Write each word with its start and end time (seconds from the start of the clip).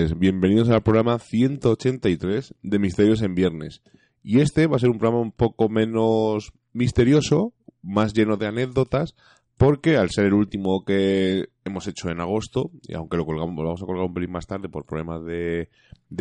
Bienvenidos 0.00 0.70
al 0.70 0.82
programa 0.82 1.18
183 1.18 2.54
de 2.62 2.78
Misterios 2.78 3.20
en 3.20 3.34
Viernes. 3.34 3.82
Y 4.22 4.40
este 4.40 4.66
va 4.66 4.76
a 4.76 4.78
ser 4.78 4.88
un 4.88 4.98
programa 4.98 5.20
un 5.20 5.30
poco 5.30 5.68
menos 5.68 6.54
misterioso, 6.72 7.52
más 7.82 8.14
lleno 8.14 8.38
de 8.38 8.46
anécdotas, 8.46 9.14
porque 9.58 9.98
al 9.98 10.08
ser 10.08 10.24
el 10.24 10.32
último 10.32 10.86
que 10.86 11.50
hemos 11.66 11.86
hecho 11.86 12.08
en 12.08 12.20
agosto, 12.20 12.70
y 12.88 12.94
aunque 12.94 13.18
lo 13.18 13.26
colgamos, 13.26 13.54
lo 13.56 13.64
vamos 13.64 13.82
a 13.82 13.84
colgar 13.84 14.06
un 14.06 14.14
pelín 14.14 14.30
más 14.30 14.46
tarde 14.46 14.70
por 14.70 14.86
problemas 14.86 15.22
de, 15.22 15.68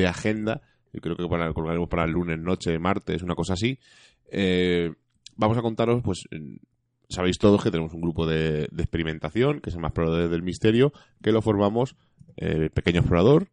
agenda, 0.06 0.62
yo 0.92 1.00
creo 1.00 1.16
que 1.16 1.28
para, 1.30 1.48
lo 1.48 1.54
colgaremos 1.54 1.88
para 1.88 2.04
el 2.04 2.12
lunes, 2.12 2.38
noche, 2.38 2.78
martes, 2.80 3.24
una 3.24 3.36
cosa 3.36 3.54
así, 3.54 3.80
eh, 4.30 4.92
vamos 5.38 5.58
a 5.58 5.62
contaros, 5.62 6.02
pues, 6.04 6.26
sabéis 7.08 7.38
todos 7.38 7.64
que 7.64 7.72
tenemos 7.72 7.94
un 7.94 8.02
grupo 8.02 8.28
de, 8.28 8.64
experimentación, 8.78 9.62
que 9.62 9.70
es 9.70 9.76
el 9.76 9.82
más 9.82 9.92
exploradores 9.92 10.30
del 10.30 10.44
misterio, 10.44 10.92
que 11.24 11.32
lo 11.32 11.42
formamos 11.42 11.96
eh, 12.36 12.70
Pequeño 12.74 13.00
Explorador, 13.00 13.48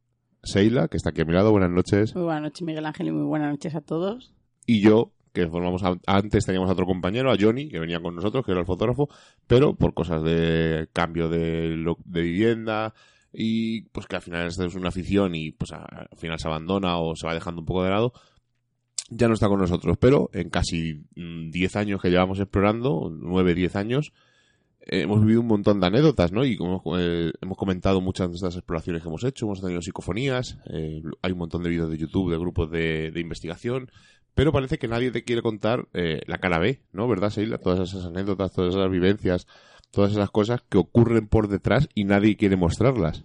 Seila, 0.46 0.88
que 0.88 0.96
está 0.96 1.10
aquí 1.10 1.20
a 1.22 1.24
mi 1.24 1.32
lado, 1.32 1.50
buenas 1.50 1.70
noches, 1.70 2.14
Muy 2.14 2.24
buenas 2.24 2.42
noches, 2.42 2.62
Miguel 2.62 2.86
Ángel, 2.86 3.08
y 3.08 3.10
muy 3.12 3.24
buenas 3.26 3.50
noches 3.50 3.74
a 3.74 3.80
todos. 3.80 4.32
y 4.66 4.80
yo, 4.80 5.12
que 5.32 5.46
formamos 5.48 5.82
a- 5.82 5.98
antes 6.06 6.46
teníamos 6.46 6.70
a 6.70 6.72
otro 6.72 6.86
compañero, 6.86 7.30
a 7.30 7.36
Johnny, 7.38 7.68
que 7.68 7.78
venía 7.78 8.00
con 8.00 8.14
nosotros, 8.14 8.44
que 8.44 8.52
era 8.52 8.60
el 8.60 8.66
fotógrafo, 8.66 9.08
pero 9.46 9.74
por 9.74 9.92
cosas 9.94 10.22
de 10.22 10.88
cambio 10.92 11.28
de, 11.28 11.76
de 12.04 12.22
vivienda 12.22 12.94
y 13.32 13.82
pues 13.90 14.06
que 14.06 14.16
al 14.16 14.22
final 14.22 14.46
es 14.46 14.58
una 14.74 14.88
afición 14.88 15.34
y 15.34 15.50
pues 15.52 15.72
a- 15.72 15.84
al 15.84 16.16
final 16.18 16.38
se 16.38 16.48
abandona 16.48 16.98
o 16.98 17.14
se 17.16 17.26
va 17.26 17.34
dejando 17.34 17.60
un 17.60 17.66
poco 17.66 17.82
de 17.84 17.90
lado, 17.90 18.12
ya 19.10 19.28
no 19.28 19.34
está 19.34 19.48
con 19.48 19.60
nosotros, 19.60 19.96
pero 20.00 20.30
en 20.32 20.48
casi 20.50 21.04
mm, 21.16 21.50
10 21.50 21.76
años 21.76 22.00
que 22.00 22.08
llevamos 22.10 22.40
explorando, 22.40 23.10
9, 23.12 23.54
10 23.54 23.76
años, 23.76 24.12
hemos 24.86 25.20
vivido 25.20 25.40
un 25.40 25.48
montón 25.48 25.80
de 25.80 25.86
anécdotas, 25.86 26.32
¿no? 26.32 26.44
Y 26.44 26.56
como 26.56 26.82
eh, 26.98 27.32
hemos 27.40 27.56
comentado 27.56 28.00
muchas 28.00 28.28
de 28.28 28.36
estas 28.36 28.54
exploraciones 28.54 29.02
que 29.02 29.08
hemos 29.08 29.24
hecho, 29.24 29.46
hemos 29.46 29.60
tenido 29.60 29.82
psicofonías, 29.82 30.58
eh, 30.70 31.02
hay 31.22 31.32
un 31.32 31.38
montón 31.38 31.62
de 31.62 31.70
vídeos 31.70 31.90
de 31.90 31.98
YouTube 31.98 32.30
de 32.30 32.38
grupos 32.38 32.70
de, 32.70 33.10
de 33.10 33.20
investigación, 33.20 33.90
pero 34.36 34.52
parece 34.52 34.78
que 34.78 34.86
nadie 34.86 35.10
te 35.10 35.24
quiere 35.24 35.42
contar 35.42 35.88
eh, 35.94 36.20
la 36.26 36.38
cara 36.38 36.58
B, 36.58 36.82
¿no? 36.92 37.08
¿Verdad, 37.08 37.30
Seila? 37.30 37.58
Todas 37.58 37.88
esas 37.88 38.04
anécdotas, 38.04 38.52
todas 38.52 38.74
esas 38.74 38.90
vivencias, 38.90 39.46
todas 39.90 40.12
esas 40.12 40.30
cosas 40.30 40.60
que 40.68 40.78
ocurren 40.78 41.26
por 41.26 41.48
detrás 41.48 41.88
y 41.94 42.04
nadie 42.04 42.36
quiere 42.36 42.56
mostrarlas. 42.56 43.24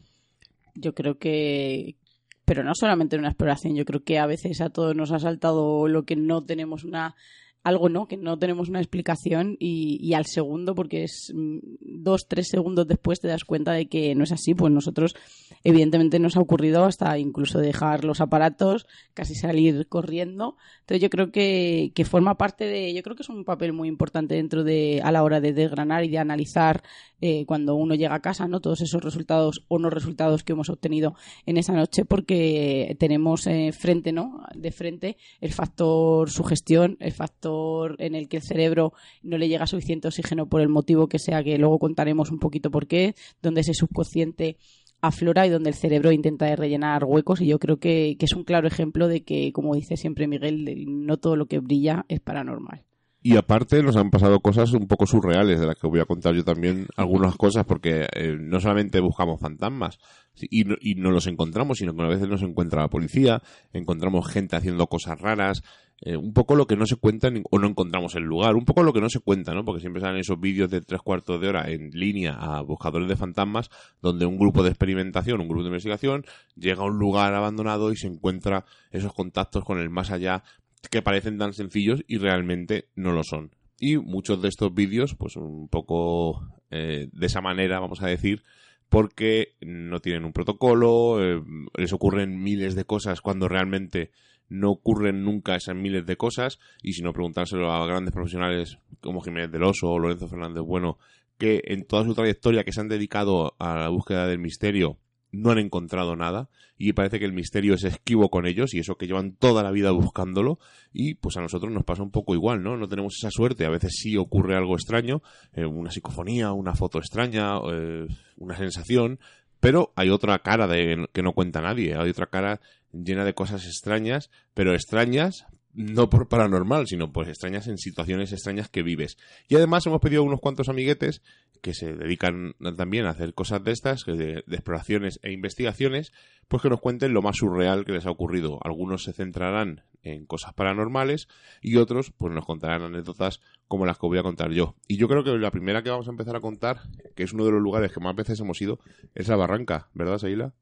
Yo 0.74 0.96
creo 0.96 1.20
que, 1.20 1.98
pero 2.46 2.64
no 2.64 2.74
solamente 2.76 3.18
en 3.18 3.22
una 3.22 3.30
exploración, 3.30 3.76
yo 3.76 3.84
creo 3.84 4.04
que 4.04 4.20
a 4.20 4.26
veces 4.26 4.62
a 4.62 4.70
todos 4.70 4.96
nos 4.96 5.12
ha 5.12 5.20
saltado 5.20 5.88
lo 5.90 6.06
que 6.06 6.16
no 6.16 6.46
tenemos 6.46 6.86
una 6.86 7.16
algo 7.64 7.90
no, 7.90 8.08
que 8.08 8.18
no 8.18 8.40
tenemos 8.40 8.70
una 8.70 8.80
explicación 8.80 9.56
y, 9.60 10.14
al 10.14 10.26
segundo, 10.26 10.74
porque 10.74 11.04
es 11.04 11.32
mm, 11.34 11.60
dos, 11.80 12.28
tres 12.28 12.48
segundos 12.48 12.88
después 12.88 13.20
te 13.20 13.28
das 13.28 13.44
cuenta 13.44 13.74
de 13.74 13.88
que 13.88 14.16
no 14.16 14.24
es 14.24 14.32
así, 14.32 14.56
pues 14.56 14.74
nosotros 14.74 15.16
evidentemente 15.64 16.18
nos 16.18 16.38
ha 16.38 16.40
ocurrido 16.40 16.86
hasta 16.86 17.18
incluso 17.20 17.60
dejar 17.60 18.04
los 18.04 18.20
aparatos, 18.20 18.88
casi 19.14 19.36
salir 19.36 19.88
corriendo. 19.88 20.58
Entonces 20.82 21.02
yo 21.02 21.10
creo 21.10 21.32
que, 21.32 21.92
que 21.94 22.06
forma 22.06 22.36
parte 22.36 22.66
de, 22.66 22.94
yo 22.94 23.04
creo 23.04 23.16
que 23.16 23.24
es 23.24 23.30
un 23.30 23.46
papel 23.46 23.74
muy 23.74 23.88
importante 23.88 24.36
dentro 24.36 24.64
de, 24.64 25.02
a 25.04 25.12
la 25.12 25.24
hora 25.24 25.40
de 25.40 25.54
desgranar 25.54 26.04
y 26.04 26.10
de 26.10 26.18
analizar 26.18 26.82
eh, 27.22 27.46
cuando 27.46 27.76
uno 27.76 27.94
llega 27.94 28.16
a 28.16 28.22
casa, 28.22 28.48
¿no? 28.48 28.62
Todos 28.62 28.82
esos 28.82 29.04
resultados 29.04 29.64
o 29.68 29.78
no 29.78 29.92
resultados 29.92 30.44
que 30.44 30.54
hemos 30.54 30.70
obtenido 30.70 31.14
en 31.46 31.58
esa 31.58 31.74
noche 31.74 32.06
porque 32.06 32.96
tenemos 33.00 33.46
eh, 33.46 33.72
frente, 33.72 34.12
¿no? 34.12 34.44
De 34.56 34.72
frente 34.72 35.18
el 35.40 35.54
factor 35.54 36.32
sugestión, 36.32 36.98
el 37.00 37.12
factor 37.12 37.51
en 37.98 38.16
el 38.16 38.28
que 38.28 38.38
el 38.38 38.44
cerebro 38.44 38.94
no 39.24 39.38
le 39.38 39.48
llega 39.48 39.68
suficiente 39.68 40.08
oxígeno 40.08 40.48
por 40.48 40.62
el 40.62 40.70
motivo 40.70 41.08
que 41.08 41.20
sea, 41.20 41.44
que 41.44 41.58
luego 41.58 41.80
contaremos 41.80 42.32
un 42.32 42.40
poquito 42.40 42.72
por 42.72 42.88
qué, 42.88 43.16
donde 43.42 43.62
ese 43.62 43.74
subconsciente 43.74 44.58
aflora 45.02 45.48
y 45.48 45.50
donde 45.50 45.70
el 45.70 45.76
cerebro 45.76 46.12
intenta 46.12 46.56
rellenar 46.56 47.04
huecos 47.06 47.42
y 47.42 47.48
yo 47.48 47.60
creo 47.60 47.78
que, 47.78 48.16
es 48.20 48.34
un 48.34 48.44
claro 48.44 48.68
ejemplo 48.68 49.08
de 49.08 49.24
que, 49.24 49.52
como 49.52 49.76
dice 49.76 49.98
siempre 49.98 50.28
Miguel, 50.28 50.86
no 50.88 51.18
todo 51.18 51.36
lo 51.36 51.48
que 51.48 51.60
brilla 51.60 52.06
es 52.08 52.20
paranormal. 52.20 52.84
Y 53.24 53.38
aparte 53.38 53.84
nos 53.84 53.98
han 53.98 54.10
pasado 54.10 54.40
cosas 54.40 54.74
un 54.74 54.88
poco 54.88 55.06
surreales, 55.06 55.60
de 55.60 55.68
las 55.68 55.76
que 55.76 55.88
voy 55.88 56.00
a 56.00 56.06
contar 56.06 56.34
yo 56.34 56.44
también 56.44 56.88
algunas 56.98 57.36
cosas, 57.36 57.66
porque 57.66 58.08
eh, 58.16 58.36
no 58.40 58.60
solamente 58.60 59.00
buscamos 59.00 59.40
fantasmas 59.40 60.00
y 60.36 60.64
no, 60.64 60.76
y 60.82 60.96
no 60.96 61.12
los 61.12 61.28
encontramos, 61.28 61.78
sino 61.78 61.94
que 61.94 62.02
a 62.02 62.08
veces 62.08 62.28
nos 62.28 62.42
encuentra 62.42 62.82
la 62.82 62.90
policía, 62.90 63.44
encontramos 63.74 64.28
gente 64.28 64.56
haciendo 64.56 64.88
cosas 64.88 65.22
raras, 65.22 65.62
eh, 66.04 66.18
un 66.18 66.34
poco 66.34 66.56
lo 66.56 66.66
que 66.66 66.76
no 66.76 66.88
se 66.88 66.96
cuenta 66.96 67.30
o 67.52 67.60
no 67.60 67.68
encontramos 67.68 68.16
el 68.16 68.24
lugar, 68.24 68.56
un 68.56 68.66
poco 68.66 68.82
lo 68.82 68.92
que 68.92 69.02
no 69.02 69.10
se 69.10 69.20
cuenta, 69.20 69.54
¿no? 69.54 69.64
Porque 69.64 69.82
siempre 69.82 70.02
salen 70.02 70.20
esos 70.20 70.40
vídeos 70.40 70.72
de 70.72 70.82
tres 70.82 71.00
cuartos 71.02 71.40
de 71.40 71.48
hora 71.48 71.70
en 71.70 71.92
línea 71.92 72.34
a 72.34 72.62
buscadores 72.62 73.08
de 73.08 73.16
fantasmas, 73.16 73.70
donde 74.02 74.26
un 74.26 74.40
grupo 74.40 74.64
de 74.64 74.70
experimentación, 74.70 75.42
un 75.42 75.48
grupo 75.48 75.62
de 75.62 75.70
investigación, 75.70 76.26
llega 76.56 76.82
a 76.82 76.88
un 76.88 76.98
lugar 76.98 77.36
abandonado 77.36 77.92
y 77.92 77.98
se 77.98 78.08
encuentra 78.08 78.66
esos 78.90 79.14
contactos 79.14 79.64
con 79.64 79.80
el 79.80 79.92
más 79.92 80.10
allá 80.10 80.44
que 80.90 81.04
parecen 81.04 81.38
tan 81.38 81.54
sencillos 81.54 82.04
y 82.08 82.18
realmente 82.18 82.90
no 82.96 83.12
lo 83.12 83.24
son. 83.24 83.52
Y 83.80 83.98
muchos 83.98 84.42
de 84.42 84.48
estos 84.48 84.74
vídeos, 84.74 85.16
pues 85.16 85.36
un 85.36 85.68
poco 85.68 86.48
eh, 86.72 87.10
de 87.12 87.26
esa 87.28 87.42
manera, 87.42 87.80
vamos 87.80 88.02
a 88.02 88.08
decir, 88.08 88.42
porque 88.90 89.56
no 89.62 90.00
tienen 90.00 90.26
un 90.26 90.34
protocolo, 90.34 91.24
eh, 91.24 91.42
les 91.78 91.94
ocurren 91.94 92.42
miles 92.42 92.74
de 92.76 92.86
cosas 92.86 93.22
cuando 93.22 93.48
realmente 93.48 94.12
no 94.52 94.70
ocurren 94.70 95.24
nunca 95.24 95.56
esas 95.56 95.76
miles 95.76 96.06
de 96.06 96.18
cosas, 96.18 96.60
y 96.84 96.92
si 96.92 97.02
no 97.02 97.14
preguntárselo 97.14 97.72
a 97.72 97.86
grandes 97.88 98.14
profesionales 98.14 98.78
como 99.00 99.22
Jiménez 99.22 99.50
del 99.50 99.64
Oso 99.64 99.90
o 99.90 99.98
Lorenzo 99.98 100.28
Fernández 100.28 100.62
Bueno, 100.62 100.98
que 101.38 101.62
en 101.66 101.86
toda 101.86 102.04
su 102.04 102.14
trayectoria 102.14 102.66
que 102.66 102.74
se 102.74 102.82
han 102.82 102.90
dedicado 102.90 103.56
a 103.60 103.76
la 103.76 103.90
búsqueda 103.90 104.28
del 104.28 104.40
misterio 104.40 104.98
no 105.32 105.52
han 105.52 105.60
encontrado 105.60 106.18
nada 106.18 106.50
y 106.78 106.92
parece 106.92 107.18
que 107.18 107.26
el 107.26 107.32
misterio 107.32 107.76
es 107.76 107.86
esquivo 107.86 108.30
con 108.30 108.46
ellos 108.46 108.74
y 108.74 108.80
eso 108.80 108.96
que 108.96 109.08
llevan 109.08 109.38
toda 109.38 109.64
la 109.64 109.72
vida 109.72 109.92
buscándolo 109.92 110.60
y 110.92 111.14
pues 111.16 111.38
a 111.38 111.42
nosotros 111.42 111.72
nos 111.72 111.86
pasa 111.86 112.04
un 112.04 112.12
poco 112.12 112.34
igual, 112.34 112.62
¿no? 112.62 112.76
No 112.76 112.90
tenemos 112.90 113.16
esa 113.18 113.32
suerte, 113.32 113.66
a 113.66 113.70
veces 113.70 113.94
sí 113.96 114.18
ocurre 114.18 114.58
algo 114.58 114.76
extraño, 114.76 115.22
eh, 115.54 115.66
una 115.66 115.92
psicofonía, 115.92 116.52
una 116.52 116.76
foto 116.76 116.98
extraña, 116.98 117.58
eh, 117.72 118.08
una 118.36 118.58
sensación, 118.58 119.20
pero 119.62 119.94
hay 119.96 120.10
otra 120.10 120.38
cara 120.40 120.68
de 120.68 121.08
que 121.14 121.24
no 121.24 121.32
cuenta 121.32 121.62
nadie, 121.62 121.96
hay 121.96 122.10
otra 122.10 122.26
cara 122.26 122.60
llena 122.92 123.24
de 123.24 123.34
cosas 123.34 123.66
extrañas, 123.66 124.30
pero 124.54 124.74
extrañas 124.74 125.46
no 125.74 126.10
por 126.10 126.28
paranormal, 126.28 126.88
sino 126.88 127.12
pues 127.12 127.28
extrañas 127.28 127.68
en 127.68 127.78
situaciones 127.78 128.32
extrañas 128.32 128.70
que 128.70 128.84
vives. 128.84 129.18
Y 129.48 129.56
además 129.56 129.86
hemos 129.86 130.02
pedido 130.02 130.24
unos 130.24 130.40
cuantos 130.40 130.70
amiguetes 130.70 131.22
que 131.62 131.74
se 131.74 131.94
dedican 131.94 132.56
también 132.76 133.06
a 133.06 133.12
hacer 133.12 133.34
cosas 133.34 133.64
de 133.64 133.72
estas, 133.72 134.04
de, 134.06 134.44
de 134.46 134.56
exploraciones 134.56 135.20
e 135.22 135.32
investigaciones, 135.32 136.12
pues 136.48 136.64
que 136.64 136.70
nos 136.70 136.82
cuenten 136.82 137.14
lo 137.14 137.22
más 137.22 137.38
surreal 137.38 137.86
que 137.86 137.92
les 137.92 138.06
ha 138.06 138.12
ocurrido. 138.12 138.60
Algunos 138.64 139.04
se 139.04 139.14
centrarán 139.14 139.84
en 140.04 140.26
cosas 140.26 140.54
paranormales 140.54 141.28
y 141.62 141.78
otros 141.78 142.12
pues 142.18 142.34
nos 142.34 142.46
contarán 142.46 142.82
anécdotas 142.82 143.40
como 143.68 143.86
las 143.86 143.98
que 143.98 144.08
voy 144.08 144.18
a 144.18 144.24
contar 144.24 144.52
yo. 144.52 144.76
Y 144.88 144.98
yo 144.98 145.08
creo 145.08 145.24
que 145.24 145.32
la 145.38 145.52
primera 145.52 145.84
que 145.84 145.90
vamos 145.90 146.08
a 146.08 146.12
empezar 146.12 146.36
a 146.36 146.42
contar, 146.42 146.82
que 147.16 147.24
es 147.24 147.34
uno 147.34 147.46
de 147.46 147.52
los 147.52 147.62
lugares 147.62 147.92
que 147.92 148.00
más 148.00 148.16
veces 148.16 148.40
hemos 148.40 148.62
ido, 148.62 148.80
es 149.14 149.28
la 149.28 149.36
barranca, 149.36 149.90
¿verdad, 149.94 150.18
Seila? 150.18 150.54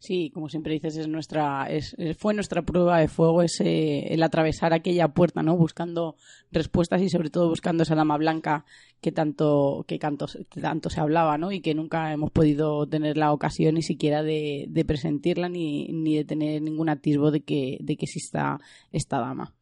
Sí, 0.00 0.30
como 0.32 0.48
siempre 0.48 0.72
dices, 0.72 0.96
es 0.96 1.08
nuestra, 1.08 1.66
es, 1.66 1.94
fue 2.16 2.32
nuestra 2.32 2.62
prueba 2.62 2.98
de 3.00 3.06
fuego 3.06 3.42
ese, 3.42 4.14
el 4.14 4.22
atravesar 4.22 4.72
aquella 4.72 5.08
puerta, 5.08 5.42
¿no? 5.42 5.58
Buscando 5.58 6.16
respuestas 6.50 7.02
y 7.02 7.10
sobre 7.10 7.28
todo 7.28 7.50
buscando 7.50 7.82
esa 7.82 7.94
dama 7.94 8.16
blanca 8.16 8.64
que 9.02 9.12
tanto, 9.12 9.84
que 9.86 9.98
tanto, 9.98 10.24
tanto 10.58 10.88
se 10.88 11.00
hablaba, 11.00 11.36
¿no? 11.36 11.52
Y 11.52 11.60
que 11.60 11.74
nunca 11.74 12.14
hemos 12.14 12.30
podido 12.30 12.86
tener 12.88 13.18
la 13.18 13.30
ocasión 13.30 13.74
ni 13.74 13.82
siquiera 13.82 14.22
de, 14.22 14.64
de 14.70 14.84
presentirla 14.86 15.50
ni, 15.50 15.88
ni 15.88 16.16
de 16.16 16.24
tener 16.24 16.62
ningún 16.62 16.88
atisbo 16.88 17.30
de 17.30 17.42
que, 17.42 17.76
de 17.82 17.98
que 17.98 18.06
exista 18.06 18.58
esta 18.92 19.20
dama. 19.20 19.54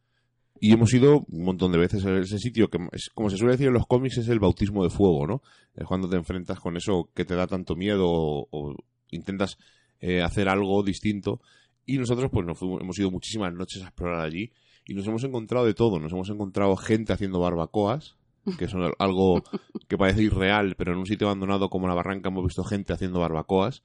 Y 0.61 0.71
hemos 0.71 0.93
ido 0.93 1.25
un 1.29 1.43
montón 1.43 1.73
de 1.73 1.79
veces 1.79 2.05
a 2.05 2.17
ese 2.17 2.39
sitio 2.39 2.69
que, 2.69 2.79
como 3.13 3.29
se 3.29 3.35
suele 3.35 3.55
decir 3.55 3.67
en 3.67 3.73
los 3.73 3.87
cómics, 3.87 4.17
es 4.19 4.29
el 4.29 4.39
bautismo 4.39 4.85
de 4.85 4.89
fuego, 4.89 5.27
¿no? 5.27 5.41
Es 5.75 5.85
cuando 5.85 6.07
te 6.07 6.15
enfrentas 6.15 6.61
con 6.61 6.77
eso 6.77 7.09
que 7.13 7.25
te 7.25 7.35
da 7.35 7.45
tanto 7.45 7.75
miedo 7.75 8.05
o, 8.07 8.47
o 8.51 8.75
intentas 9.11 9.57
eh, 9.99 10.21
hacer 10.21 10.49
algo 10.49 10.81
distinto. 10.83 11.41
Y 11.85 11.97
nosotros, 11.97 12.29
pues, 12.31 12.45
nos 12.45 12.57
fuimos- 12.57 12.81
hemos 12.81 12.97
ido 12.99 13.11
muchísimas 13.11 13.53
noches 13.53 13.81
a 13.83 13.87
explorar 13.87 14.21
allí 14.21 14.51
y 14.85 14.93
nos 14.93 15.07
hemos 15.07 15.23
encontrado 15.23 15.65
de 15.65 15.73
todo. 15.73 15.99
Nos 15.99 16.11
hemos 16.11 16.29
encontrado 16.29 16.75
gente 16.75 17.13
haciendo 17.13 17.39
barbacoas, 17.39 18.15
que 18.57 18.67
son 18.67 18.91
algo 18.99 19.43
que 19.87 19.97
parece 19.97 20.23
irreal, 20.23 20.75
pero 20.77 20.93
en 20.93 20.99
un 20.99 21.05
sitio 21.05 21.27
abandonado 21.27 21.69
como 21.69 21.87
la 21.87 21.93
barranca 21.93 22.29
hemos 22.29 22.43
visto 22.45 22.63
gente 22.63 22.93
haciendo 22.93 23.19
barbacoas. 23.19 23.83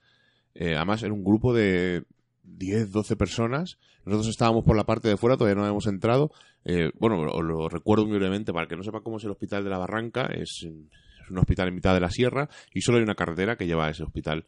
Eh, 0.53 0.75
además, 0.75 1.03
era 1.03 1.13
un 1.13 1.23
grupo 1.23 1.53
de 1.53 2.03
10, 2.43 2.91
12 2.91 3.15
personas. 3.15 3.77
Nosotros 4.05 4.29
estábamos 4.29 4.63
por 4.63 4.75
la 4.77 4.85
parte 4.85 5.07
de 5.09 5.17
fuera, 5.17 5.35
todavía 5.35 5.55
no 5.55 5.61
habíamos 5.61 5.87
entrado. 5.87 6.31
Eh, 6.63 6.91
bueno, 6.99 7.19
os 7.21 7.43
lo 7.43 7.67
recuerdo 7.69 8.05
muy 8.05 8.17
brevemente 8.17 8.53
para 8.53 8.63
el 8.63 8.69
que 8.69 8.77
no 8.77 8.83
sepa 8.83 9.01
cómo 9.01 9.17
es 9.17 9.23
el 9.23 9.31
hospital 9.31 9.63
de 9.63 9.69
la 9.71 9.77
Barranca. 9.79 10.27
Es, 10.27 10.63
es 10.63 11.29
un 11.31 11.37
hospital 11.39 11.67
en 11.69 11.75
mitad 11.75 11.93
de 11.93 11.99
la 11.99 12.09
sierra 12.11 12.47
y 12.73 12.81
solo 12.81 12.97
hay 12.99 13.03
una 13.03 13.15
carretera 13.15 13.57
que 13.57 13.65
lleva 13.65 13.87
a 13.87 13.89
ese 13.89 14.03
hospital. 14.03 14.45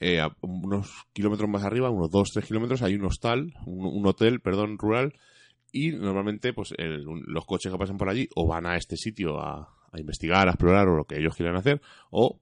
Eh, 0.00 0.18
a 0.18 0.34
unos 0.40 0.90
kilómetros 1.12 1.48
más 1.48 1.62
arriba, 1.62 1.90
unos 1.90 2.10
2-3 2.10 2.44
kilómetros, 2.44 2.82
hay 2.82 2.94
un 2.94 3.04
hostal, 3.04 3.52
un, 3.66 4.06
hotel, 4.06 4.40
perdón, 4.40 4.78
rural. 4.78 5.14
Y 5.72 5.92
normalmente, 5.92 6.52
pues 6.52 6.74
los 6.78 7.44
coches 7.44 7.70
que 7.70 7.78
pasan 7.78 7.98
por 7.98 8.08
allí 8.08 8.28
o 8.34 8.46
van 8.46 8.66
a 8.66 8.76
este 8.76 8.96
sitio 8.96 9.38
a, 9.38 9.72
a 9.92 10.00
investigar, 10.00 10.48
a 10.48 10.52
explorar 10.52 10.88
o 10.88 10.96
lo 10.96 11.04
que 11.04 11.18
ellos 11.18 11.36
quieran 11.36 11.56
hacer, 11.56 11.80
o 12.10 12.40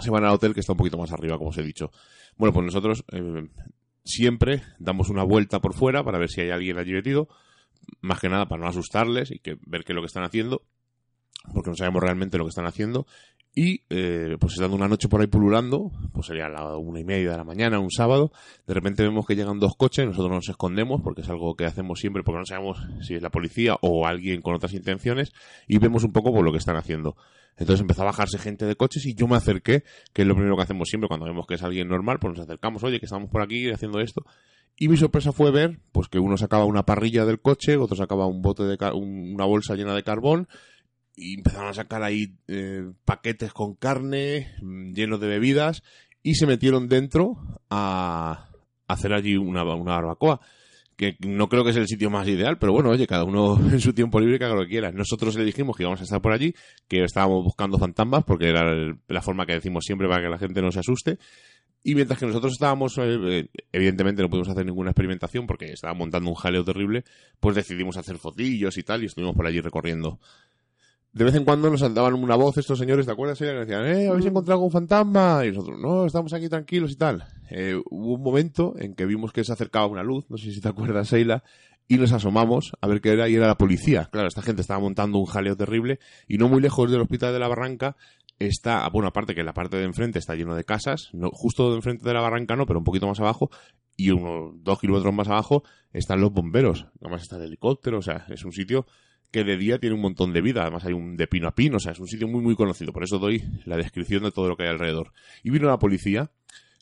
se 0.00 0.10
van 0.10 0.24
al 0.24 0.34
hotel 0.34 0.54
que 0.54 0.60
está 0.60 0.72
un 0.72 0.78
poquito 0.78 0.98
más 0.98 1.12
arriba, 1.12 1.38
como 1.38 1.50
os 1.50 1.58
he 1.58 1.62
dicho. 1.62 1.90
Bueno, 2.36 2.52
pues 2.52 2.64
nosotros 2.64 3.04
eh, 3.12 3.48
siempre 4.04 4.62
damos 4.78 5.10
una 5.10 5.24
vuelta 5.24 5.60
por 5.60 5.74
fuera 5.74 6.02
para 6.04 6.18
ver 6.18 6.30
si 6.30 6.40
hay 6.40 6.50
alguien 6.50 6.78
allí 6.78 6.92
metido, 6.92 7.28
más 8.00 8.20
que 8.20 8.28
nada 8.28 8.46
para 8.46 8.62
no 8.62 8.68
asustarles 8.68 9.30
y 9.30 9.38
que 9.38 9.56
ver 9.66 9.84
qué 9.84 9.92
es 9.92 9.96
lo 9.96 10.02
que 10.02 10.06
están 10.06 10.24
haciendo, 10.24 10.62
porque 11.52 11.70
no 11.70 11.76
sabemos 11.76 12.02
realmente 12.02 12.38
lo 12.38 12.44
que 12.44 12.50
están 12.50 12.66
haciendo. 12.66 13.06
Y 13.54 13.82
eh, 13.90 14.36
pues 14.40 14.54
estando 14.54 14.74
una 14.74 14.88
noche 14.88 15.08
por 15.08 15.20
ahí 15.20 15.26
pululando, 15.26 15.90
pues 16.14 16.26
sería 16.26 16.48
la 16.48 16.74
una 16.78 17.00
y 17.00 17.04
media 17.04 17.32
de 17.32 17.36
la 17.36 17.44
mañana, 17.44 17.80
un 17.80 17.90
sábado, 17.90 18.32
de 18.66 18.72
repente 18.72 19.02
vemos 19.02 19.26
que 19.26 19.36
llegan 19.36 19.58
dos 19.58 19.76
coches, 19.76 20.06
nosotros 20.06 20.32
nos 20.32 20.48
escondemos, 20.48 21.02
porque 21.02 21.20
es 21.20 21.28
algo 21.28 21.54
que 21.54 21.66
hacemos 21.66 22.00
siempre, 22.00 22.22
porque 22.22 22.38
no 22.38 22.46
sabemos 22.46 22.78
si 23.02 23.14
es 23.14 23.22
la 23.22 23.28
policía 23.28 23.76
o 23.82 24.06
alguien 24.06 24.40
con 24.40 24.54
otras 24.54 24.72
intenciones, 24.72 25.34
y 25.68 25.76
vemos 25.78 26.02
un 26.02 26.12
poco 26.12 26.32
por 26.32 26.42
lo 26.42 26.50
que 26.50 26.58
están 26.58 26.76
haciendo. 26.76 27.14
Entonces 27.58 27.82
empezó 27.82 28.02
a 28.02 28.06
bajarse 28.06 28.38
gente 28.38 28.64
de 28.64 28.74
coches 28.74 29.04
y 29.04 29.14
yo 29.14 29.28
me 29.28 29.36
acerqué, 29.36 29.84
que 30.14 30.22
es 30.22 30.28
lo 30.28 30.34
primero 30.34 30.56
que 30.56 30.62
hacemos 30.62 30.88
siempre 30.88 31.08
cuando 31.08 31.26
vemos 31.26 31.46
que 31.46 31.54
es 31.54 31.62
alguien 31.62 31.88
normal, 31.88 32.18
pues 32.18 32.32
nos 32.32 32.44
acercamos, 32.44 32.82
oye, 32.84 32.98
que 33.00 33.04
estamos 33.04 33.28
por 33.28 33.42
aquí 33.42 33.70
haciendo 33.70 34.00
esto. 34.00 34.24
Y 34.78 34.88
mi 34.88 34.96
sorpresa 34.96 35.32
fue 35.32 35.50
ver, 35.50 35.78
pues 35.92 36.08
que 36.08 36.18
uno 36.18 36.38
sacaba 36.38 36.64
una 36.64 36.84
parrilla 36.84 37.26
del 37.26 37.40
coche, 37.40 37.76
otro 37.76 37.96
sacaba 37.96 38.26
un 38.26 38.40
bote 38.40 38.62
de 38.64 38.78
una 38.94 39.44
bolsa 39.44 39.74
llena 39.74 39.94
de 39.94 40.02
carbón, 40.02 40.48
y 41.14 41.34
empezaron 41.34 41.68
a 41.68 41.74
sacar 41.74 42.02
ahí 42.02 42.34
eh, 42.48 42.90
paquetes 43.04 43.52
con 43.52 43.74
carne, 43.74 44.52
mm, 44.62 44.92
llenos 44.92 45.20
de 45.20 45.26
bebidas, 45.28 45.82
y 46.22 46.34
se 46.34 46.46
metieron 46.46 46.88
dentro 46.88 47.36
a 47.70 48.48
hacer 48.86 49.12
allí 49.12 49.36
una, 49.36 49.64
barbacoa 49.64 50.40
que 50.96 51.16
no 51.20 51.48
creo 51.48 51.64
que 51.64 51.70
es 51.70 51.76
el 51.76 51.88
sitio 51.88 52.10
más 52.10 52.28
ideal, 52.28 52.58
pero 52.58 52.72
bueno, 52.72 52.90
oye, 52.90 53.06
cada 53.06 53.24
uno 53.24 53.56
en 53.72 53.80
su 53.80 53.92
tiempo 53.92 54.20
libre 54.20 54.38
que 54.38 54.44
haga 54.44 54.54
lo 54.54 54.62
que 54.62 54.68
quiera. 54.68 54.92
Nosotros 54.92 55.34
le 55.36 55.44
dijimos 55.44 55.76
que 55.76 55.82
íbamos 55.82 56.00
a 56.00 56.04
estar 56.04 56.20
por 56.20 56.32
allí, 56.32 56.54
que 56.86 57.02
estábamos 57.02 57.42
buscando 57.42 57.78
fantasmas, 57.78 58.24
porque 58.24 58.48
era 58.48 58.62
la 59.08 59.22
forma 59.22 59.46
que 59.46 59.54
decimos 59.54 59.84
siempre 59.84 60.06
para 60.06 60.22
que 60.22 60.28
la 60.28 60.38
gente 60.38 60.62
no 60.62 60.70
se 60.70 60.80
asuste. 60.80 61.18
Y 61.84 61.96
mientras 61.96 62.20
que 62.20 62.26
nosotros 62.26 62.52
estábamos, 62.52 62.96
eh, 62.98 63.18
eh, 63.24 63.48
evidentemente 63.72 64.22
no 64.22 64.28
pudimos 64.28 64.48
hacer 64.48 64.64
ninguna 64.64 64.90
experimentación 64.90 65.46
porque 65.48 65.72
estaba 65.72 65.94
montando 65.94 66.30
un 66.30 66.36
jaleo 66.36 66.64
terrible, 66.64 67.02
pues 67.40 67.56
decidimos 67.56 67.96
hacer 67.96 68.18
fotillos 68.18 68.78
y 68.78 68.84
tal, 68.84 69.02
y 69.02 69.06
estuvimos 69.06 69.34
por 69.34 69.46
allí 69.46 69.60
recorriendo 69.60 70.20
de 71.12 71.24
vez 71.24 71.34
en 71.34 71.44
cuando 71.44 71.68
nos 71.68 71.80
daban 71.94 72.14
una 72.14 72.36
voz 72.36 72.56
estos 72.56 72.78
señores, 72.78 73.04
¿te 73.04 73.12
acuerdas? 73.12 73.40
Y 73.40 73.44
decían, 73.44 73.84
eh, 73.86 74.08
¿habéis 74.08 74.24
mm. 74.24 74.28
encontrado 74.28 74.60
un 74.60 74.70
fantasma? 74.70 75.44
Y 75.44 75.50
nosotros, 75.50 75.78
no, 75.78 76.06
estamos 76.06 76.32
aquí 76.32 76.48
tranquilos 76.48 76.92
y 76.92 76.96
tal. 76.96 77.24
Eh, 77.50 77.78
hubo 77.90 78.14
un 78.14 78.22
momento 78.22 78.74
en 78.78 78.94
que 78.94 79.04
vimos 79.04 79.32
que 79.32 79.44
se 79.44 79.52
acercaba 79.52 79.86
una 79.86 80.02
luz, 80.02 80.24
no 80.30 80.38
sé 80.38 80.52
si 80.52 80.60
te 80.60 80.68
acuerdas, 80.68 81.10
Sheila, 81.10 81.44
y 81.86 81.98
nos 81.98 82.12
asomamos 82.12 82.72
a 82.80 82.86
ver 82.86 83.02
qué 83.02 83.10
era, 83.10 83.28
y 83.28 83.34
era 83.34 83.46
la 83.46 83.58
policía. 83.58 84.08
Claro, 84.10 84.28
esta 84.28 84.40
gente 84.40 84.62
estaba 84.62 84.80
montando 84.80 85.18
un 85.18 85.26
jaleo 85.26 85.54
terrible, 85.56 85.98
y 86.26 86.38
no 86.38 86.48
muy 86.48 86.62
lejos 86.62 86.90
del 86.90 87.02
hospital 87.02 87.34
de 87.34 87.38
la 87.38 87.48
Barranca 87.48 87.96
está, 88.38 88.88
bueno, 88.88 89.08
aparte 89.08 89.34
que 89.34 89.44
la 89.44 89.52
parte 89.52 89.76
de 89.76 89.84
enfrente 89.84 90.18
está 90.18 90.34
lleno 90.34 90.54
de 90.54 90.64
casas, 90.64 91.10
no, 91.12 91.28
justo 91.30 91.70
de 91.70 91.76
enfrente 91.76 92.08
de 92.08 92.14
la 92.14 92.22
Barranca 92.22 92.56
no, 92.56 92.64
pero 92.64 92.78
un 92.78 92.84
poquito 92.84 93.06
más 93.06 93.20
abajo, 93.20 93.50
y 93.96 94.10
unos 94.10 94.54
dos 94.62 94.80
kilómetros 94.80 95.14
más 95.14 95.28
abajo 95.28 95.62
están 95.92 96.22
los 96.22 96.32
bomberos. 96.32 96.86
Además 97.02 97.22
está 97.22 97.36
el 97.36 97.42
helicóptero, 97.42 97.98
o 97.98 98.02
sea, 98.02 98.24
es 98.30 98.44
un 98.44 98.52
sitio 98.52 98.86
que 99.32 99.44
de 99.44 99.56
día 99.56 99.78
tiene 99.78 99.96
un 99.96 100.02
montón 100.02 100.32
de 100.32 100.42
vida. 100.42 100.62
Además 100.62 100.84
hay 100.84 100.92
un 100.92 101.16
de 101.16 101.26
pino 101.26 101.48
a 101.48 101.54
pino, 101.54 101.78
o 101.78 101.80
sea, 101.80 101.92
es 101.92 101.98
un 101.98 102.06
sitio 102.06 102.28
muy, 102.28 102.42
muy 102.42 102.54
conocido. 102.54 102.92
Por 102.92 103.02
eso 103.02 103.18
doy 103.18 103.42
la 103.64 103.76
descripción 103.76 104.22
de 104.22 104.30
todo 104.30 104.48
lo 104.48 104.56
que 104.56 104.64
hay 104.64 104.68
alrededor. 104.68 105.12
Y 105.42 105.50
vino 105.50 105.66
la 105.68 105.78
policía. 105.78 106.30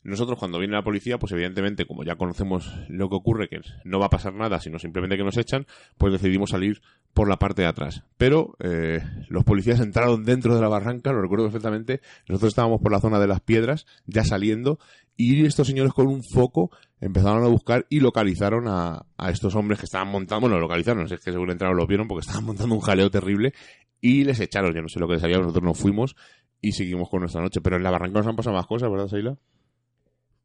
Nosotros 0.03 0.39
cuando 0.39 0.57
viene 0.57 0.73
la 0.73 0.83
policía, 0.83 1.19
pues 1.19 1.31
evidentemente, 1.31 1.85
como 1.85 2.03
ya 2.03 2.15
conocemos 2.15 2.73
lo 2.89 3.07
que 3.07 3.15
ocurre, 3.15 3.47
que 3.47 3.61
no 3.83 3.99
va 3.99 4.07
a 4.07 4.09
pasar 4.09 4.33
nada, 4.33 4.59
sino 4.59 4.79
simplemente 4.79 5.15
que 5.15 5.23
nos 5.23 5.37
echan, 5.37 5.67
pues 5.97 6.11
decidimos 6.11 6.49
salir 6.49 6.81
por 7.13 7.29
la 7.29 7.37
parte 7.37 7.61
de 7.61 7.67
atrás. 7.67 8.03
Pero 8.17 8.55
eh, 8.59 9.03
los 9.29 9.43
policías 9.43 9.79
entraron 9.79 10.23
dentro 10.23 10.55
de 10.55 10.61
la 10.61 10.69
barranca, 10.69 11.11
lo 11.11 11.21
recuerdo 11.21 11.45
perfectamente. 11.45 12.01
Nosotros 12.27 12.49
estábamos 12.49 12.81
por 12.81 12.91
la 12.91 12.99
zona 12.99 13.19
de 13.19 13.27
las 13.27 13.41
piedras, 13.41 13.85
ya 14.07 14.23
saliendo, 14.23 14.79
y 15.15 15.45
estos 15.45 15.67
señores 15.67 15.93
con 15.93 16.07
un 16.07 16.23
foco 16.23 16.71
empezaron 16.99 17.43
a 17.43 17.47
buscar 17.47 17.85
y 17.89 17.99
localizaron 17.99 18.65
a, 18.67 19.05
estos 19.29 19.55
hombres 19.55 19.79
que 19.79 19.85
estaban 19.85 20.07
montando, 20.07 20.41
bueno, 20.41 20.59
localizaron, 20.59 21.05
es 21.05 21.19
que 21.19 21.31
seguro 21.31 21.51
entraron 21.51 21.77
los 21.77 21.87
vieron 21.87 22.07
porque 22.07 22.25
estaban 22.25 22.45
montando 22.45 22.75
un 22.75 22.81
jaleo 22.81 23.09
terrible 23.09 23.53
y 23.99 24.23
les 24.23 24.39
echaron, 24.39 24.73
yo 24.73 24.81
no 24.81 24.89
sé 24.89 24.99
lo 24.99 25.07
que 25.07 25.15
les 25.15 25.23
había, 25.23 25.37
nosotros 25.37 25.63
nos 25.63 25.77
fuimos 25.77 26.15
y 26.61 26.71
seguimos 26.73 27.09
con 27.09 27.21
nuestra 27.21 27.41
noche, 27.41 27.61
pero 27.61 27.77
en 27.77 27.83
la 27.83 27.91
barranca 27.91 28.19
nos 28.19 28.27
han 28.27 28.35
pasado 28.35 28.55
más 28.55 28.67
cosas, 28.67 28.89
¿verdad, 28.89 29.07
Seila? 29.07 29.37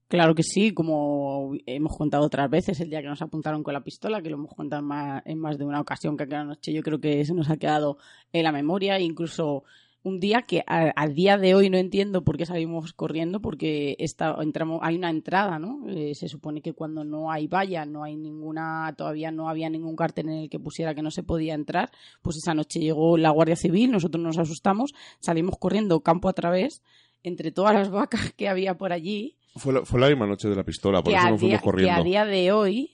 Claro 0.08 0.36
que 0.36 0.44
sí, 0.44 0.72
como 0.72 1.54
hemos 1.66 1.96
contado 1.96 2.24
otras 2.24 2.48
veces, 2.48 2.80
el 2.80 2.90
día 2.90 3.02
que 3.02 3.08
nos 3.08 3.22
apuntaron 3.22 3.64
con 3.64 3.74
la 3.74 3.82
pistola, 3.82 4.22
que 4.22 4.30
lo 4.30 4.36
hemos 4.36 4.54
contado 4.54 4.80
en 4.80 4.86
más, 4.86 5.22
en 5.26 5.38
más 5.40 5.58
de 5.58 5.64
una 5.64 5.80
ocasión 5.80 6.16
que 6.16 6.22
aquella 6.22 6.44
noche, 6.44 6.72
yo 6.72 6.82
creo 6.82 7.00
que 7.00 7.24
se 7.24 7.34
nos 7.34 7.50
ha 7.50 7.56
quedado 7.56 7.98
en 8.32 8.44
la 8.44 8.52
memoria, 8.52 9.00
incluso 9.00 9.64
un 10.06 10.20
día 10.20 10.42
que 10.42 10.62
a, 10.68 11.08
día 11.08 11.36
de 11.36 11.56
hoy 11.56 11.68
no 11.68 11.78
entiendo 11.78 12.22
por 12.22 12.36
qué 12.36 12.46
salimos 12.46 12.92
corriendo, 12.92 13.40
porque 13.40 13.96
está, 13.98 14.36
entramos, 14.40 14.78
hay 14.84 14.94
una 14.94 15.10
entrada, 15.10 15.58
¿no? 15.58 15.80
Eh, 15.88 16.14
se 16.14 16.28
supone 16.28 16.62
que 16.62 16.74
cuando 16.74 17.02
no 17.02 17.32
hay 17.32 17.48
valla, 17.48 17.84
no 17.84 18.04
hay 18.04 18.14
ninguna, 18.14 18.94
todavía 18.96 19.32
no 19.32 19.48
había 19.48 19.68
ningún 19.68 19.96
cartel 19.96 20.28
en 20.28 20.34
el 20.42 20.48
que 20.48 20.60
pusiera 20.60 20.94
que 20.94 21.02
no 21.02 21.10
se 21.10 21.24
podía 21.24 21.54
entrar, 21.54 21.90
pues 22.22 22.36
esa 22.36 22.54
noche 22.54 22.78
llegó 22.78 23.16
la 23.16 23.30
Guardia 23.30 23.56
Civil, 23.56 23.90
nosotros 23.90 24.22
nos 24.22 24.38
asustamos, 24.38 24.94
salimos 25.18 25.58
corriendo 25.58 25.98
campo 25.98 26.28
a 26.28 26.34
través, 26.34 26.84
entre 27.24 27.50
todas 27.50 27.74
las 27.74 27.90
vacas 27.90 28.32
que 28.32 28.48
había 28.48 28.78
por 28.78 28.92
allí. 28.92 29.34
Fue 29.56 29.72
la, 29.72 29.84
fue 29.84 29.98
la 29.98 30.08
misma 30.08 30.28
noche 30.28 30.48
de 30.48 30.54
la 30.54 30.62
pistola, 30.62 31.02
por 31.02 31.14
eso 31.14 31.30
nos 31.30 31.40
fuimos 31.40 31.60
corriendo. 31.62 31.94
Que 31.96 32.00
a 32.00 32.04
día 32.04 32.24
de 32.24 32.52
hoy 32.52 32.92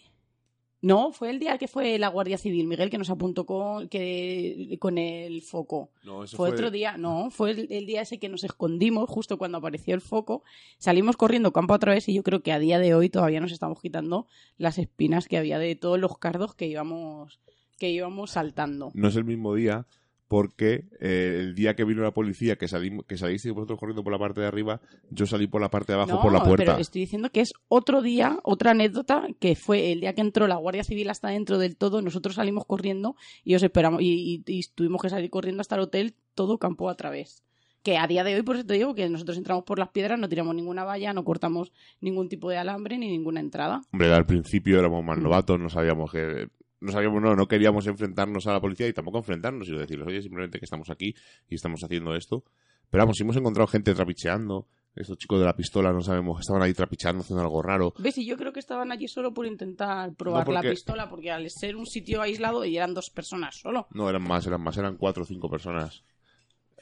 no, 0.82 1.12
fue 1.12 1.30
el 1.30 1.38
día 1.38 1.58
que 1.58 1.68
fue 1.68 1.96
la 1.96 2.08
Guardia 2.08 2.36
Civil, 2.36 2.66
Miguel, 2.66 2.90
que 2.90 2.98
nos 2.98 3.08
apuntó 3.08 3.46
con, 3.46 3.88
que, 3.88 4.76
con 4.80 4.98
el 4.98 5.40
foco. 5.40 5.92
No, 6.02 6.26
fue, 6.26 6.50
otro 6.50 6.72
día, 6.72 6.96
no, 6.96 7.30
fue 7.30 7.52
el, 7.52 7.86
día 7.86 8.02
ese 8.02 8.18
que 8.18 8.28
nos 8.28 8.42
escondimos 8.42 9.08
justo 9.08 9.38
cuando 9.38 9.58
apareció 9.58 9.94
el 9.94 10.00
foco. 10.00 10.42
Salimos 10.78 11.16
corriendo 11.16 11.52
campo 11.52 11.74
otra 11.74 11.94
vez 11.94 12.08
y 12.08 12.14
yo 12.14 12.24
creo 12.24 12.42
que 12.42 12.50
a 12.50 12.58
día 12.58 12.80
de 12.80 12.96
hoy 12.96 13.10
todavía 13.10 13.40
nos 13.40 13.52
estamos 13.52 13.80
quitando 13.80 14.26
las 14.58 14.76
espinas 14.76 15.28
que 15.28 15.38
había 15.38 15.60
de 15.60 15.76
todos 15.76 16.00
los 16.00 16.18
cardos 16.18 16.56
que 16.56 16.66
íbamos, 16.66 17.40
que 17.78 17.90
íbamos 17.90 18.32
saltando. 18.32 18.90
No 18.92 19.06
es 19.06 19.14
el 19.14 19.24
mismo 19.24 19.54
día, 19.54 19.86
porque 20.32 20.86
eh, 20.98 21.36
el 21.40 21.54
día 21.54 21.76
que 21.76 21.84
vino 21.84 22.00
la 22.00 22.14
policía, 22.14 22.56
que, 22.56 22.66
salimos, 22.66 23.04
que 23.04 23.18
saliste 23.18 23.50
vosotros 23.50 23.78
corriendo 23.78 24.02
por 24.02 24.14
la 24.14 24.18
parte 24.18 24.40
de 24.40 24.46
arriba, 24.46 24.80
yo 25.10 25.26
salí 25.26 25.46
por 25.46 25.60
la 25.60 25.68
parte 25.68 25.92
de 25.92 26.00
abajo 26.00 26.22
por 26.22 26.32
la 26.32 26.42
puerta. 26.42 26.64
Pero 26.64 26.78
estoy 26.78 27.02
diciendo 27.02 27.28
que 27.28 27.42
es 27.42 27.52
otro 27.68 28.00
día, 28.00 28.38
otra 28.42 28.70
anécdota, 28.70 29.26
que 29.40 29.56
fue 29.56 29.92
el 29.92 30.00
día 30.00 30.14
que 30.14 30.22
entró 30.22 30.46
la 30.46 30.56
Guardia 30.56 30.84
Civil 30.84 31.10
hasta 31.10 31.28
dentro 31.28 31.58
del 31.58 31.76
todo, 31.76 32.00
nosotros 32.00 32.36
salimos 32.36 32.64
corriendo 32.64 33.14
y 33.44 33.56
os 33.56 33.62
esperamos, 33.62 34.00
y, 34.02 34.42
tuvimos 34.74 35.02
que 35.02 35.10
salir 35.10 35.28
corriendo 35.28 35.60
hasta 35.60 35.74
el 35.74 35.82
hotel 35.82 36.14
todo 36.34 36.56
campo 36.56 36.88
a 36.88 36.94
través 36.94 37.44
que 37.82 37.98
a 37.98 38.06
día 38.06 38.24
de 38.24 38.36
hoy, 38.36 38.42
por 38.42 38.56
eso 38.56 38.64
te 38.64 38.74
digo, 38.74 38.94
que 38.94 39.06
nosotros 39.10 39.36
entramos 39.36 39.64
por 39.64 39.78
las 39.80 39.88
piedras, 39.88 40.16
no 40.16 40.28
tiramos 40.28 40.54
ninguna 40.54 40.84
valla, 40.84 41.12
no 41.12 41.24
cortamos 41.24 41.72
ningún 42.00 42.28
tipo 42.28 42.48
de 42.48 42.56
alambre 42.56 42.96
ni 42.96 43.08
ninguna 43.08 43.40
entrada. 43.40 43.82
Hombre, 43.92 44.14
al 44.14 44.24
principio 44.24 44.78
éramos 44.78 45.04
más 45.04 45.18
novatos, 45.18 45.58
no 45.58 45.68
sabíamos 45.68 46.12
que 46.12 46.46
no 46.82 46.92
sabíamos, 46.92 47.22
no, 47.22 47.34
no 47.36 47.46
queríamos 47.46 47.86
enfrentarnos 47.86 48.46
a 48.46 48.52
la 48.52 48.60
policía 48.60 48.88
y 48.88 48.92
tampoco 48.92 49.18
enfrentarnos, 49.18 49.66
sino 49.66 49.78
decirles, 49.78 50.06
oye, 50.06 50.22
simplemente 50.22 50.58
que 50.58 50.64
estamos 50.64 50.90
aquí 50.90 51.14
y 51.48 51.54
estamos 51.54 51.82
haciendo 51.84 52.14
esto. 52.14 52.44
Pero 52.90 53.04
vamos, 53.04 53.16
si 53.16 53.22
hemos 53.22 53.36
encontrado 53.36 53.66
gente 53.68 53.94
trapicheando, 53.94 54.66
estos 54.94 55.16
chicos 55.16 55.40
de 55.40 55.46
la 55.46 55.56
pistola, 55.56 55.92
no 55.92 56.02
sabemos, 56.02 56.40
estaban 56.40 56.62
ahí 56.62 56.74
trapicheando, 56.74 57.22
haciendo 57.22 57.42
algo 57.42 57.62
raro. 57.62 57.94
¿Ves? 57.98 58.18
Y 58.18 58.26
yo 58.26 58.36
creo 58.36 58.52
que 58.52 58.60
estaban 58.60 58.92
allí 58.92 59.08
solo 59.08 59.32
por 59.32 59.46
intentar 59.46 60.14
probar 60.14 60.46
la 60.48 60.60
pistola, 60.60 61.08
porque 61.08 61.30
al 61.30 61.48
ser 61.48 61.76
un 61.76 61.86
sitio 61.86 62.20
aislado 62.20 62.64
y 62.64 62.76
eran 62.76 62.92
dos 62.92 63.08
personas 63.10 63.56
solo. 63.56 63.86
No, 63.92 64.10
eran 64.10 64.22
más, 64.22 64.46
eran 64.46 64.60
más, 64.60 64.76
eran 64.76 64.96
cuatro 64.96 65.22
o 65.22 65.26
cinco 65.26 65.48
personas. 65.48 66.04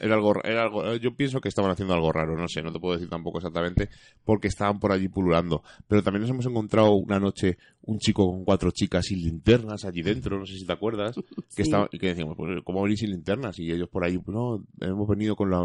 Era 0.00 0.14
algo, 0.14 0.42
era 0.42 0.62
algo, 0.62 0.85
eh, 0.87 0.99
yo 0.99 1.14
pienso 1.14 1.40
que 1.40 1.49
estaban 1.50 1.71
haciendo 1.71 1.92
algo 1.92 2.11
raro, 2.11 2.35
no 2.35 2.49
sé, 2.49 2.62
no 2.62 2.73
te 2.73 2.80
puedo 2.80 2.95
decir 2.95 3.11
tampoco 3.11 3.38
exactamente, 3.38 3.90
porque 4.25 4.49
estaban 4.49 4.80
por 4.80 4.92
allí 4.92 5.09
pululando. 5.09 5.62
Pero 5.87 6.02
también 6.02 6.23
nos 6.23 6.30
hemos 6.30 6.47
encontrado 6.47 6.92
una 6.95 7.21
noche 7.21 7.59
un 7.83 7.99
chico 7.99 8.26
con 8.26 8.45
cuatro 8.45 8.71
chicas 8.71 9.04
sin 9.07 9.21
linternas 9.21 9.85
allí 9.85 10.00
dentro, 10.02 10.38
no 10.38 10.47
sé 10.47 10.54
si 10.54 10.64
te 10.64 10.73
acuerdas, 10.73 11.16
que 11.54 11.62
estaba, 11.62 11.88
y 11.92 11.99
que 11.99 12.09
decíamos, 12.09 12.37
pues, 12.37 12.62
¿cómo 12.64 12.83
venís 12.83 13.00
sin 13.00 13.11
linternas? 13.11 13.59
Y 13.59 13.71
ellos 13.71 13.88
por 13.90 14.04
ahí, 14.04 14.19
no, 14.26 14.64
hemos 14.80 15.07
venido 15.07 15.37
con 15.37 15.50
la, 15.50 15.62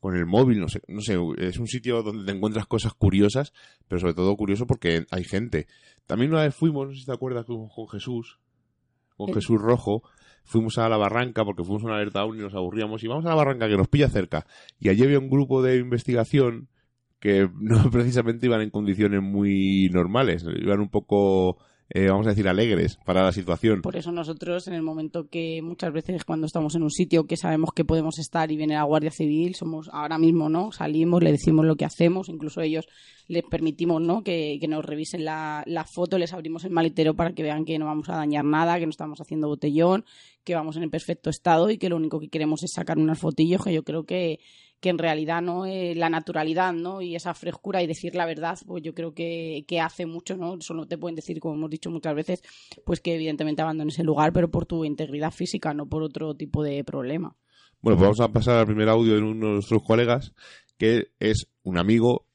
con 0.00 0.16
el 0.16 0.26
móvil, 0.26 0.58
no 0.58 0.68
sé, 0.68 0.82
no 0.88 1.00
sé, 1.00 1.16
es 1.38 1.58
un 1.58 1.68
sitio 1.68 2.02
donde 2.02 2.24
te 2.24 2.36
encuentras 2.36 2.66
cosas 2.66 2.94
curiosas, 2.94 3.52
pero 3.86 4.00
sobre 4.00 4.14
todo 4.14 4.36
curioso 4.36 4.66
porque 4.66 5.06
hay 5.10 5.22
gente. 5.22 5.68
También 6.06 6.32
una 6.32 6.42
vez 6.42 6.54
fuimos, 6.54 6.88
no 6.88 6.94
sé 6.94 7.00
si 7.00 7.06
te 7.06 7.12
acuerdas, 7.12 7.44
con, 7.44 7.68
con 7.68 7.88
Jesús, 7.88 8.40
con 9.16 9.32
Jesús 9.32 9.60
Rojo, 9.60 10.02
fuimos 10.48 10.78
a 10.78 10.88
la 10.88 10.96
barranca 10.96 11.44
porque 11.44 11.62
fuimos 11.62 11.82
a 11.82 11.86
una 11.86 11.96
alerta 11.96 12.20
aún 12.20 12.38
y 12.38 12.40
nos 12.40 12.54
aburríamos 12.54 13.04
y 13.04 13.06
vamos 13.06 13.26
a 13.26 13.28
la 13.28 13.34
barranca 13.34 13.68
que 13.68 13.76
nos 13.76 13.88
pilla 13.88 14.08
cerca. 14.08 14.46
Y 14.80 14.88
allí 14.88 15.04
había 15.04 15.18
un 15.18 15.28
grupo 15.28 15.62
de 15.62 15.76
investigación 15.76 16.68
que 17.20 17.48
no 17.60 17.90
precisamente 17.90 18.46
iban 18.46 18.62
en 18.62 18.70
condiciones 18.70 19.22
muy 19.22 19.90
normales, 19.92 20.44
iban 20.56 20.80
un 20.80 20.88
poco 20.88 21.58
eh, 21.90 22.08
vamos 22.08 22.26
a 22.26 22.30
decir, 22.30 22.46
alegres 22.46 22.98
para 23.04 23.22
la 23.22 23.32
situación. 23.32 23.80
Por 23.80 23.96
eso 23.96 24.12
nosotros, 24.12 24.68
en 24.68 24.74
el 24.74 24.82
momento 24.82 25.28
que 25.28 25.62
muchas 25.62 25.90
veces 25.92 26.24
cuando 26.24 26.46
estamos 26.46 26.74
en 26.74 26.82
un 26.82 26.90
sitio 26.90 27.26
que 27.26 27.38
sabemos 27.38 27.70
que 27.74 27.84
podemos 27.84 28.18
estar 28.18 28.52
y 28.52 28.56
viene 28.56 28.74
la 28.74 28.82
Guardia 28.82 29.10
Civil, 29.10 29.54
somos 29.54 29.88
ahora 29.92 30.18
mismo, 30.18 30.50
¿no? 30.50 30.70
Salimos, 30.70 31.22
le 31.22 31.32
decimos 31.32 31.64
lo 31.64 31.76
que 31.76 31.86
hacemos, 31.86 32.28
incluso 32.28 32.60
ellos 32.60 32.86
les 33.26 33.42
permitimos, 33.42 34.02
¿no? 34.02 34.22
Que, 34.22 34.58
nos 34.68 34.84
revisen 34.84 35.24
la, 35.24 35.62
la 35.64 35.84
foto, 35.84 36.18
les 36.18 36.34
abrimos 36.34 36.62
el 36.64 36.72
maletero 36.72 37.14
para 37.14 37.32
que 37.32 37.42
vean 37.42 37.64
que 37.64 37.78
no 37.78 37.86
vamos 37.86 38.10
a 38.10 38.16
dañar 38.16 38.44
nada, 38.44 38.78
que 38.78 38.84
no 38.84 38.90
estamos 38.90 39.18
haciendo 39.22 39.48
botellón, 39.48 40.04
que 40.44 40.54
vamos 40.54 40.76
en 40.76 40.82
el 40.82 40.90
perfecto 40.90 41.30
estado 41.30 41.70
y 41.70 41.78
que 41.78 41.88
lo 41.88 41.96
único 41.96 42.20
que 42.20 42.28
queremos 42.28 42.62
es 42.64 42.72
sacar 42.72 42.98
unas 42.98 43.18
fotillos 43.18 43.64
que 43.64 43.72
yo 43.72 43.82
creo 43.82 44.04
que, 44.04 44.40
que 44.80 44.90
en 44.90 44.98
realidad 44.98 45.42
no 45.42 45.66
eh, 45.66 45.94
la 45.94 46.08
naturalidad 46.08 46.72
no 46.72 47.02
y 47.02 47.16
esa 47.16 47.34
frescura 47.34 47.82
y 47.82 47.86
decir 47.86 48.14
la 48.14 48.26
verdad 48.26 48.58
pues 48.66 48.82
yo 48.82 48.94
creo 48.94 49.12
que, 49.14 49.64
que 49.66 49.80
hace 49.80 50.06
mucho 50.06 50.36
no 50.36 50.60
solo 50.60 50.86
te 50.86 50.98
pueden 50.98 51.16
decir 51.16 51.40
como 51.40 51.54
hemos 51.54 51.70
dicho 51.70 51.90
muchas 51.90 52.14
veces 52.14 52.42
pues 52.84 53.00
que 53.00 53.14
evidentemente 53.14 53.62
abandones 53.62 53.98
el 53.98 54.06
lugar 54.06 54.32
pero 54.32 54.50
por 54.50 54.66
tu 54.66 54.84
integridad 54.84 55.30
física 55.30 55.74
no 55.74 55.86
por 55.86 56.02
otro 56.02 56.34
tipo 56.34 56.62
de 56.62 56.84
problema 56.84 57.36
bueno 57.80 57.96
pues 57.96 58.00
vamos 58.00 58.20
a 58.20 58.32
pasar 58.32 58.58
al 58.58 58.66
primer 58.66 58.88
audio 58.88 59.14
de 59.14 59.22
uno 59.22 59.46
de 59.46 59.52
nuestros 59.54 59.82
colegas 59.82 60.32
que 60.76 61.08
es 61.18 61.48
un 61.62 61.78
amigo 61.78 62.28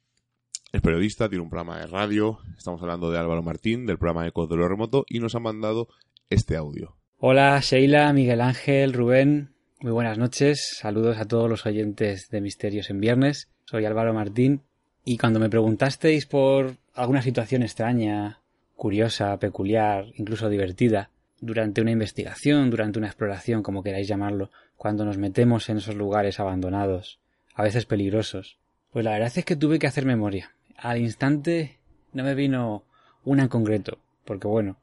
es 0.74 0.82
periodista, 0.82 1.30
tiene 1.30 1.44
un 1.44 1.52
programa 1.52 1.80
de 1.80 1.86
radio. 1.86 2.40
Estamos 2.58 2.82
hablando 2.82 3.12
de 3.12 3.20
Álvaro 3.20 3.44
Martín, 3.44 3.86
del 3.86 4.00
programa 4.00 4.26
Ecos 4.26 4.50
de 4.50 4.56
lo 4.56 4.68
Remoto, 4.68 5.06
y 5.08 5.20
nos 5.20 5.36
ha 5.36 5.40
mandado 5.40 5.88
este 6.32 6.58
audio. 6.58 6.98
Hola 7.18 7.60
Sheila, 7.62 8.12
Miguel 8.12 8.42
Ángel, 8.42 8.92
Rubén. 8.92 9.53
Muy 9.84 9.92
buenas 9.92 10.18
noches. 10.18 10.78
Saludos 10.80 11.18
a 11.18 11.26
todos 11.26 11.50
los 11.50 11.66
oyentes 11.66 12.30
de 12.30 12.40
Misterios 12.40 12.90
en 12.90 13.02
Viernes. 13.02 13.50
Soy 13.66 13.84
Álvaro 13.84 14.14
Martín. 14.14 14.62
Y 15.04 15.18
cuando 15.18 15.42
me 15.42 15.50
preguntasteis 15.50 16.26
por 16.26 16.78
alguna 16.94 17.22
situación 17.22 17.64
extraña, 17.64 18.40
curiosa, 18.78 19.38
peculiar, 19.40 20.06
incluso 20.16 20.48
divertida, 20.48 21.10
durante 21.42 21.82
una 21.82 21.92
investigación, 21.92 22.70
durante 22.70 22.98
una 22.98 23.10
exploración, 23.10 23.62
como 23.62 23.84
queráis 23.84 24.08
llamarlo, 24.08 24.52
cuando 24.78 25.04
nos 25.04 25.18
metemos 25.18 25.68
en 25.68 25.80
esos 25.80 25.96
lugares 25.96 26.40
abandonados, 26.40 27.20
a 27.54 27.64
veces 27.64 27.86
peligrosos, 27.86 28.58
pues 28.90 29.04
la 29.04 29.12
verdad 29.12 29.34
es 29.36 29.44
que 29.44 29.58
tuve 29.58 29.80
que 29.80 29.88
hacer 29.88 30.06
memoria 30.06 30.54
al 30.78 31.00
instante 31.00 31.78
no 32.14 32.24
me 32.24 32.36
vino 32.36 32.84
una 33.26 33.44
en 33.44 33.50
concreto, 33.50 33.98
porque 34.26 34.48
bueno, 34.48 34.78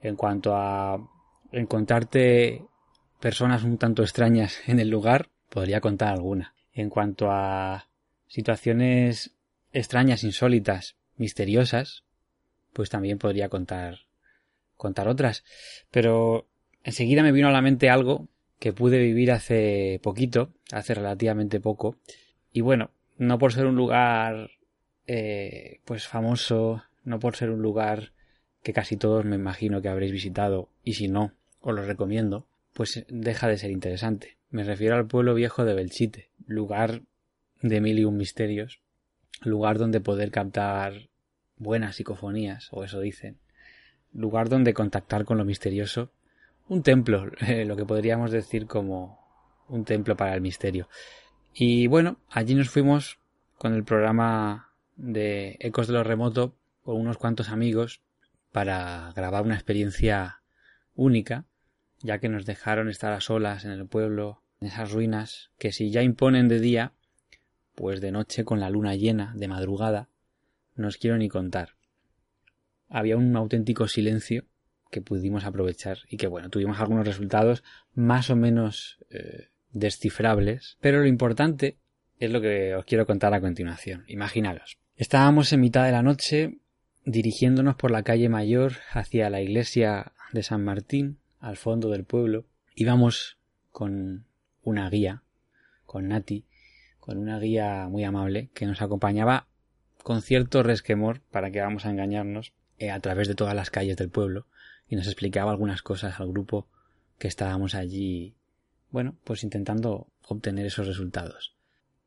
en 0.00 0.16
cuanto 0.16 0.54
a 0.54 0.98
encontrarte 1.52 2.62
personas 3.24 3.64
un 3.64 3.78
tanto 3.78 4.02
extrañas 4.02 4.60
en 4.66 4.78
el 4.78 4.90
lugar, 4.90 5.30
podría 5.48 5.80
contar 5.80 6.12
alguna. 6.12 6.52
En 6.74 6.90
cuanto 6.90 7.30
a 7.30 7.88
situaciones 8.26 9.34
extrañas, 9.72 10.24
insólitas, 10.24 10.96
misteriosas, 11.16 12.04
pues 12.74 12.90
también 12.90 13.16
podría 13.16 13.48
contar 13.48 14.00
contar 14.76 15.08
otras, 15.08 15.42
pero 15.90 16.46
enseguida 16.82 17.22
me 17.22 17.32
vino 17.32 17.48
a 17.48 17.52
la 17.52 17.62
mente 17.62 17.88
algo 17.88 18.28
que 18.58 18.74
pude 18.74 18.98
vivir 18.98 19.32
hace 19.32 20.00
poquito, 20.02 20.52
hace 20.70 20.92
relativamente 20.92 21.60
poco, 21.60 21.96
y 22.52 22.60
bueno, 22.60 22.90
no 23.16 23.38
por 23.38 23.54
ser 23.54 23.64
un 23.64 23.74
lugar 23.74 24.50
eh, 25.06 25.80
pues 25.86 26.06
famoso, 26.06 26.82
no 27.04 27.20
por 27.20 27.36
ser 27.36 27.48
un 27.48 27.62
lugar 27.62 28.12
que 28.62 28.74
casi 28.74 28.98
todos 28.98 29.24
me 29.24 29.36
imagino 29.36 29.80
que 29.80 29.88
habréis 29.88 30.12
visitado, 30.12 30.68
y 30.82 30.92
si 30.92 31.08
no, 31.08 31.32
os 31.62 31.74
lo 31.74 31.86
recomiendo, 31.86 32.46
pues 32.74 33.04
deja 33.08 33.48
de 33.48 33.56
ser 33.56 33.70
interesante. 33.70 34.36
Me 34.50 34.64
refiero 34.64 34.96
al 34.96 35.06
pueblo 35.06 35.34
viejo 35.34 35.64
de 35.64 35.74
Belchite, 35.74 36.30
lugar 36.46 37.02
de 37.62 37.80
mil 37.80 37.98
y 37.98 38.04
un 38.04 38.18
misterios, 38.18 38.82
lugar 39.42 39.78
donde 39.78 40.00
poder 40.00 40.30
captar 40.30 41.08
buenas 41.56 41.96
psicofonías, 41.96 42.68
o 42.72 42.84
eso 42.84 43.00
dicen, 43.00 43.38
lugar 44.12 44.48
donde 44.48 44.74
contactar 44.74 45.24
con 45.24 45.38
lo 45.38 45.44
misterioso, 45.44 46.12
un 46.68 46.82
templo, 46.82 47.26
lo 47.66 47.76
que 47.76 47.86
podríamos 47.86 48.30
decir 48.30 48.66
como 48.66 49.18
un 49.68 49.84
templo 49.84 50.16
para 50.16 50.34
el 50.34 50.40
misterio. 50.40 50.88
Y 51.54 51.86
bueno, 51.86 52.18
allí 52.28 52.54
nos 52.54 52.68
fuimos 52.68 53.18
con 53.56 53.74
el 53.74 53.84
programa 53.84 54.72
de 54.96 55.56
Ecos 55.60 55.86
de 55.86 55.94
lo 55.94 56.04
Remoto 56.04 56.56
con 56.82 56.96
unos 56.96 57.16
cuantos 57.16 57.48
amigos 57.48 58.02
para 58.52 59.12
grabar 59.16 59.42
una 59.42 59.54
experiencia 59.54 60.42
única, 60.94 61.44
ya 62.04 62.20
que 62.20 62.28
nos 62.28 62.46
dejaron 62.46 62.88
estar 62.88 63.12
a 63.12 63.20
solas 63.20 63.64
en 63.64 63.72
el 63.72 63.88
pueblo, 63.88 64.42
en 64.60 64.68
esas 64.68 64.92
ruinas, 64.92 65.50
que 65.58 65.72
si 65.72 65.90
ya 65.90 66.02
imponen 66.02 66.46
de 66.46 66.60
día, 66.60 66.92
pues 67.74 68.00
de 68.00 68.12
noche 68.12 68.44
con 68.44 68.60
la 68.60 68.70
luna 68.70 68.94
llena, 68.94 69.32
de 69.34 69.48
madrugada, 69.48 70.08
no 70.76 70.86
os 70.86 70.96
quiero 70.96 71.18
ni 71.18 71.28
contar. 71.28 71.70
Había 72.88 73.16
un 73.16 73.34
auténtico 73.34 73.88
silencio 73.88 74.44
que 74.92 75.00
pudimos 75.00 75.44
aprovechar 75.44 75.98
y 76.08 76.16
que 76.16 76.28
bueno, 76.28 76.50
tuvimos 76.50 76.78
algunos 76.78 77.04
resultados 77.04 77.64
más 77.94 78.30
o 78.30 78.36
menos 78.36 78.98
eh, 79.10 79.48
descifrables, 79.72 80.76
pero 80.80 81.00
lo 81.00 81.06
importante 81.06 81.78
es 82.20 82.30
lo 82.30 82.40
que 82.40 82.76
os 82.76 82.84
quiero 82.84 83.06
contar 83.06 83.34
a 83.34 83.40
continuación. 83.40 84.04
Imaginaros, 84.06 84.78
Estábamos 84.96 85.52
en 85.52 85.60
mitad 85.60 85.84
de 85.84 85.90
la 85.90 86.02
noche 86.02 86.58
dirigiéndonos 87.04 87.74
por 87.74 87.90
la 87.90 88.04
calle 88.04 88.28
mayor 88.28 88.74
hacia 88.92 89.28
la 89.28 89.40
iglesia 89.40 90.12
de 90.32 90.44
San 90.44 90.62
Martín, 90.62 91.18
al 91.44 91.56
fondo 91.56 91.90
del 91.90 92.04
pueblo. 92.04 92.46
Íbamos 92.74 93.38
con 93.70 94.24
una 94.62 94.88
guía, 94.88 95.22
con 95.84 96.08
Nati, 96.08 96.46
con 96.98 97.18
una 97.18 97.38
guía 97.38 97.86
muy 97.90 98.02
amable 98.04 98.50
que 98.54 98.66
nos 98.66 98.80
acompañaba 98.80 99.46
con 100.02 100.22
cierto 100.22 100.62
resquemor, 100.62 101.20
para 101.30 101.50
que 101.50 101.60
vamos 101.60 101.86
a 101.86 101.90
engañarnos, 101.90 102.52
eh, 102.78 102.90
a 102.90 103.00
través 103.00 103.28
de 103.28 103.34
todas 103.34 103.54
las 103.54 103.70
calles 103.70 103.96
del 103.96 104.10
pueblo 104.10 104.46
y 104.88 104.96
nos 104.96 105.06
explicaba 105.06 105.50
algunas 105.50 105.82
cosas 105.82 106.18
al 106.18 106.28
grupo 106.28 106.68
que 107.18 107.28
estábamos 107.28 107.74
allí, 107.74 108.34
bueno, 108.90 109.16
pues 109.24 109.44
intentando 109.44 110.08
obtener 110.26 110.66
esos 110.66 110.86
resultados. 110.86 111.56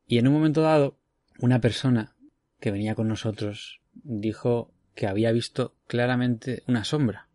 Y 0.08 0.18
en 0.18 0.28
un 0.28 0.34
momento 0.34 0.62
dado, 0.62 0.98
una 1.40 1.62
persona 1.62 2.16
que 2.60 2.72
venía 2.72 2.96
con 2.96 3.08
nosotros 3.08 3.82
dijo 3.94 4.72
que 4.96 5.08
había 5.08 5.32
visto 5.32 5.76
claramente 5.88 6.64
una 6.68 6.84
sombra. 6.84 7.27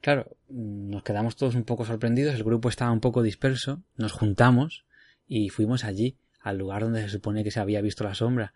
Claro, 0.00 0.36
nos 0.48 1.02
quedamos 1.02 1.36
todos 1.36 1.54
un 1.54 1.64
poco 1.64 1.84
sorprendidos, 1.84 2.34
el 2.34 2.44
grupo 2.44 2.68
estaba 2.68 2.90
un 2.90 3.00
poco 3.00 3.22
disperso, 3.22 3.82
nos 3.96 4.12
juntamos 4.12 4.84
y 5.26 5.50
fuimos 5.50 5.84
allí, 5.84 6.16
al 6.40 6.56
lugar 6.56 6.82
donde 6.82 7.02
se 7.02 7.10
supone 7.10 7.44
que 7.44 7.50
se 7.50 7.60
había 7.60 7.82
visto 7.82 8.04
la 8.04 8.14
sombra. 8.14 8.54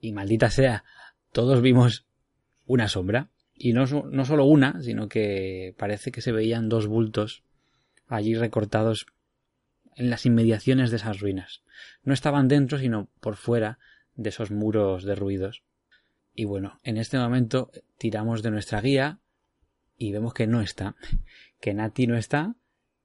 Y 0.00 0.12
maldita 0.12 0.50
sea, 0.50 0.84
todos 1.32 1.60
vimos 1.60 2.06
una 2.66 2.88
sombra. 2.88 3.28
Y 3.54 3.72
no, 3.72 3.84
no 3.86 4.24
solo 4.24 4.46
una, 4.46 4.80
sino 4.82 5.08
que 5.08 5.74
parece 5.78 6.10
que 6.10 6.20
se 6.20 6.32
veían 6.32 6.68
dos 6.68 6.86
bultos 6.86 7.44
allí 8.08 8.34
recortados 8.34 9.06
en 9.96 10.10
las 10.10 10.26
inmediaciones 10.26 10.90
de 10.90 10.96
esas 10.96 11.20
ruinas. 11.20 11.62
No 12.02 12.14
estaban 12.14 12.48
dentro, 12.48 12.78
sino 12.78 13.08
por 13.20 13.36
fuera, 13.36 13.78
de 14.16 14.30
esos 14.30 14.50
muros 14.50 15.04
derruidos. 15.04 15.62
Y 16.34 16.46
bueno, 16.46 16.80
en 16.82 16.96
este 16.96 17.18
momento 17.18 17.70
tiramos 17.98 18.42
de 18.42 18.50
nuestra 18.50 18.80
guía 18.80 19.20
y 19.96 20.12
vemos 20.12 20.34
que 20.34 20.46
no 20.46 20.60
está, 20.60 20.96
que 21.60 21.74
Nati 21.74 22.06
no 22.06 22.16
está 22.16 22.56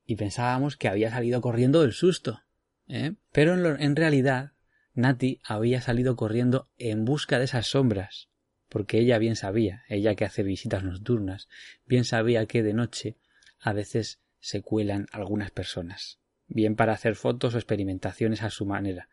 y 0.06 0.16
pensábamos 0.16 0.78
que 0.78 0.88
había 0.88 1.12
salido 1.12 1.42
corriendo 1.42 1.82
del 1.82 1.94
susto. 1.94 2.42
¿eh? 2.88 3.14
Pero 3.32 3.54
en, 3.78 3.96
realidad 3.96 4.54
Nati 4.94 5.40
había 5.44 5.82
salido 5.82 6.16
corriendo 6.16 6.70
en 6.78 7.06
busca 7.06 7.38
de 7.38 7.46
esas 7.46 7.68
sombras, 7.68 8.30
porque 8.68 9.00
ella 9.00 9.18
bien 9.18 9.36
sabía, 9.36 9.84
ella 9.88 10.16
que 10.16 10.26
hace 10.26 10.44
visitas 10.44 10.84
nocturnas, 10.84 11.48
bien 11.86 12.06
sabía 12.06 12.46
que 12.46 12.64
de 12.64 12.74
noche 12.74 13.18
a 13.60 13.74
veces 13.74 14.22
se 14.40 14.62
cuelan 14.62 15.08
algunas 15.12 15.52
personas, 15.52 16.20
bien 16.48 16.76
para 16.76 16.94
hacer 16.94 17.16
fotos 17.16 17.54
o 17.56 17.58
experimentaciones 17.58 18.42
a 18.42 18.50
su 18.50 18.66
manera, 18.66 19.10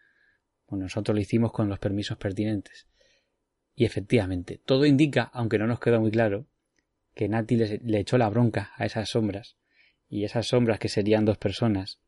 nosotros 0.71 1.15
lo 1.15 1.21
hicimos 1.21 1.53
con 1.53 1.69
los 1.69 1.79
permisos 1.79 2.19
pertinentes. 2.19 2.89
Y 3.75 3.85
efectivamente, 3.85 4.61
todo 4.65 4.87
indica, 4.87 5.31
aunque 5.33 5.59
no 5.59 5.67
nos 5.67 5.79
quedó 5.79 6.01
muy 6.01 6.11
claro, 6.11 6.47
que 7.17 7.29
Nati 7.29 7.57
le, 7.57 7.99
echó 7.99 8.19
la 8.19 8.29
bronca 8.29 8.73
a 8.77 8.85
esas 8.85 9.09
sombras, 9.09 9.57
y 10.07 10.25
esas 10.25 10.49
sombras 10.49 10.79
que 10.79 10.91
serían 10.91 11.25
dos 11.25 11.39
personas, 11.39 11.99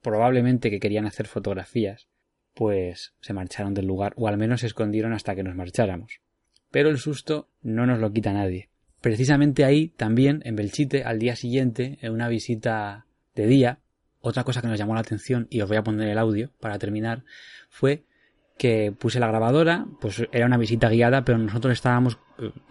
probablemente 0.00 0.70
que 0.70 0.80
querían 0.80 1.04
hacer 1.04 1.26
fotografías, 1.26 2.08
pues 2.54 3.12
se 3.20 3.34
marcharon 3.34 3.74
del 3.74 3.86
lugar, 3.86 4.14
o 4.16 4.26
al 4.26 4.38
menos 4.38 4.62
se 4.62 4.66
escondieron 4.66 5.12
hasta 5.12 5.36
que 5.36 5.42
nos 5.42 5.54
marcháramos. 5.54 6.20
Pero 6.70 6.88
el 6.88 6.96
susto 6.96 7.50
no 7.60 7.84
nos 7.84 8.00
lo 8.00 8.10
quita 8.10 8.32
nadie. 8.32 8.70
Precisamente 9.02 9.66
ahí, 9.66 9.88
también, 9.88 10.40
en 10.46 10.56
Belchite, 10.56 11.04
al 11.04 11.18
día 11.18 11.36
siguiente, 11.36 11.98
en 12.00 12.12
una 12.12 12.28
visita 12.28 13.04
de 13.34 13.46
día, 13.46 13.80
otra 14.20 14.44
cosa 14.44 14.62
que 14.62 14.68
nos 14.68 14.78
llamó 14.78 14.94
la 14.94 15.00
atención, 15.00 15.46
y 15.50 15.60
os 15.60 15.68
voy 15.68 15.76
a 15.76 15.84
poner 15.84 16.08
el 16.08 16.16
audio 16.16 16.52
para 16.58 16.78
terminar, 16.78 17.22
fue 17.68 18.04
que 18.56 18.92
puse 18.98 19.20
la 19.20 19.28
grabadora, 19.28 19.84
pues 20.00 20.26
era 20.32 20.46
una 20.46 20.56
visita 20.56 20.88
guiada, 20.88 21.22
pero 21.22 21.36
nosotros 21.36 21.74
estábamos, 21.74 22.18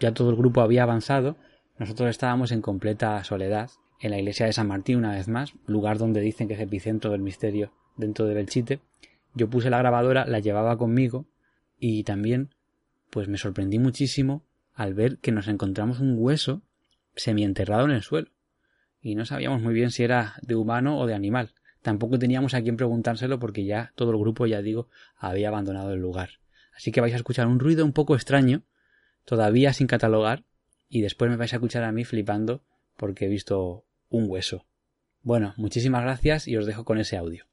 ya 0.00 0.12
todo 0.12 0.30
el 0.30 0.36
grupo 0.36 0.60
había 0.60 0.82
avanzado, 0.82 1.36
nosotros 1.78 2.10
estábamos 2.10 2.52
en 2.52 2.62
completa 2.62 3.22
soledad, 3.24 3.70
en 4.00 4.10
la 4.10 4.18
iglesia 4.18 4.46
de 4.46 4.52
San 4.52 4.68
Martín 4.68 4.98
una 4.98 5.12
vez 5.12 5.28
más, 5.28 5.54
lugar 5.66 5.98
donde 5.98 6.20
dicen 6.20 6.48
que 6.48 6.54
es 6.54 6.60
epicentro 6.60 7.10
del 7.10 7.20
misterio 7.20 7.72
dentro 7.96 8.26
de 8.26 8.34
Belchite. 8.34 8.80
Yo 9.34 9.50
puse 9.50 9.70
la 9.70 9.78
grabadora, 9.78 10.26
la 10.26 10.38
llevaba 10.38 10.76
conmigo 10.76 11.26
y 11.78 12.04
también 12.04 12.54
pues 13.10 13.28
me 13.28 13.38
sorprendí 13.38 13.78
muchísimo 13.78 14.44
al 14.74 14.94
ver 14.94 15.18
que 15.18 15.32
nos 15.32 15.48
encontramos 15.48 16.00
un 16.00 16.16
hueso 16.18 16.62
semienterrado 17.16 17.84
en 17.84 17.92
el 17.92 18.02
suelo 18.02 18.30
y 19.00 19.14
no 19.14 19.24
sabíamos 19.24 19.60
muy 19.60 19.74
bien 19.74 19.90
si 19.90 20.02
era 20.02 20.34
de 20.42 20.56
humano 20.56 20.98
o 20.98 21.06
de 21.06 21.14
animal. 21.14 21.52
Tampoco 21.82 22.18
teníamos 22.18 22.54
a 22.54 22.62
quien 22.62 22.76
preguntárselo 22.76 23.38
porque 23.38 23.64
ya 23.64 23.92
todo 23.96 24.12
el 24.12 24.18
grupo, 24.18 24.46
ya 24.46 24.62
digo, 24.62 24.88
había 25.16 25.48
abandonado 25.48 25.92
el 25.92 26.00
lugar. 26.00 26.30
Así 26.74 26.90
que 26.90 27.00
vais 27.00 27.12
a 27.12 27.18
escuchar 27.18 27.46
un 27.46 27.60
ruido 27.60 27.84
un 27.84 27.92
poco 27.92 28.14
extraño, 28.14 28.62
todavía 29.24 29.72
sin 29.72 29.86
catalogar, 29.86 30.44
y 30.88 31.02
después 31.02 31.30
me 31.30 31.36
vais 31.36 31.52
a 31.52 31.56
escuchar 31.56 31.84
a 31.84 31.92
mí 31.92 32.04
flipando 32.04 32.62
porque 32.96 33.26
he 33.26 33.28
visto 33.28 33.84
un 34.08 34.28
hueso. 34.28 34.66
Bueno, 35.22 35.54
muchísimas 35.56 36.02
gracias 36.02 36.46
y 36.46 36.56
os 36.56 36.66
dejo 36.66 36.84
con 36.84 36.98
ese 36.98 37.16
audio. 37.16 37.46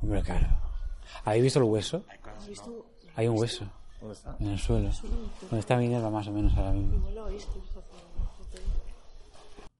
Hombre, 0.00 0.22
claro. 0.22 0.46
¿Habéis 1.24 1.44
visto 1.44 1.58
el 1.58 1.64
hueso? 1.64 2.04
Hay 3.16 3.28
un 3.28 3.38
hueso. 3.38 3.68
En 4.38 4.48
el 4.48 4.58
suelo. 4.58 4.90
¿Dónde 5.42 5.58
está 5.58 5.76
Minerva 5.76 6.10
más 6.10 6.28
o 6.28 6.32
menos 6.32 6.56
ahora 6.56 6.72
mismo? 6.72 7.04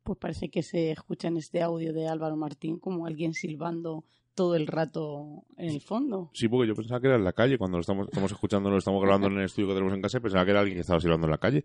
Pues 0.06 0.18
parece 0.20 0.48
que 0.48 0.62
se 0.62 0.92
escucha 0.92 1.26
en 1.28 1.36
este 1.36 1.60
audio 1.62 1.92
de 1.92 2.06
Álvaro 2.08 2.36
Martín 2.36 2.78
como 2.78 3.06
alguien 3.06 3.34
silbando 3.34 4.04
todo 4.36 4.54
el 4.54 4.68
rato 4.68 5.42
en 5.56 5.70
el 5.70 5.80
fondo. 5.80 6.30
Sí, 6.32 6.46
porque 6.46 6.68
yo 6.68 6.75
pensaba 6.76 7.00
que 7.00 7.08
era 7.08 7.16
en 7.16 7.25
la 7.25 7.32
calle, 7.32 7.58
cuando 7.58 7.76
lo 7.76 7.80
estamos, 7.80 8.06
estamos 8.06 8.30
escuchando, 8.30 8.70
lo 8.70 8.78
estamos 8.78 9.02
grabando 9.02 9.26
en 9.26 9.38
el 9.38 9.46
estudio 9.46 9.66
que 9.68 9.75
tenemos 9.75 9.92
en 9.94 10.02
casa, 10.02 10.20
pensaba 10.20 10.44
que 10.44 10.52
era 10.52 10.60
alguien 10.60 10.76
que 10.76 10.82
estaba 10.82 11.00
silbando 11.00 11.26
en 11.26 11.30
la 11.32 11.38
calle. 11.38 11.64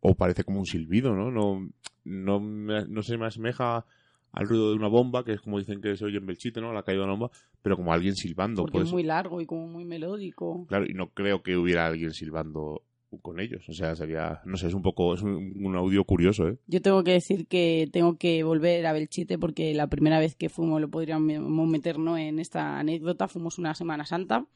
O 0.00 0.14
parece 0.14 0.42
como 0.42 0.58
un 0.58 0.64
silbido, 0.66 1.14
¿no? 1.14 1.30
No, 1.30 1.68
no, 2.04 2.40
me- 2.40 2.86
no 2.86 3.02
se 3.02 3.18
me 3.18 3.26
asemeja 3.26 3.84
al 4.32 4.48
ruido 4.48 4.70
de 4.70 4.76
una 4.76 4.88
bomba, 4.88 5.22
que 5.24 5.34
es 5.34 5.42
como 5.42 5.58
dicen 5.58 5.82
que 5.82 5.94
se 5.96 6.04
oye 6.06 6.16
en 6.16 6.24
Belchite, 6.24 6.62
¿no? 6.62 6.72
La 6.72 6.82
caída 6.84 7.00
de 7.00 7.04
una 7.04 7.12
bomba, 7.12 7.30
pero 7.60 7.76
como 7.76 7.92
alguien 7.92 8.16
silbando. 8.16 8.62
Porque 8.62 8.78
es 8.78 8.90
muy 8.90 9.02
largo 9.02 9.40
y 9.42 9.46
como 9.46 9.66
muy 9.68 9.84
melódico. 9.84 10.64
Claro, 10.68 10.86
y 10.86 10.94
no 10.94 11.08
creo 11.10 11.42
que 11.42 11.56
hubiera 11.58 11.86
alguien 11.86 12.12
silbando 12.14 12.82
con 13.20 13.40
ellos. 13.40 13.68
O 13.68 13.72
sea, 13.72 13.94
sería, 13.94 14.40
no 14.44 14.56
sé, 14.56 14.68
es 14.68 14.74
un 14.74 14.82
poco, 14.82 15.14
es 15.14 15.22
un, 15.22 15.76
audio 15.76 16.04
curioso, 16.04 16.48
¿eh? 16.48 16.58
Yo 16.66 16.80
tengo 16.80 17.02
que 17.04 17.12
decir 17.12 17.46
que 17.46 17.88
tengo 17.92 18.16
que 18.16 18.42
volver 18.44 18.86
a 18.86 18.92
Belchite 18.92 19.38
porque 19.38 19.74
la 19.74 19.88
primera 19.88 20.18
vez 20.18 20.34
que 20.36 20.48
fuimos, 20.48 20.80
lo 20.80 20.90
podríamos 20.90 21.68
meternos 21.68 22.18
en 22.18 22.38
esta 22.38 22.78
anécdota, 22.78 23.28
fuimos 23.28 23.58
una 23.58 23.74
Semana 23.74 24.06
Santa. 24.06 24.46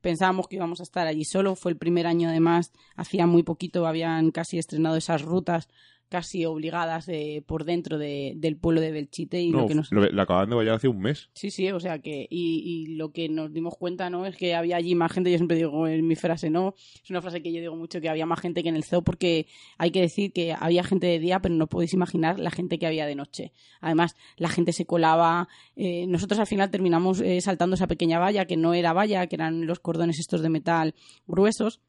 Pensábamos 0.00 0.46
que 0.46 0.56
íbamos 0.56 0.80
a 0.80 0.82
estar 0.82 1.06
allí 1.06 1.24
solo, 1.24 1.56
fue 1.56 1.72
el 1.72 1.78
primer 1.78 2.06
año 2.06 2.28
además, 2.28 2.72
hacía 2.94 3.26
muy 3.26 3.42
poquito 3.42 3.86
habían 3.86 4.30
casi 4.30 4.58
estrenado 4.58 4.96
esas 4.96 5.22
rutas 5.22 5.68
casi 6.08 6.44
obligadas 6.44 7.08
eh, 7.08 7.42
por 7.46 7.64
dentro 7.64 7.98
de- 7.98 8.34
del 8.36 8.56
pueblo 8.56 8.80
de 8.80 8.92
Belchite 8.92 9.40
y 9.42 9.50
No, 9.50 9.62
lo 9.62 9.66
que 9.68 9.74
nos... 9.74 9.90
lo, 9.92 10.02
lo 10.08 10.22
acaban 10.22 10.48
de 10.48 10.56
vallar 10.56 10.74
hace 10.74 10.88
un 10.88 11.00
mes. 11.00 11.30
Sí, 11.34 11.50
sí, 11.50 11.70
o 11.70 11.80
sea 11.80 11.98
que, 11.98 12.26
y, 12.30 12.62
y 12.64 12.94
lo 12.94 13.10
que 13.12 13.28
nos 13.28 13.52
dimos 13.52 13.74
cuenta, 13.76 14.08
¿no? 14.08 14.24
Es 14.26 14.36
que 14.36 14.54
había 14.54 14.76
allí 14.76 14.94
más 14.94 15.12
gente, 15.12 15.30
yo 15.30 15.36
siempre 15.38 15.56
digo 15.56 15.86
en 15.88 16.06
mi 16.06 16.14
frase, 16.14 16.48
¿no? 16.50 16.74
Es 17.02 17.10
una 17.10 17.20
frase 17.22 17.42
que 17.42 17.52
yo 17.52 17.60
digo 17.60 17.74
mucho, 17.76 18.00
que 18.00 18.08
había 18.08 18.26
más 18.26 18.40
gente 18.40 18.62
que 18.62 18.68
en 18.68 18.76
el 18.76 18.84
zoo, 18.84 19.02
porque 19.02 19.46
hay 19.78 19.90
que 19.90 20.00
decir 20.00 20.32
que 20.32 20.52
había 20.58 20.84
gente 20.84 21.06
de 21.06 21.18
día, 21.18 21.40
pero 21.40 21.54
no 21.54 21.66
podéis 21.66 21.92
imaginar 21.94 22.38
la 22.38 22.50
gente 22.50 22.78
que 22.78 22.86
había 22.86 23.06
de 23.06 23.14
noche. 23.16 23.52
Además, 23.80 24.14
la 24.36 24.48
gente 24.48 24.72
se 24.72 24.86
colaba, 24.86 25.48
eh, 25.74 26.06
nosotros 26.06 26.38
al 26.40 26.46
final 26.46 26.70
terminamos 26.70 27.20
eh, 27.20 27.40
saltando 27.40 27.74
esa 27.74 27.86
pequeña 27.88 28.18
valla, 28.18 28.44
que 28.46 28.56
no 28.56 28.74
era 28.74 28.92
valla, 28.92 29.26
que 29.26 29.36
eran 29.36 29.66
los 29.66 29.80
cordones 29.80 30.18
estos 30.18 30.40
de 30.42 30.48
metal 30.50 30.94
gruesos, 31.26 31.80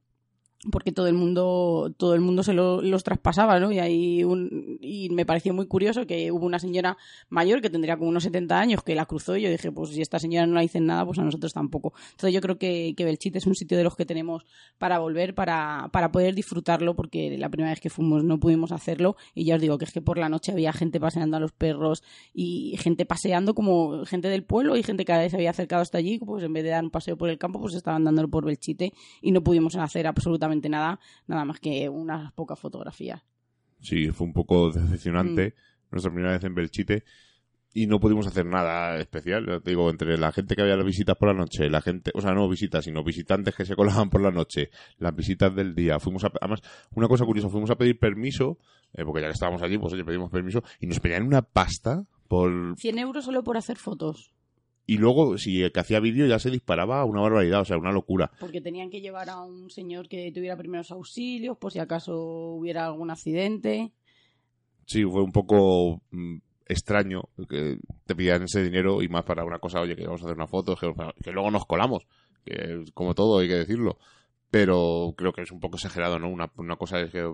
porque 0.71 0.91
todo 0.91 1.07
el 1.07 1.13
mundo 1.13 1.93
todo 1.97 2.13
el 2.13 2.21
mundo 2.21 2.43
se 2.43 2.53
lo- 2.53 2.81
los 2.81 3.03
traspasaba 3.03 3.59
no 3.59 3.71
y 3.71 3.79
ahí 3.79 4.23
un, 4.23 4.77
y 4.81 5.09
me 5.09 5.25
pareció 5.25 5.53
muy 5.53 5.67
curioso 5.67 6.05
que 6.05 6.31
hubo 6.31 6.45
una 6.45 6.59
señora 6.59 6.97
mayor 7.29 7.61
que 7.61 7.69
tendría 7.69 7.97
como 7.97 8.09
unos 8.09 8.23
70 8.23 8.59
años 8.59 8.83
que 8.83 8.95
la 8.95 9.05
cruzó 9.05 9.35
y 9.37 9.41
yo 9.43 9.49
dije 9.49 9.71
pues 9.71 9.89
si 9.91 10.01
esta 10.01 10.19
señora 10.19 10.45
no 10.47 10.55
la 10.55 10.61
dicen 10.61 10.85
nada 10.85 11.05
pues 11.05 11.19
a 11.19 11.23
nosotros 11.23 11.53
tampoco 11.53 11.93
entonces 12.11 12.33
yo 12.33 12.41
creo 12.41 12.57
que, 12.57 12.93
que 12.95 13.05
Belchite 13.05 13.37
es 13.37 13.47
un 13.47 13.55
sitio 13.55 13.77
de 13.77 13.83
los 13.83 13.95
que 13.95 14.05
tenemos 14.05 14.45
para 14.77 14.99
volver 14.99 15.35
para, 15.35 15.89
para 15.91 16.11
poder 16.11 16.35
disfrutarlo 16.35 16.95
porque 16.95 17.37
la 17.37 17.49
primera 17.49 17.71
vez 17.71 17.79
que 17.79 17.89
fuimos 17.89 18.23
no 18.23 18.39
pudimos 18.39 18.71
hacerlo. 18.71 19.15
Y 19.35 19.45
ya 19.45 19.55
os 19.55 19.61
digo 19.61 19.77
que 19.77 19.85
es 19.85 19.91
que 19.91 20.01
por 20.01 20.17
la 20.17 20.29
noche 20.29 20.51
había 20.51 20.73
gente 20.73 20.99
paseando 20.99 21.37
a 21.37 21.39
los 21.39 21.51
perros 21.51 22.03
y 22.33 22.75
gente 22.77 23.05
paseando 23.05 23.53
como 23.53 24.05
gente 24.05 24.27
del 24.29 24.43
pueblo 24.43 24.75
y 24.77 24.83
gente 24.83 25.03
que 25.03 25.11
cada 25.11 25.21
vez 25.21 25.31
se 25.31 25.37
había 25.37 25.51
acercado 25.51 25.81
hasta 25.81 25.97
allí 25.97 26.17
pues 26.19 26.43
en 26.43 26.53
vez 26.53 26.63
de 26.63 26.69
dar 26.71 26.83
un 26.83 26.89
paseo 26.89 27.17
por 27.17 27.29
el 27.29 27.37
campo 27.37 27.59
pues 27.61 27.73
estaban 27.75 28.03
dándolo 28.03 28.27
por 28.29 28.45
Belchite 28.45 28.93
y 29.21 29.31
no 29.31 29.41
pudimos 29.43 29.75
hacer 29.75 30.07
absolutamente 30.07 30.56
nada, 30.69 30.99
nada 31.27 31.45
más 31.45 31.59
que 31.59 31.87
unas 31.89 32.31
pocas 32.33 32.59
fotografías. 32.59 33.21
Sí, 33.81 34.09
fue 34.09 34.25
un 34.27 34.33
poco 34.33 34.69
Mm. 34.69 34.73
decepcionante 34.73 35.55
nuestra 35.91 36.11
primera 36.11 36.33
vez 36.33 36.43
en 36.43 36.55
Belchite 36.55 37.03
y 37.73 37.85
no 37.85 37.99
pudimos 37.99 38.25
hacer 38.25 38.45
nada 38.45 38.97
especial. 38.97 39.61
Digo, 39.63 39.89
entre 39.91 40.17
la 40.17 40.31
gente 40.31 40.55
que 40.55 40.63
había 40.63 40.75
las 40.75 40.85
visitas 40.85 41.15
por 41.15 41.27
la 41.29 41.35
noche, 41.35 41.69
la 41.69 41.81
gente, 41.81 42.11
o 42.15 42.21
sea, 42.21 42.33
no 42.33 42.49
visitas, 42.49 42.83
sino 42.85 43.03
visitantes 43.03 43.53
que 43.55 43.65
se 43.65 43.75
colaban 43.75 44.09
por 44.09 44.21
la 44.21 44.31
noche, 44.31 44.69
las 44.97 45.15
visitas 45.15 45.55
del 45.55 45.75
día. 45.75 45.99
Fuimos 45.99 46.23
a, 46.23 46.31
además, 46.41 46.61
una 46.95 47.07
cosa 47.07 47.23
curiosa, 47.25 47.49
fuimos 47.49 47.69
a 47.69 47.75
pedir 47.75 47.99
permiso, 47.99 48.57
eh, 48.93 49.03
porque 49.05 49.21
ya 49.21 49.27
que 49.27 49.33
estábamos 49.33 49.61
allí, 49.61 49.77
pues 49.77 49.93
oye, 49.93 50.03
pedimos 50.03 50.31
permiso 50.31 50.63
y 50.79 50.87
nos 50.87 50.99
pedían 50.99 51.23
una 51.27 51.43
pasta 51.43 52.03
por 52.27 52.75
100 52.77 52.97
euros 52.97 53.23
solo 53.25 53.43
por 53.43 53.57
hacer 53.57 53.77
fotos, 53.77 54.33
y 54.89 54.97
luego 54.97 55.37
si 55.37 55.61
el 55.61 55.73
que 55.73 55.81
hacía 55.81 55.99
vídeo 55.99 56.25
ya 56.25 56.39
se 56.39 56.49
disparaba 56.49 57.01
a 57.01 57.05
una 57.05 57.19
barbaridad, 57.19 57.61
o 57.61 57.65
sea, 57.65 57.77
una 57.77 57.91
locura. 57.91 58.31
porque 58.39 58.61
tenían 58.61 58.89
que 58.89 59.01
llevar 59.01 59.29
a 59.29 59.43
un 59.43 59.69
señor 59.69 60.07
que 60.07 60.31
tuviera 60.31 60.55
primeros 60.55 60.91
auxilios 60.91 61.57
por 61.57 61.73
si 61.73 61.79
acaso 61.79 62.17
hubiera 62.17 62.87
algún 62.87 63.11
accidente. 63.11 63.91
Sí, 64.85 65.03
fue 65.03 65.21
un 65.21 65.33
poco 65.33 66.01
mm, 66.11 66.37
extraño 66.67 67.23
que 67.49 67.79
te 68.05 68.15
pidieran 68.15 68.43
ese 68.43 68.63
dinero 68.63 69.01
y 69.01 69.09
más 69.09 69.25
para 69.25 69.43
una 69.43 69.59
cosa, 69.59 69.81
oye, 69.81 69.97
que 69.97 70.05
vamos 70.05 70.21
a 70.21 70.25
hacer 70.25 70.37
una 70.37 70.47
foto, 70.47 70.77
que, 70.77 70.93
que 71.21 71.31
luego 71.33 71.51
nos 71.51 71.65
colamos, 71.65 72.07
que 72.45 72.85
como 72.93 73.13
todo 73.13 73.39
hay 73.39 73.49
que 73.49 73.55
decirlo. 73.55 73.97
Pero 74.49 75.13
creo 75.17 75.33
que 75.33 75.41
es 75.41 75.51
un 75.51 75.59
poco 75.59 75.75
exagerado, 75.75 76.17
¿no? 76.17 76.29
Una, 76.29 76.49
una 76.55 76.77
cosa 76.77 77.01
es 77.01 77.11
que 77.11 77.29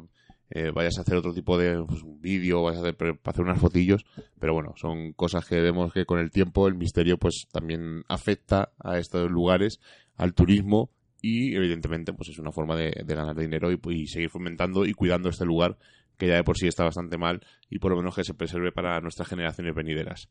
eh, 0.55 0.69
vayas 0.69 0.99
a 0.99 1.01
hacer 1.01 1.15
otro 1.15 1.33
tipo 1.33 1.57
de 1.57 1.83
pues, 1.83 2.03
vídeo, 2.19 2.61
vayas 2.61 2.77
a 2.77 2.81
hacer, 2.83 2.95
para 2.95 3.17
hacer 3.23 3.43
unas 3.43 3.59
fotillos, 3.59 4.05
pero 4.39 4.53
bueno, 4.53 4.75
son 4.75 5.13
cosas 5.13 5.47
que 5.47 5.59
vemos 5.59 5.91
que 5.91 6.05
con 6.05 6.19
el 6.19 6.29
tiempo 6.29 6.67
el 6.67 6.75
misterio 6.75 7.17
pues 7.17 7.47
también 7.51 8.03
afecta 8.07 8.71
a 8.77 8.99
estos 8.99 9.31
lugares, 9.31 9.79
al 10.15 10.35
turismo 10.35 10.91
y 11.23 11.55
evidentemente 11.55 12.13
pues 12.13 12.29
es 12.29 12.37
una 12.37 12.51
forma 12.51 12.75
de, 12.75 12.91
de 13.03 13.15
ganar 13.15 13.35
dinero 13.35 13.71
y, 13.71 13.79
y 13.89 14.05
seguir 14.05 14.29
fomentando 14.29 14.85
y 14.85 14.93
cuidando 14.93 15.29
este 15.29 15.43
lugar 15.43 15.79
que 16.17 16.27
ya 16.27 16.35
de 16.35 16.43
por 16.43 16.55
sí 16.55 16.67
está 16.67 16.83
bastante 16.83 17.17
mal 17.17 17.41
y 17.67 17.79
por 17.79 17.89
lo 17.89 17.97
menos 17.97 18.15
que 18.15 18.23
se 18.23 18.35
preserve 18.35 18.71
para 18.71 19.01
nuestras 19.01 19.27
generaciones 19.27 19.73
venideras. 19.73 20.29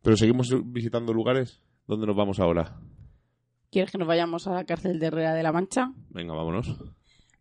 Pero 0.00 0.16
seguimos 0.16 0.48
visitando 0.64 1.12
lugares. 1.12 1.60
¿Dónde 1.86 2.06
nos 2.06 2.16
vamos 2.16 2.40
ahora? 2.40 2.80
¿Quieres 3.70 3.90
que 3.90 3.98
nos 3.98 4.08
vayamos 4.08 4.46
a 4.46 4.54
la 4.54 4.64
cárcel 4.64 4.98
de 4.98 5.08
Herrera 5.08 5.34
de 5.34 5.42
la 5.42 5.52
Mancha? 5.52 5.92
Venga, 6.08 6.32
vámonos. 6.32 6.74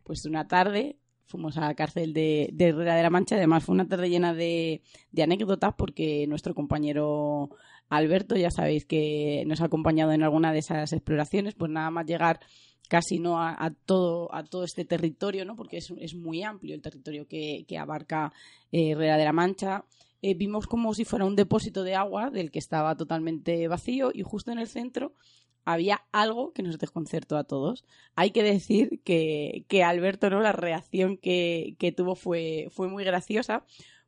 Pues 0.04 0.26
una 0.26 0.50
tarde 0.50 0.98
fuimos 1.32 1.58
a 1.58 1.62
la 1.62 1.74
cárcel 1.74 2.14
de, 2.14 2.50
de 2.54 2.68
Herrera 2.68 2.96
de 2.96 3.04
la 3.04 3.10
Mancha. 3.10 3.36
Además, 3.36 3.64
fue 3.64 3.74
una 3.74 3.88
tarde 3.88 4.10
llena 4.10 4.34
de, 4.34 4.82
de 5.12 5.24
anécdotas 5.24 5.74
porque 5.78 6.28
nuestro 6.28 6.54
compañero 6.54 7.50
Alberto, 7.90 8.36
ya 8.36 8.52
sabéis 8.52 8.86
que 8.86 9.44
nos 9.48 9.62
ha 9.62 9.66
acompañado 9.66 10.12
en 10.12 10.24
alguna 10.24 10.54
de 10.54 10.60
esas 10.60 10.94
exploraciones, 10.94 11.56
pues 11.56 11.72
nada 11.72 11.90
más 11.92 12.06
llegar 12.06 12.40
casi 12.88 13.20
no 13.20 13.42
a, 13.42 13.56
a 13.58 13.72
todo 13.72 14.34
a 14.36 14.44
todo 14.44 14.64
este 14.64 14.86
territorio, 14.86 15.46
¿no? 15.46 15.56
Porque 15.56 15.78
es, 15.78 15.94
es 15.98 16.14
muy 16.14 16.44
amplio 16.44 16.76
el 16.76 16.82
territorio 16.82 17.28
que, 17.28 17.66
que 17.68 17.78
abarca 17.78 18.34
eh, 18.72 18.92
Herrera 18.92 19.18
de 19.18 19.26
la 19.26 19.34
Mancha. 19.34 19.86
Eh, 20.22 20.36
vimos 20.36 20.68
como 20.68 20.94
si 20.94 21.04
fuera 21.04 21.26
un 21.26 21.36
depósito 21.36 21.84
de 21.84 21.96
agua 21.96 22.30
del 22.30 22.52
que 22.52 22.60
estaba 22.60 22.96
totalmente 22.96 23.68
vacío 23.68 24.12
y 24.14 24.22
justo 24.22 24.52
en 24.52 24.60
el 24.60 24.68
centro 24.68 25.14
había 25.66 26.02
algo 26.12 26.54
que 26.54 26.64
nos 26.64 26.80
desconcertó 26.80 27.38
a 27.38 27.44
todos. 27.44 27.86
Hay 28.16 28.32
que 28.32 28.44
decir 28.44 29.02
que, 29.04 29.66
que 29.68 29.84
Alberto, 29.84 30.30
¿no? 30.30 30.42
La 30.42 30.52
reacción 30.52 31.18
que, 31.18 31.76
que 31.80 31.92
tuvo 31.92 32.16
fue, 32.16 32.68
fue 32.72 32.88
muy 32.88 33.04
graciosa 33.04 33.66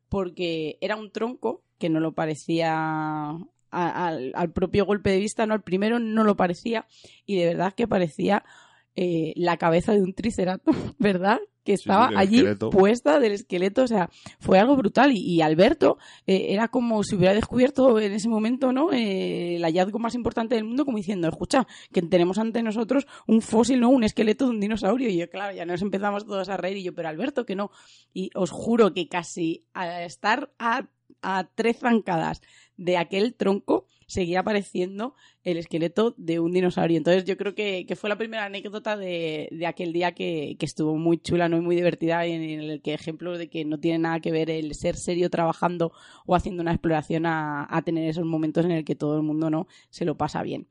porque 0.08 0.78
era 0.80 0.96
un 0.96 1.10
tronco 1.10 1.62
que 1.78 1.88
no 1.88 2.00
lo 2.00 2.14
parecía 2.14 3.30
al, 3.70 4.32
al 4.34 4.52
propio 4.52 4.86
golpe 4.86 5.10
de 5.10 5.18
vista, 5.18 5.46
no 5.46 5.54
al 5.54 5.62
primero 5.62 5.98
no 5.98 6.24
lo 6.24 6.36
parecía 6.36 6.86
y 7.26 7.36
de 7.36 7.46
verdad 7.46 7.74
que 7.74 7.88
parecía 7.88 8.44
eh, 8.96 9.32
la 9.36 9.56
cabeza 9.56 9.92
de 9.92 10.02
un 10.02 10.14
triceratops, 10.14 10.78
¿verdad? 10.98 11.40
Que 11.64 11.72
estaba 11.72 12.10
allí 12.14 12.36
esqueleto. 12.36 12.70
puesta 12.70 13.18
del 13.20 13.32
esqueleto, 13.32 13.82
o 13.82 13.86
sea, 13.86 14.10
fue 14.38 14.58
algo 14.58 14.76
brutal 14.76 15.12
y, 15.12 15.20
y 15.20 15.40
Alberto 15.40 15.98
eh, 16.26 16.48
era 16.50 16.68
como 16.68 17.02
si 17.02 17.16
hubiera 17.16 17.34
descubierto 17.34 17.98
en 17.98 18.12
ese 18.12 18.28
momento, 18.28 18.72
¿no? 18.72 18.92
Eh, 18.92 19.56
el 19.56 19.62
hallazgo 19.62 19.98
más 19.98 20.14
importante 20.14 20.54
del 20.54 20.64
mundo, 20.64 20.84
como 20.84 20.98
diciendo, 20.98 21.26
escucha, 21.28 21.66
que 21.92 22.02
tenemos 22.02 22.38
ante 22.38 22.62
nosotros 22.62 23.06
un 23.26 23.40
fósil, 23.40 23.80
¿no? 23.80 23.88
Un 23.88 24.04
esqueleto 24.04 24.44
de 24.44 24.50
un 24.50 24.60
dinosaurio. 24.60 25.08
Y 25.08 25.16
yo, 25.16 25.30
claro, 25.30 25.54
ya 25.54 25.64
nos 25.64 25.82
empezamos 25.82 26.26
todos 26.26 26.48
a 26.48 26.56
reír 26.56 26.76
y 26.76 26.82
yo, 26.82 26.94
pero 26.94 27.08
Alberto, 27.08 27.46
que 27.46 27.56
no. 27.56 27.70
Y 28.12 28.30
os 28.34 28.50
juro 28.50 28.92
que 28.92 29.08
casi 29.08 29.64
a 29.72 30.04
estar 30.04 30.52
a, 30.58 30.86
a 31.22 31.48
tres 31.54 31.78
zancadas 31.78 32.42
de 32.76 32.96
aquel 32.98 33.34
tronco 33.34 33.83
seguía 34.06 34.40
apareciendo 34.40 35.14
el 35.42 35.58
esqueleto 35.58 36.14
de 36.16 36.40
un 36.40 36.52
dinosaurio. 36.52 36.96
Entonces 36.96 37.24
yo 37.24 37.36
creo 37.36 37.54
que, 37.54 37.86
que 37.86 37.96
fue 37.96 38.10
la 38.10 38.18
primera 38.18 38.44
anécdota 38.44 38.96
de, 38.96 39.48
de 39.50 39.66
aquel 39.66 39.92
día 39.92 40.12
que, 40.12 40.56
que 40.58 40.66
estuvo 40.66 40.96
muy 40.96 41.18
chula, 41.18 41.48
¿no? 41.48 41.56
y 41.56 41.60
muy 41.60 41.76
divertida, 41.76 42.26
y 42.26 42.32
en 42.32 42.42
el 42.60 42.82
que 42.82 42.94
ejemplo 42.94 43.36
de 43.38 43.48
que 43.48 43.64
no 43.64 43.78
tiene 43.78 43.98
nada 43.98 44.20
que 44.20 44.32
ver 44.32 44.50
el 44.50 44.74
ser 44.74 44.96
serio 44.96 45.30
trabajando 45.30 45.92
o 46.26 46.34
haciendo 46.34 46.62
una 46.62 46.72
exploración 46.72 47.26
a, 47.26 47.66
a 47.68 47.82
tener 47.82 48.08
esos 48.08 48.24
momentos 48.24 48.64
en 48.64 48.72
el 48.72 48.84
que 48.84 48.94
todo 48.94 49.16
el 49.16 49.22
mundo 49.22 49.50
no 49.50 49.66
se 49.90 50.04
lo 50.04 50.16
pasa 50.16 50.42
bien. 50.42 50.68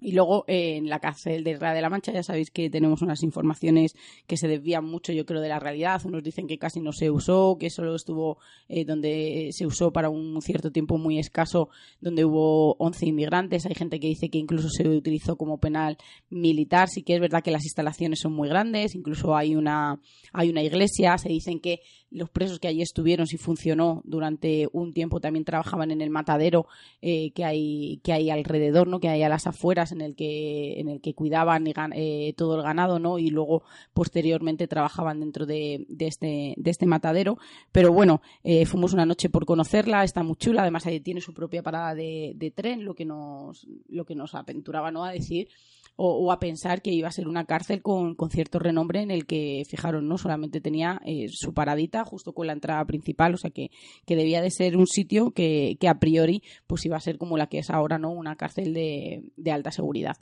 Y 0.00 0.12
luego 0.12 0.44
eh, 0.48 0.76
en 0.76 0.88
la 0.88 0.98
cárcel 0.98 1.44
de 1.44 1.52
Herrera 1.52 1.72
de 1.72 1.80
la 1.80 1.88
Mancha 1.88 2.12
ya 2.12 2.22
sabéis 2.22 2.50
que 2.50 2.68
tenemos 2.68 3.00
unas 3.00 3.22
informaciones 3.22 3.94
que 4.26 4.36
se 4.36 4.48
desvían 4.48 4.84
mucho, 4.84 5.12
yo 5.12 5.24
creo, 5.24 5.40
de 5.40 5.48
la 5.48 5.60
realidad. 5.60 6.04
Unos 6.04 6.22
dicen 6.22 6.46
que 6.46 6.58
casi 6.58 6.80
no 6.80 6.92
se 6.92 7.10
usó, 7.10 7.56
que 7.58 7.70
solo 7.70 7.94
estuvo 7.94 8.38
eh, 8.68 8.84
donde 8.84 9.50
se 9.52 9.66
usó 9.66 9.92
para 9.92 10.10
un 10.10 10.42
cierto 10.42 10.72
tiempo 10.72 10.98
muy 10.98 11.18
escaso, 11.18 11.68
donde 12.00 12.24
hubo 12.24 12.74
11 12.78 13.06
inmigrantes. 13.06 13.66
Hay 13.66 13.74
gente 13.74 14.00
que 14.00 14.08
dice 14.08 14.28
que 14.28 14.38
incluso 14.38 14.68
se 14.68 14.86
utilizó 14.88 15.36
como 15.36 15.58
penal 15.58 15.96
militar. 16.28 16.88
Sí 16.88 17.02
que 17.02 17.14
es 17.14 17.20
verdad 17.20 17.42
que 17.42 17.50
las 17.50 17.64
instalaciones 17.64 18.18
son 18.20 18.32
muy 18.32 18.48
grandes, 18.48 18.94
incluso 18.94 19.36
hay 19.36 19.54
una, 19.54 20.00
hay 20.32 20.50
una 20.50 20.62
iglesia. 20.62 21.16
Se 21.18 21.28
dicen 21.28 21.60
que 21.60 21.80
los 22.14 22.30
presos 22.30 22.60
que 22.60 22.68
allí 22.68 22.80
estuvieron, 22.80 23.26
si 23.26 23.36
funcionó 23.36 24.00
durante 24.04 24.68
un 24.72 24.92
tiempo, 24.92 25.20
también 25.20 25.44
trabajaban 25.44 25.90
en 25.90 26.00
el 26.00 26.10
matadero 26.10 26.66
eh, 27.02 27.32
que, 27.32 27.44
hay, 27.44 28.00
que 28.04 28.12
hay 28.12 28.30
alrededor, 28.30 28.86
¿no? 28.86 29.00
que 29.00 29.08
hay 29.08 29.22
a 29.24 29.28
las 29.28 29.48
afueras 29.48 29.90
en 29.90 30.00
el 30.00 30.14
que, 30.14 30.78
en 30.78 30.88
el 30.88 31.00
que 31.00 31.14
cuidaban 31.14 31.66
eh, 31.66 32.32
todo 32.36 32.56
el 32.56 32.62
ganado, 32.62 33.00
¿no? 33.00 33.18
Y 33.18 33.30
luego 33.30 33.64
posteriormente 33.92 34.68
trabajaban 34.68 35.18
dentro 35.18 35.44
de, 35.44 35.86
este, 35.98 36.54
de 36.56 36.70
este 36.70 36.86
matadero. 36.86 37.36
Pero 37.72 37.92
bueno, 37.92 38.22
eh, 38.44 38.64
fuimos 38.64 38.92
una 38.92 39.06
noche 39.06 39.28
por 39.28 39.44
conocerla, 39.44 40.04
está 40.04 40.22
muy 40.22 40.36
chula, 40.36 40.62
además 40.62 40.86
ahí 40.86 41.00
tiene 41.00 41.20
su 41.20 41.34
propia 41.34 41.64
parada 41.64 41.96
de, 41.96 42.32
de 42.36 42.50
tren, 42.52 42.84
lo 42.84 42.94
que 42.94 43.04
nos, 43.04 43.66
lo 43.88 44.04
que 44.04 44.14
nos 44.14 44.36
aventuraba, 44.36 44.92
¿no? 44.92 45.04
A 45.04 45.10
decir 45.10 45.48
o, 45.96 46.32
a 46.32 46.40
pensar 46.40 46.82
que 46.82 46.90
iba 46.90 47.08
a 47.08 47.12
ser 47.12 47.28
una 47.28 47.44
cárcel 47.44 47.80
con, 47.82 48.16
cierto 48.30 48.58
renombre 48.58 49.00
en 49.00 49.10
el 49.10 49.26
que, 49.26 49.62
fijaron, 49.68 50.08
no 50.08 50.18
solamente 50.18 50.60
tenía 50.60 51.00
eh, 51.04 51.28
su 51.30 51.54
paradita 51.54 52.04
justo 52.04 52.32
con 52.32 52.46
la 52.46 52.52
entrada 52.52 52.84
principal, 52.84 53.34
o 53.34 53.36
sea 53.36 53.50
que, 53.50 53.70
que 54.06 54.16
debía 54.16 54.42
de 54.42 54.50
ser 54.50 54.76
un 54.76 54.86
sitio 54.86 55.30
que, 55.30 55.76
que, 55.78 55.88
a 55.88 55.98
priori 56.00 56.42
pues 56.66 56.84
iba 56.84 56.96
a 56.96 57.00
ser 57.00 57.18
como 57.18 57.36
la 57.36 57.46
que 57.46 57.58
es 57.58 57.70
ahora, 57.70 57.98
¿no? 57.98 58.10
Una 58.10 58.36
cárcel 58.36 58.74
de, 58.74 59.22
de 59.36 59.52
alta 59.52 59.70
seguridad. 59.70 60.16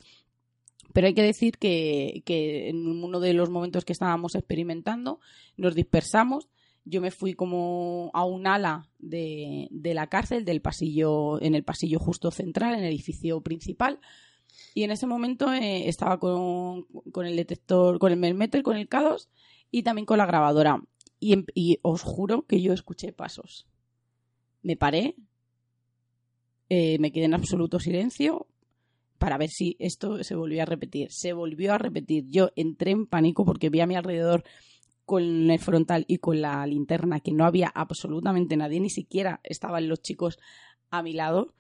Pero 0.93 1.07
hay 1.07 1.15
que 1.15 1.23
decir 1.23 1.57
que, 1.57 2.23
que, 2.27 2.69
en 2.69 2.87
uno 2.87 3.19
de 3.19 3.33
los 3.33 3.49
momentos 3.49 3.85
que 3.85 3.95
estábamos 3.95 4.35
experimentando 4.35 5.21
nos 5.57 5.75
dispersamos. 5.75 6.49
Yo 6.85 7.01
me 7.01 7.13
fui 7.13 7.35
como 7.35 8.11
a 8.13 8.25
un 8.25 8.47
ala 8.47 8.89
de, 8.99 9.69
de 9.71 9.95
la 9.95 10.09
cárcel, 10.09 10.45
del 10.45 10.61
pasillo, 10.61 11.41
en 11.41 11.55
el 11.55 11.63
pasillo 11.63 12.01
justo 12.01 12.31
central, 12.31 12.75
en 12.75 12.81
el 12.81 12.93
edificio 12.93 13.41
principal, 13.41 14.01
y 14.75 14.85
en 14.85 14.91
ese 14.91 15.07
momento 15.07 15.53
eh, 15.53 15.89
estaba 15.89 16.19
con, 16.19 16.87
el 17.25 17.37
detector, 17.37 17.99
con 17.99 18.13
el 18.13 18.19
melmeter, 18.19 18.63
con 18.63 18.77
el 18.77 18.89
K2 18.89 19.29
y 19.71 19.83
también 19.83 20.07
con 20.07 20.19
la 20.19 20.27
grabadora. 20.27 20.83
Y, 21.21 21.35
em, 21.35 21.45
y, 21.55 21.79
os 21.83 22.03
juro 22.03 22.47
que 22.47 22.61
yo 22.61 22.73
escuché 22.73 23.13
pasos. 23.13 23.67
Me 24.63 24.77
paré, 24.77 25.17
eh, 26.69 26.99
me 26.99 27.13
quedé 27.13 27.27
en 27.27 27.35
absoluto 27.35 27.79
silencio 27.79 28.47
para 29.19 29.39
ver 29.39 29.51
si 29.51 29.77
esto 29.79 30.25
se 30.25 30.35
volvió 30.35 30.63
a 30.63 30.67
repetir. 30.67 31.13
Se 31.13 31.33
volvió 31.33 31.75
a 31.75 31.79
repetir. 31.79 32.27
Yo 32.29 32.51
entré 32.57 32.91
en 32.93 33.07
pánico 33.07 33.45
porque 33.45 33.71
vi 33.71 33.81
a 33.81 33.87
mi 33.87 33.95
alrededor 33.95 34.45
con 35.05 35.51
el 35.51 35.59
frontal 35.59 36.05
y 36.09 36.19
con 36.19 36.41
la 36.41 36.67
linterna 36.67 37.21
que 37.21 37.33
no 37.33 37.45
había 37.45 37.69
absolutamente 37.69 38.57
nadie, 38.57 38.81
ni 38.81 38.91
siquiera 38.91 39.41
estaban 39.43 39.89
los 39.89 40.01
chicos 40.01 40.39
a 40.91 41.03
mi 41.03 41.13
lado 41.13 41.55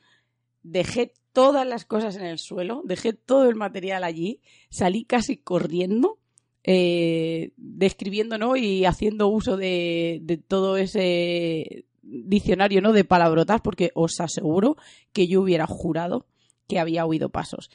dejé 0.62 1.12
todas 1.32 1.66
las 1.66 1.84
cosas 1.84 2.16
en 2.16 2.24
el 2.24 2.38
suelo, 2.38 2.82
dejé 2.84 3.12
todo 3.12 3.48
el 3.48 3.54
material 3.54 4.04
allí, 4.04 4.40
salí 4.70 5.04
casi 5.04 5.36
corriendo, 5.36 6.18
eh, 6.64 7.52
describiendo 7.56 8.38
¿no? 8.38 8.56
y 8.56 8.84
haciendo 8.84 9.28
uso 9.28 9.56
de, 9.56 10.20
de, 10.22 10.36
todo 10.36 10.76
ese 10.76 11.86
diccionario 12.02 12.80
¿no? 12.80 12.92
de 12.92 13.04
palabrotas, 13.04 13.60
porque 13.60 13.90
os 13.94 14.20
aseguro 14.20 14.76
que 15.12 15.26
yo 15.26 15.40
hubiera 15.40 15.66
jurado 15.66 16.26
que 16.68 16.78
había 16.78 17.04
oído 17.06 17.30
pasos. 17.30 17.70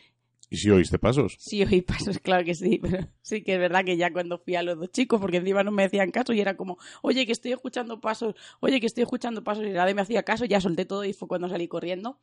¿Y 0.49 0.57
si 0.57 0.69
oíste 0.69 0.97
pasos? 0.97 1.35
Sí, 1.39 1.61
oí 1.63 1.81
pasos, 1.81 2.19
claro 2.19 2.45
que 2.45 2.55
sí, 2.55 2.79
pero 2.81 3.09
sí 3.21 3.43
que 3.43 3.55
es 3.55 3.59
verdad 3.59 3.83
que 3.83 3.97
ya 3.97 4.13
cuando 4.13 4.37
fui 4.37 4.55
a 4.55 4.63
los 4.63 4.77
dos 4.79 4.91
chicos, 4.91 5.19
porque 5.19 5.37
encima 5.37 5.63
no 5.63 5.71
me 5.71 5.83
hacían 5.83 6.11
caso 6.11 6.31
y 6.31 6.39
era 6.39 6.55
como, 6.55 6.77
oye, 7.01 7.25
que 7.25 7.33
estoy 7.33 7.51
escuchando 7.51 7.99
pasos, 7.99 8.35
oye, 8.61 8.79
que 8.79 8.85
estoy 8.85 9.03
escuchando 9.03 9.43
pasos 9.43 9.65
y 9.65 9.71
nadie 9.71 9.93
me 9.93 10.01
hacía 10.01 10.23
caso, 10.23 10.45
ya 10.45 10.61
solté 10.61 10.85
todo 10.85 11.03
y 11.03 11.11
fue 11.11 11.27
cuando 11.27 11.49
salí 11.49 11.67
corriendo 11.67 12.19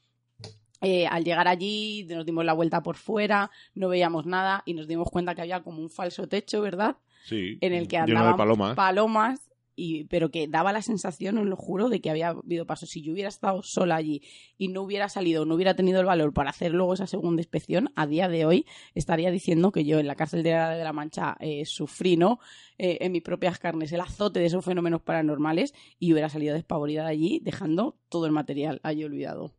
eh, 0.85 1.07
al 1.07 1.25
llegar 1.25 1.49
allí 1.49 2.05
nos 2.05 2.27
dimos 2.27 2.45
la 2.45 2.53
vuelta 2.53 2.83
por 2.83 2.97
fuera, 2.97 3.51
no 3.75 3.89
veíamos 3.89 4.27
nada 4.27 4.63
y 4.67 4.75
nos 4.75 4.87
dimos 4.87 5.11
cuenta 5.11 5.35
que 5.35 5.41
había 5.41 5.63
como 5.63 5.81
un 5.81 5.91
falso 5.91 6.29
techo, 6.29 6.61
¿verdad? 6.61 6.99
Sí. 7.25 7.57
En 7.63 7.73
el 7.73 7.89
que 7.89 7.97
andaban 7.97 8.37
palomas. 8.77 9.41
y, 9.77 10.05
pero 10.05 10.31
que 10.31 10.47
daba 10.47 10.73
la 10.73 10.83
sensación, 10.83 11.39
os 11.39 11.47
lo 11.47 11.57
juro, 11.57 11.89
de 11.89 12.01
que 12.01 12.11
había 12.11 12.29
habido 12.29 12.67
pasos. 12.67 12.91
Si 12.91 13.03
yo 13.03 13.15
hubiera 13.15 13.31
estado 13.31 13.63
sola 13.63 13.97
allí 13.97 14.23
y 14.59 14.69
no 14.69 14.83
hubiera 14.83 15.09
salido, 15.09 15.47
no 15.47 15.55
hubiera 15.55 15.75
tenido 15.75 16.01
el 16.01 16.07
valor 16.07 16.35
para 16.35 16.51
hacer 16.51 16.73
luego 16.73 16.93
esa 16.93 17.07
segunda 17.07 17.41
inspección, 17.41 17.91
a 17.97 18.07
día 18.07 18.29
de 18.29 18.45
hoy 18.45 18.67
estaría 18.95 19.31
diciendo 19.31 19.73
que 19.73 19.87
yo 19.87 19.99
en 19.99 20.07
la 20.07 20.17
cárcel 20.17 20.43
de 20.43 20.53
la, 20.53 20.93
Mancha 20.93 21.37
eh, 21.41 21.65
sufrí, 21.65 22.19
¿no? 22.19 22.41
Eh, 22.77 22.99
en 23.01 23.13
mis 23.13 23.23
propias 23.23 23.59
carnes 23.59 23.91
el 23.93 24.03
azote 24.03 24.39
de 24.41 24.47
esos 24.47 24.65
fenómenos 24.65 25.01
paranormales 25.01 25.73
y 25.99 26.13
hubiera 26.13 26.29
salido 26.29 26.55
despavorida 26.55 27.05
de 27.05 27.11
allí, 27.11 27.41
dejando 27.43 27.97
todo 28.11 28.27
el 28.27 28.33
material 28.33 28.81
allí 28.83 29.03
olvidado 29.03 29.55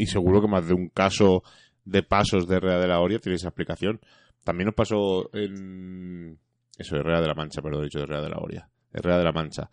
y 0.00 0.06
seguro 0.06 0.40
que 0.40 0.48
más 0.48 0.66
de 0.66 0.74
un 0.74 0.88
caso 0.88 1.42
de 1.84 2.02
pasos 2.02 2.48
de 2.48 2.56
Herrera 2.56 2.80
de 2.80 2.88
la 2.88 3.00
Oria 3.00 3.18
tiene 3.18 3.36
esa 3.36 3.48
aplicación. 3.48 4.00
También 4.44 4.66
nos 4.66 4.74
pasó 4.74 5.28
en... 5.34 6.38
Eso, 6.78 6.96
Herrera 6.96 7.20
de 7.20 7.28
la 7.28 7.34
Mancha, 7.34 7.60
perdón, 7.60 7.82
he 7.82 7.84
dicho 7.84 8.00
Herrera 8.00 8.22
de 8.22 8.30
la 8.30 8.38
Oria. 8.38 8.68
Herrera 8.92 9.18
de 9.18 9.24
la 9.24 9.32
Mancha. 9.32 9.70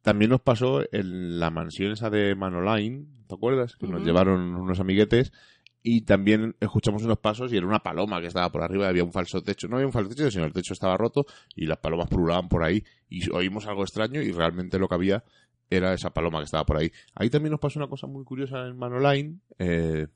También 0.00 0.30
nos 0.30 0.40
pasó 0.40 0.80
en 0.92 1.38
la 1.38 1.50
mansión 1.50 1.92
esa 1.92 2.08
de 2.08 2.34
Manoline, 2.34 3.06
¿te 3.28 3.34
acuerdas? 3.34 3.76
Que 3.76 3.86
nos 3.86 4.02
llevaron 4.02 4.56
unos 4.56 4.80
amiguetes 4.80 5.30
y 5.82 6.02
también 6.02 6.56
escuchamos 6.58 7.02
unos 7.02 7.18
pasos 7.18 7.52
y 7.52 7.58
era 7.58 7.66
una 7.66 7.80
paloma 7.80 8.20
que 8.22 8.28
estaba 8.28 8.50
por 8.50 8.62
arriba, 8.62 8.88
había 8.88 9.04
un 9.04 9.12
falso 9.12 9.42
techo. 9.42 9.68
No 9.68 9.76
había 9.76 9.86
un 9.86 9.92
falso 9.92 10.08
techo, 10.08 10.30
sino 10.30 10.46
el 10.46 10.54
techo 10.54 10.72
estaba 10.72 10.96
roto 10.96 11.26
y 11.54 11.66
las 11.66 11.78
palomas 11.78 12.08
pululaban 12.08 12.48
por 12.48 12.64
ahí 12.64 12.82
y 13.10 13.30
oímos 13.30 13.66
algo 13.66 13.82
extraño 13.82 14.22
y 14.22 14.32
realmente 14.32 14.78
lo 14.78 14.88
que 14.88 14.94
había 14.94 15.22
era 15.70 15.94
esa 15.94 16.10
paloma 16.10 16.38
que 16.38 16.44
estaba 16.44 16.64
por 16.64 16.76
ahí. 16.76 16.90
Ahí 17.14 17.30
también 17.30 17.52
nos 17.52 17.60
pasó 17.60 17.78
una 17.78 17.88
cosa 17.88 18.06
muy 18.06 18.24
curiosa 18.24 18.66
en 18.66 18.76
Manoline. 18.76 19.38
Eh, 19.58 20.08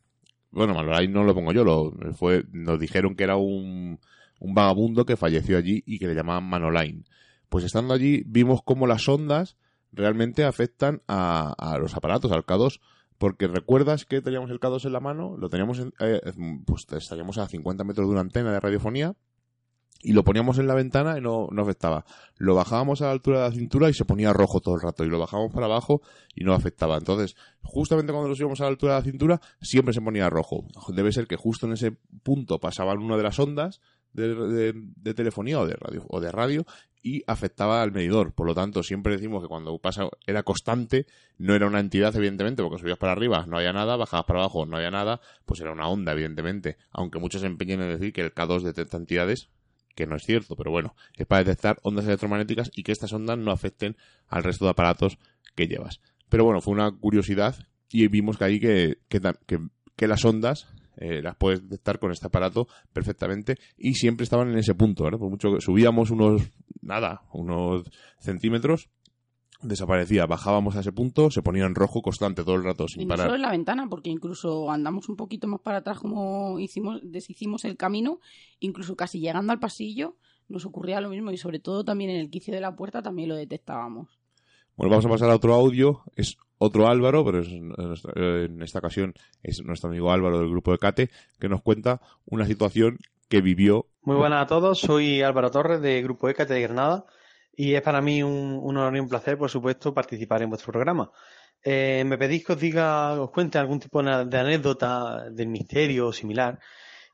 bueno, 0.51 0.75
Manoline 0.75 1.12
no 1.12 1.25
lo 1.25 1.35
pongo 1.35 1.53
yo, 1.53 1.64
lo, 1.64 1.93
fue, 2.14 2.45
nos 2.53 2.79
dijeron 2.79 3.14
que 3.14 3.25
era 3.25 3.37
un, 3.37 3.99
un 4.40 4.55
vagabundo 4.55 5.07
que 5.07 5.17
falleció 5.17 5.57
allí 5.57 5.83
y 5.87 5.99
que 5.99 6.07
le 6.07 6.14
llamaban 6.14 6.45
Manoline. 6.45 7.05
Pues 7.49 7.64
estando 7.64 7.95
allí 7.95 8.23
vimos 8.27 8.61
cómo 8.64 8.87
las 8.87 9.09
ondas 9.09 9.57
realmente 9.93 10.45
afectan 10.45 11.03
a, 11.07 11.55
a 11.57 11.79
los 11.79 11.95
aparatos, 11.97 12.33
al 12.33 12.45
K2, 12.45 12.81
porque 13.19 13.47
recuerdas 13.47 14.05
que 14.05 14.21
teníamos 14.21 14.51
el 14.51 14.61
K2 14.61 14.87
en 14.87 14.93
la 14.93 15.01
mano, 15.01 15.37
lo 15.38 15.49
teníamos, 15.49 15.79
en, 15.79 15.93
eh, 16.01 16.21
pues 16.67 16.87
estaríamos 16.90 17.38
a 17.38 17.47
50 17.47 17.85
metros 17.85 18.09
de 18.09 18.12
una 18.12 18.21
antena 18.21 18.53
de 18.53 18.61
radiofonía, 18.61 19.14
y 20.02 20.12
lo 20.12 20.22
poníamos 20.22 20.59
en 20.59 20.66
la 20.66 20.74
ventana 20.74 21.16
y 21.16 21.20
no, 21.20 21.48
no 21.50 21.62
afectaba. 21.62 22.04
Lo 22.37 22.54
bajábamos 22.54 23.00
a 23.00 23.07
la 23.07 23.12
altura 23.12 23.42
de 23.42 23.48
la 23.48 23.54
cintura 23.54 23.88
y 23.88 23.94
se 23.94 24.04
ponía 24.04 24.33
rojo 24.33 24.61
todo 24.61 24.74
el 24.74 24.83
rato. 24.83 25.04
Y 25.04 25.09
lo 25.09 25.18
bajábamos 25.18 25.52
para 25.52 25.66
abajo 25.66 26.02
y 26.35 26.44
no 26.44 26.52
afectaba. 26.52 26.98
Entonces, 26.98 27.37
justamente 27.62 28.12
cuando 28.12 28.28
lo 28.28 28.37
íbamos 28.37 28.61
a 28.61 28.64
la 28.64 28.70
altura 28.70 28.94
de 28.94 29.00
la 29.00 29.04
cintura, 29.04 29.40
siempre 29.62 29.94
se 29.94 30.02
ponía 30.02 30.28
rojo. 30.28 30.66
Debe 30.88 31.11
ser 31.11 31.26
que 31.26 31.37
justo 31.37 31.66
en 31.66 31.72
ese 31.72 31.92
punto 32.22 32.61
pasaban 32.61 32.98
una 32.98 33.16
de 33.16 33.22
las 33.22 33.38
ondas 33.38 33.80
de, 34.12 34.74
de, 34.74 35.14
telefonía 35.14 35.59
o 35.59 35.66
de 35.66 35.74
radio 35.74 36.04
o 36.09 36.20
de 36.20 36.30
radio 36.30 36.64
y 37.02 37.22
afectaba 37.26 37.83
al 37.83 37.92
medidor. 37.92 38.33
Por 38.33 38.46
lo 38.46 38.54
tanto, 38.54 38.83
siempre 38.83 39.14
decimos 39.14 39.42
que 39.42 39.48
cuando 39.48 39.76
pasa 39.78 40.09
era 40.26 40.42
constante, 40.42 41.07
no 41.37 41.54
era 41.54 41.66
una 41.66 41.80
entidad, 41.80 42.14
evidentemente, 42.16 42.62
porque 42.62 42.78
subías 42.78 42.98
para 42.98 43.12
arriba, 43.12 43.44
no 43.46 43.59
había 43.59 43.72
nada, 43.72 43.96
bajabas 43.96 44.24
para 44.24 44.40
abajo, 44.40 44.64
no 44.64 44.76
había 44.76 44.90
nada, 44.90 45.20
pues 45.44 45.61
era 45.61 45.72
una 45.72 45.88
onda, 45.88 46.12
evidentemente. 46.12 46.78
Aunque 46.90 47.18
muchos 47.18 47.42
se 47.42 47.46
empeñen 47.46 47.83
en 47.83 47.88
decir 47.88 48.12
que 48.12 48.22
el 48.22 48.35
K2 48.35 48.62
detecta 48.62 48.96
entidades, 48.96 49.50
que 49.94 50.07
no 50.07 50.16
es 50.16 50.24
cierto, 50.24 50.57
pero 50.57 50.70
bueno, 50.70 50.94
es 51.16 51.26
para 51.26 51.44
detectar 51.44 51.78
ondas 51.83 52.07
electromagnéticas 52.07 52.70
y 52.74 52.83
que 52.83 52.92
estas 52.92 53.12
ondas 53.12 53.38
no 53.38 53.50
afecten 53.50 53.96
al 54.28 54.42
resto 54.42 54.64
de 54.64 54.72
aparatos 54.72 55.18
que 55.54 55.66
llevas. 55.66 56.00
Pero 56.28 56.44
bueno, 56.44 56.61
fue 56.61 56.74
una 56.74 56.90
curiosidad 56.90 57.57
y 57.90 58.09
vimos 58.09 58.38
que 58.38 58.44
ahí 58.44 58.61
que, 58.61 58.98
que, 59.09 60.09
las 60.09 60.24
ondas 60.24 60.66
eh, 60.96 61.22
las 61.22 61.37
puedes 61.37 61.62
detectar 61.62 61.98
con 61.98 62.11
este 62.11 62.26
aparato 62.26 62.66
perfectamente 62.92 63.57
y 63.76 63.94
siempre 63.94 64.24
estaban 64.24 64.50
en 64.50 64.59
ese 64.59 64.74
punto. 64.74 65.04
Por 65.04 65.30
mucho 65.30 65.54
que 65.54 65.61
subíamos 65.61 66.11
unos, 66.11 66.42
nada, 66.83 67.22
unos 67.33 67.85
centímetros 68.18 68.90
desaparecía, 69.64 70.27
bajábamos 70.27 70.77
a 70.77 70.81
ese 70.81 70.92
punto, 70.92 71.31
se 71.31 71.42
ponía 71.42 71.64
en 71.64 71.74
rojo 71.74 72.03
constante 72.03 72.44
todo 72.44 72.55
el 72.55 72.64
rato 72.64 72.88
sin 72.88 73.03
y 73.03 73.07
parar. 73.07 73.27
solo 73.27 73.37
en 73.37 73.42
la 73.42 73.50
ventana, 73.50 73.88
porque 73.88 74.11
incluso 74.11 74.70
andamos 74.70 75.09
un 75.09 75.16
poquito 75.16 75.46
más 75.48 75.61
para 75.61 75.79
atrás 75.79 75.98
como 75.98 76.59
hicimos, 76.59 77.00
deshicimos 77.03 77.64
el 77.64 77.77
camino, 77.77 78.20
incluso 78.61 78.96
casi 78.96 79.20
llegando 79.20 79.53
al 79.53 79.59
pasillo 79.59 80.16
nos 80.48 80.66
ocurría 80.66 81.00
lo 81.00 81.09
mismo 81.09 81.31
y 81.31 81.37
sobre 81.37 81.59
todo 81.59 81.85
también 81.85 82.11
en 82.11 82.16
el 82.16 82.31
quicio 82.31 82.55
de 82.55 82.61
la 82.61 82.77
puerta 82.77 83.03
también 83.03 83.29
lo 83.29 83.37
detectábamos. 83.37 84.09
Bueno, 84.77 84.90
vamos 84.90 85.07
a 85.07 85.09
pasar 85.09 85.31
a 85.31 85.37
otro 85.37 85.55
audio, 85.55 86.03
es 86.16 86.37
otro 86.59 86.88
Álvaro, 86.88 87.24
pero 87.24 87.42
en 87.42 88.61
esta 88.62 88.81
ocasión 88.81 89.14
es 89.42 89.62
nuestro 89.64 89.90
amigo 89.90 90.11
Álvaro 90.11 90.38
del 90.38 90.50
grupo 90.50 90.72
de 90.72 90.79
Cate, 90.79 91.11
que 91.38 91.48
nos 91.48 91.62
cuenta 91.62 92.00
una 92.27 92.44
situación 92.46 92.98
que 93.29 93.40
vivió. 93.40 93.87
Muy 94.03 94.16
buenas 94.16 94.42
a 94.42 94.46
todos, 94.46 94.81
soy 94.81 95.22
Álvaro 95.22 95.50
Torres 95.50 95.81
de 95.81 96.03
Grupo 96.03 96.27
Cate 96.35 96.55
de 96.55 96.62
Granada 96.62 97.07
y 97.57 97.75
es 97.75 97.83
para 97.83 98.01
mí 98.01 98.23
un, 98.23 98.61
honor 98.64 98.97
y 98.97 99.01
un 99.01 99.09
placer, 99.09 99.38
por 99.38 99.51
supuesto, 99.51 99.95
participar 99.95 100.43
en 100.43 100.51
vuestro 100.51 100.73
programa. 100.73 101.11
Eh, 101.62 102.03
me 102.07 102.19
pedís 102.19 102.45
que 102.45 102.53
os 102.53 102.61
diga, 102.61 103.21
os 103.21 103.31
cuente 103.31 103.59
algún 103.59 103.81
tipo 103.81 104.03
de 104.03 104.38
anécdota 104.38 105.31
del 105.31 105.49
misterio 105.49 106.09
o 106.09 106.12
similar. 106.12 106.59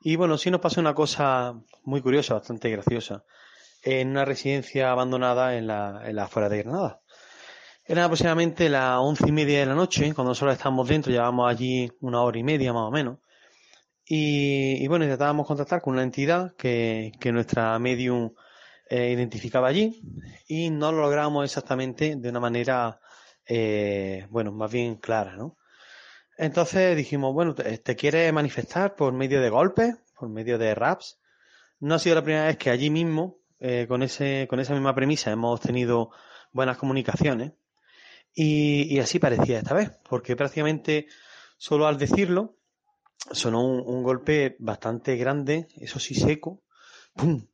Y 0.03 0.16
bueno, 0.16 0.38
sí 0.38 0.50
nos 0.50 0.61
pasó 0.61 0.81
una 0.81 0.94
cosa 0.94 1.55
muy 1.85 2.00
curiosa, 2.00 2.35
bastante 2.35 2.70
graciosa, 2.70 3.24
en 3.83 4.09
una 4.09 4.24
residencia 4.24 4.90
abandonada 4.90 5.57
en 5.57 5.66
la, 5.66 6.03
en 6.05 6.16
la 6.16 6.24
afuera 6.24 6.48
de 6.48 6.62
Granada. 6.62 7.00
Era 7.85 8.05
aproximadamente 8.05 8.68
las 8.68 8.98
once 8.98 9.24
y 9.29 9.33
media 9.33 9.61
de 9.61 9.66
la 9.66 9.74
noche, 9.74 10.14
cuando 10.14 10.31
nosotros 10.31 10.55
estábamos 10.55 10.88
dentro, 10.88 11.12
llevábamos 11.12 11.50
allí 11.50 11.90
una 12.00 12.22
hora 12.22 12.38
y 12.38 12.44
media 12.44 12.72
más 12.72 12.85
o 12.85 12.90
menos. 12.90 13.18
Y, 14.07 14.83
y 14.83 14.88
bueno, 14.88 15.05
intentábamos 15.05 15.46
contactar 15.46 15.83
con 15.83 15.94
una 15.94 16.03
entidad 16.03 16.55
que, 16.57 17.12
que 17.20 17.31
nuestra 17.31 17.79
medium 17.79 18.33
eh, 18.92 19.12
identificaba 19.12 19.68
allí 19.68 20.03
y 20.48 20.68
no 20.68 20.90
lo 20.90 21.03
logramos 21.03 21.44
exactamente 21.44 22.16
de 22.16 22.29
una 22.29 22.40
manera, 22.40 23.00
eh, 23.46 24.26
bueno, 24.31 24.50
más 24.50 24.72
bien 24.72 24.96
clara, 24.96 25.37
¿no? 25.37 25.57
Entonces 26.37 26.96
dijimos, 26.96 27.33
bueno, 27.33 27.55
¿te, 27.55 27.94
quieres 27.94 28.33
manifestar 28.33 28.96
por 28.96 29.12
medio 29.12 29.40
de 29.40 29.48
golpes, 29.48 29.94
por 30.18 30.29
medio 30.29 30.59
de 30.59 30.74
raps? 30.74 31.20
No 31.79 31.94
ha 31.94 31.98
sido 32.00 32.16
la 32.16 32.24
primera 32.24 32.46
vez 32.46 32.57
que 32.57 32.70
allí 32.70 32.90
mismo, 32.90 33.38
eh, 33.61 33.87
con, 33.87 34.03
ese, 34.03 34.48
con 34.50 34.59
esa 34.59 34.72
misma 34.72 34.92
premisa, 34.92 35.31
hemos 35.31 35.61
tenido 35.61 36.11
buenas 36.50 36.76
comunicaciones. 36.76 37.53
Y, 38.35 38.92
y 38.92 38.98
así 38.98 39.20
parecía 39.20 39.59
esta 39.59 39.74
vez, 39.74 39.92
porque 40.09 40.35
prácticamente 40.35 41.07
solo 41.59 41.87
al 41.87 41.96
decirlo 41.96 42.57
sonó 43.31 43.64
un, 43.64 43.85
un 43.87 44.03
golpe 44.03 44.57
bastante 44.59 45.14
grande, 45.16 45.68
eso 45.76 46.00
sí 46.00 46.16
seco, 46.16 46.64
¡pum! 47.14 47.46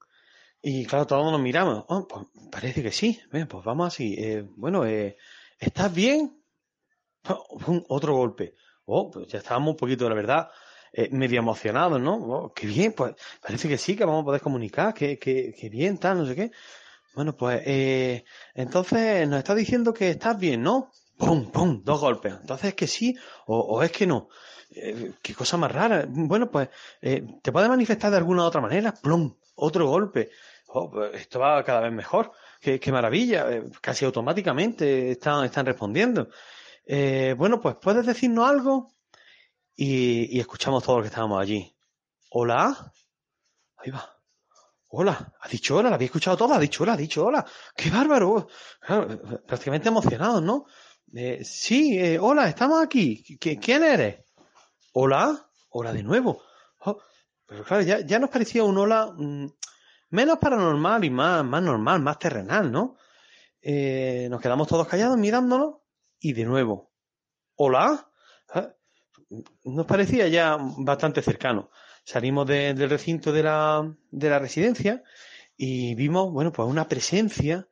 Y 0.63 0.85
claro, 0.87 1.07
todos 1.07 1.31
nos 1.31 1.41
miramos, 1.41 1.85
oh, 1.89 2.07
pues 2.09 2.27
parece 2.51 2.83
que 2.83 2.91
sí, 2.91 3.21
Ven, 3.31 3.47
pues 3.47 3.65
vamos 3.65 3.89
así, 3.89 4.15
eh, 4.19 4.45
bueno, 4.57 4.85
eh, 4.85 5.17
¿estás 5.59 5.95
bien? 5.95 6.43
¡Pum! 7.23 7.83
Otro 7.89 8.15
golpe, 8.15 8.55
oh, 8.87 9.11
pues 9.11 9.29
ya 9.29 9.39
estábamos 9.39 9.71
un 9.73 9.77
poquito, 9.77 10.09
la 10.09 10.15
verdad, 10.15 10.49
eh, 10.93 11.09
medio 11.13 11.39
emocionados, 11.39 12.01
¿no? 12.01 12.17
Oh, 12.17 12.53
qué 12.53 12.67
bien, 12.67 12.93
pues 12.93 13.15
parece 13.41 13.69
que 13.69 13.79
sí, 13.79 13.97
que 13.97 14.05
vamos 14.05 14.23
a 14.23 14.27
poder 14.27 14.41
comunicar, 14.41 14.95
que, 14.95 15.19
que, 15.19 15.53
que 15.53 15.69
bien, 15.69 15.99
tal, 15.99 16.19
no 16.19 16.27
sé 16.27 16.35
qué. 16.35 16.51
Bueno, 17.15 17.37
pues 17.37 17.63
eh, 17.65 18.25
entonces 18.55 19.27
nos 19.29 19.39
está 19.39 19.55
diciendo 19.55 19.95
que 19.95 20.11
estás 20.11 20.39
bien, 20.39 20.63
¿no? 20.63 20.91
¡Pum, 21.17 21.51
pum! 21.51 21.83
Dos 21.83 22.01
golpes. 22.01 22.35
Entonces 22.41 22.69
es 22.69 22.75
que 22.75 22.87
sí 22.87 23.17
o, 23.47 23.59
o 23.59 23.83
es 23.83 23.91
que 23.91 24.07
no. 24.07 24.29
Eh, 24.71 25.13
qué 25.23 25.35
cosa 25.35 25.57
más 25.57 25.73
rara. 25.73 26.05
Bueno, 26.09 26.51
pues 26.51 26.69
eh, 27.01 27.25
te 27.43 27.53
puedes 27.53 27.71
manifestar 27.71 28.11
de 28.11 28.19
alguna 28.19 28.45
otra 28.45 28.61
manera. 28.61 28.93
¡Plum! 28.93 29.35
Otro 29.57 29.87
golpe. 29.89 30.31
Oh, 30.69 30.91
pues 30.91 31.15
esto 31.21 31.41
va 31.41 31.63
cada 31.65 31.81
vez 31.81 31.93
mejor. 31.93 32.33
Qué, 32.61 32.81
maravilla. 32.93 33.51
Eh, 33.53 33.65
casi 33.81 34.05
automáticamente 34.05 35.11
están, 35.13 35.45
están 35.45 35.67
respondiendo. 35.67 36.29
Eh, 36.87 37.35
bueno, 37.37 37.61
pues 37.61 37.77
puedes 37.81 38.07
decirnos 38.07 38.49
algo 38.49 38.93
y, 39.75 40.37
y 40.37 40.41
escuchamos 40.41 40.83
todos 40.85 40.99
los 40.99 41.05
que 41.05 41.09
estábamos 41.09 41.41
allí. 41.41 41.75
¿Hola? 42.31 42.93
Ahí 43.79 43.91
va. 43.91 44.13
Hola, 44.89 45.35
ha 45.41 45.49
dicho 45.49 45.77
hola, 45.77 45.91
la 45.91 45.97
había 45.97 46.07
escuchado 46.07 46.37
toda, 46.37 46.57
ha 46.57 46.61
dicho 46.61 46.83
hola, 46.85 46.93
ha 46.95 46.97
dicho 46.97 47.25
hola. 47.27 47.45
¡Qué 47.77 47.91
bárbaro! 47.91 48.49
Claro, 48.81 49.21
prácticamente 49.47 49.89
emocionados, 49.89 50.43
¿no? 50.43 50.67
Eh, 51.15 51.45
sí, 51.45 51.99
eh, 51.99 52.19
hola, 52.19 52.49
estamos 52.49 52.83
aquí. 52.83 53.23
¿Qui- 53.39 53.61
¿Quién 53.61 53.83
eres? 53.85 54.25
Hola, 54.93 55.49
hola 55.71 55.93
de 55.93 56.03
nuevo. 56.03 56.43
Oh, 56.81 56.99
pero 57.47 57.65
claro, 57.65 57.83
ya, 57.83 58.01
ya 58.01 58.19
nos 58.19 58.31
parecía 58.31 58.65
un 58.65 58.77
hola 58.79 59.13
mm, 59.17 59.47
menos 60.11 60.39
paranormal 60.39 61.05
y 61.05 61.11
más, 61.11 61.45
más 61.45 61.63
normal, 61.63 62.01
más 62.01 62.19
terrenal, 62.19 62.71
¿no? 62.73 62.97
Eh, 63.63 64.29
nos 64.31 64.41
quedamos 64.41 64.69
todos 64.69 64.87
callados 64.87 65.17
mirándonos 65.19 65.77
y 66.21 66.33
de 66.33 66.45
nuevo. 66.45 66.93
¿Hola? 67.57 68.09
Ah, 68.51 68.71
Nos 69.65 69.87
parecía 69.87 70.29
ya 70.29 70.57
bastante 70.79 71.23
cercano. 71.23 71.71
Salimos 72.05 72.47
de- 72.47 72.75
del 72.75 72.91
recinto 72.91 73.33
de 73.33 73.43
la, 73.43 73.93
de 74.11 74.31
la 74.31 74.39
residencia 74.39 75.03
y 75.57 75.95
vimos, 75.97 76.33
bueno, 76.33 76.53
pues 76.53 76.69
una 76.69 76.87
presencia, 76.89 77.67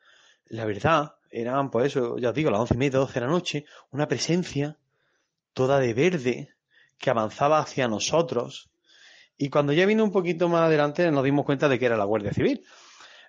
la 0.46 0.64
verdad, 0.64 1.14
eran, 1.30 1.70
pues 1.70 1.86
eso, 1.86 2.16
ya 2.18 2.30
os 2.30 2.34
digo, 2.34 2.50
las 2.50 2.60
once 2.60 2.74
y 2.74 2.78
media, 2.78 2.98
doce 2.98 3.14
de 3.14 3.26
la 3.26 3.32
noche, 3.32 3.66
una 3.90 4.08
presencia 4.08 4.78
toda 5.52 5.78
de 5.78 5.94
verde 5.94 6.48
que 6.98 7.10
avanzaba 7.10 7.58
hacia 7.60 7.86
nosotros. 7.88 8.70
Y 9.36 9.50
cuando 9.50 9.72
ya 9.72 9.86
vino 9.86 10.04
un 10.04 10.12
poquito 10.12 10.48
más 10.48 10.62
adelante 10.62 11.10
nos 11.10 11.24
dimos 11.24 11.44
cuenta 11.44 11.68
de 11.68 11.78
que 11.78 11.86
era 11.86 11.96
la 11.96 12.04
Guardia 12.04 12.32
Civil. 12.32 12.64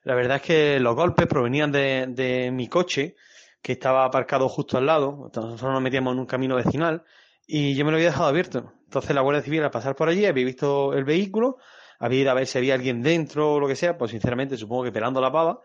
La 0.04 0.16
verdad 0.16 0.38
es 0.38 0.44
que 0.44 0.80
los 0.80 0.96
golpes 0.96 1.26
provenían 1.28 1.72
de, 1.72 2.06
de 2.10 2.52
mi 2.52 2.68
coche, 2.68 3.16
que 3.62 3.72
estaba 3.72 4.06
aparcado 4.06 4.48
justo 4.48 4.78
al 4.78 4.86
lado. 4.86 5.32
Nosotros 5.34 5.64
nos 5.64 5.82
metíamos 5.82 6.14
en 6.14 6.20
un 6.20 6.26
camino 6.28 6.56
vecinal 6.56 7.04
y 7.48 7.76
yo 7.76 7.84
me 7.86 7.92
lo 7.92 7.98
había 7.98 8.10
dejado 8.10 8.28
abierto. 8.28 8.74
Entonces 8.84 9.16
la 9.16 9.22
Guardia 9.22 9.42
Civil 9.42 9.64
al 9.64 9.72
pasar 9.72 9.96
por 9.96 10.08
allí 10.08 10.26
había 10.26 10.46
visto 10.46 10.94
el 10.94 11.04
vehículo, 11.04 11.58
había 12.00 12.22
ido 12.22 12.32
a 12.32 12.36
ver 12.36 12.46
si 12.46 12.58
había 12.60 12.76
alguien 12.76 13.02
dentro 13.02 13.54
o 13.54 13.60
lo 13.60 13.68
que 13.68 13.76
sea, 13.76 13.98
pues 13.98 14.12
sinceramente 14.12 14.58
supongo 14.58 14.84
que 14.84 14.92
pelando 14.92 15.20
la 15.20 15.32
pava. 15.32 15.62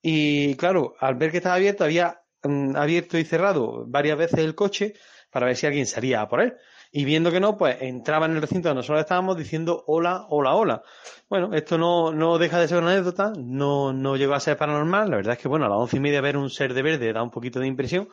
Y 0.00 0.56
claro, 0.56 0.94
al 0.98 1.16
ver 1.16 1.30
que 1.30 1.36
estaba 1.38 1.56
abierto, 1.56 1.84
había 1.84 2.22
mm, 2.42 2.74
abierto 2.76 3.18
y 3.18 3.24
cerrado 3.24 3.84
varias 3.86 4.16
veces 4.16 4.38
el 4.40 4.54
coche 4.54 4.94
para 5.30 5.46
ver 5.46 5.56
si 5.56 5.66
alguien 5.66 5.86
salía 5.86 6.22
a 6.22 6.28
por 6.28 6.40
él. 6.40 6.54
Y 6.94 7.06
viendo 7.06 7.32
que 7.32 7.40
no, 7.40 7.56
pues 7.56 7.78
entraba 7.80 8.26
en 8.26 8.32
el 8.32 8.42
recinto 8.42 8.68
donde 8.68 8.80
nosotros 8.80 9.00
estábamos 9.00 9.38
diciendo 9.38 9.82
hola, 9.86 10.26
hola, 10.28 10.54
hola. 10.54 10.82
Bueno, 11.30 11.54
esto 11.54 11.78
no, 11.78 12.12
no 12.12 12.36
deja 12.36 12.60
de 12.60 12.68
ser 12.68 12.82
una 12.82 12.92
anécdota, 12.92 13.32
no, 13.34 13.94
no 13.94 14.16
llegó 14.16 14.34
a 14.34 14.40
ser 14.40 14.58
paranormal. 14.58 15.08
La 15.08 15.16
verdad 15.16 15.32
es 15.32 15.38
que, 15.38 15.48
bueno, 15.48 15.64
a 15.64 15.68
las 15.70 15.78
once 15.78 15.96
y 15.96 16.00
media 16.00 16.20
ver 16.20 16.36
un 16.36 16.50
ser 16.50 16.74
de 16.74 16.82
verde 16.82 17.14
da 17.14 17.22
un 17.22 17.30
poquito 17.30 17.60
de 17.60 17.66
impresión, 17.66 18.10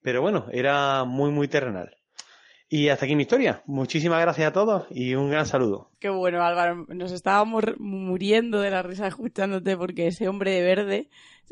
pero 0.00 0.22
bueno, 0.22 0.46
era 0.50 1.04
muy, 1.04 1.30
muy 1.30 1.46
terrenal. 1.46 1.94
Y 2.70 2.88
hasta 2.88 3.04
aquí 3.04 3.14
mi 3.14 3.24
historia. 3.24 3.62
Muchísimas 3.66 4.22
gracias 4.22 4.48
a 4.48 4.52
todos 4.54 4.86
y 4.88 5.14
un 5.14 5.28
gran 5.28 5.44
saludo. 5.44 5.90
Qué 5.98 6.08
bueno, 6.08 6.42
Álvaro. 6.42 6.86
Nos 6.88 7.12
estábamos 7.12 7.64
muriendo 7.78 8.62
de 8.62 8.70
la 8.70 8.82
risa 8.82 9.06
escuchándote 9.06 9.76
porque 9.76 10.06
ese 10.06 10.26
hombre 10.26 10.52
de 10.52 10.62
verde, 10.62 11.10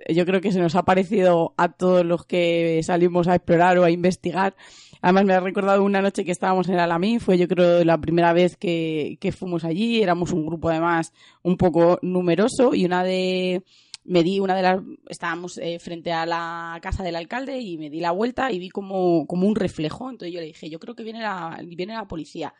yo 0.08 0.24
creo 0.24 0.40
que 0.40 0.50
se 0.50 0.60
nos 0.60 0.76
ha 0.76 0.84
parecido 0.84 1.52
a 1.58 1.72
todos 1.72 2.06
los 2.06 2.24
que 2.24 2.80
salimos 2.82 3.28
a 3.28 3.34
explorar 3.34 3.76
o 3.76 3.84
a 3.84 3.90
investigar. 3.90 4.56
Además, 5.02 5.24
me 5.24 5.32
ha 5.34 5.40
recordado 5.40 5.82
una 5.82 6.02
noche 6.02 6.24
que 6.24 6.32
estábamos 6.32 6.68
en 6.68 6.74
el 6.74 6.80
Alamín, 6.80 7.20
fue 7.20 7.38
yo 7.38 7.48
creo 7.48 7.84
la 7.84 7.98
primera 7.98 8.32
vez 8.32 8.56
que, 8.56 9.16
que 9.20 9.32
fuimos 9.32 9.64
allí. 9.64 10.02
Éramos 10.02 10.32
un 10.32 10.46
grupo 10.46 10.68
además 10.68 11.12
un 11.42 11.56
poco 11.56 11.98
numeroso 12.02 12.74
y 12.74 12.84
una 12.84 13.02
de. 13.04 13.62
Me 14.04 14.22
di 14.22 14.40
una 14.40 14.54
de 14.54 14.62
las. 14.62 14.80
Estábamos 15.08 15.58
eh, 15.58 15.78
frente 15.78 16.12
a 16.12 16.26
la 16.26 16.78
casa 16.82 17.02
del 17.02 17.16
alcalde 17.16 17.58
y 17.58 17.78
me 17.78 17.90
di 17.90 18.00
la 18.00 18.10
vuelta 18.10 18.50
y 18.52 18.58
vi 18.58 18.70
como, 18.70 19.26
como 19.26 19.46
un 19.46 19.56
reflejo. 19.56 20.10
Entonces 20.10 20.34
yo 20.34 20.40
le 20.40 20.46
dije, 20.46 20.68
yo 20.68 20.78
creo 20.78 20.94
que 20.94 21.04
viene 21.04 21.20
la, 21.20 21.60
viene 21.64 21.94
la 21.94 22.06
policía. 22.06 22.54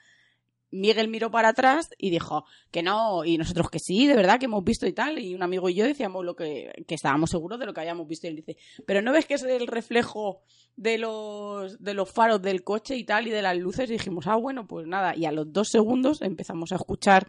Miguel 0.71 1.09
miró 1.09 1.31
para 1.31 1.49
atrás 1.49 1.91
y 1.99 2.11
dijo 2.11 2.45
que 2.71 2.83
no, 2.83 3.25
y 3.25 3.39
nosotros 3.39 3.71
que 3.71 3.79
sí, 3.79 4.07
de 4.07 4.15
verdad 4.15 4.39
que 4.39 4.45
hemos 4.47 4.65
visto 4.65 4.87
y 4.87 4.93
tal, 4.93 5.19
y 5.19 5.35
un 5.35 5.43
amigo 5.43 5.69
y 5.69 5.75
yo 5.75 5.85
decíamos 5.85 6.25
lo 6.25 6.37
que, 6.37 6.85
que 6.87 6.95
estábamos 6.95 7.31
seguros 7.31 7.59
de 7.59 7.67
lo 7.67 7.75
que 7.75 7.81
habíamos 7.81 8.07
visto, 8.07 8.27
y 8.27 8.31
él 8.31 8.37
dice, 8.37 8.57
pero 8.87 9.03
no 9.03 9.13
ves 9.13 9.27
que 9.27 9.35
es 9.35 9.43
el 9.43 9.67
reflejo 9.67 10.43
de 10.77 10.99
los, 10.99 11.83
de 11.83 11.95
los 11.95 12.11
faros 12.11 12.41
del 12.41 12.63
coche 12.63 12.97
y 12.97 13.05
tal, 13.05 13.27
y 13.27 13.31
de 13.31 13.43
las 13.43 13.57
luces, 13.57 13.91
y 13.91 13.95
dijimos, 13.95 14.27
ah, 14.27 14.37
bueno, 14.37 14.67
pues 14.67 14.87
nada, 14.87 15.17
y 15.17 15.25
a 15.25 15.33
los 15.33 15.53
dos 15.53 15.69
segundos 15.69 16.23
empezamos 16.23 16.73
a 16.73 16.77
escuchar 16.77 17.29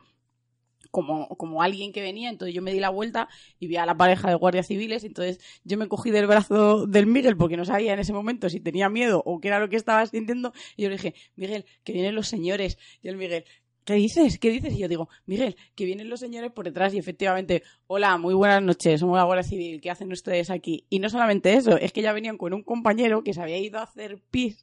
como, 0.92 1.28
como 1.30 1.64
alguien 1.64 1.92
que 1.92 2.02
venía, 2.02 2.30
entonces 2.30 2.54
yo 2.54 2.62
me 2.62 2.74
di 2.74 2.80
la 2.80 2.90
vuelta 2.90 3.30
y 3.60 3.68
vi 3.68 3.78
a 3.78 3.86
la 3.86 3.96
pareja 3.96 4.30
de 4.30 4.36
guardias 4.36 4.68
civiles, 4.68 5.04
entonces 5.04 5.40
yo 5.64 5.78
me 5.78 5.88
cogí 5.88 6.12
del 6.12 6.28
brazo 6.28 6.86
del 6.86 7.08
Miguel 7.08 7.38
porque 7.38 7.58
no 7.58 7.66
sabía 7.66 7.94
en 7.94 8.00
ese 8.00 8.14
momento 8.14 8.50
si 8.50 8.60
tenía 8.60 8.90
miedo 8.90 9.24
o 9.26 9.40
qué 9.40 9.48
era 9.48 9.60
lo 9.60 9.70
que 9.70 9.78
estaba 9.78 10.06
sintiendo, 10.06 10.54
y 10.76 10.84
yo 10.84 10.90
le 10.90 10.98
dije, 10.98 11.16
Miguel, 11.36 11.66
que 11.84 11.94
vienen 11.94 12.14
los 12.14 12.28
señores, 12.28 12.78
y 13.02 13.08
el 13.08 13.18
Miguel, 13.18 13.46
¿qué 13.86 13.94
dices? 13.96 14.38
¿Qué 14.40 14.50
dices? 14.50 14.74
Y 14.74 14.80
yo 14.80 14.88
digo, 14.88 15.10
Miguel, 15.26 15.56
que 15.76 15.86
vienen 15.86 16.10
los 16.10 16.20
señores 16.20 16.52
por 16.52 16.66
detrás 16.66 16.94
y 16.94 16.98
efectivamente, 16.98 17.64
hola, 17.88 18.18
muy 18.18 18.34
buenas 18.34 18.62
noches, 18.62 19.00
somos 19.00 19.18
la 19.18 19.24
Guardia 19.24 19.44
Civil, 19.44 19.82
¿qué 19.82 19.90
hacen 19.92 20.12
ustedes 20.12 20.50
aquí? 20.50 20.86
Y 20.90 21.00
no 21.00 21.10
solamente 21.10 21.54
eso, 21.54 21.78
es 21.78 21.92
que 21.92 22.02
ya 22.02 22.14
venían 22.14 22.38
con 22.38 22.54
un 22.54 22.64
compañero 22.64 23.24
que 23.24 23.34
se 23.34 23.42
había 23.42 23.58
ido 23.58 23.80
a 23.80 23.84
hacer 23.84 24.20
pis 24.32 24.62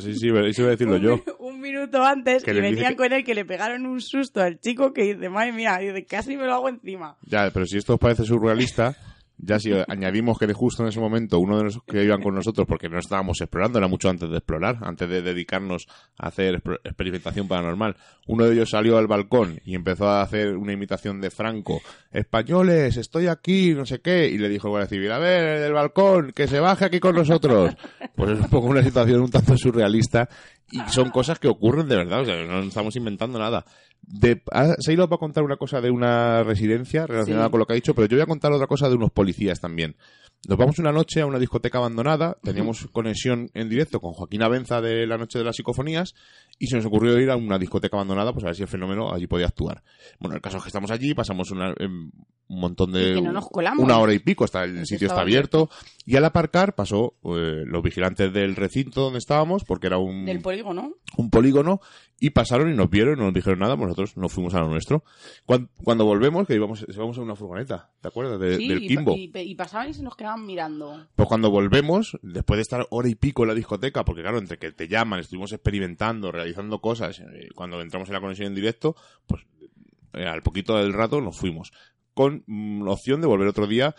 Sí, 0.00 0.14
sí, 0.14 0.28
eso 0.28 0.62
iba 0.62 0.68
a 0.68 0.70
decirlo 0.70 0.94
un, 0.96 1.00
yo. 1.02 1.20
un 1.38 1.60
minuto 1.60 2.02
antes 2.04 2.42
Que 2.42 2.52
y 2.52 2.60
venían 2.60 2.90
que- 2.90 2.96
con 2.96 3.12
él 3.12 3.24
que 3.24 3.34
le 3.34 3.44
pegaron 3.44 3.86
un 3.86 4.00
susto 4.00 4.40
al 4.40 4.58
chico 4.58 4.92
que 4.92 5.14
dice, 5.14 5.28
madre 5.28 5.52
mía, 5.52 5.78
dice, 5.78 6.04
casi 6.06 6.36
me 6.36 6.44
lo 6.46 6.54
hago 6.54 6.68
encima. 6.68 7.16
Ya, 7.26 7.50
pero 7.52 7.66
si 7.66 7.76
esto 7.78 7.94
os 7.94 8.00
parece 8.00 8.24
surrealista, 8.24 8.96
ya 9.42 9.58
si 9.58 9.72
añadimos 9.88 10.38
que 10.38 10.46
de 10.46 10.52
justo 10.52 10.82
en 10.82 10.88
ese 10.88 11.00
momento 11.00 11.38
uno 11.38 11.58
de 11.58 11.64
los 11.64 11.78
que 11.84 12.04
iban 12.04 12.22
con 12.22 12.34
nosotros, 12.34 12.66
porque 12.66 12.88
no 12.88 12.98
estábamos 12.98 13.40
explorando, 13.40 13.78
era 13.78 13.88
mucho 13.88 14.08
antes 14.08 14.28
de 14.30 14.36
explorar, 14.36 14.78
antes 14.82 15.08
de 15.08 15.22
dedicarnos 15.22 15.86
a 16.18 16.28
hacer 16.28 16.62
exper- 16.62 16.80
experimentación 16.84 17.48
paranormal, 17.48 17.96
uno 18.26 18.44
de 18.44 18.54
ellos 18.54 18.70
salió 18.70 18.98
al 18.98 19.06
balcón 19.06 19.60
y 19.64 19.74
empezó 19.74 20.08
a 20.08 20.22
hacer 20.22 20.56
una 20.56 20.72
imitación 20.72 21.20
de 21.20 21.30
Franco. 21.30 21.80
Españoles, 22.12 22.96
estoy 22.96 23.26
aquí, 23.28 23.74
no 23.74 23.86
sé 23.86 24.00
qué, 24.00 24.28
y 24.28 24.38
le 24.38 24.48
dijo 24.48 24.68
Guardia 24.68 24.88
Civil, 24.88 25.12
a 25.12 25.18
ver, 25.18 25.56
el 25.56 25.60
del 25.62 25.72
balcón, 25.72 26.32
que 26.32 26.46
se 26.46 26.60
baje 26.60 26.84
aquí 26.84 27.00
con 27.00 27.14
nosotros. 27.14 27.74
Pues 28.14 28.30
es 28.30 28.40
un 28.40 28.50
poco 28.50 28.66
una 28.66 28.82
situación 28.82 29.20
un 29.20 29.30
tanto 29.30 29.56
surrealista 29.56 30.28
y 30.70 30.78
son 30.90 31.10
cosas 31.10 31.38
que 31.38 31.48
ocurren 31.48 31.88
de 31.88 31.96
verdad, 31.96 32.20
o 32.20 32.24
sea, 32.24 32.44
no 32.44 32.60
estamos 32.60 32.94
inventando 32.96 33.38
nada. 33.38 33.64
De, 34.02 34.42
ah, 34.52 34.74
Seilo 34.80 35.06
va 35.08 35.16
a 35.16 35.18
contar 35.18 35.44
una 35.44 35.56
cosa 35.56 35.80
de 35.80 35.90
una 35.90 36.42
residencia 36.42 37.06
relacionada 37.06 37.46
Sí. 37.46 37.50
con 37.50 37.60
lo 37.60 37.66
que 37.66 37.72
ha 37.72 37.76
dicho, 37.76 37.94
pero 37.94 38.06
yo 38.08 38.16
voy 38.16 38.22
a 38.22 38.26
contar 38.26 38.52
otra 38.52 38.66
cosa 38.66 38.88
de 38.88 38.96
unos 38.96 39.10
policías 39.12 39.60
también. 39.60 39.94
Nos 40.48 40.56
vamos 40.58 40.78
una 40.78 40.90
noche 40.90 41.20
a 41.20 41.26
una 41.26 41.38
discoteca 41.38 41.78
abandonada, 41.78 42.38
teníamos 42.42 42.86
conexión 42.92 43.50
en 43.54 43.68
directo 43.68 44.00
con 44.00 44.12
Joaquín 44.12 44.42
Abenza 44.42 44.80
de 44.80 45.06
la 45.06 45.18
Noche 45.18 45.38
de 45.38 45.44
las 45.44 45.56
Psicofonías 45.56 46.14
y 46.58 46.66
se 46.68 46.76
nos 46.76 46.86
ocurrió 46.86 47.18
ir 47.20 47.30
a 47.30 47.36
una 47.36 47.58
discoteca 47.58 47.96
abandonada 47.96 48.32
pues 48.32 48.44
a 48.44 48.48
ver 48.48 48.56
si 48.56 48.62
el 48.62 48.68
fenómeno 48.68 49.12
allí 49.12 49.26
podía 49.26 49.46
actuar. 49.46 49.82
Bueno, 50.18 50.34
el 50.36 50.42
caso 50.42 50.56
es 50.56 50.62
que 50.62 50.68
estamos 50.70 50.90
allí, 50.90 51.12
pasamos 51.14 51.50
una- 51.50 51.74
un 51.78 52.58
montón 52.58 52.90
de... 52.90 53.14
Que 53.14 53.22
no 53.22 53.32
nos 53.32 53.48
colamos. 53.48 53.84
Una 53.84 53.98
hora 53.98 54.12
y 54.12 54.18
pico, 54.18 54.42
hasta 54.44 54.64
el 54.64 54.84
sitio 54.84 55.06
está 55.06 55.20
abierto. 55.20 55.70
Y 56.04 56.16
al 56.16 56.24
aparcar 56.24 56.74
pasó 56.74 57.14
eh, 57.22 57.62
los 57.64 57.80
vigilantes 57.82 58.32
del 58.32 58.56
recinto 58.56 59.02
donde 59.02 59.20
estábamos, 59.20 59.62
porque 59.62 59.86
era 59.86 59.98
un... 59.98 60.24
Del 60.24 60.40
polígono. 60.40 60.94
un 61.16 61.30
polígono 61.30 61.80
y 62.18 62.30
pasaron 62.30 62.70
y 62.70 62.76
nos 62.76 62.90
vieron, 62.90 63.18
no 63.18 63.26
nos 63.26 63.34
dijeron 63.34 63.60
nada, 63.60 63.76
pues 63.76 63.86
nosotros 63.88 64.16
nos 64.16 64.32
fuimos 64.32 64.52
a 64.54 64.60
lo 64.60 64.68
nuestro. 64.68 65.04
Cuando, 65.46 66.04
volvemos, 66.04 66.46
que 66.46 66.54
íbamos, 66.54 66.84
íbamos 66.88 67.16
en 67.16 67.22
una 67.22 67.34
furgoneta, 67.36 67.88
¿te 68.00 68.08
acuerdas? 68.08 68.38
del 68.38 68.58
Kimbo. 68.80 69.14
Y, 69.16 69.30
y, 69.32 69.54
pasaban 69.54 69.88
y 69.88 69.94
se 69.94 70.02
nos 70.02 70.16
quedaban 70.16 70.29
mirando. 70.38 71.06
Pues 71.14 71.28
cuando 71.28 71.50
volvemos, 71.50 72.18
después 72.22 72.58
de 72.58 72.62
estar 72.62 72.86
hora 72.90 73.08
y 73.08 73.14
pico 73.14 73.42
en 73.42 73.48
la 73.48 73.54
discoteca, 73.54 74.04
porque 74.04 74.22
claro, 74.22 74.38
entre 74.38 74.58
que 74.58 74.72
te 74.72 74.88
llaman, 74.88 75.20
estuvimos 75.20 75.52
experimentando, 75.52 76.30
realizando 76.32 76.80
cosas, 76.80 77.20
eh, 77.20 77.48
cuando 77.54 77.80
entramos 77.80 78.08
en 78.08 78.14
la 78.14 78.20
conexión 78.20 78.48
en 78.48 78.54
directo, 78.54 78.96
pues 79.26 79.44
eh, 80.12 80.26
al 80.26 80.42
poquito 80.42 80.76
del 80.76 80.92
rato 80.92 81.20
nos 81.20 81.36
fuimos. 81.36 81.72
Con 82.14 82.44
mm, 82.46 82.86
opción 82.88 83.20
de 83.20 83.26
volver 83.26 83.48
otro 83.48 83.66
día 83.66 83.94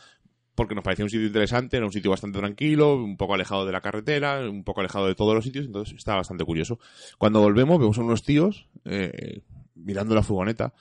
porque 0.55 0.75
nos 0.75 0.83
parecía 0.83 1.05
un 1.05 1.09
sitio 1.09 1.25
interesante, 1.25 1.77
era 1.77 1.85
un 1.85 1.91
sitio 1.91 2.11
bastante 2.11 2.37
tranquilo, 2.39 2.95
un 2.95 3.17
poco 3.17 3.33
alejado 3.33 3.65
de 3.65 3.71
la 3.71 3.81
carretera, 3.81 4.47
un 4.49 4.63
poco 4.63 4.81
alejado 4.81 5.07
de 5.07 5.15
todos 5.15 5.33
los 5.33 5.43
sitios, 5.43 5.65
entonces 5.65 5.95
estaba 5.95 6.17
bastante 6.17 6.43
curioso. 6.43 6.79
Cuando 7.17 7.41
volvemos 7.41 7.79
vemos 7.79 7.97
a 7.97 8.01
unos 8.01 8.23
tíos 8.23 8.67
eh, 8.85 9.41
mirando 9.75 10.13
la 10.13 10.23
furgoneta 10.23 10.73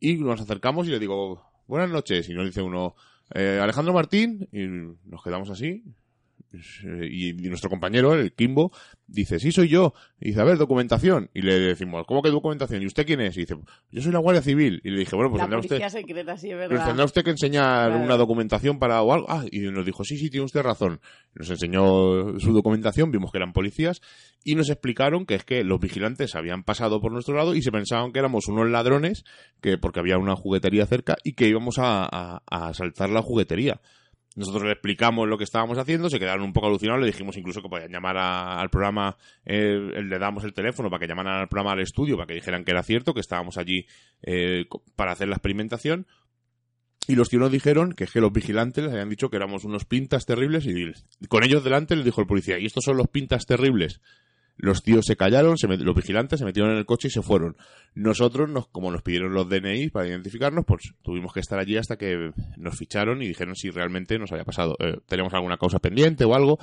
y 0.00 0.16
nos 0.16 0.40
acercamos 0.40 0.88
y 0.88 0.90
le 0.90 0.98
digo, 0.98 1.44
buenas 1.66 1.90
noches, 1.90 2.28
y 2.28 2.34
nos 2.34 2.46
dice 2.46 2.62
uno, 2.62 2.96
eh, 3.34 3.58
Alejandro 3.62 3.92
Martín, 3.92 4.48
y 4.52 4.66
nos 5.08 5.22
quedamos 5.22 5.50
así, 5.50 5.84
y, 7.10 7.32
nuestro 7.48 7.70
compañero, 7.70 8.14
el 8.14 8.32
Kimbo, 8.32 8.72
dice, 9.06 9.38
sí, 9.38 9.52
soy 9.52 9.68
yo. 9.68 9.94
Y 10.20 10.28
dice, 10.28 10.40
a 10.40 10.44
ver, 10.44 10.58
documentación. 10.58 11.30
Y 11.34 11.42
le 11.42 11.58
decimos, 11.58 12.04
¿cómo 12.06 12.22
que 12.22 12.30
documentación? 12.30 12.82
¿Y 12.82 12.86
usted 12.86 13.06
quién 13.06 13.20
es? 13.20 13.36
Y 13.36 13.40
dice, 13.40 13.56
yo 13.90 14.02
soy 14.02 14.12
la 14.12 14.18
Guardia 14.18 14.42
Civil. 14.42 14.80
Y 14.84 14.90
le 14.90 15.00
dije, 15.00 15.16
bueno, 15.16 15.30
pues 15.30 15.42
tendrá 15.42 15.58
usted... 15.58 15.78
tendrá 16.84 17.04
usted 17.04 17.24
que 17.24 17.30
enseñar 17.30 17.92
una 17.92 18.16
documentación 18.16 18.78
para 18.78 19.02
o 19.02 19.12
algo. 19.12 19.26
Ah, 19.28 19.44
y 19.50 19.60
nos 19.60 19.86
dijo, 19.86 20.04
sí, 20.04 20.16
sí, 20.18 20.30
tiene 20.30 20.44
usted 20.44 20.62
razón. 20.62 21.00
Nos 21.34 21.50
enseñó 21.50 22.38
su 22.38 22.52
documentación, 22.52 23.10
vimos 23.10 23.32
que 23.32 23.38
eran 23.38 23.52
policías 23.52 24.00
y 24.44 24.54
nos 24.54 24.68
explicaron 24.70 25.26
que 25.26 25.34
es 25.36 25.44
que 25.44 25.64
los 25.64 25.80
vigilantes 25.80 26.34
habían 26.34 26.64
pasado 26.64 27.00
por 27.00 27.12
nuestro 27.12 27.36
lado 27.36 27.54
y 27.54 27.62
se 27.62 27.70
pensaban 27.70 28.12
que 28.12 28.18
éramos 28.18 28.48
unos 28.48 28.68
ladrones, 28.68 29.24
que 29.60 29.78
porque 29.78 30.00
había 30.00 30.18
una 30.18 30.36
juguetería 30.36 30.86
cerca 30.86 31.16
y 31.24 31.34
que 31.34 31.48
íbamos 31.48 31.78
a, 31.78 32.06
a 32.10 32.68
asaltar 32.68 33.10
la 33.10 33.22
juguetería. 33.22 33.80
Nosotros 34.34 34.64
le 34.64 34.72
explicamos 34.72 35.28
lo 35.28 35.36
que 35.36 35.44
estábamos 35.44 35.78
haciendo, 35.78 36.08
se 36.08 36.18
quedaron 36.18 36.44
un 36.44 36.52
poco 36.52 36.68
alucinados, 36.68 37.00
le 37.00 37.06
dijimos 37.06 37.36
incluso 37.36 37.60
que 37.60 37.68
podían 37.68 37.90
llamar 37.90 38.16
al 38.16 38.70
programa, 38.70 39.16
eh, 39.44 40.02
le 40.02 40.18
damos 40.18 40.44
el 40.44 40.54
teléfono 40.54 40.88
para 40.88 41.00
que 41.00 41.06
llamaran 41.06 41.40
al 41.40 41.48
programa 41.48 41.72
al 41.72 41.80
estudio, 41.80 42.16
para 42.16 42.26
que 42.26 42.34
dijeran 42.34 42.64
que 42.64 42.70
era 42.70 42.82
cierto, 42.82 43.12
que 43.12 43.20
estábamos 43.20 43.58
allí 43.58 43.86
eh, 44.22 44.64
para 44.96 45.12
hacer 45.12 45.28
la 45.28 45.36
experimentación. 45.36 46.06
Y 47.08 47.16
los 47.16 47.28
tíos 47.28 47.40
nos 47.40 47.50
dijeron 47.50 47.92
que 47.92 48.06
que 48.06 48.20
los 48.20 48.32
vigilantes 48.32 48.84
les 48.84 48.92
habían 48.92 49.10
dicho 49.10 49.28
que 49.28 49.36
éramos 49.36 49.64
unos 49.64 49.84
pintas 49.84 50.24
terribles 50.24 50.66
y 50.66 51.26
con 51.26 51.42
ellos 51.42 51.64
delante 51.64 51.96
les 51.96 52.04
dijo 52.04 52.20
el 52.20 52.26
policía, 52.26 52.58
y 52.58 52.66
estos 52.66 52.84
son 52.84 52.96
los 52.96 53.08
pintas 53.08 53.44
terribles. 53.44 54.00
Los 54.56 54.82
tíos 54.82 55.06
se 55.06 55.16
callaron, 55.16 55.56
los 55.60 55.96
vigilantes 55.96 56.38
se 56.38 56.44
metieron 56.44 56.72
en 56.72 56.78
el 56.78 56.86
coche 56.86 57.08
y 57.08 57.10
se 57.10 57.22
fueron. 57.22 57.56
Nosotros, 57.94 58.48
nos, 58.48 58.68
como 58.68 58.90
nos 58.90 59.02
pidieron 59.02 59.32
los 59.32 59.48
DNI 59.48 59.90
para 59.90 60.06
identificarnos, 60.06 60.64
pues 60.64 60.94
tuvimos 61.02 61.32
que 61.32 61.40
estar 61.40 61.58
allí 61.58 61.76
hasta 61.76 61.96
que 61.96 62.32
nos 62.56 62.76
ficharon 62.76 63.22
y 63.22 63.28
dijeron 63.28 63.56
si 63.56 63.70
realmente 63.70 64.18
nos 64.18 64.30
había 64.30 64.44
pasado. 64.44 64.76
Eh, 64.78 64.98
tenemos 65.06 65.34
alguna 65.34 65.56
causa 65.56 65.78
pendiente 65.78 66.24
o 66.24 66.34
algo. 66.34 66.58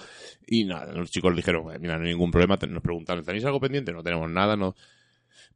Y 0.48 0.66
nada, 0.66 0.94
los 0.94 1.12
chicos 1.12 1.36
dijeron, 1.36 1.66
mira, 1.80 1.98
no 1.98 2.06
hay 2.06 2.12
ningún 2.12 2.32
problema. 2.32 2.58
Nos 2.70 2.84
preguntaron, 2.84 3.24
¿tenéis 3.26 3.46
algo 3.46 3.60
pendiente? 3.60 3.92
No 3.92 4.04
tenemos 4.04 4.30
nada, 4.30 4.56
no 4.56 4.76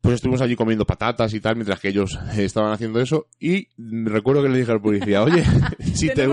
pues 0.03 0.15
estuvimos 0.15 0.41
allí 0.41 0.57
comiendo 0.57 0.85
patatas 0.85 1.33
y 1.33 1.39
tal, 1.39 1.55
mientras 1.55 1.79
que 1.79 1.87
ellos 1.87 2.19
estaban 2.35 2.73
haciendo 2.73 2.99
eso. 2.99 3.27
Y 3.39 3.69
recuerdo 3.77 4.43
que 4.43 4.49
le 4.49 4.57
dije 4.57 4.73
al 4.73 4.81
policía, 4.81 5.23
oye, 5.23 5.45
si 5.93 6.09
te, 6.09 6.27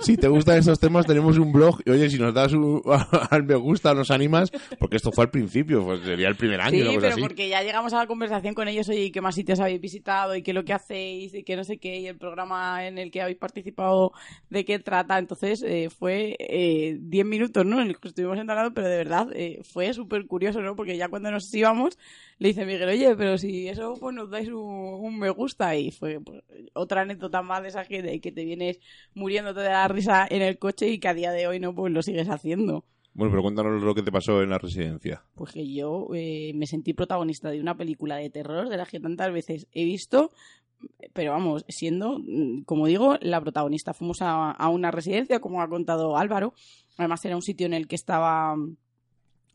si 0.00 0.16
te 0.16 0.26
gustan 0.26 0.58
estos 0.58 0.80
temas, 0.80 1.06
tenemos 1.06 1.38
un 1.38 1.52
blog. 1.52 1.80
Y 1.86 1.90
oye, 1.90 2.10
si 2.10 2.18
nos 2.18 2.34
das 2.34 2.54
un, 2.54 2.82
al 3.30 3.44
me 3.44 3.54
gusta, 3.54 3.94
nos 3.94 4.10
animas, 4.10 4.50
porque 4.80 4.96
esto 4.96 5.12
fue 5.12 5.26
al 5.26 5.30
principio, 5.30 5.84
pues 5.84 6.00
sería 6.00 6.26
el 6.26 6.34
primer 6.34 6.60
año. 6.60 6.90
Sí, 6.90 6.98
pero 7.00 7.16
porque 7.18 7.48
ya 7.48 7.62
llegamos 7.62 7.92
a 7.92 7.98
la 7.98 8.08
conversación 8.08 8.52
con 8.52 8.66
ellos, 8.66 8.88
oye, 8.88 9.12
¿qué 9.12 9.20
más 9.20 9.36
sitios 9.36 9.60
habéis 9.60 9.80
visitado? 9.80 10.34
¿Y 10.34 10.42
qué 10.42 10.50
es 10.50 10.54
lo 10.56 10.64
que 10.64 10.72
hacéis? 10.72 11.32
¿Y 11.34 11.44
qué 11.44 11.54
no 11.54 11.62
sé 11.62 11.78
qué? 11.78 12.00
¿Y 12.00 12.08
el 12.08 12.18
programa 12.18 12.84
en 12.84 12.98
el 12.98 13.12
que 13.12 13.22
habéis 13.22 13.38
participado? 13.38 14.10
¿De 14.50 14.64
qué 14.64 14.80
trata? 14.80 15.20
Entonces, 15.20 15.62
eh, 15.64 15.88
fue 15.88 16.36
10 16.40 17.00
eh, 17.00 17.24
minutos, 17.24 17.64
¿no? 17.64 17.80
En 17.80 17.90
el 17.90 18.00
que 18.00 18.08
estuvimos 18.08 18.38
entrando, 18.38 18.74
pero 18.74 18.88
de 18.88 18.96
verdad 18.96 19.28
eh, 19.36 19.60
fue 19.62 19.94
súper 19.94 20.26
curioso, 20.26 20.60
¿no? 20.62 20.74
Porque 20.74 20.96
ya 20.96 21.08
cuando 21.08 21.30
nos 21.30 21.54
íbamos, 21.54 21.96
le 22.38 22.48
dice 22.48 22.66
Miguel, 22.66 22.87
oye, 22.88 23.14
pero 23.16 23.38
si 23.38 23.68
eso 23.68 23.94
pues 23.98 24.14
nos 24.14 24.30
dais 24.30 24.48
un, 24.48 25.18
me 25.18 25.30
gusta 25.30 25.76
y 25.76 25.90
fue 25.90 26.20
pues, 26.20 26.42
otra 26.74 27.02
anécdota 27.02 27.42
más 27.42 27.62
de 27.62 27.68
esa 27.68 27.84
que, 27.84 28.20
que 28.20 28.32
te 28.32 28.44
vienes 28.44 28.80
muriéndote 29.14 29.60
de 29.60 29.70
la 29.70 29.88
risa 29.88 30.26
en 30.28 30.42
el 30.42 30.58
coche 30.58 30.88
y 30.88 30.98
que 30.98 31.08
a 31.08 31.14
día 31.14 31.32
de 31.32 31.46
hoy 31.46 31.60
no 31.60 31.74
pues 31.74 31.92
lo 31.92 32.02
sigues 32.02 32.28
haciendo. 32.28 32.84
Bueno, 33.14 33.32
pero 33.32 33.42
cuéntanos 33.42 33.82
lo 33.82 33.94
que 33.94 34.02
te 34.02 34.12
pasó 34.12 34.42
en 34.42 34.50
la 34.50 34.58
residencia. 34.58 35.24
Pues 35.34 35.52
que 35.52 35.72
yo 35.72 36.06
eh, 36.14 36.52
me 36.54 36.66
sentí 36.66 36.92
protagonista 36.94 37.50
de 37.50 37.60
una 37.60 37.76
película 37.76 38.16
de 38.16 38.30
terror 38.30 38.68
de 38.68 38.76
la 38.76 38.86
que 38.86 39.00
tantas 39.00 39.32
veces 39.32 39.66
he 39.72 39.84
visto, 39.84 40.30
pero 41.14 41.32
vamos, 41.32 41.64
siendo, 41.68 42.20
como 42.64 42.86
digo, 42.86 43.16
la 43.20 43.40
protagonista. 43.40 43.92
Fuimos 43.92 44.22
a, 44.22 44.52
a 44.52 44.68
una 44.68 44.92
residencia, 44.92 45.40
como 45.40 45.62
ha 45.62 45.68
contado 45.68 46.16
Álvaro. 46.16 46.54
Además 46.96 47.24
era 47.24 47.34
un 47.34 47.42
sitio 47.42 47.66
en 47.66 47.74
el 47.74 47.88
que 47.88 47.96
estaba 47.96 48.54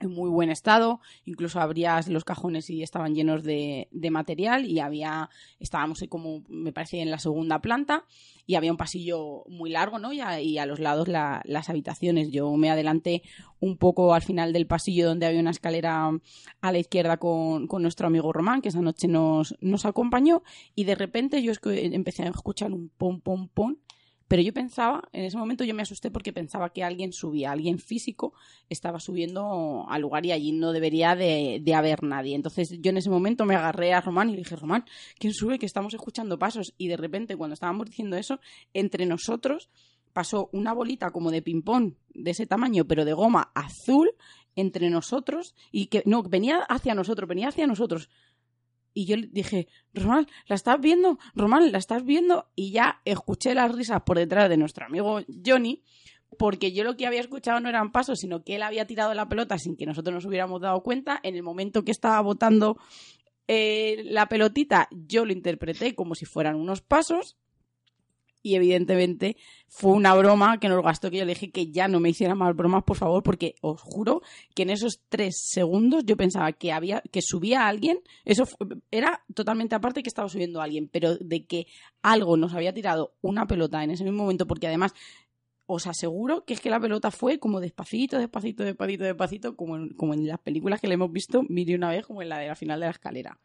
en 0.04 0.14
muy 0.14 0.30
buen 0.30 0.50
estado, 0.50 1.00
incluso 1.26 1.60
abrías 1.60 2.08
los 2.08 2.24
cajones 2.24 2.70
y 2.70 2.84
estaban 2.84 3.16
llenos 3.16 3.44
de, 3.44 3.88
de 3.92 4.12
material 4.12 4.66
y 4.66 4.80
había, 4.80 5.30
estábamos 5.60 6.04
como 6.10 6.44
me 6.48 6.72
parece 6.72 7.02
en 7.02 7.12
la 7.12 7.20
segunda 7.20 7.60
planta 7.60 8.06
y 8.46 8.56
había 8.56 8.72
un 8.72 8.78
pasillo 8.78 9.44
muy 9.48 9.70
largo, 9.70 10.00
¿no? 10.00 10.12
Y 10.12 10.20
a, 10.20 10.66
los 10.66 10.80
lados 10.80 11.08
las 11.08 11.70
habitaciones. 11.70 12.32
Yo 12.32 12.52
me 12.58 12.70
adelanté 12.70 13.24
un 13.60 13.78
poco 13.78 14.14
al 14.14 14.22
final 14.22 14.52
del 14.54 14.68
pasillo 14.68 15.08
donde 15.08 15.26
había 15.26 15.40
una 15.40 15.52
escalera 15.52 16.12
a 16.62 16.72
la 16.72 16.78
izquierda 16.78 17.18
con, 17.18 17.68
con 17.68 17.82
nuestro 17.82 18.08
amigo 18.08 18.34
Román, 18.34 18.62
que 18.62 18.70
esa 18.70 18.82
noche 18.82 19.08
nos, 19.08 19.56
nos 19.62 19.86
acompañó 19.86 20.44
y 20.76 20.84
de 20.84 20.96
repente 20.96 21.42
yo 21.42 21.54
empecé 21.64 22.24
a 22.24 22.30
escuchar 22.30 22.74
un 22.74 22.90
pom, 22.90 23.22
pom, 23.22 23.48
pom 23.48 23.78
pero 24.28 24.42
yo 24.42 24.54
pensaba, 24.54 25.08
en 25.12 25.26
ese 25.26 25.38
momento 25.38 25.64
yo 25.64 25.74
me 25.76 25.82
asusté 25.82 26.10
porque 26.10 26.34
pensaba 26.34 26.72
que 26.72 26.84
alguien 26.84 27.12
subía, 27.14 27.52
alguien 27.52 27.78
físico 27.78 28.34
estaba 28.70 29.00
subiendo 29.00 29.86
al 29.90 30.02
lugar 30.02 30.26
y 30.26 30.32
allí 30.32 30.52
no 30.52 30.72
debería 30.72 31.16
de, 31.16 31.62
haber 31.76 32.04
nadie. 32.04 32.36
Entonces 32.36 32.80
yo 32.80 32.90
en 32.90 32.98
ese 32.98 33.10
momento 33.10 33.46
me 33.46 33.56
agarré 33.56 33.94
a 33.94 34.02
Román 34.02 34.30
y 34.30 34.34
le 34.34 34.40
dije, 34.40 34.56
Román, 34.56 34.86
¿quién 35.20 35.34
sube? 35.34 35.60
Que 35.60 35.66
estamos 35.66 35.94
escuchando 35.94 36.40
pasos. 36.40 36.74
Y 36.78 36.88
de 36.88 36.98
repente 36.98 37.36
cuando 37.36 37.54
estábamos 37.54 37.88
diciendo 37.88 38.18
eso, 38.18 38.40
entre 38.74 39.06
nosotros 39.06 39.70
pasó 40.14 40.50
una 40.54 40.74
bolita 40.74 41.12
como 41.12 41.32
de 41.32 41.42
ping-pong 41.42 41.94
de 42.14 42.32
ese 42.32 42.46
tamaño, 42.46 42.86
pero 42.86 43.04
de 43.04 43.14
goma 43.14 43.52
azul 43.56 44.12
entre 44.56 44.90
nosotros 44.90 45.56
y 45.72 45.88
que 45.88 46.04
no, 46.06 46.24
venía 46.24 46.60
hacia 46.70 46.94
nosotros, 46.94 47.28
venía 47.28 47.50
hacia 47.50 47.68
nosotros. 47.68 48.10
Y 48.94 49.06
yo 49.06 49.18
le 49.18 49.28
dije, 49.28 49.68
Román, 49.94 50.28
¿la 50.48 50.56
estás 50.56 50.80
viendo? 50.80 51.18
Román, 51.36 51.72
¿la 51.72 51.78
estás 51.78 52.04
viendo? 52.06 52.50
Y 52.56 52.72
ya 52.72 53.02
escuché 53.06 53.56
las 53.56 53.74
risas 53.74 54.02
por 54.06 54.18
detrás 54.18 54.50
de 54.50 54.58
nuestro 54.58 54.86
amigo 54.86 55.22
Johnny, 55.46 55.84
porque 56.38 56.74
yo 56.74 56.84
lo 56.84 56.96
que 56.96 57.08
había 57.08 57.22
escuchado 57.22 57.60
no 57.60 57.70
eran 57.70 57.92
pasos, 57.92 58.20
sino 58.20 58.44
que 58.44 58.56
él 58.56 58.64
había 58.64 58.86
tirado 58.86 59.14
la 59.14 59.28
pelota 59.28 59.58
sin 59.58 59.76
que 59.76 59.86
nosotros 59.86 60.14
nos 60.14 60.26
hubiéramos 60.26 60.62
dado 60.62 60.82
cuenta. 60.84 61.20
En 61.24 61.36
el 61.36 61.44
momento 61.44 61.84
que 61.84 61.92
estaba 61.92 62.22
botando 62.22 62.78
eh, 63.48 64.04
la 64.06 64.28
pelotita, 64.28 64.88
yo 64.92 65.26
lo 65.26 65.34
interpreté 65.34 65.96
como 65.96 66.16
si 66.16 66.26
fueran 66.26 66.56
unos 66.56 66.82
pasos 66.82 67.38
y 68.44 68.56
evidentemente 68.56 69.38
fue 69.68 69.94
una 69.94 70.14
broma 70.14 70.60
que 70.60 70.70
nos 70.70 70.84
gastó 70.84 71.10
que 71.10 71.18
yo 71.18 71.26
le 71.26 71.34
dije 71.34 71.50
que 71.50 71.72
ya 71.72 71.88
no 71.88 72.00
me 72.00 72.10
hiciera 72.10 72.36
más 72.36 72.56
bromas 72.56 72.84
por 72.84 72.98
favor 72.98 73.24
porque 73.24 73.56
os 73.62 73.82
juro 73.82 74.22
que 74.54 74.64
en 74.64 74.70
esos 74.70 75.02
tres 75.10 75.42
segundos 75.48 76.04
yo 76.06 76.16
pensaba 76.18 76.52
que 76.52 76.72
había 76.72 77.02
que 77.12 77.22
subía 77.22 77.64
a 77.64 77.70
alguien 77.70 78.00
eso 78.26 78.44
era 78.92 79.24
totalmente 79.34 79.74
aparte 79.74 80.04
que 80.04 80.10
estaba 80.10 80.30
subiendo 80.30 80.62
a 80.62 80.66
alguien 80.66 80.90
pero 80.90 81.16
de 81.16 81.46
que 81.46 81.68
algo 82.04 82.38
nos 82.38 82.54
había 82.54 82.74
tirado 82.74 83.16
una 83.22 83.48
pelota 83.48 83.84
en 83.84 83.92
ese 83.92 84.04
mismo 84.04 84.24
momento 84.24 84.46
porque 84.46 84.68
además 84.68 84.94
os 85.66 85.88
aseguro 85.88 86.44
que 86.44 86.54
es 86.54 86.60
que 86.60 86.70
la 86.70 86.80
pelota 86.80 87.10
fue 87.10 87.40
como 87.40 87.62
despacito, 87.62 88.20
despacito, 88.20 88.64
despacito, 88.64 89.06
despacito, 89.06 89.56
como 89.56 89.78
en, 89.78 89.94
como 89.94 90.14
en 90.14 90.28
las 90.28 90.40
películas 90.40 90.82
que 90.82 90.88
le 90.88 90.96
hemos 90.96 91.12
visto 91.12 91.44
mire 91.48 91.74
una 91.74 91.90
vez, 91.90 92.06
como 92.06 92.22
en 92.22 92.30
la 92.30 92.38
de 92.38 92.48
la 92.48 92.56
final 92.56 92.82
de 92.82 92.88
la 92.88 92.92
escalera. 92.92 93.40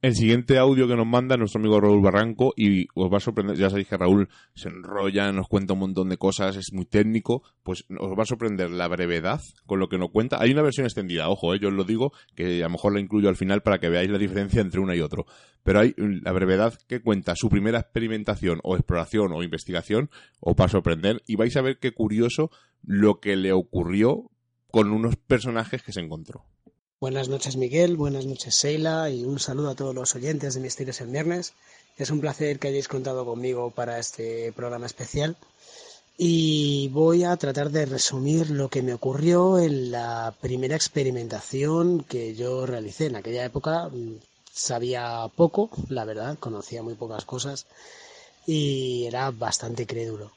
El 0.00 0.14
siguiente 0.14 0.58
audio 0.58 0.86
que 0.86 0.94
nos 0.94 1.08
manda 1.08 1.36
nuestro 1.36 1.58
amigo 1.58 1.80
Raúl 1.80 2.00
Barranco 2.00 2.54
y 2.56 2.86
os 2.94 3.12
va 3.12 3.16
a 3.16 3.20
sorprender, 3.20 3.56
ya 3.56 3.68
sabéis 3.68 3.88
que 3.88 3.96
Raúl 3.96 4.28
se 4.54 4.68
enrolla, 4.68 5.32
nos 5.32 5.48
cuenta 5.48 5.72
un 5.72 5.80
montón 5.80 6.08
de 6.08 6.16
cosas, 6.16 6.54
es 6.54 6.72
muy 6.72 6.84
técnico, 6.84 7.42
pues 7.64 7.84
os 7.98 8.16
va 8.16 8.22
a 8.22 8.26
sorprender 8.26 8.70
la 8.70 8.86
brevedad 8.86 9.40
con 9.66 9.80
lo 9.80 9.88
que 9.88 9.98
nos 9.98 10.12
cuenta. 10.12 10.40
Hay 10.40 10.52
una 10.52 10.62
versión 10.62 10.86
extendida, 10.86 11.28
ojo, 11.28 11.52
eh, 11.52 11.58
yo 11.58 11.66
os 11.66 11.74
lo 11.74 11.82
digo, 11.82 12.12
que 12.36 12.60
a 12.60 12.66
lo 12.66 12.70
mejor 12.70 12.94
la 12.94 13.00
incluyo 13.00 13.28
al 13.28 13.34
final 13.34 13.62
para 13.62 13.80
que 13.80 13.88
veáis 13.88 14.08
la 14.08 14.18
diferencia 14.18 14.60
entre 14.60 14.78
una 14.78 14.94
y 14.94 15.00
otro. 15.00 15.26
Pero 15.64 15.80
hay 15.80 15.96
la 15.96 16.30
brevedad 16.30 16.78
que 16.86 17.02
cuenta 17.02 17.34
su 17.34 17.48
primera 17.48 17.80
experimentación 17.80 18.60
o 18.62 18.76
exploración 18.76 19.32
o 19.32 19.42
investigación, 19.42 20.10
os 20.38 20.54
va 20.54 20.66
a 20.66 20.68
sorprender 20.68 21.24
y 21.26 21.34
vais 21.34 21.56
a 21.56 21.62
ver 21.62 21.80
qué 21.80 21.90
curioso 21.90 22.52
lo 22.84 23.18
que 23.18 23.34
le 23.34 23.50
ocurrió 23.50 24.30
con 24.70 24.92
unos 24.92 25.16
personajes 25.16 25.82
que 25.82 25.92
se 25.92 26.02
encontró. 26.02 26.44
Buenas 27.00 27.28
noches 27.28 27.56
Miguel, 27.56 27.96
buenas 27.96 28.26
noches 28.26 28.56
Sheila 28.56 29.08
y 29.08 29.22
un 29.22 29.38
saludo 29.38 29.70
a 29.70 29.76
todos 29.76 29.94
los 29.94 30.16
oyentes 30.16 30.54
de 30.54 30.60
Misterios 30.60 31.00
en 31.00 31.12
Viernes. 31.12 31.52
Es 31.96 32.10
un 32.10 32.20
placer 32.20 32.58
que 32.58 32.66
hayáis 32.66 32.88
contado 32.88 33.24
conmigo 33.24 33.70
para 33.70 34.00
este 34.00 34.52
programa 34.52 34.86
especial. 34.86 35.36
y 36.16 36.88
voy 36.88 37.22
a 37.22 37.36
tratar 37.36 37.70
de 37.70 37.86
resumir 37.86 38.50
lo 38.50 38.68
que 38.68 38.82
me 38.82 38.94
ocurrió 38.94 39.60
en 39.60 39.92
la 39.92 40.34
primera 40.40 40.74
experimentación 40.74 42.02
que 42.02 42.34
yo 42.34 42.66
realicé. 42.66 43.06
En 43.06 43.14
aquella 43.14 43.44
época 43.44 43.88
mm, 43.88 44.16
sabía 44.52 45.30
poco, 45.36 45.70
la 45.88 46.04
verdad, 46.04 46.36
conocía 46.40 46.82
muy 46.82 46.94
pocas 46.94 47.24
cosas 47.24 47.66
y 48.44 49.04
era 49.06 49.30
bastante 49.30 49.86
crédulo. 49.86 50.32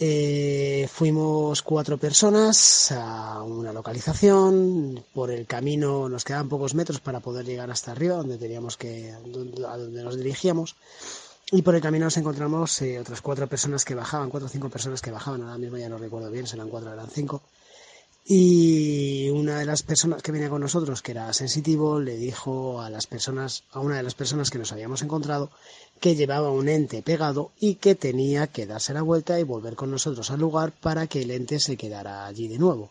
Eh, 0.00 0.88
fuimos 0.90 1.62
cuatro 1.62 1.98
personas 1.98 2.90
a 2.92 3.42
una 3.42 3.72
localización. 3.72 5.04
Por 5.12 5.30
el 5.30 5.46
camino 5.46 6.08
nos 6.08 6.24
quedaban 6.24 6.48
pocos 6.48 6.74
metros 6.74 7.00
para 7.00 7.20
poder 7.20 7.46
llegar 7.46 7.70
hasta 7.70 7.92
arriba, 7.92 8.16
donde 8.16 8.38
teníamos 8.38 8.76
que, 8.76 9.12
a 9.12 9.76
donde 9.78 10.02
nos 10.02 10.16
dirigíamos. 10.16 10.74
Y 11.52 11.62
por 11.62 11.74
el 11.74 11.80
camino 11.80 12.06
nos 12.06 12.16
encontramos 12.16 12.80
eh, 12.82 12.98
otras 12.98 13.20
cuatro 13.20 13.46
personas 13.46 13.84
que 13.84 13.94
bajaban, 13.94 14.30
cuatro 14.30 14.46
o 14.46 14.50
cinco 14.50 14.70
personas 14.70 15.00
que 15.00 15.10
bajaban, 15.10 15.42
ahora 15.42 15.58
mismo 15.58 15.76
ya 15.76 15.88
no 15.88 15.98
recuerdo 15.98 16.30
bien, 16.30 16.46
serán 16.46 16.68
cuatro, 16.68 16.92
eran 16.92 17.08
cinco. 17.10 17.42
Y 18.26 19.28
una 19.28 19.58
de 19.58 19.66
las 19.66 19.82
personas 19.82 20.22
que 20.22 20.32
venía 20.32 20.48
con 20.48 20.62
nosotros, 20.62 21.02
que 21.02 21.12
era 21.12 21.30
sensitivo, 21.34 22.00
le 22.00 22.16
dijo 22.16 22.80
a 22.80 22.88
las 22.88 23.06
personas, 23.06 23.64
a 23.70 23.80
una 23.80 23.98
de 23.98 24.02
las 24.02 24.14
personas 24.14 24.50
que 24.50 24.58
nos 24.58 24.72
habíamos 24.72 25.02
encontrado, 25.02 25.50
que 26.00 26.16
llevaba 26.16 26.50
un 26.50 26.70
ente 26.70 27.02
pegado 27.02 27.52
y 27.60 27.74
que 27.74 27.94
tenía 27.94 28.46
que 28.46 28.64
darse 28.64 28.94
la 28.94 29.02
vuelta 29.02 29.38
y 29.38 29.42
volver 29.42 29.76
con 29.76 29.90
nosotros 29.90 30.30
al 30.30 30.40
lugar 30.40 30.72
para 30.72 31.06
que 31.06 31.22
el 31.22 31.30
ente 31.32 31.60
se 31.60 31.76
quedara 31.76 32.24
allí 32.24 32.48
de 32.48 32.58
nuevo. 32.58 32.90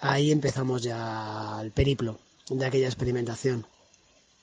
Ahí 0.00 0.32
empezamos 0.32 0.82
ya 0.82 1.58
el 1.62 1.70
periplo 1.70 2.18
de 2.50 2.66
aquella 2.66 2.86
experimentación. 2.86 3.64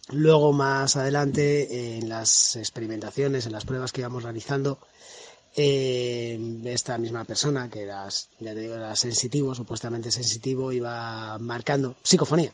Luego, 0.09 0.51
más 0.53 0.95
adelante, 0.95 1.97
en 1.97 2.09
las 2.09 2.55
experimentaciones, 2.55 3.45
en 3.45 3.51
las 3.51 3.65
pruebas 3.65 3.91
que 3.91 4.01
íbamos 4.01 4.23
realizando, 4.23 4.79
eh, 5.55 6.61
esta 6.65 6.97
misma 6.97 7.25
persona, 7.25 7.69
que 7.69 7.83
era, 7.83 8.07
ya 8.39 8.53
te 8.53 8.59
digo, 8.59 8.75
era 8.75 8.95
sensitivo, 8.95 9.53
supuestamente 9.53 10.11
sensitivo, 10.11 10.71
iba 10.71 11.37
marcando 11.39 11.95
psicofonía. 12.03 12.53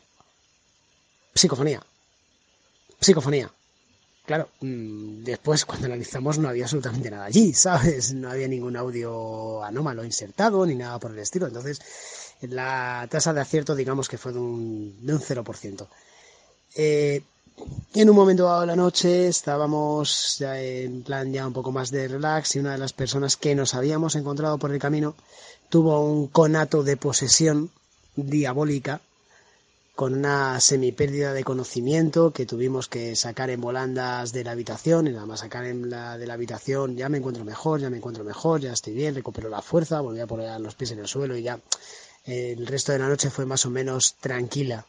Psicofonía. 1.34 1.82
Psicofonía. 3.00 3.50
Claro, 4.26 4.48
mm, 4.60 5.24
después 5.24 5.64
cuando 5.64 5.86
analizamos 5.86 6.38
no 6.38 6.48
había 6.48 6.64
absolutamente 6.64 7.10
nada 7.10 7.24
allí, 7.24 7.52
¿sabes? 7.54 8.12
No 8.12 8.30
había 8.30 8.48
ningún 8.48 8.76
audio 8.76 9.64
anómalo 9.64 10.04
insertado 10.04 10.64
ni 10.66 10.74
nada 10.74 10.98
por 10.98 11.12
el 11.12 11.18
estilo. 11.18 11.46
Entonces, 11.46 11.80
la 12.42 13.08
tasa 13.10 13.32
de 13.32 13.40
acierto, 13.40 13.74
digamos 13.74 14.08
que 14.08 14.18
fue 14.18 14.32
de 14.32 14.38
un, 14.38 15.04
de 15.04 15.14
un 15.14 15.20
0%. 15.20 15.88
Eh, 16.76 17.22
en 17.94 18.08
un 18.08 18.16
momento 18.16 18.44
dado 18.44 18.60
de 18.60 18.66
la 18.68 18.76
noche 18.76 19.28
estábamos 19.28 20.36
ya 20.38 20.60
en 20.60 21.02
plan 21.02 21.32
ya 21.32 21.46
un 21.46 21.52
poco 21.52 21.72
más 21.72 21.90
de 21.90 22.08
relax 22.08 22.56
y 22.56 22.60
una 22.60 22.72
de 22.72 22.78
las 22.78 22.92
personas 22.92 23.36
que 23.36 23.54
nos 23.54 23.74
habíamos 23.74 24.14
encontrado 24.14 24.58
por 24.58 24.72
el 24.72 24.78
camino 24.78 25.14
tuvo 25.68 26.04
un 26.04 26.28
conato 26.28 26.82
de 26.82 26.96
posesión 26.96 27.70
diabólica 28.16 29.00
con 30.00 30.14
una 30.14 30.58
semipérdida 30.60 31.34
de 31.34 31.44
conocimiento 31.44 32.32
que 32.32 32.46
tuvimos 32.46 32.88
que 32.88 33.14
sacar 33.16 33.50
en 33.50 33.60
volandas 33.60 34.32
de 34.32 34.44
la 34.44 34.52
habitación. 34.52 35.06
Y 35.06 35.10
nada 35.10 35.26
más 35.26 35.40
sacar 35.40 35.66
en 35.66 35.90
la 35.90 36.16
de 36.16 36.26
la 36.26 36.32
habitación 36.34 36.96
ya 36.96 37.10
me 37.10 37.18
encuentro 37.18 37.44
mejor, 37.44 37.80
ya 37.80 37.90
me 37.90 37.98
encuentro 37.98 38.24
mejor, 38.24 38.62
ya 38.62 38.72
estoy 38.72 38.94
bien, 38.94 39.14
recupero 39.14 39.50
la 39.50 39.60
fuerza, 39.60 40.00
volví 40.00 40.20
a 40.20 40.26
poner 40.26 40.58
los 40.58 40.74
pies 40.74 40.92
en 40.92 41.00
el 41.00 41.06
suelo 41.06 41.36
y 41.36 41.42
ya. 41.42 41.60
El 42.24 42.66
resto 42.66 42.92
de 42.92 42.98
la 42.98 43.08
noche 43.08 43.28
fue 43.28 43.44
más 43.44 43.66
o 43.66 43.70
menos 43.70 44.14
tranquila 44.14 44.86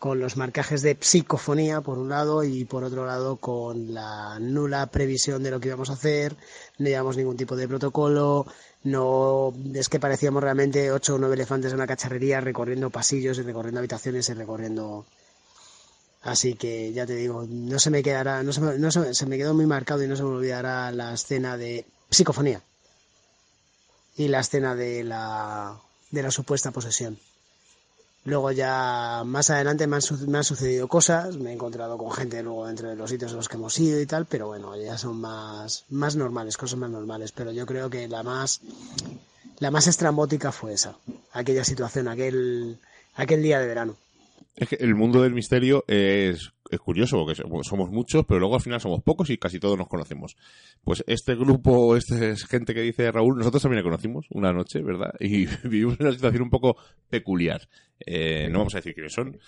con 0.00 0.18
los 0.18 0.38
marcajes 0.38 0.80
de 0.80 0.96
psicofonía 0.98 1.82
por 1.82 1.98
un 1.98 2.08
lado 2.08 2.42
y 2.42 2.64
por 2.64 2.84
otro 2.84 3.04
lado 3.04 3.36
con 3.36 3.92
la 3.92 4.38
nula 4.40 4.86
previsión 4.86 5.42
de 5.42 5.50
lo 5.50 5.60
que 5.60 5.68
íbamos 5.68 5.90
a 5.90 5.92
hacer, 5.92 6.34
no 6.78 6.88
llevamos 6.88 7.18
ningún 7.18 7.36
tipo 7.36 7.54
de 7.54 7.68
protocolo, 7.68 8.46
no 8.82 9.52
es 9.74 9.90
que 9.90 10.00
parecíamos 10.00 10.42
realmente 10.42 10.90
ocho 10.90 11.16
o 11.16 11.18
nueve 11.18 11.34
elefantes 11.34 11.72
en 11.72 11.76
una 11.76 11.86
cacharrería 11.86 12.40
recorriendo 12.40 12.88
pasillos 12.88 13.36
y 13.38 13.42
recorriendo 13.42 13.78
habitaciones 13.78 14.26
y 14.30 14.32
recorriendo. 14.32 15.04
Así 16.22 16.54
que 16.54 16.94
ya 16.94 17.04
te 17.04 17.14
digo 17.14 17.44
no 17.46 17.78
se 17.78 17.90
me 17.90 18.02
quedará 18.02 18.42
no 18.42 18.54
se 18.54 18.62
me, 18.62 18.78
no 18.78 18.90
se, 18.90 19.12
se 19.12 19.26
me 19.26 19.36
quedó 19.36 19.52
muy 19.52 19.66
marcado 19.66 20.02
y 20.02 20.08
no 20.08 20.16
se 20.16 20.22
me 20.22 20.30
olvidará 20.30 20.90
la 20.92 21.12
escena 21.12 21.58
de 21.58 21.84
psicofonía. 22.08 22.62
Y 24.16 24.28
la 24.28 24.40
escena 24.40 24.74
de 24.74 25.04
la 25.04 25.78
de 26.10 26.22
la 26.22 26.30
supuesta 26.30 26.70
posesión 26.70 27.18
Luego 28.24 28.52
ya 28.52 29.22
más 29.24 29.48
adelante 29.48 29.86
me 29.86 29.96
han, 29.96 30.02
sucedido 30.44 30.88
cosas, 30.88 31.36
me 31.36 31.50
he 31.50 31.52
encontrado 31.54 31.96
con 31.96 32.12
gente 32.12 32.42
luego 32.42 32.66
dentro 32.66 32.90
de 32.90 32.96
los 32.96 33.08
sitios 33.08 33.30
en 33.30 33.38
los 33.38 33.48
que 33.48 33.56
hemos 33.56 33.78
ido 33.78 33.98
y 33.98 34.06
tal, 34.06 34.26
pero 34.26 34.48
bueno, 34.48 34.76
ya 34.76 34.98
son 34.98 35.18
más, 35.18 35.86
más 35.88 36.16
normales, 36.16 36.58
cosas 36.58 36.78
más 36.78 36.90
normales. 36.90 37.32
Pero 37.32 37.50
yo 37.50 37.64
creo 37.64 37.88
que 37.88 38.08
la 38.08 38.22
más, 38.22 38.60
la 39.58 39.70
más 39.70 39.86
estrambótica 39.86 40.52
fue 40.52 40.74
esa, 40.74 40.96
aquella 41.32 41.64
situación, 41.64 42.08
aquel, 42.08 42.78
aquel 43.14 43.42
día 43.42 43.58
de 43.58 43.66
verano. 43.66 43.96
Es 44.54 44.68
que 44.68 44.76
el 44.76 44.94
mundo 44.94 45.22
del 45.22 45.32
misterio 45.32 45.84
es, 45.88 46.52
es 46.70 46.78
curioso, 46.78 47.16
porque 47.18 47.34
somos 47.34 47.90
muchos, 47.90 48.24
pero 48.26 48.38
luego 48.38 48.54
al 48.54 48.60
final 48.60 48.80
somos 48.80 49.02
pocos 49.02 49.28
y 49.30 49.38
casi 49.38 49.58
todos 49.58 49.76
nos 49.76 49.88
conocemos. 49.88 50.36
Pues 50.82 51.02
este 51.06 51.34
grupo, 51.34 51.96
esta 51.96 52.16
gente 52.48 52.74
que 52.74 52.82
dice 52.82 53.10
Raúl, 53.10 53.36
nosotros 53.36 53.62
también 53.62 53.78
le 53.78 53.90
conocimos 53.90 54.26
una 54.30 54.52
noche, 54.52 54.80
¿verdad? 54.80 55.12
Y 55.18 55.46
vivimos 55.68 55.98
una 55.98 56.12
situación 56.12 56.42
un 56.42 56.50
poco 56.50 56.76
peculiar. 57.08 57.68
Eh, 58.06 58.48
no 58.50 58.58
vamos 58.58 58.74
a 58.74 58.78
decir 58.78 58.94
quiénes 58.94 59.12
son, 59.12 59.38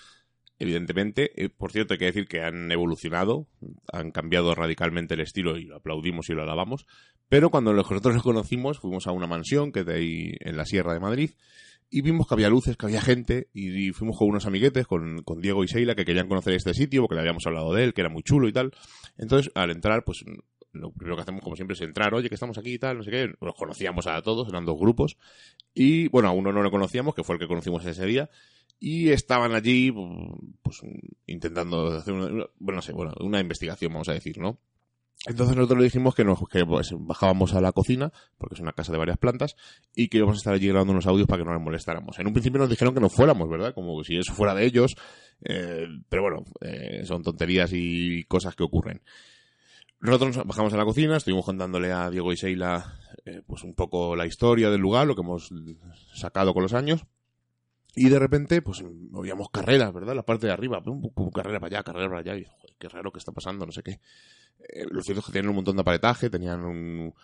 evidentemente. 0.59 1.31
Eh, 1.43 1.49
por 1.49 1.70
cierto, 1.70 1.95
hay 1.95 1.99
que 1.99 2.07
decir 2.07 2.27
que 2.27 2.43
han 2.43 2.70
evolucionado, 2.73 3.47
han 3.93 4.11
cambiado 4.11 4.55
radicalmente 4.55 5.14
el 5.14 5.20
estilo 5.20 5.57
y 5.57 5.64
lo 5.64 5.77
aplaudimos 5.77 6.29
y 6.29 6.35
lo 6.35 6.43
alabamos. 6.43 6.87
Pero 7.29 7.51
cuando 7.51 7.73
nosotros 7.73 8.14
los 8.14 8.23
conocimos, 8.23 8.81
fuimos 8.81 9.07
a 9.07 9.12
una 9.12 9.27
mansión 9.27 9.73
que 9.73 9.85
de 9.85 9.95
ahí 9.95 10.33
en 10.41 10.57
la 10.57 10.66
Sierra 10.66 10.93
de 10.93 11.01
Madrid 11.01 11.31
y 11.93 12.01
vimos 12.01 12.26
que 12.26 12.34
había 12.34 12.49
luces, 12.49 12.76
que 12.78 12.86
había 12.86 13.03
gente, 13.03 13.49
y, 13.53 13.93
fuimos 13.93 14.16
con 14.16 14.28
unos 14.28 14.47
amiguetes, 14.47 14.86
con, 14.86 15.22
con, 15.22 15.43
Diego 15.43 15.62
y 15.62 15.66
Sheila, 15.66 15.95
que 15.95 16.07
querían 16.07 16.26
conocer 16.26 16.55
este 16.55 16.72
sitio, 16.72 17.03
porque 17.03 17.16
le 17.16 17.20
habíamos 17.20 17.47
hablado 17.47 17.74
de 17.74 17.84
él, 17.84 17.93
que 17.93 18.01
era 18.01 18.09
muy 18.09 18.22
chulo 18.22 18.49
y 18.49 18.53
tal. 18.53 18.72
Entonces, 19.18 19.53
al 19.55 19.70
entrar, 19.70 20.03
pues 20.03 20.24
lo 20.72 20.90
primero 20.90 21.16
que 21.16 21.22
hacemos, 21.22 21.43
como 21.43 21.55
siempre, 21.55 21.74
es 21.74 21.80
entrar, 21.82 22.14
oye, 22.14 22.30
que 22.30 22.34
estamos 22.34 22.57
aquí 22.57 22.72
y 22.72 22.78
tal, 22.78 22.97
no 22.97 23.05
sé 23.05 23.11
qué. 23.11 23.30
Los 23.40 23.55
conocíamos 23.55 24.07
a 24.07 24.22
todos, 24.22 24.49
eran 24.49 24.64
dos 24.64 24.78
grupos. 24.78 25.18
Y, 25.74 26.09
bueno, 26.09 26.28
a 26.28 26.32
uno 26.32 26.51
no 26.51 26.62
lo 26.62 26.70
conocíamos, 26.70 27.14
que 27.14 27.24
fue 27.24 27.34
el 27.34 27.40
que 27.40 27.47
conocimos 27.47 27.84
ese 27.84 28.07
día. 28.07 28.30
Y 28.80 29.11
estaban 29.11 29.55
allí, 29.55 29.93
pues, 30.62 30.80
intentando 31.26 31.88
hacer 31.88 32.14
una, 32.14 32.47
bueno, 32.59 32.76
no 32.76 32.82
sé, 32.82 32.93
bueno, 32.93 33.12
una 33.20 33.40
investigación, 33.40 33.93
vamos 33.93 34.09
a 34.09 34.14
decir, 34.14 34.38
¿no? 34.38 34.59
Entonces 35.27 35.57
nosotros 35.57 35.79
le 35.79 35.85
dijimos 35.85 36.14
que 36.16 36.25
nos 36.25 36.41
que 36.49 36.66
pues, 36.66 36.91
bajábamos 36.99 37.55
a 37.55 37.61
la 37.61 37.73
cocina, 37.73 38.12
porque 38.39 38.57
es 38.57 38.61
una 38.61 38.73
casa 38.73 38.91
de 38.91 38.99
varias 38.99 39.18
plantas, 39.18 39.55
y 39.95 40.09
que 40.09 40.18
íbamos 40.18 40.37
a 40.37 40.39
estar 40.39 40.55
allí 40.55 40.66
grabando 40.66 40.93
unos 40.93 41.07
audios 41.07 41.29
para 41.29 41.43
que 41.43 41.45
no 41.45 41.53
nos 41.53 41.62
molestáramos. 41.62 42.18
En 42.18 42.27
un 42.27 42.33
principio 42.33 42.59
nos 42.59 42.68
dijeron 42.68 42.93
que 42.93 43.01
no 43.01 43.09
fuéramos, 43.09 43.49
¿verdad? 43.49 43.73
Como 43.73 44.03
si 44.03 44.16
eso 44.16 44.33
fuera 44.33 44.55
de 44.55 44.64
ellos, 44.64 44.95
eh, 45.45 45.87
pero 46.09 46.23
bueno, 46.23 46.45
eh, 46.61 47.03
son 47.05 47.23
tonterías 47.23 47.70
y 47.73 48.25
cosas 48.25 48.57
que 48.57 48.64
ocurren. 48.64 49.01
Nosotros 50.01 50.37
nos 50.37 50.47
bajamos 50.47 50.73
a 50.73 50.77
la 50.77 50.85
cocina, 50.85 51.16
estuvimos 51.16 51.45
contándole 51.45 51.93
a 51.93 52.11
Diego 52.11 52.33
y 52.33 52.37
Sheila 52.37 52.99
eh, 53.25 53.43
pues 53.47 53.62
un 53.62 53.75
poco 53.75 54.16
la 54.16 54.27
historia 54.27 54.70
del 54.70 54.81
lugar, 54.81 55.07
lo 55.07 55.14
que 55.14 55.20
hemos 55.20 55.53
sacado 56.14 56.53
con 56.53 56.64
los 56.64 56.75
años, 56.75 57.05
y 57.95 58.09
de 58.09 58.18
repente, 58.18 58.62
pues 58.62 58.83
oíamos 59.12 59.51
carreras, 59.51 59.93
¿verdad? 59.93 60.16
La 60.16 60.25
parte 60.25 60.47
de 60.47 60.53
arriba, 60.53 60.83
carrera 61.33 61.61
para 61.61 61.77
allá, 61.77 61.85
carrera 61.85 62.09
para 62.09 62.20
allá, 62.20 62.37
y 62.37 62.45
joder, 62.45 62.75
qué 62.79 62.89
raro 62.89 63.12
que 63.12 63.18
está 63.18 63.33
pasando, 63.33 63.66
no 63.66 63.73
sé 63.73 63.83
qué. 63.83 64.01
Eh, 64.61 64.86
los 64.90 65.05
cierto 65.05 65.20
es 65.20 65.26
que 65.26 65.32
tenían 65.32 65.50
un 65.50 65.57
montón 65.57 65.76
de 65.76 65.82
aparataje, 65.82 66.30
tenían 66.30 66.64
un, 66.64 67.14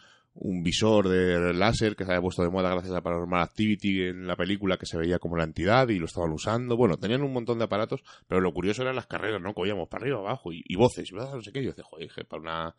visor 0.63 1.09
de 1.09 1.53
láser 1.53 1.97
que 1.97 2.05
se 2.05 2.13
había 2.13 2.23
puesto 2.23 2.43
de 2.43 2.51
moda 2.51 2.71
gracias 2.71 2.95
a 2.95 3.01
Paranormal 3.01 3.43
Activity 3.43 4.03
en 4.03 4.27
la 4.27 4.37
película 4.37 4.77
que 4.77 4.87
se 4.87 4.97
veía 4.97 5.19
como 5.19 5.37
la 5.37 5.43
entidad 5.43 5.89
y 5.89 5.99
lo 5.99 6.07
estaban 6.07 6.31
usando. 6.31 6.77
Bueno, 6.77 6.97
tenían 6.97 7.23
un 7.23 7.33
montón 7.33 7.59
de 7.59 7.65
aparatos, 7.65 8.05
pero 8.29 8.41
lo 8.41 8.53
curioso 8.53 8.83
eran 8.83 8.95
las 8.95 9.07
carreras, 9.07 9.43
¿no? 9.43 9.53
Que 9.53 9.75
para 9.91 10.03
arriba, 10.03 10.19
abajo 10.19 10.51
y, 10.53 10.77
voces, 10.77 11.11
¿verdad? 11.11 11.35
No 11.35 11.43
sé 11.43 11.53
qué. 11.53 11.63
Yo 11.63 11.71
decía, 11.71 11.85
joder, 11.85 12.09
para 12.29 12.41
una 12.41 12.75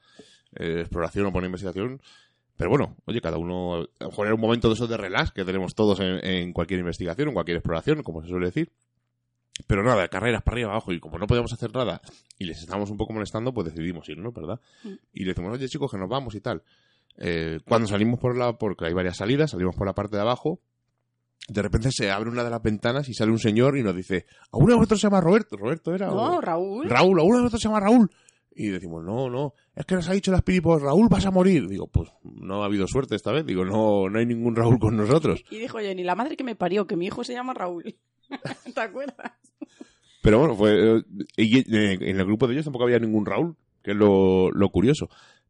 eh, 0.55 0.81
exploración 0.81 1.25
o 1.25 1.29
para 1.29 1.39
una 1.39 1.47
investigación. 1.47 2.01
Pero 2.55 2.69
bueno, 2.69 2.95
oye, 3.05 3.19
cada 3.19 3.37
uno, 3.37 3.75
a 3.75 4.03
lo 4.03 4.09
mejor 4.09 4.27
era 4.27 4.35
un 4.35 4.41
momento 4.41 4.69
de 4.69 4.75
esos 4.75 4.89
de 4.89 4.97
relax 4.97 5.31
que 5.31 5.43
tenemos 5.43 5.75
todos 5.75 5.99
en, 5.99 6.25
en 6.25 6.53
cualquier 6.53 6.79
investigación, 6.79 7.29
en 7.29 7.33
cualquier 7.33 7.57
exploración, 7.57 8.03
como 8.03 8.21
se 8.21 8.29
suele 8.29 8.47
decir. 8.47 8.71
Pero 9.67 9.83
nada, 9.83 10.07
carreras 10.07 10.41
para 10.41 10.55
arriba 10.55 10.71
abajo 10.71 10.93
y 10.93 10.99
como 10.99 11.17
no 11.17 11.27
podíamos 11.27 11.51
hacer 11.53 11.73
nada 11.73 12.01
y 12.37 12.45
les 12.45 12.59
estábamos 12.59 12.89
un 12.89 12.97
poco 12.97 13.13
molestando, 13.13 13.53
pues 13.53 13.73
decidimos 13.73 14.07
irnos, 14.09 14.33
¿verdad? 14.33 14.59
Mm. 14.83 14.93
Y 15.13 15.23
le 15.23 15.29
decimos, 15.29 15.53
oye 15.53 15.67
chicos, 15.67 15.91
que 15.91 15.97
nos 15.97 16.09
vamos 16.09 16.35
y 16.35 16.41
tal. 16.41 16.63
Eh, 17.17 17.59
cuando 17.67 17.87
salimos 17.87 18.19
por 18.19 18.37
la, 18.37 18.53
porque 18.53 18.85
hay 18.85 18.93
varias 18.93 19.17
salidas, 19.17 19.51
salimos 19.51 19.75
por 19.75 19.85
la 19.85 19.93
parte 19.93 20.15
de 20.15 20.21
abajo, 20.21 20.61
de 21.49 21.61
repente 21.61 21.89
se 21.91 22.11
abre 22.11 22.29
una 22.29 22.43
de 22.43 22.49
las 22.49 22.61
ventanas 22.61 23.09
y 23.09 23.13
sale 23.13 23.31
un 23.31 23.39
señor 23.39 23.77
y 23.77 23.83
nos 23.83 23.95
dice, 23.95 24.25
¿a 24.51 24.57
uno 24.57 24.69
de 24.69 24.75
vosotros 24.75 25.01
se 25.01 25.07
llama 25.07 25.21
Roberto? 25.21 25.57
¿Roberto 25.57 25.93
era? 25.93 26.07
No, 26.07 26.39
Raúl. 26.39 26.89
Raúl, 26.89 27.19
¿a 27.19 27.23
uno 27.23 27.37
de 27.37 27.41
vosotros 27.43 27.61
se 27.61 27.67
llama 27.67 27.79
Raúl? 27.79 28.09
Y 28.51 28.67
decimos, 28.67 29.03
no, 29.03 29.29
no, 29.29 29.53
es 29.75 29.85
que 29.85 29.95
nos 29.95 30.09
ha 30.09 30.13
dicho 30.13 30.31
las 30.31 30.41
piripos, 30.41 30.81
Raúl, 30.81 31.07
vas 31.09 31.25
a 31.25 31.31
morir. 31.31 31.67
Digo, 31.67 31.87
pues 31.87 32.09
no 32.23 32.61
ha 32.61 32.65
habido 32.65 32.87
suerte 32.87 33.15
esta 33.15 33.31
vez. 33.31 33.45
Digo, 33.45 33.63
no, 33.63 34.09
no 34.09 34.19
hay 34.19 34.25
ningún 34.25 34.55
Raúl 34.55 34.79
con 34.79 34.97
nosotros. 34.97 35.43
Y 35.49 35.57
dijo, 35.57 35.77
oye, 35.77 35.95
ni 35.95 36.03
la 36.03 36.15
madre 36.15 36.35
que 36.35 36.43
me 36.43 36.55
parió, 36.55 36.85
que 36.85 36.97
mi 36.97 37.05
hijo 37.05 37.23
se 37.23 37.33
llama 37.33 37.53
Raúl. 37.53 37.95
¿Te 38.75 38.81
acuerdas? 38.81 39.31
Pero 40.21 40.39
bueno, 40.39 40.55
fue. 40.55 40.97
Eh, 40.97 41.63
en 41.67 42.19
el 42.19 42.25
grupo 42.25 42.47
de 42.47 42.53
ellos 42.53 42.65
tampoco 42.65 42.85
había 42.85 42.99
ningún 42.99 43.25
Raúl, 43.25 43.55
que 43.83 43.91
es 43.91 43.97
lo, 43.97 44.51
lo 44.51 44.69
curioso. 44.69 45.09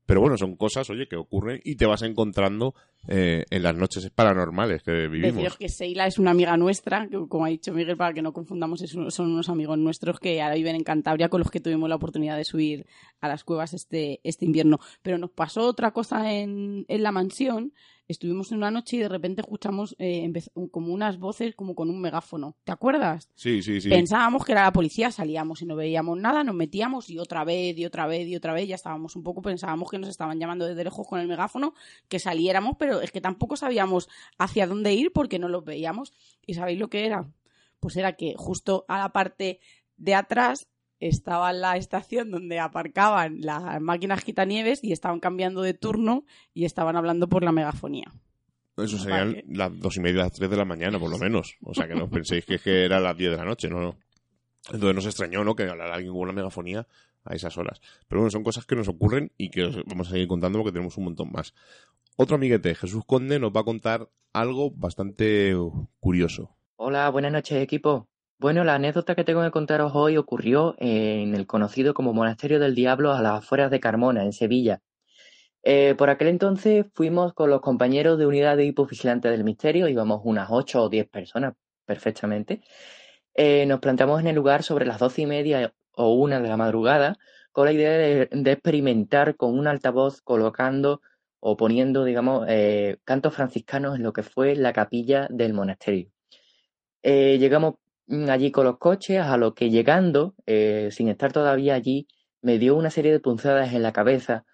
Pero 0.10 0.22
bueno, 0.22 0.40
son 0.40 0.56
cosas, 0.56 0.90
oye, 0.90 1.08
que 1.08 1.18
ocurren 1.18 1.62
y 1.64 1.76
te 1.76 1.86
vas 1.86 2.02
encontrando 2.02 2.74
eh, 3.08 3.46
en 3.52 3.62
las 3.62 3.76
noches 3.76 4.10
paranormales 4.10 4.82
que 4.82 5.08
vivimos. 5.08 5.36
Deciros 5.36 5.58
que 5.58 5.70
Seila 5.70 6.08
es 6.08 6.18
una 6.18 6.32
amiga 6.32 6.58
nuestra, 6.58 7.08
que 7.08 7.20
como 7.28 7.46
ha 7.46 7.50
dicho 7.50 7.72
Miguel, 7.74 7.96
para 7.96 8.12
que 8.12 8.24
no 8.24 8.34
confundamos, 8.34 8.80
son 8.80 9.32
unos 9.32 9.50
amigos 9.50 9.78
nuestros 9.78 10.20
que 10.20 10.42
ahora 10.42 10.56
viven 10.56 10.78
en 10.78 10.84
Cantabria 10.84 11.30
con 11.30 11.42
los 11.42 11.52
que 11.52 11.60
tuvimos 11.60 11.88
la 11.90 11.98
oportunidad 11.98 12.38
de 12.38 12.44
subir 12.44 12.88
a 13.22 13.28
las 13.28 13.44
cuevas 13.44 13.76
este, 13.76 14.20
este 14.24 14.46
invierno. 14.46 14.80
Pero 15.04 15.20
nos 15.20 15.30
pasó 15.30 15.68
otra 15.68 15.92
cosa 15.92 16.34
en, 16.34 16.86
en 16.88 17.04
la 17.04 17.12
mansión 17.12 17.74
estuvimos 18.10 18.52
en 18.52 18.58
una 18.58 18.72
noche 18.72 18.98
y 18.98 19.00
de 19.00 19.08
repente 19.08 19.42
escuchamos 19.42 19.96
eh, 20.00 20.30
como 20.72 20.92
unas 20.92 21.20
voces 21.20 21.56
como 21.56 21.76
con 21.76 21.90
un 21.92 22.02
megáfono. 22.02 22.58
¿Te 22.64 22.72
acuerdas? 22.72 23.30
Sí, 23.36 23.62
sí, 23.62 23.80
sí. 23.80 23.88
Pensábamos 23.88 24.44
que 24.44 24.52
era 24.52 24.64
la 24.64 24.74
policía, 24.74 25.12
salíamos 25.12 25.62
y 25.62 25.68
no 25.68 25.76
veíamos 25.76 26.18
nada, 26.18 26.44
nos 26.44 26.56
metíamos 26.56 27.10
y 27.12 27.20
otra 27.20 27.44
vez 27.46 27.78
y 27.78 27.86
otra 27.86 28.08
vez 28.08 28.28
y 28.28 28.36
otra 28.36 28.54
vez 28.54 28.68
ya 28.68 28.76
estábamos 28.76 29.16
un 29.16 29.22
poco, 29.24 29.44
pensábamos 29.44 29.92
que 29.92 30.00
nos 30.00 30.10
estaban 30.10 30.40
llamando 30.40 30.66
desde 30.66 30.84
lejos 30.84 31.08
con 31.08 31.20
el 31.20 31.28
megáfono, 31.28 31.76
que 32.08 32.18
saliéramos, 32.18 32.78
pero 32.80 33.00
es 33.00 33.12
que 33.12 33.22
tampoco 33.22 33.56
sabíamos 33.56 34.10
hacia 34.40 34.66
dónde 34.66 34.94
ir 34.94 35.12
porque 35.14 35.38
no 35.38 35.48
los 35.48 35.64
veíamos. 35.64 36.12
¿Y 36.48 36.56
sabéis 36.56 36.80
lo 36.80 36.90
que 36.90 37.06
era? 37.06 37.32
Pues 37.80 37.96
era 37.96 38.14
que 38.14 38.34
justo 38.36 38.86
a 38.88 38.98
la 38.98 39.10
parte 39.14 39.60
de 39.98 40.16
atrás 40.16 40.68
estaba 41.00 41.54
la 41.54 41.78
estación 41.78 42.32
donde 42.32 42.60
aparcaban 42.60 43.42
las 43.42 43.82
máquinas 43.82 44.24
quitanieves 44.24 44.84
y 44.84 44.92
estaban 44.92 45.20
cambiando 45.20 45.62
de 45.62 45.74
turno 45.74 46.26
y 46.54 46.66
estaban 46.66 46.96
hablando 46.96 47.30
por 47.30 47.44
la 47.44 47.52
megafonía. 47.52 48.14
Eso 48.78 48.98
serían 48.98 49.44
las 49.48 49.78
dos 49.78 49.98
y 49.98 50.00
media, 50.00 50.24
las 50.24 50.32
tres 50.32 50.50
de 50.50 50.58
la 50.58 50.66
mañana, 50.66 51.00
por 51.00 51.10
lo 51.10 51.18
menos. 51.18 51.58
O 51.64 51.74
sea, 51.74 51.88
que 51.88 51.96
no 51.96 52.10
penséis 52.10 52.46
que, 52.46 52.60
que 52.60 52.86
era 52.86 53.00
las 53.00 53.18
diez 53.18 53.32
de 53.32 53.38
la 53.38 53.46
noche, 53.46 53.70
no, 53.70 53.80
no. 53.80 53.98
Entonces 54.72 54.96
nos 54.96 55.06
extrañó, 55.06 55.44
¿no? 55.44 55.56
Que 55.56 55.64
hablara 55.64 55.96
alguien 55.96 56.12
con 56.14 56.22
una 56.22 56.34
megafonía 56.34 56.88
a 57.24 57.36
esas 57.36 57.58
horas. 57.58 57.82
Pero 58.08 58.22
bueno, 58.22 58.32
son 58.32 58.44
cosas 58.44 58.66
que 58.66 58.76
nos 58.76 58.88
ocurren 58.88 59.32
y 59.38 59.50
que 59.50 59.64
os 59.64 59.84
vamos 59.86 60.08
a 60.08 60.12
seguir 60.12 60.28
contando 60.28 60.60
porque 60.60 60.72
tenemos 60.72 60.98
un 60.98 61.06
montón 61.06 61.32
más. 61.32 61.54
Otro 62.18 62.36
amiguete, 62.36 62.76
Jesús 62.76 63.04
Conde, 63.06 63.40
nos 63.40 63.52
va 63.52 63.62
a 63.62 63.66
contar 63.66 64.10
algo 64.34 64.72
bastante 64.72 65.56
curioso. 66.00 66.56
Hola, 66.76 67.10
buenas 67.10 67.32
noches, 67.32 67.62
equipo. 67.62 68.08
Bueno, 68.40 68.64
la 68.64 68.76
anécdota 68.76 69.16
que 69.16 69.26
tengo 69.26 69.44
que 69.44 69.52
contaros 69.52 69.92
hoy 69.96 70.16
ocurrió 70.16 70.74
en 70.78 71.36
el 71.36 71.46
conocido 71.46 71.94
como 71.94 72.14
Monasterio 72.14 72.58
del 72.58 72.74
Diablo 72.74 73.12
a 73.12 73.22
las 73.22 73.40
afueras 73.40 73.70
de 73.70 73.82
Carmona, 73.82 74.24
en 74.24 74.32
Sevilla. 74.32 74.82
Eh, 75.64 75.94
por 75.98 76.10
aquel 76.10 76.30
entonces 76.30 76.86
fuimos 76.94 77.34
con 77.34 77.50
los 77.50 77.60
compañeros 77.62 78.18
de 78.18 78.26
unidad 78.26 78.56
de 78.56 78.66
hipovigilante 78.66 79.30
del 79.30 79.44
misterio, 79.44 79.90
íbamos 79.90 80.22
unas 80.24 80.50
ocho 80.52 80.84
o 80.84 80.90
diez 80.90 81.06
personas 81.10 81.56
perfectamente. 81.86 82.62
Eh, 83.36 83.66
nos 83.66 83.82
plantamos 83.82 84.22
en 84.22 84.28
el 84.28 84.36
lugar 84.36 84.64
sobre 84.64 84.86
las 84.86 85.00
doce 85.00 85.24
y 85.24 85.26
media 85.26 85.74
o 85.96 86.14
una 86.14 86.40
de 86.40 86.48
la 86.50 86.58
madrugada 86.58 87.18
con 87.52 87.66
la 87.66 87.74
idea 87.74 87.92
de, 87.92 88.30
experimentar 88.52 89.36
con 89.36 89.60
un 89.60 89.68
altavoz 89.68 90.22
colocando 90.22 91.02
o 91.42 91.58
poniendo, 91.58 92.06
digamos, 92.06 92.46
eh, 92.50 93.00
cantos 93.06 93.36
franciscanos 93.36 93.98
en 93.98 94.04
lo 94.04 94.14
que 94.14 94.24
fue 94.24 94.56
la 94.56 94.74
capilla 94.74 95.28
del 95.30 95.54
monasterio. 95.54 96.10
llegamos 97.04 97.76
allí 98.30 98.52
con 98.52 98.66
los 98.66 98.78
coches, 98.78 99.20
a 99.20 99.38
lo 99.38 99.54
que 99.54 99.70
llegando, 99.70 100.36
eh, 100.46 100.90
sin 100.92 101.10
estar 101.10 101.32
todavía 101.32 101.76
allí, 101.76 102.08
me 102.42 102.58
dio 102.58 102.76
una 102.76 102.90
serie 102.90 103.12
de 103.12 103.20
punzadas 103.20 103.74
en 103.74 103.84
la 103.84 103.94
cabeza 103.94 104.46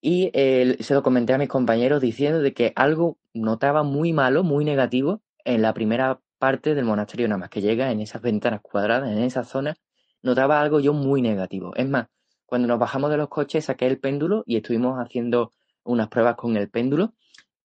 y 0.00 0.30
se 0.32 0.94
lo 0.94 1.02
comenté 1.02 1.32
a 1.32 1.38
mis 1.38 1.48
compañeros 1.48 2.00
diciendo 2.00 2.40
de 2.40 2.54
que 2.54 2.72
algo 2.76 3.18
notaba 3.34 3.82
muy 3.82 4.12
malo, 4.12 4.44
muy 4.44 4.64
negativo 4.64 5.22
en 5.44 5.62
la 5.62 5.74
primera 5.74 6.20
parte 6.38 6.74
del 6.74 6.84
monasterio, 6.84 7.28
nada 7.28 7.38
más 7.38 7.50
que 7.50 7.60
llega 7.60 7.90
en 7.90 8.00
esas 8.00 8.22
ventanas 8.22 8.60
cuadradas, 8.60 9.10
en 9.10 9.18
esa 9.18 9.44
zona, 9.44 9.76
notaba 10.22 10.60
algo 10.60 10.80
yo 10.80 10.92
muy 10.92 11.22
negativo. 11.22 11.74
Es 11.76 11.88
más, 11.88 12.08
cuando 12.44 12.68
nos 12.68 12.78
bajamos 12.78 13.10
de 13.10 13.16
los 13.16 13.28
coches 13.28 13.64
saqué 13.64 13.86
el 13.86 13.98
péndulo 13.98 14.44
y 14.46 14.56
estuvimos 14.56 14.98
haciendo 14.98 15.52
unas 15.84 16.08
pruebas 16.08 16.36
con 16.36 16.56
el 16.56 16.68
péndulo 16.68 17.14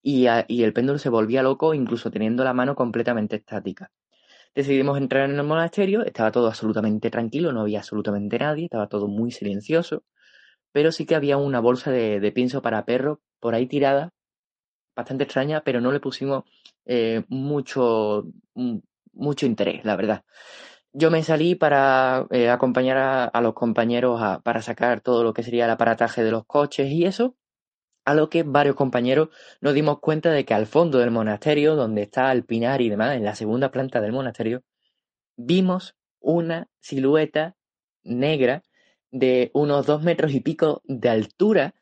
y 0.01 0.25
el 0.25 0.73
péndulo 0.73 0.97
se 0.97 1.09
volvía 1.09 1.43
loco 1.43 1.73
incluso 1.73 2.09
teniendo 2.09 2.43
la 2.43 2.53
mano 2.53 2.75
completamente 2.75 3.35
estática. 3.35 3.91
Decidimos 4.53 4.97
entrar 4.97 5.29
en 5.29 5.37
el 5.37 5.45
monasterio, 5.45 6.03
estaba 6.05 6.31
todo 6.31 6.47
absolutamente 6.47 7.09
tranquilo, 7.09 7.53
no 7.53 7.61
había 7.61 7.79
absolutamente 7.79 8.37
nadie, 8.37 8.65
estaba 8.65 8.87
todo 8.87 9.07
muy 9.07 9.31
silencioso, 9.31 10.03
pero 10.73 10.91
sí 10.91 11.05
que 11.05 11.15
había 11.15 11.37
una 11.37 11.61
bolsa 11.61 11.91
de, 11.91 12.31
pienso 12.33 12.61
para 12.61 12.85
perro 12.85 13.21
por 13.39 13.55
ahí 13.55 13.67
tirada, 13.67 14.11
bastante 14.95 15.23
extraña, 15.23 15.63
pero 15.63 15.81
no 15.81 15.91
le 15.91 15.99
pusimos 16.01 16.43
eh, 16.85 17.23
mucho, 17.29 18.25
mm, 18.55 18.79
mucho 19.13 19.45
interés, 19.45 19.85
la 19.85 19.95
verdad. 19.95 20.23
Yo 20.93 21.11
me 21.11 21.23
salí 21.23 21.55
para 21.55 22.27
eh, 22.31 22.49
acompañar 22.49 23.29
a, 23.33 23.41
los 23.41 23.53
compañeros 23.53 24.19
para 24.43 24.61
sacar 24.61 25.01
todo 25.01 25.23
lo 25.23 25.33
que 25.33 25.43
sería 25.43 25.65
el 25.65 25.71
aparataje 25.71 26.23
de 26.23 26.31
los 26.31 26.45
coches 26.45 26.91
y 26.91 27.05
eso, 27.05 27.35
a 28.05 28.13
lo 28.13 28.29
que 28.29 28.43
varios 28.43 28.75
compañeros 28.75 29.29
nos 29.61 29.73
dimos 29.73 29.99
cuenta 29.99 30.31
de 30.31 30.45
que 30.45 30.53
al 30.53 30.67
fondo 30.67 30.97
del 30.99 31.11
monasterio, 31.11 31.75
donde 31.75 32.03
está 32.03 32.31
el 32.31 32.43
pinar 32.43 32.81
y 32.81 32.89
demás, 32.89 33.15
en 33.15 33.23
la 33.23 33.35
segunda 33.35 33.71
planta 33.71 34.01
del 34.01 34.11
monasterio, 34.11 34.63
vimos 35.37 35.95
una 36.19 36.67
silueta 36.79 37.55
negra 38.03 38.63
de 39.11 39.51
unos 39.53 39.85
dos 39.85 40.03
metros 40.03 40.33
y 40.33 40.39
pico 40.39 40.81
de 40.85 41.09
altura 41.09 41.75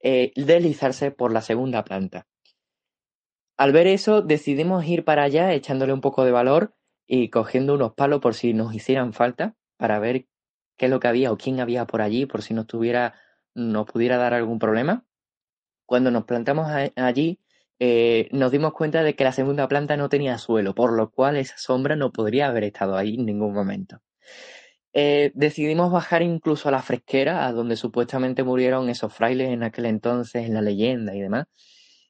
eh, 0.00 0.32
deslizarse 0.36 1.10
por 1.10 1.32
la 1.32 1.40
segunda 1.40 1.84
planta. 1.84 2.26
Al 3.56 3.72
ver 3.72 3.86
eso, 3.86 4.20
decidimos 4.20 4.84
ir 4.84 5.04
para 5.04 5.22
allá 5.22 5.52
echándole 5.52 5.92
un 5.92 6.00
poco 6.00 6.24
de 6.24 6.32
valor 6.32 6.74
y 7.06 7.30
cogiendo 7.30 7.74
unos 7.74 7.94
palos 7.94 8.20
por 8.20 8.34
si 8.34 8.52
nos 8.52 8.74
hicieran 8.74 9.12
falta 9.12 9.54
para 9.76 9.98
ver 10.00 10.26
qué 10.76 10.86
es 10.86 10.90
lo 10.90 10.98
que 10.98 11.08
había 11.08 11.30
o 11.30 11.36
quién 11.36 11.60
había 11.60 11.86
por 11.86 12.02
allí, 12.02 12.26
por 12.26 12.42
si 12.42 12.52
nos 12.52 12.66
tuviera, 12.66 13.14
nos 13.54 13.86
pudiera 13.86 14.16
dar 14.16 14.34
algún 14.34 14.58
problema. 14.58 15.04
Cuando 15.86 16.10
nos 16.10 16.24
plantamos 16.24 16.68
allí, 16.96 17.40
eh, 17.78 18.28
nos 18.32 18.52
dimos 18.52 18.72
cuenta 18.72 19.02
de 19.02 19.14
que 19.14 19.24
la 19.24 19.32
segunda 19.32 19.68
planta 19.68 19.96
no 19.96 20.08
tenía 20.08 20.38
suelo, 20.38 20.74
por 20.74 20.92
lo 20.92 21.10
cual 21.10 21.36
esa 21.36 21.56
sombra 21.58 21.96
no 21.96 22.12
podría 22.12 22.48
haber 22.48 22.64
estado 22.64 22.96
ahí 22.96 23.14
en 23.16 23.26
ningún 23.26 23.52
momento. 23.52 24.00
Eh, 24.92 25.32
decidimos 25.34 25.90
bajar 25.90 26.22
incluso 26.22 26.68
a 26.68 26.72
la 26.72 26.82
fresquera, 26.82 27.46
a 27.46 27.52
donde 27.52 27.76
supuestamente 27.76 28.44
murieron 28.44 28.88
esos 28.88 29.12
frailes 29.12 29.50
en 29.50 29.64
aquel 29.64 29.86
entonces, 29.86 30.46
en 30.46 30.54
la 30.54 30.62
leyenda 30.62 31.14
y 31.14 31.20
demás. 31.20 31.46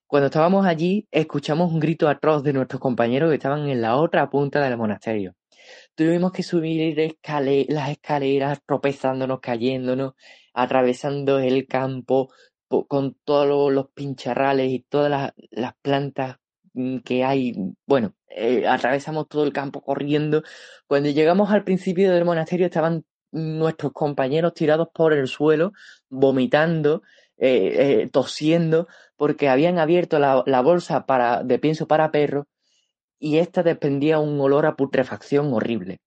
Cuando 0.06 0.26
estábamos 0.26 0.66
allí, 0.66 1.08
escuchamos 1.10 1.72
un 1.72 1.80
grito 1.80 2.08
atroz 2.08 2.42
de 2.42 2.52
nuestros 2.52 2.80
compañeros 2.80 3.30
que 3.30 3.36
estaban 3.36 3.68
en 3.68 3.80
la 3.80 3.96
otra 3.96 4.28
punta 4.28 4.60
del 4.62 4.76
monasterio. 4.76 5.34
Tuvimos 5.94 6.32
que 6.32 6.42
subir 6.42 6.94
las 7.68 7.90
escaleras, 7.90 8.60
tropezándonos, 8.66 9.40
cayéndonos, 9.40 10.12
atravesando 10.52 11.38
el 11.38 11.66
campo, 11.66 12.30
con 12.82 13.14
todos 13.24 13.72
los 13.72 13.88
pincharrales 13.90 14.70
y 14.70 14.80
todas 14.80 15.32
las, 15.50 15.74
plantas 15.82 16.38
mm, 16.74 16.98
que 16.98 17.24
hay. 17.24 17.54
Bueno, 17.86 18.14
eh, 18.28 18.66
atravesamos 18.66 19.28
todo 19.28 19.44
el 19.44 19.52
campo 19.52 19.82
corriendo. 19.82 20.42
Cuando 20.86 21.10
llegamos 21.10 21.50
al 21.50 21.64
principio 21.64 22.12
del 22.12 22.24
monasterio 22.24 22.66
estaban 22.66 23.04
nuestros 23.32 23.92
compañeros 23.92 24.54
tirados 24.54 24.88
por 24.94 25.12
el 25.12 25.28
suelo, 25.28 25.72
vomitando, 26.08 27.02
eh, 27.36 28.02
eh, 28.02 28.10
tosiendo, 28.12 28.86
porque 29.16 29.48
habían 29.48 29.78
abierto 29.78 30.18
la, 30.18 30.60
bolsa 30.62 31.06
para, 31.06 31.42
de 31.42 31.58
pienso 31.58 31.86
para 31.88 32.10
perro 32.12 32.46
y 33.18 33.38
esta 33.38 33.62
desprendía 33.62 34.18
un 34.18 34.40
olor 34.40 34.66
a 34.66 34.76
putrefacción 34.76 35.52
horrible. 35.52 36.00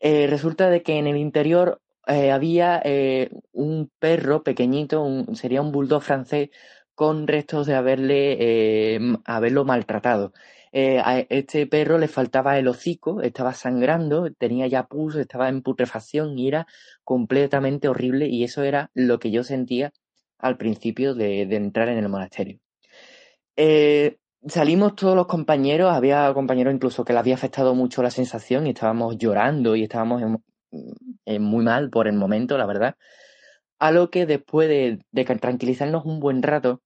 resulta 0.00 0.70
de 0.70 0.82
que 0.82 0.98
en 0.98 1.06
el 1.06 1.16
interior 1.16 1.81
eh, 2.06 2.32
había 2.32 2.80
eh, 2.84 3.30
un 3.52 3.90
perro 3.98 4.42
pequeñito, 4.42 5.06
sería 5.34 5.62
un 5.62 5.72
bulldog 5.72 6.02
francés, 6.02 6.50
con 6.94 7.26
restos 7.26 7.66
de 7.66 7.74
haberle, 7.74 8.36
eh, 8.40 9.00
haberlo 9.24 9.64
maltratado. 9.64 10.32
a 10.74 11.20
este 11.28 11.66
perro 11.66 11.98
le 11.98 12.08
faltaba 12.08 12.58
el 12.58 12.68
hocico, 12.68 13.20
estaba 13.22 13.54
sangrando, 13.54 14.30
tenía 14.32 14.66
ya 14.66 14.86
pus, 14.86 15.16
estaba 15.16 15.48
en 15.48 15.62
putrefacción 15.62 16.38
y 16.38 16.48
era 16.48 16.66
completamente 17.04 17.88
horrible 17.88 18.26
y 18.28 18.44
eso 18.44 18.62
era 18.62 18.90
lo 18.94 19.18
que 19.18 19.30
yo 19.30 19.44
sentía 19.44 19.92
al 20.38 20.56
principio 20.56 21.14
de, 21.14 21.42
entrar 21.42 21.88
en 21.88 21.98
el 21.98 22.08
monasterio. 22.08 22.58
salimos 24.46 24.94
todos 24.96 25.16
los 25.16 25.26
compañeros, 25.26 25.92
había 25.92 26.32
compañeros 26.34 26.74
incluso 26.74 27.04
que 27.04 27.12
le 27.12 27.18
había 27.20 27.34
afectado 27.34 27.74
mucho 27.74 28.02
la 28.02 28.10
sensación 28.10 28.66
y 28.66 28.70
estábamos 28.70 29.18
llorando 29.18 29.76
y 29.76 29.84
estábamos 29.84 30.22
eh, 31.26 31.38
muy 31.38 31.64
mal 31.64 31.90
por 31.90 32.08
el 32.08 32.14
momento, 32.14 32.58
la 32.58 32.66
verdad. 32.66 32.96
A 33.78 33.90
lo 33.90 34.10
que 34.10 34.26
después 34.26 34.68
de, 34.68 35.04
tranquilizarnos 35.40 36.04
un 36.04 36.20
buen 36.20 36.42
rato, 36.42 36.82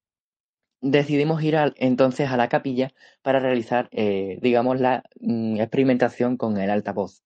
decidimos 0.80 1.43
ir 1.43 1.57
entonces 1.76 2.30
a 2.30 2.37
la 2.37 2.49
capilla 2.49 2.93
para 3.22 3.41
realizar, 3.41 3.89
eh, 3.93 4.39
digamos, 4.43 4.80
la 4.80 5.05
mm, 5.20 5.57
experimentación 5.61 6.37
con 6.37 6.59
el 6.59 6.70
altavoz. 6.70 7.22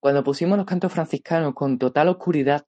Cuando 0.00 0.24
pusimos 0.24 0.58
los 0.58 0.66
cantos 0.66 0.92
franciscanos 0.92 1.54
con 1.54 1.78
total 1.78 2.08
oscuridad, 2.08 2.66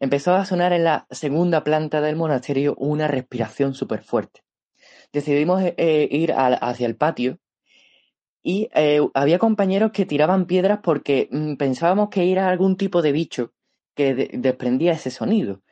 empezó 0.00 0.34
a 0.34 0.44
sonar 0.44 0.72
en 0.72 0.84
la 0.84 1.06
segunda 1.10 1.64
planta 1.64 2.00
del 2.00 2.16
monasterio 2.16 2.74
una 2.78 3.08
respiración 3.08 3.74
súper 3.74 4.02
fuerte. 4.02 4.40
Decidimos 5.12 5.62
eh, 5.62 6.08
ir 6.10 6.32
hacia 6.34 6.86
el 6.86 6.96
patio 6.96 7.38
y 8.44 8.68
eh, 8.74 9.00
había 9.14 9.38
compañeros 9.38 9.90
que 9.92 10.06
tiraban 10.06 10.46
piedras 10.46 10.80
porque 10.82 11.28
mm, 11.32 11.54
pensábamos 11.56 12.10
que 12.10 12.30
era 12.30 12.48
algún 12.48 12.76
tipo 12.76 13.02
de 13.02 13.10
bicho 13.12 13.52
que 13.96 14.14
desprendía 14.14 14.92
ese 14.92 15.10
sonido. 15.10 15.62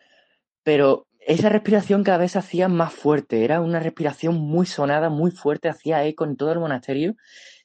Pero 0.64 1.06
esa 1.20 1.50
respiración 1.50 2.04
cada 2.04 2.18
vez 2.18 2.32
se 2.32 2.38
hacía 2.38 2.68
más 2.68 2.94
fuerte, 2.94 3.44
era 3.44 3.60
una 3.60 3.80
respiración 3.80 4.36
muy 4.36 4.66
sonada, 4.66 5.10
muy 5.10 5.30
fuerte, 5.32 5.68
hacía 5.68 6.04
eco 6.06 6.24
en 6.24 6.36
todo 6.36 6.52
el 6.52 6.60
monasterio. 6.60 7.16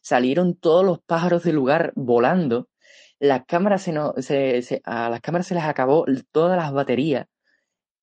Salieron 0.01 0.55
todos 0.55 0.85
los 0.85 0.99
pájaros 0.99 1.43
del 1.43 1.55
lugar 1.55 1.93
volando. 1.95 2.69
Las 3.19 3.45
cámaras 3.45 3.83
se, 3.83 3.93
no, 3.93 4.13
se, 4.19 4.81
a 4.85 5.09
las 5.09 5.21
cámaras 5.21 5.47
se 5.47 5.55
les 5.55 5.63
acabó 5.63 6.05
todas 6.31 6.57
las 6.57 6.71
baterías 6.73 7.27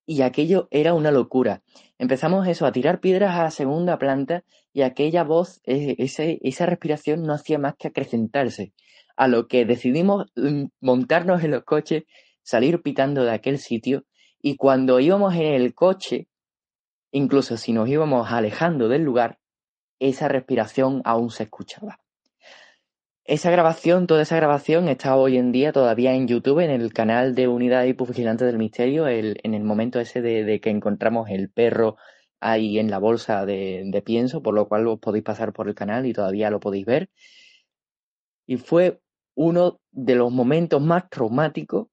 y 0.07 0.23
aquello 0.23 0.69
era 0.71 0.95
una 0.95 1.11
locura. 1.11 1.63
Empezamos 1.99 2.47
eso, 2.49 2.67
a 2.67 2.73
tirar 2.73 3.01
piedras 3.01 3.37
a 3.37 3.45
la 3.45 3.51
segunda 3.51 3.99
planta 3.99 4.45
y 4.73 4.83
aquella 4.83 5.23
voz, 5.23 5.61
e, 5.65 5.97
esa 5.99 6.67
respiración 6.67 7.23
no 7.23 7.35
hacía 7.35 7.59
más 7.59 7.75
que 7.79 7.89
acrecentarse, 7.89 8.73
a 9.17 9.29
lo 9.29 9.47
que 9.47 9.65
decidimos 9.65 10.27
mm, 10.35 10.65
montarnos 10.81 11.45
en 11.45 11.53
los 11.53 11.65
coches, 11.65 12.05
salir 12.43 12.83
pitando 12.83 13.25
de 13.25 13.31
aquel 13.31 13.59
sitio 13.59 14.05
y 14.43 14.57
cuando 14.57 15.01
íbamos 15.01 15.35
en 15.35 15.55
el 15.55 15.75
coche, 15.75 16.29
incluso 17.13 17.57
si 17.57 17.73
nos 17.73 17.89
íbamos 17.89 18.31
alejando 18.31 18.89
del 18.89 19.03
lugar, 19.03 19.39
esa 20.01 20.29
respiración 20.29 21.01
aún 21.05 21.31
se 21.31 21.45
escuchaba. 21.45 22.04
Esa 23.27 23.51
grabación, 23.51 24.07
toda 24.07 24.21
esa 24.21 24.37
grabación 24.37 24.87
está 24.89 25.17
hoy 25.17 25.39
en 25.39 25.51
día 25.51 25.73
todavía 25.73 26.13
en 26.13 26.29
YouTube, 26.29 26.61
en 26.61 26.71
el 26.71 26.93
canal 26.93 27.35
de 27.35 27.49
Unidad 27.49 27.87
Vigilante 27.87 28.45
del 28.45 28.59
Misterio, 28.59 29.09
en 29.09 29.55
el 29.55 29.65
momento 29.65 29.99
ese 29.99 30.21
de, 30.21 30.61
que 30.61 30.69
encontramos 30.69 31.31
el 31.31 31.49
perro 31.49 31.97
ahí 32.41 32.79
en 32.79 32.91
la 32.91 32.99
bolsa 32.99 33.47
de, 33.47 33.83
de, 33.87 34.03
pienso, 34.03 34.43
por 34.43 34.53
lo 34.53 34.69
cual 34.69 34.87
os 34.89 35.01
podéis 35.01 35.25
pasar 35.25 35.55
por 35.55 35.69
el 35.69 35.75
canal 35.75 36.05
y 36.05 36.13
todavía 36.13 36.51
lo 36.51 36.61
podéis 36.61 36.85
ver. 36.85 37.11
Y 38.47 38.59
fue 38.59 39.01
uno 39.35 39.81
de 39.91 40.17
los 40.17 40.31
momentos 40.31 40.83
más 40.83 41.09
traumáticos 41.09 41.89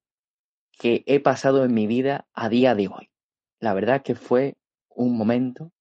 que 0.77 1.03
he 1.05 1.21
pasado 1.21 1.63
en 1.63 1.73
mi 1.73 1.87
vida 1.87 2.27
a 2.33 2.49
día 2.49 2.75
de 2.75 2.89
hoy. 2.89 3.09
La 3.61 3.73
verdad 3.73 4.01
que 4.01 4.15
fue 4.15 4.57
un 4.89 5.15
momento 5.15 5.71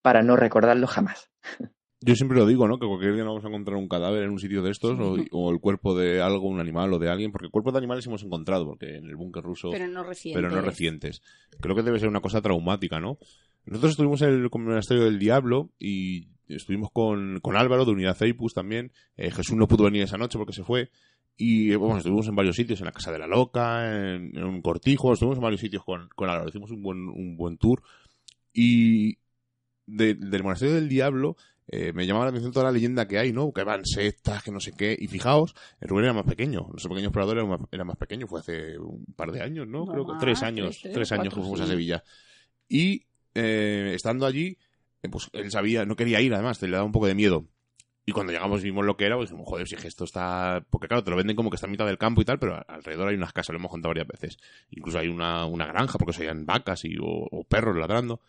para 0.00 0.22
no 0.22 0.36
recordarlo 0.36 0.86
jamás. 0.86 1.30
Yo 2.00 2.14
siempre 2.14 2.38
lo 2.38 2.46
digo, 2.46 2.68
¿no? 2.68 2.78
Que 2.78 2.86
cualquier 2.86 3.14
día 3.14 3.24
nos 3.24 3.34
vamos 3.34 3.44
a 3.44 3.48
encontrar 3.48 3.76
un 3.76 3.88
cadáver 3.88 4.22
en 4.22 4.30
un 4.30 4.38
sitio 4.38 4.62
de 4.62 4.70
estos 4.70 4.96
o, 5.32 5.50
el 5.50 5.58
cuerpo 5.58 5.96
de 5.96 6.20
algo, 6.20 6.46
un 6.46 6.60
animal 6.60 6.92
o 6.92 6.98
de 6.98 7.10
alguien, 7.10 7.32
porque 7.32 7.48
cuerpos 7.48 7.72
de 7.72 7.78
animales 7.78 8.06
hemos 8.06 8.22
encontrado, 8.22 8.66
porque 8.66 8.96
en 8.96 9.06
el 9.06 9.16
búnker 9.16 9.42
ruso... 9.42 9.70
Pero 9.70 9.88
no 9.88 10.04
recientes. 10.04 10.40
Pero 10.40 10.54
no 10.54 10.62
recientes. 10.62 11.22
Creo 11.60 11.74
que 11.74 11.82
debe 11.82 11.98
ser 11.98 12.08
una 12.08 12.20
cosa 12.20 12.40
traumática, 12.40 13.00
¿no? 13.00 13.18
Nosotros 13.66 13.92
estuvimos 13.92 14.22
en 14.22 14.28
el 14.30 14.48
Monasterio 14.50 15.04
del 15.04 15.18
Diablo 15.18 15.70
y 15.78 16.28
estuvimos 16.48 16.90
con, 16.92 17.40
con 17.40 17.56
Álvaro 17.56 17.84
de 17.84 17.90
Unidad 17.90 18.16
Ceipus 18.16 18.54
también. 18.54 18.92
Eh, 19.16 19.30
Jesús 19.32 19.56
no 19.56 19.66
pudo 19.66 19.84
venir 19.84 20.02
esa 20.02 20.18
noche 20.18 20.38
porque 20.38 20.52
se 20.52 20.62
fue. 20.62 20.90
Y 21.36 21.74
bueno, 21.74 21.98
estuvimos 21.98 22.26
en 22.28 22.34
varios 22.34 22.56
sitios, 22.56 22.80
en 22.80 22.86
la 22.86 22.92
Casa 22.92 23.12
de 23.12 23.18
la 23.18 23.26
Loca, 23.26 24.14
en, 24.14 24.42
un 24.42 24.62
cortijo, 24.62 25.12
estuvimos 25.12 25.38
en 25.38 25.42
varios 25.42 25.60
sitios 25.60 25.84
con, 25.84 26.08
con 26.16 26.28
Álvaro, 26.28 26.48
hicimos 26.48 26.70
un 26.70 26.82
buen, 26.82 27.08
un 27.08 27.36
buen 27.36 27.58
tour. 27.58 27.82
Y 28.52 29.18
del 29.86 30.42
Monasterio 30.42 30.74
del 30.74 30.88
Diablo 30.88 31.36
eh, 31.68 31.92
me 31.92 32.06
llamaba 32.06 32.26
la 32.26 32.30
atención 32.30 32.52
toda 32.52 32.66
la 32.66 32.72
leyenda 32.72 33.06
que 33.06 33.18
hay, 33.18 33.32
¿no? 33.32 33.52
Que 33.52 33.62
van 33.62 33.84
sectas, 33.84 34.42
que 34.42 34.50
no 34.50 34.60
sé 34.60 34.72
qué. 34.72 34.96
Y 34.98 35.06
fijaos, 35.06 35.54
el 35.80 35.88
Rubén 35.88 36.06
era 36.06 36.14
más 36.14 36.24
pequeño, 36.24 36.66
nuestro 36.70 36.90
pequeño 36.90 37.08
explorador 37.08 37.38
era 37.38 37.46
más, 37.46 37.60
era 37.70 37.84
más 37.84 37.96
pequeño, 37.96 38.26
fue 38.26 38.40
hace 38.40 38.78
un 38.78 39.04
par 39.16 39.32
de 39.32 39.42
años, 39.42 39.68
¿no? 39.68 39.86
Creo 39.86 40.06
que 40.06 40.14
tres 40.18 40.42
años, 40.42 40.80
tres, 40.82 41.12
años 41.12 41.32
que 41.32 41.40
fuimos 41.40 41.60
a 41.60 41.66
Sevilla. 41.66 42.02
Y 42.68 43.06
eh, 43.34 43.92
estando 43.94 44.26
allí, 44.26 44.58
eh, 45.02 45.08
pues 45.08 45.28
él 45.32 45.50
sabía, 45.50 45.84
no 45.84 45.96
quería 45.96 46.20
ir 46.20 46.34
además, 46.34 46.60
le 46.62 46.70
daba 46.70 46.84
un 46.84 46.92
poco 46.92 47.06
de 47.06 47.14
miedo. 47.14 47.46
Y 48.08 48.12
cuando 48.12 48.32
llegamos 48.32 48.62
vimos 48.62 48.86
lo 48.86 48.96
que 48.96 49.04
era, 49.04 49.16
pues 49.16 49.28
dijimos, 49.28 49.46
joder, 49.46 49.68
si 49.68 49.74
esto 49.74 50.04
está... 50.04 50.64
Porque 50.70 50.88
claro, 50.88 51.04
te 51.04 51.10
lo 51.10 51.16
venden 51.18 51.36
como 51.36 51.50
que 51.50 51.56
está 51.56 51.66
en 51.66 51.72
mitad 51.72 51.84
del 51.84 51.98
campo 51.98 52.22
y 52.22 52.24
tal, 52.24 52.38
pero 52.38 52.58
alrededor 52.66 53.08
hay 53.08 53.16
unas 53.16 53.34
casas, 53.34 53.52
lo 53.52 53.58
hemos 53.58 53.70
contado 53.70 53.90
varias 53.90 54.08
veces. 54.08 54.38
Incluso 54.70 54.98
hay 54.98 55.08
una, 55.08 55.44
una 55.44 55.66
granja, 55.66 55.98
porque 55.98 56.14
se 56.14 56.22
hayan 56.22 56.46
vacas 56.46 56.86
y, 56.86 56.96
o, 56.98 57.44
perros 57.46 57.76
ladrando. 57.76 58.22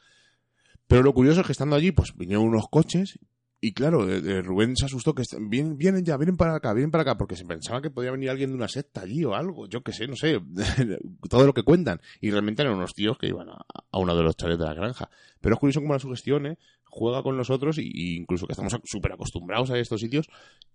Pero 0.90 1.04
lo 1.04 1.14
curioso 1.14 1.42
es 1.42 1.46
que 1.46 1.52
estando 1.52 1.76
allí, 1.76 1.92
pues 1.92 2.18
vinieron 2.18 2.46
unos 2.46 2.68
coches 2.68 3.20
y 3.62 3.74
claro, 3.74 4.10
eh, 4.10 4.24
eh, 4.26 4.42
Rubén 4.42 4.76
se 4.76 4.86
asustó 4.86 5.14
que 5.14 5.22
vienen, 5.40 6.04
ya, 6.04 6.18
vienen 6.18 6.36
para 6.36 6.56
acá, 6.56 6.74
vienen 6.74 6.90
para 6.90 7.04
acá, 7.04 7.16
porque 7.16 7.36
se 7.36 7.46
pensaba 7.46 7.80
que 7.80 7.92
podía 7.92 8.10
venir 8.10 8.32
alguien 8.32 8.50
de 8.50 8.56
una 8.56 8.68
secta 8.68 9.02
allí 9.02 9.24
o 9.24 9.36
algo, 9.36 9.68
yo 9.68 9.84
qué 9.84 9.94
sé, 9.94 10.08
no 10.08 10.16
sé, 10.16 10.40
todo 11.30 11.46
lo 11.46 11.54
que 11.54 11.62
cuentan. 11.62 12.02
Y 12.22 12.32
realmente 12.32 12.64
eran 12.64 12.74
unos 12.74 12.96
tíos 12.96 13.20
que 13.20 13.28
iban 13.28 13.50
a, 13.50 13.64
uno 13.92 14.16
de 14.16 14.24
los 14.24 14.36
chalets 14.36 14.58
de 14.58 14.66
la 14.66 14.74
granja. 14.74 15.12
Pero 15.40 15.54
es 15.54 15.60
curioso 15.60 15.80
cómo 15.80 15.94
la 15.94 16.00
sugestión 16.00 16.48
¿eh? 16.48 16.58
juega 16.86 17.22
con 17.22 17.38
nosotros 17.38 17.78
y, 17.78 18.16
incluso 18.16 18.48
que 18.48 18.54
estamos 18.54 18.76
súper 18.86 19.12
acostumbrados 19.12 19.70
a 19.70 19.78
estos 19.78 20.02
sitios 20.02 20.28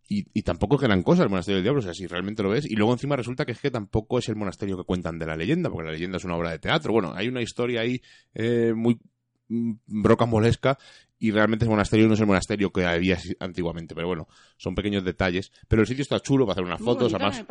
y, 0.09 0.27
y, 0.33 0.43
tampoco 0.43 0.83
eran 0.85 1.03
cosas 1.03 1.25
el 1.25 1.31
monasterio 1.31 1.57
del 1.57 1.65
diablo, 1.65 1.81
o 1.81 1.83
sea, 1.83 1.95
si 1.95 2.07
realmente 2.07 2.45
lo 2.45 2.51
ves. 2.51 2.71
Y 2.71 2.77
luego 2.77 2.93
encima 2.93 3.17
resulta 3.17 3.47
que 3.47 3.53
es 3.53 3.61
que 3.61 3.73
tampoco 3.73 4.19
es 4.19 4.29
el 4.29 4.37
monasterio 4.37 4.77
que 4.77 4.85
cuentan 4.85 5.19
de 5.19 5.27
la 5.27 5.37
leyenda, 5.37 5.71
porque 5.71 5.87
la 5.87 5.93
leyenda 5.93 6.19
es 6.19 6.25
una 6.25 6.37
obra 6.37 6.51
de 6.51 6.59
teatro. 6.59 6.93
Bueno, 6.93 7.15
hay 7.15 7.29
una 7.29 7.41
historia 7.41 7.81
ahí 7.81 8.01
eh, 8.35 8.75
muy 8.77 9.01
brocambolesca 9.49 10.79
y 11.19 11.31
realmente 11.31 11.65
el 11.65 11.71
monasterio 11.71 12.07
no 12.07 12.15
es 12.15 12.21
el 12.21 12.27
monasterio 12.27 12.71
que 12.71 12.85
había 12.85 13.19
antiguamente, 13.41 13.95
pero 13.95 14.07
bueno, 14.07 14.29
son 14.57 14.75
pequeños 14.75 15.05
detalles. 15.05 15.53
Pero 15.69 15.83
el 15.83 15.89
sitio 15.89 16.03
está 16.03 16.21
chulo 16.21 16.45
para 16.45 16.53
hacer 16.53 16.65
unas 16.65 16.83
fotos, 16.83 17.15
además 17.15 17.43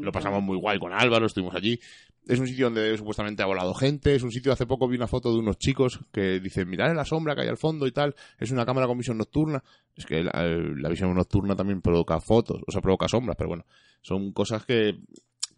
lo 0.00 0.12
pasamos 0.12 0.42
muy 0.42 0.56
guay 0.56 0.78
con 0.78 0.92
Álvaro, 0.92 1.26
estuvimos 1.26 1.54
allí. 1.54 1.78
Es 2.26 2.38
un 2.38 2.46
sitio 2.46 2.66
donde 2.66 2.96
supuestamente 2.96 3.42
ha 3.42 3.46
volado 3.46 3.74
gente, 3.74 4.14
es 4.14 4.22
un 4.22 4.30
sitio, 4.30 4.52
hace 4.52 4.66
poco 4.66 4.88
vi 4.88 4.96
una 4.96 5.08
foto 5.08 5.32
de 5.32 5.40
unos 5.40 5.58
chicos 5.58 6.00
que 6.12 6.40
dicen, 6.40 6.68
mirad 6.68 6.94
la 6.94 7.04
sombra 7.04 7.34
que 7.34 7.42
hay 7.42 7.48
al 7.48 7.58
fondo 7.58 7.86
y 7.86 7.92
tal, 7.92 8.14
es 8.38 8.50
una 8.50 8.64
cámara 8.64 8.86
con 8.86 8.96
visión 8.96 9.18
nocturna. 9.18 9.62
Es 9.94 10.06
que 10.06 10.22
la, 10.22 10.32
la 10.32 10.88
visión 10.88 11.12
nocturna 11.14 11.56
también 11.56 11.82
provoca 11.82 12.20
fotos, 12.20 12.62
o 12.66 12.72
sea, 12.72 12.80
provoca 12.80 13.08
sombras, 13.08 13.36
pero 13.36 13.48
bueno, 13.48 13.66
son 14.00 14.32
cosas 14.32 14.64
que 14.64 15.00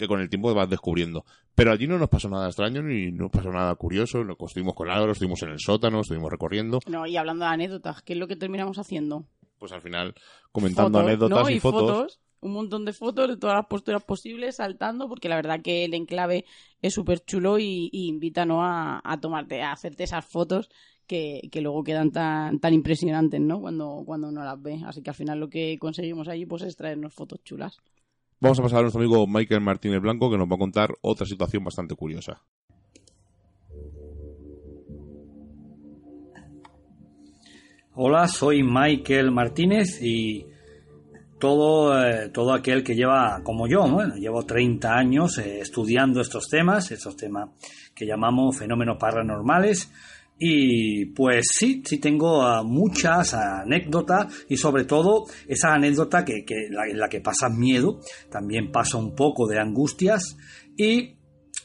que 0.01 0.09
con 0.09 0.20
el 0.20 0.30
tiempo 0.30 0.53
vas 0.55 0.68
descubriendo. 0.68 1.24
Pero 1.55 1.72
allí 1.72 1.86
no 1.86 1.98
nos 1.98 2.09
pasó 2.09 2.28
nada 2.28 2.46
extraño 2.46 2.82
ni 2.82 3.12
nos 3.12 3.30
pasó 3.30 3.51
nada 3.51 3.74
curioso. 3.74 4.24
Nos 4.24 4.36
estuvimos 4.40 4.74
con 4.74 4.88
Álvaro, 4.88 5.12
estuvimos 5.12 5.42
en 5.42 5.51
el 5.51 5.61
sótano, 5.61 6.01
estuvimos 6.01 6.30
recorriendo. 6.30 6.80
No, 6.86 7.07
y 7.07 7.16
hablando 7.16 7.44
de 7.44 7.51
anécdotas, 7.51 8.03
¿qué 8.03 8.14
es 8.14 8.18
lo 8.18 8.26
que 8.26 8.36
terminamos 8.36 8.78
haciendo? 8.78 9.26
Pues 9.59 9.72
al 9.72 9.82
final 9.82 10.14
comentando 10.51 10.98
anécdotas 10.98 11.51
y, 11.51 11.61
fotos. 11.61 12.18
Un 12.40 12.53
montón 12.55 12.86
de 12.86 12.94
fotos 12.94 13.28
de 13.28 13.36
todas 13.36 13.57
las 13.57 13.66
posturas 13.66 14.03
posibles, 14.03 14.57
saltando, 14.57 15.07
porque 15.07 15.28
la 15.28 15.36
verdad 15.36 15.61
que 15.62 15.84
el 15.84 15.92
enclave 15.92 16.46
es 16.80 16.94
súper 16.94 17.20
chulo 17.20 17.59
y, 17.59 17.90
invita 17.92 18.46
¿no? 18.46 18.64
a, 18.64 19.18
tomarte, 19.20 19.61
a 19.61 19.72
hacerte 19.72 20.05
esas 20.05 20.24
fotos 20.24 20.70
que, 21.07 21.51
luego 21.61 21.84
quedan 21.84 22.11
tan, 22.11 22.59
tan 22.59 22.72
impresionantes, 22.72 23.38
¿no? 23.42 23.61
Cuando, 23.61 24.03
cuando 24.07 24.28
uno 24.28 24.42
las 24.42 24.62
ve. 24.62 24.80
Así 24.86 25.03
que 25.03 25.11
al 25.11 25.16
final 25.16 25.38
lo 25.38 25.51
que 25.51 25.76
conseguimos 25.78 26.28
allí 26.28 26.46
pues 26.46 26.62
es 26.62 26.74
traernos 26.74 27.12
fotos 27.12 27.44
chulas. 27.44 27.76
Vamos 28.43 28.59
a 28.59 28.62
pasar 28.62 28.78
a 28.78 28.82
nuestro 28.82 29.03
amigo 29.03 29.26
Michael 29.26 29.61
Martínez 29.61 30.01
Blanco 30.01 30.30
que 30.30 30.38
nos 30.38 30.49
va 30.49 30.55
a 30.55 30.59
contar 30.59 30.95
otra 31.03 31.26
situación 31.26 31.62
bastante 31.62 31.95
curiosa. 31.95 32.41
Hola, 37.95 38.26
soy 38.28 38.62
Michael 38.62 39.30
Martínez 39.30 40.01
y 40.01 40.47
todo, 41.38 42.03
eh, 42.03 42.30
todo 42.30 42.55
aquel 42.55 42.82
que 42.82 42.95
lleva, 42.95 43.43
como 43.43 43.68
yo, 43.68 43.84
llevo 44.14 44.47
30 44.47 44.91
años 44.91 45.36
eh, 45.36 45.61
estudiando 45.61 46.22
estos 46.22 46.49
temas, 46.49 46.91
estos 46.93 47.16
temas 47.16 47.51
que 47.95 48.07
llamamos 48.07 48.57
fenómenos 48.57 48.97
paranormales, 48.99 49.93
y 50.43 51.05
pues 51.05 51.49
sí, 51.53 51.82
sí 51.84 51.99
tengo 51.99 52.43
ah, 52.43 52.62
muchas 52.62 53.34
anécdotas 53.34 54.47
y 54.49 54.57
sobre 54.57 54.84
todo 54.84 55.26
esa 55.47 55.74
anécdota 55.74 56.24
que, 56.24 56.47
en 56.49 56.99
la 56.99 57.09
que 57.11 57.20
pasa 57.20 57.51
miedo, 57.51 58.01
también 58.30 58.72
pasa 58.72 58.97
un 58.97 59.14
poco 59.14 59.47
de 59.47 59.61
angustias 59.61 60.38
y, 60.74 61.18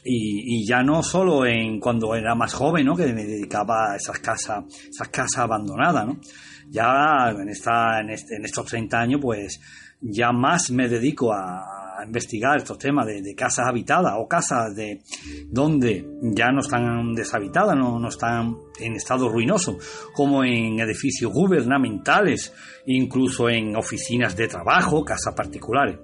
y, 0.04 0.66
ya 0.68 0.82
no 0.82 1.02
solo 1.02 1.46
en 1.46 1.80
cuando 1.80 2.14
era 2.14 2.34
más 2.34 2.52
joven, 2.52 2.84
¿no? 2.84 2.94
que 2.94 3.10
me 3.14 3.24
dedicaba 3.24 3.92
a 3.92 3.96
esas 3.96 4.18
casas, 4.18 4.64
esas 4.90 5.08
casas 5.08 5.38
abandonadas, 5.38 6.06
¿no? 6.06 6.20
Ya 6.68 7.30
en, 7.30 7.48
esta, 7.48 8.00
en, 8.00 8.10
este, 8.10 8.36
en 8.36 8.44
estos 8.44 8.66
30 8.66 9.00
años 9.00 9.20
pues 9.22 9.58
ya 10.00 10.32
más 10.32 10.70
me 10.70 10.86
dedico 10.86 11.32
a, 11.32 11.64
investigar 12.04 12.58
estos 12.58 12.78
temas 12.78 13.06
de, 13.06 13.34
casas 13.34 13.66
habitadas 13.68 14.14
o 14.16 14.26
casas 14.26 14.74
de 14.74 15.02
donde 15.48 16.06
ya 16.22 16.50
no 16.50 16.60
están 16.60 17.14
deshabitadas, 17.14 17.76
no, 17.76 17.98
no 17.98 18.08
están 18.08 18.56
en 18.78 18.96
estado 18.96 19.28
ruinoso, 19.28 19.78
como 20.14 20.44
en 20.44 20.78
edificios 20.80 21.32
gubernamentales, 21.32 22.52
incluso 22.86 23.48
en 23.48 23.76
oficinas 23.76 24.36
de 24.36 24.48
trabajo, 24.48 25.04
casas 25.04 25.34
particulares. 25.34 25.98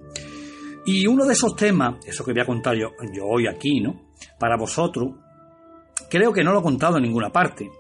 Y 0.84 1.06
uno 1.06 1.24
de 1.24 1.34
esos 1.34 1.54
temas, 1.54 2.04
eso 2.06 2.24
que 2.24 2.32
voy 2.32 2.42
a 2.42 2.46
contar 2.46 2.76
yo, 2.76 2.90
yo 3.14 3.24
hoy 3.24 3.46
aquí, 3.46 3.80
¿no? 3.80 4.10
Para 4.38 4.56
vosotros, 4.56 5.14
creo 6.10 6.32
que 6.32 6.42
no 6.42 6.52
lo 6.52 6.60
he 6.60 6.62
contado 6.62 6.96
en 6.96 7.04
ninguna 7.04 7.30
parte 7.30 7.70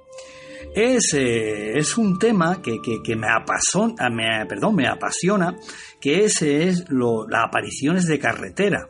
es, 0.74 1.14
eh, 1.14 1.78
es 1.78 1.96
un 1.98 2.18
tema 2.18 2.60
que, 2.62 2.80
me, 3.16 3.28
apasiona, 3.28 4.08
me, 4.10 4.46
perdón, 4.46 4.76
me 4.76 4.88
apasiona, 4.88 5.56
que 6.00 6.24
ese 6.24 6.68
es 6.68 6.84
lo, 6.88 7.28
las 7.28 7.44
apariciones 7.46 8.06
de 8.06 8.18
carretera. 8.18 8.88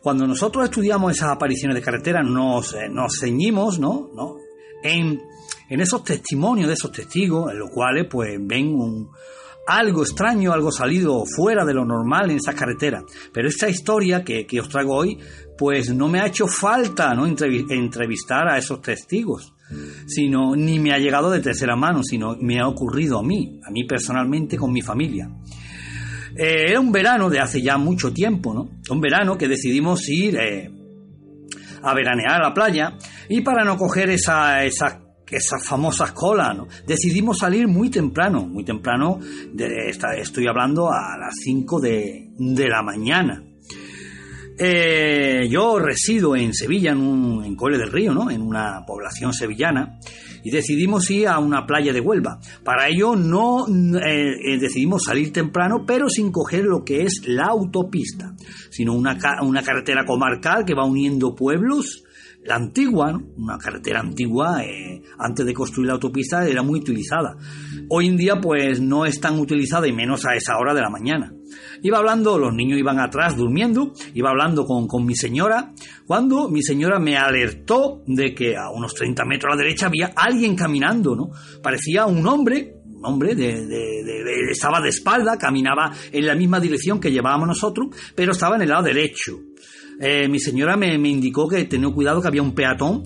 Cuando 0.00 0.26
nosotros 0.26 0.64
estudiamos 0.64 1.12
esas 1.12 1.30
apariciones 1.30 1.76
de 1.76 1.82
carretera 1.82 2.22
nos, 2.22 2.74
eh, 2.74 2.88
nos 2.90 3.18
ceñimos 3.20 3.78
¿no? 3.78 4.10
¿no? 4.14 4.36
En, 4.82 5.20
en 5.68 5.80
esos 5.80 6.02
testimonios 6.02 6.68
de 6.68 6.74
esos 6.74 6.90
testigos, 6.90 7.52
en 7.52 7.58
los 7.58 7.70
cuales 7.70 8.06
pues 8.10 8.36
ven 8.40 8.74
un, 8.74 9.10
algo 9.66 10.02
extraño, 10.02 10.52
algo 10.52 10.72
salido 10.72 11.24
fuera 11.24 11.64
de 11.64 11.74
lo 11.74 11.84
normal 11.84 12.30
en 12.30 12.38
esa 12.38 12.54
carretera. 12.54 13.04
Pero 13.32 13.48
esta 13.48 13.68
historia 13.68 14.24
que, 14.24 14.46
que 14.46 14.60
os 14.60 14.68
traigo 14.68 14.94
hoy, 14.94 15.18
pues 15.56 15.94
no 15.94 16.08
me 16.08 16.20
ha 16.20 16.26
hecho 16.26 16.46
falta 16.46 17.14
¿no? 17.14 17.26
entrevistar 17.26 18.48
a 18.48 18.58
esos 18.58 18.80
testigos, 18.80 19.51
sino 20.06 20.54
ni 20.56 20.78
me 20.78 20.92
ha 20.92 20.98
llegado 20.98 21.30
de 21.30 21.40
tercera 21.40 21.76
mano, 21.76 22.02
sino 22.02 22.36
me 22.40 22.60
ha 22.60 22.68
ocurrido 22.68 23.18
a 23.18 23.22
mí, 23.22 23.60
a 23.66 23.70
mí 23.70 23.84
personalmente 23.84 24.56
con 24.56 24.72
mi 24.72 24.82
familia. 24.82 25.30
Eh, 26.36 26.70
era 26.70 26.80
un 26.80 26.92
verano 26.92 27.28
de 27.28 27.40
hace 27.40 27.60
ya 27.60 27.76
mucho 27.76 28.12
tiempo, 28.12 28.54
¿no? 28.54 28.68
Un 28.90 29.00
verano 29.00 29.36
que 29.36 29.48
decidimos 29.48 30.08
ir 30.08 30.36
eh, 30.36 30.70
a 31.82 31.94
veranear 31.94 32.40
a 32.40 32.48
la 32.48 32.54
playa 32.54 32.96
y 33.28 33.42
para 33.42 33.64
no 33.64 33.76
coger 33.76 34.10
esa, 34.10 34.64
esa 34.64 35.02
esas 35.32 35.66
famosas 35.66 36.12
colas, 36.12 36.56
¿no? 36.56 36.68
Decidimos 36.86 37.38
salir 37.38 37.66
muy 37.66 37.90
temprano, 37.90 38.46
muy 38.46 38.64
temprano, 38.64 39.18
de, 39.52 39.90
estoy 40.18 40.46
hablando 40.46 40.90
a 40.92 41.16
las 41.18 41.34
5 41.42 41.80
de, 41.80 42.28
de, 42.36 42.68
la 42.68 42.82
mañana. 42.82 43.42
Eh, 44.58 45.48
yo 45.48 45.78
resido 45.78 46.36
en 46.36 46.52
Sevilla, 46.52 46.92
en, 46.92 46.98
un, 46.98 47.44
en 47.44 47.56
Cole 47.56 47.78
del 47.78 47.90
Río, 47.90 48.12
¿no? 48.12 48.30
En 48.30 48.42
una 48.42 48.84
población 48.86 49.32
sevillana 49.32 49.98
y 50.44 50.50
decidimos 50.50 51.10
ir 51.10 51.28
a 51.28 51.38
una 51.38 51.66
playa 51.66 51.92
de 51.92 52.00
Huelva. 52.00 52.38
Para 52.64 52.88
ello 52.88 53.16
no 53.16 53.66
eh, 53.68 54.54
eh, 54.54 54.58
decidimos 54.58 55.04
salir 55.04 55.32
temprano, 55.32 55.84
pero 55.86 56.08
sin 56.08 56.32
coger 56.32 56.64
lo 56.64 56.84
que 56.84 57.02
es 57.02 57.22
la 57.26 57.46
autopista, 57.46 58.34
sino 58.70 58.94
una, 58.94 59.16
una 59.42 59.62
carretera 59.62 60.04
comarcal 60.04 60.64
que 60.64 60.74
va 60.74 60.84
uniendo 60.84 61.34
pueblos. 61.34 62.04
La 62.44 62.56
antigua, 62.56 63.20
una 63.36 63.56
carretera 63.56 64.00
antigua, 64.00 64.64
eh, 64.64 65.00
antes 65.18 65.46
de 65.46 65.54
construir 65.54 65.86
la 65.86 65.94
autopista, 65.94 66.44
era 66.46 66.62
muy 66.62 66.80
utilizada. 66.80 67.36
Hoy 67.88 68.08
en 68.08 68.16
día, 68.16 68.40
pues 68.40 68.80
no 68.80 69.06
es 69.06 69.20
tan 69.20 69.38
utilizada 69.38 69.86
y 69.86 69.92
menos 69.92 70.26
a 70.26 70.34
esa 70.34 70.58
hora 70.58 70.74
de 70.74 70.80
la 70.80 70.90
mañana. 70.90 71.32
Iba 71.82 71.98
hablando, 71.98 72.38
los 72.38 72.52
niños 72.52 72.80
iban 72.80 72.98
atrás 72.98 73.36
durmiendo, 73.36 73.92
iba 74.14 74.30
hablando 74.30 74.64
con, 74.64 74.88
con 74.88 75.06
mi 75.06 75.14
señora, 75.14 75.72
cuando 76.06 76.48
mi 76.48 76.62
señora 76.62 76.98
me 76.98 77.16
alertó 77.16 78.02
de 78.06 78.34
que 78.34 78.56
a 78.56 78.70
unos 78.70 78.94
30 78.94 79.24
metros 79.24 79.52
a 79.52 79.56
la 79.56 79.62
derecha 79.62 79.86
había 79.86 80.12
alguien 80.16 80.56
caminando, 80.56 81.14
¿no? 81.14 81.30
Parecía 81.62 82.06
un 82.06 82.26
hombre, 82.26 82.74
hombre 83.04 83.36
de, 83.36 83.66
de, 83.66 84.50
estaba 84.50 84.80
de 84.80 84.88
espalda, 84.88 85.38
caminaba 85.38 85.92
en 86.10 86.26
la 86.26 86.34
misma 86.34 86.58
dirección 86.58 86.98
que 86.98 87.12
llevábamos 87.12 87.48
nosotros, 87.48 87.88
pero 88.16 88.32
estaba 88.32 88.56
en 88.56 88.62
el 88.62 88.68
lado 88.68 88.82
derecho. 88.82 89.38
Eh, 90.00 90.28
mi 90.28 90.38
señora 90.38 90.76
me, 90.76 90.94
indicó 90.94 91.48
que 91.48 91.64
tenía 91.64 91.90
cuidado 91.90 92.20
que 92.20 92.28
había 92.28 92.42
un 92.42 92.54
peatón, 92.54 93.02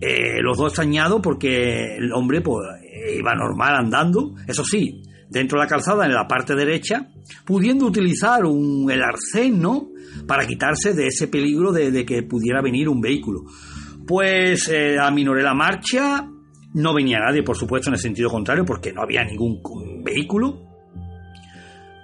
eh, 0.00 0.40
los 0.42 0.58
dos 0.58 0.68
extrañados 0.68 1.20
porque 1.22 1.96
el 1.96 2.12
hombre 2.12 2.40
pues, 2.40 2.66
iba 3.18 3.34
normal 3.34 3.74
andando, 3.76 4.34
eso 4.46 4.64
sí, 4.64 5.02
dentro 5.28 5.58
de 5.58 5.64
la 5.64 5.68
calzada, 5.68 6.06
en 6.06 6.14
la 6.14 6.26
parte 6.26 6.54
derecha, 6.54 7.08
pudiendo 7.44 7.86
utilizar 7.86 8.44
un, 8.44 8.90
el. 8.90 9.00
Para 10.26 10.46
quitarse 10.46 10.94
de 10.94 11.08
ese 11.08 11.28
peligro 11.28 11.72
de, 11.72 12.06
que 12.06 12.22
pudiera 12.22 12.62
venir 12.62 12.88
un 12.88 13.00
vehículo. 13.00 13.44
Pues 14.06 14.68
eh, 14.68 14.96
aminoré 14.98 15.42
la 15.42 15.54
marcha, 15.54 16.26
no 16.74 16.94
venía 16.94 17.18
nadie, 17.18 17.42
por 17.42 17.56
supuesto, 17.56 17.90
en 17.90 17.94
el 17.94 18.00
sentido 18.00 18.30
contrario, 18.30 18.64
porque 18.64 18.92
no 18.92 19.02
había 19.02 19.24
ningún 19.24 19.60
vehículo. 20.02 20.62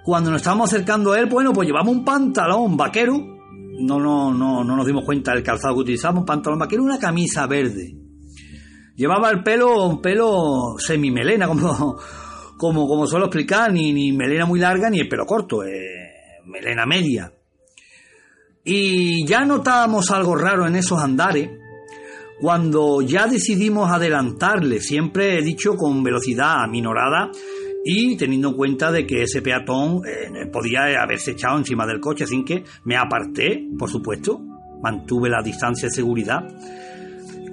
Cuando 0.03 0.31
nos 0.31 0.41
estábamos 0.41 0.71
acercando 0.71 1.13
a 1.13 1.19
él, 1.19 1.27
bueno, 1.27 1.53
pues 1.53 1.67
llevamos 1.67 1.95
un 1.95 2.05
pantalón 2.05 2.75
vaquero, 2.75 3.32
no, 3.85 3.99
no, 3.99 4.33
no, 4.33 4.63
no 4.63 4.75
nos 4.75 4.85
dimos 4.85 5.03
cuenta 5.05 5.33
del 5.33 5.43
calzado 5.43 5.75
que 5.75 5.81
utilizamos, 5.81 6.21
un 6.21 6.25
pantalón 6.25 6.59
vaquero, 6.59 6.83
una 6.83 6.99
camisa 6.99 7.45
verde. 7.47 7.95
Llevaba 8.95 9.29
el 9.31 9.43
pelo, 9.43 9.87
un 9.87 10.01
pelo 10.01 10.75
semimelena, 10.77 11.47
como, 11.47 11.97
como, 12.57 12.87
como 12.87 13.07
suelo 13.07 13.25
explicar, 13.25 13.71
ni, 13.71 13.93
ni 13.93 14.11
melena 14.11 14.45
muy 14.45 14.59
larga 14.59 14.89
ni 14.89 14.99
el 14.99 15.07
pelo 15.07 15.25
corto, 15.25 15.63
eh, 15.63 16.41
melena 16.45 16.85
media. 16.85 17.33
Y 18.63 19.25
ya 19.25 19.43
notábamos 19.43 20.09
algo 20.11 20.35
raro 20.35 20.65
en 20.65 20.75
esos 20.75 20.99
andares 20.99 21.49
cuando 22.39 23.01
ya 23.01 23.27
decidimos 23.27 23.89
adelantarle, 23.89 24.81
siempre 24.81 25.37
he 25.37 25.41
dicho 25.41 25.75
con 25.75 26.03
velocidad 26.03 26.63
aminorada 26.63 27.31
y 27.85 28.15
teniendo 28.15 28.49
en 28.49 28.55
cuenta 28.55 28.91
de 28.91 29.05
que 29.05 29.23
ese 29.23 29.41
peatón 29.41 30.01
eh, 30.05 30.45
podía 30.51 31.01
haberse 31.01 31.31
echado 31.31 31.57
encima 31.57 31.85
del 31.85 31.99
coche, 31.99 32.23
así 32.23 32.43
que 32.43 32.63
me 32.85 32.95
aparté, 32.95 33.67
por 33.77 33.89
supuesto, 33.89 34.41
mantuve 34.81 35.29
la 35.29 35.41
distancia 35.41 35.87
de 35.87 35.95
seguridad 35.95 36.47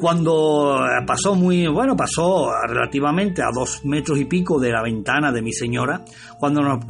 cuando 0.01 0.79
eh, 0.79 1.05
pasó 1.07 1.35
muy, 1.35 1.67
bueno, 1.67 1.95
pasó 1.95 2.51
relativamente 2.67 3.43
a 3.43 3.51
dos 3.55 3.85
metros 3.85 4.19
y 4.19 4.25
pico 4.25 4.59
de 4.59 4.73
la 4.73 4.83
ventana 4.83 5.31
de 5.31 5.43
mi 5.43 5.53
señora, 5.53 6.03
cuando 6.39 6.63
nos, 6.63 6.87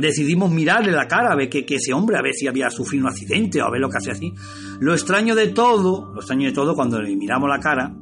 decidimos 0.00 0.50
mirarle 0.50 0.90
la 0.90 1.06
cara 1.06 1.32
a 1.32 1.36
ver 1.36 1.48
que, 1.48 1.64
ese 1.68 1.92
hombre, 1.92 2.18
a 2.18 2.22
ver 2.22 2.34
si 2.34 2.48
había 2.48 2.68
sufrido 2.70 3.04
un 3.04 3.12
accidente 3.12 3.62
o 3.62 3.66
a 3.66 3.70
ver 3.70 3.80
lo 3.80 3.88
que 3.88 3.98
hacía 3.98 4.12
así. 4.14 4.34
Lo 4.80 4.94
extraño 4.94 5.36
de 5.36 5.48
todo, 5.48 6.12
lo 6.12 6.18
extraño 6.18 6.48
de 6.48 6.52
todo, 6.52 6.74
cuando 6.74 7.00
le 7.00 7.14
miramos 7.14 7.48
la 7.48 7.60
cara, 7.60 7.94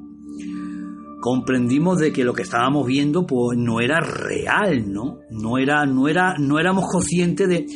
comprendimos 1.26 1.98
de 1.98 2.12
que 2.12 2.22
lo 2.22 2.32
que 2.32 2.42
estábamos 2.42 2.86
viendo 2.86 3.26
pues 3.26 3.58
no 3.58 3.80
era 3.80 3.98
real, 3.98 4.92
¿no? 4.92 5.18
No 5.28 5.58
era, 5.58 5.84
no 5.84 6.06
era, 6.06 6.36
no 6.38 6.60
éramos 6.60 6.84
conscientes 6.88 7.48
de, 7.48 7.66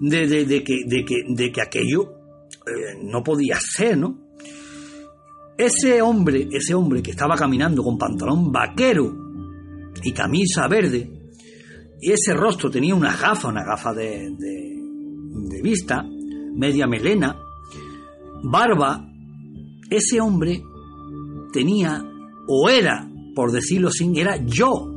de, 0.00 0.64
que, 0.64 0.78
de, 0.84 1.04
que, 1.04 1.14
de 1.28 1.52
que 1.52 1.62
aquello 1.62 2.14
eh, 2.66 2.98
no 3.04 3.22
podía 3.22 3.60
ser, 3.60 3.96
¿no? 3.96 4.18
Ese 5.56 6.02
hombre, 6.02 6.48
ese 6.50 6.74
hombre 6.74 7.00
que 7.00 7.12
estaba 7.12 7.36
caminando 7.36 7.80
con 7.84 7.96
pantalón 7.96 8.50
vaquero 8.50 9.14
y 10.02 10.10
camisa 10.10 10.66
verde, 10.66 11.08
y 12.00 12.10
ese 12.10 12.34
rostro 12.34 12.72
tenía 12.72 12.96
una 12.96 13.16
gafa, 13.16 13.46
una 13.46 13.64
gafa 13.64 13.94
de, 13.94 14.34
de, 14.36 15.62
vista, 15.62 16.04
media 16.56 16.88
melena, 16.88 17.38
barba, 18.42 19.08
ese 19.88 20.20
hombre 20.20 20.60
tenía, 21.52 22.04
o 22.46 22.68
era, 22.68 23.10
por 23.34 23.52
decirlo 23.52 23.90
sin, 23.90 24.16
era 24.16 24.36
yo. 24.44 24.92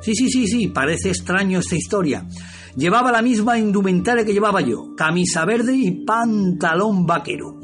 Sí, 0.00 0.14
sí, 0.14 0.28
sí, 0.30 0.46
sí, 0.46 0.68
parece 0.68 1.10
extraño 1.10 1.60
esta 1.60 1.76
historia. 1.76 2.26
Llevaba 2.76 3.12
la 3.12 3.22
misma 3.22 3.58
indumentaria 3.58 4.24
que 4.24 4.32
llevaba 4.32 4.60
yo, 4.60 4.94
camisa 4.96 5.44
verde 5.44 5.76
y 5.76 6.04
pantalón 6.04 7.06
vaquero. 7.06 7.60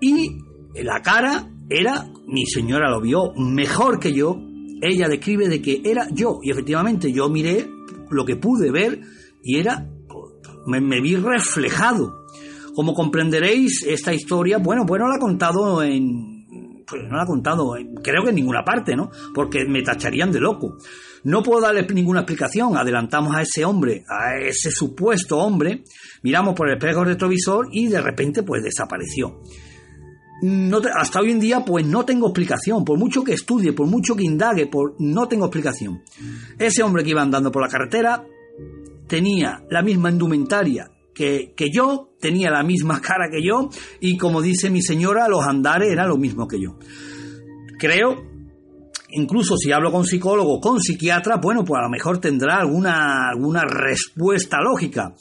Y 0.00 0.38
la 0.74 1.00
cara 1.02 1.48
era, 1.68 2.10
mi 2.26 2.46
señora 2.46 2.90
lo 2.90 3.00
vio 3.00 3.32
mejor 3.36 4.00
que 4.00 4.12
yo, 4.12 4.40
ella 4.80 5.08
describe 5.08 5.48
de 5.48 5.60
que 5.60 5.82
era 5.84 6.08
yo, 6.10 6.38
y 6.42 6.50
efectivamente 6.50 7.12
yo 7.12 7.28
miré 7.28 7.68
lo 8.10 8.24
que 8.24 8.36
pude 8.36 8.70
ver 8.70 9.00
y 9.42 9.58
era, 9.58 9.88
me, 10.66 11.00
vi 11.00 11.16
reflejado. 11.16 12.26
Como 12.74 12.94
comprenderéis, 12.94 13.84
esta 13.86 14.14
historia, 14.14 14.58
bueno, 14.58 14.84
bueno, 14.86 15.08
la 15.08 15.16
ha 15.16 15.18
contado 15.18 15.82
en, 15.82 16.37
pues 16.88 17.02
no 17.04 17.16
la 17.16 17.22
ha 17.22 17.26
contado, 17.26 17.74
creo 18.02 18.22
que 18.22 18.30
en 18.30 18.36
ninguna 18.36 18.64
parte, 18.64 18.96
¿no? 18.96 19.10
Porque 19.34 19.64
me 19.64 19.82
tacharían 19.82 20.32
de 20.32 20.40
loco. 20.40 20.76
No 21.24 21.42
puedo 21.42 21.60
darle 21.60 21.86
ninguna 21.92 22.20
explicación. 22.20 22.76
Adelantamos 22.76 23.34
a 23.34 23.42
ese 23.42 23.64
hombre, 23.64 24.04
a 24.08 24.36
ese 24.36 24.70
supuesto 24.70 25.38
hombre, 25.38 25.82
miramos 26.22 26.54
por 26.54 26.68
el 26.68 26.76
espejo 26.76 27.04
retrovisor 27.04 27.68
y 27.72 27.88
de 27.88 28.00
repente 28.00 28.42
pues 28.42 28.62
desapareció 28.62 29.40
hasta 30.94 31.20
hoy 31.20 31.32
en 31.32 31.40
día 31.40 31.64
pues 31.64 31.84
no 31.86 32.04
tengo 32.04 32.28
explicación, 32.28 32.84
por 32.84 32.98
mucho 32.98 33.24
que 33.24 33.32
estudie, 33.32 33.72
por 33.72 33.86
mucho 33.86 34.14
que 34.14 34.24
indague, 34.24 34.66
por, 34.66 34.94
no 34.98 35.26
tengo 35.26 35.46
explicación. 35.46 36.02
Ese 36.58 36.82
hombre 36.82 37.02
que 37.02 37.10
iba 37.10 37.22
andando 37.22 37.50
por 37.50 37.62
la 37.62 37.68
carretera 37.68 38.24
tenía 39.06 39.64
la 39.70 39.82
misma 39.82 40.10
indumentaria 40.10 40.90
que, 41.18 41.52
que 41.56 41.66
yo, 41.70 42.14
tenía 42.20 42.50
la 42.50 42.62
misma 42.62 43.00
cara 43.02 43.28
que 43.30 43.42
yo 43.42 43.68
y 44.00 44.16
como 44.16 44.40
dice 44.40 44.70
mi 44.70 44.80
señora, 44.80 45.28
los 45.28 45.44
andares 45.44 45.90
eran 45.90 46.08
lo 46.08 46.16
mismo 46.16 46.46
que 46.46 46.60
yo. 46.62 46.78
Creo, 47.76 48.22
incluso 49.10 49.56
si 49.56 49.72
hablo 49.72 49.90
con 49.90 50.04
psicólogo, 50.04 50.60
con 50.60 50.80
psiquiatra, 50.80 51.36
bueno, 51.36 51.64
pues 51.64 51.80
a 51.80 51.82
lo 51.82 51.90
mejor 51.90 52.18
tendrá 52.18 52.58
alguna, 52.58 53.28
alguna 53.28 53.64
respuesta 53.64 54.60
lógica. 54.62 55.14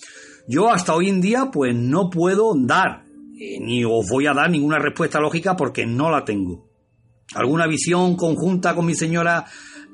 Yo 0.48 0.70
hasta 0.70 0.94
hoy 0.94 1.10
en 1.10 1.20
día 1.20 1.50
pues 1.52 1.76
no 1.76 2.10
puedo 2.10 2.54
dar 2.56 3.08
eh, 3.40 3.60
ni 3.60 3.84
os 3.84 4.08
voy 4.10 4.28
a 4.28 4.34
dar 4.34 4.50
ninguna 4.50 4.80
respuesta 4.80 5.20
lógica 5.20 5.56
porque 5.56 5.86
no 5.86 6.10
la 6.10 6.24
tengo. 6.24 6.68
¿Alguna 7.36 7.68
visión 7.68 8.16
conjunta 8.16 8.74
con 8.74 8.86
mi 8.86 8.96
señora 8.96 9.46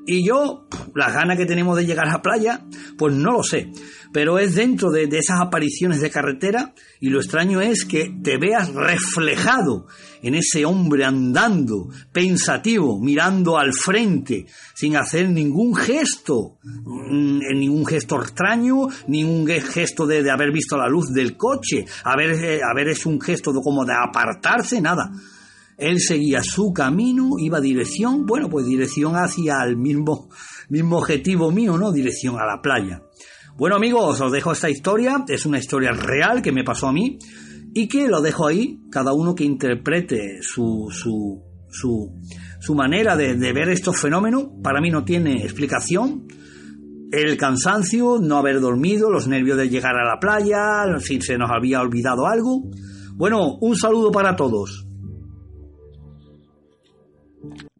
y 0.06 0.26
yo? 0.26 0.66
Las 0.94 1.12
ganas 1.12 1.36
que 1.36 1.46
tenemos 1.46 1.76
de 1.76 1.86
llegar 1.86 2.06
a 2.06 2.12
la 2.12 2.22
playa, 2.22 2.64
pues 2.98 3.14
no 3.14 3.32
lo 3.32 3.42
sé. 3.42 3.70
Pero 4.12 4.38
es 4.38 4.54
dentro 4.54 4.90
de, 4.90 5.04
esas 5.04 5.40
apariciones 5.40 6.00
de 6.00 6.10
carretera 6.10 6.72
y 7.00 7.08
lo 7.08 7.18
extraño 7.18 7.60
es 7.60 7.84
que 7.84 8.14
te 8.22 8.38
veas 8.38 8.72
reflejado 8.72 9.86
en 10.22 10.34
ese 10.34 10.64
hombre 10.64 11.04
andando, 11.04 11.88
pensativo, 12.12 13.00
mirando 13.00 13.58
al 13.58 13.72
frente, 13.72 14.46
sin 14.74 14.96
hacer 14.96 15.28
ningún 15.30 15.74
gesto, 15.74 16.58
mm, 16.62 17.40
ningún 17.58 17.84
gesto 17.84 18.20
extraño, 18.22 18.86
ningún 19.08 19.46
gesto 19.46 20.06
de, 20.06 20.30
haber 20.30 20.52
visto 20.52 20.76
la 20.76 20.88
luz 20.88 21.12
del 21.12 21.36
coche, 21.36 21.84
haber, 22.04 22.30
eh, 22.32 22.60
haber 22.62 22.88
hecho 22.90 23.08
un 23.08 23.20
gesto 23.20 23.52
como 23.62 23.84
de 23.84 23.94
apartarse, 23.94 24.80
nada. 24.80 25.10
Él 25.76 26.00
seguía 26.00 26.42
su 26.42 26.72
camino, 26.72 27.30
iba 27.38 27.60
dirección, 27.60 28.26
bueno, 28.26 28.48
pues 28.48 28.66
dirección 28.66 29.14
hacia 29.14 29.62
el 29.64 29.76
mismo, 29.76 30.28
mismo 30.68 30.98
objetivo 30.98 31.50
mío, 31.50 31.76
¿no? 31.76 31.92
Dirección 31.92 32.36
a 32.36 32.46
la 32.46 32.62
playa. 32.62 33.02
Bueno 33.56 33.76
amigos, 33.76 34.20
os 34.20 34.32
dejo 34.32 34.52
esta 34.52 34.70
historia, 34.70 35.24
es 35.28 35.46
una 35.46 35.58
historia 35.58 35.92
real 35.92 36.42
que 36.42 36.52
me 36.52 36.64
pasó 36.64 36.88
a 36.88 36.92
mí 36.92 37.18
y 37.72 37.88
que 37.88 38.08
lo 38.08 38.20
dejo 38.20 38.46
ahí, 38.46 38.80
cada 38.90 39.12
uno 39.12 39.34
que 39.34 39.44
interprete 39.44 40.38
su, 40.42 40.88
su, 40.90 41.42
su, 41.70 42.20
su 42.60 42.74
manera 42.74 43.16
de, 43.16 43.34
de 43.34 43.52
ver 43.52 43.68
estos 43.68 43.96
fenómenos, 43.96 44.46
para 44.62 44.80
mí 44.80 44.90
no 44.90 45.04
tiene 45.04 45.42
explicación. 45.42 46.26
El 47.12 47.36
cansancio, 47.36 48.18
no 48.20 48.38
haber 48.38 48.60
dormido, 48.60 49.10
los 49.10 49.28
nervios 49.28 49.56
de 49.56 49.68
llegar 49.68 49.94
a 49.96 50.04
la 50.04 50.18
playa, 50.18 50.98
si 50.98 51.20
se 51.20 51.38
nos 51.38 51.50
había 51.50 51.80
olvidado 51.80 52.26
algo. 52.26 52.62
Bueno, 53.14 53.56
un 53.60 53.76
saludo 53.76 54.10
para 54.10 54.34
todos. 54.34 54.83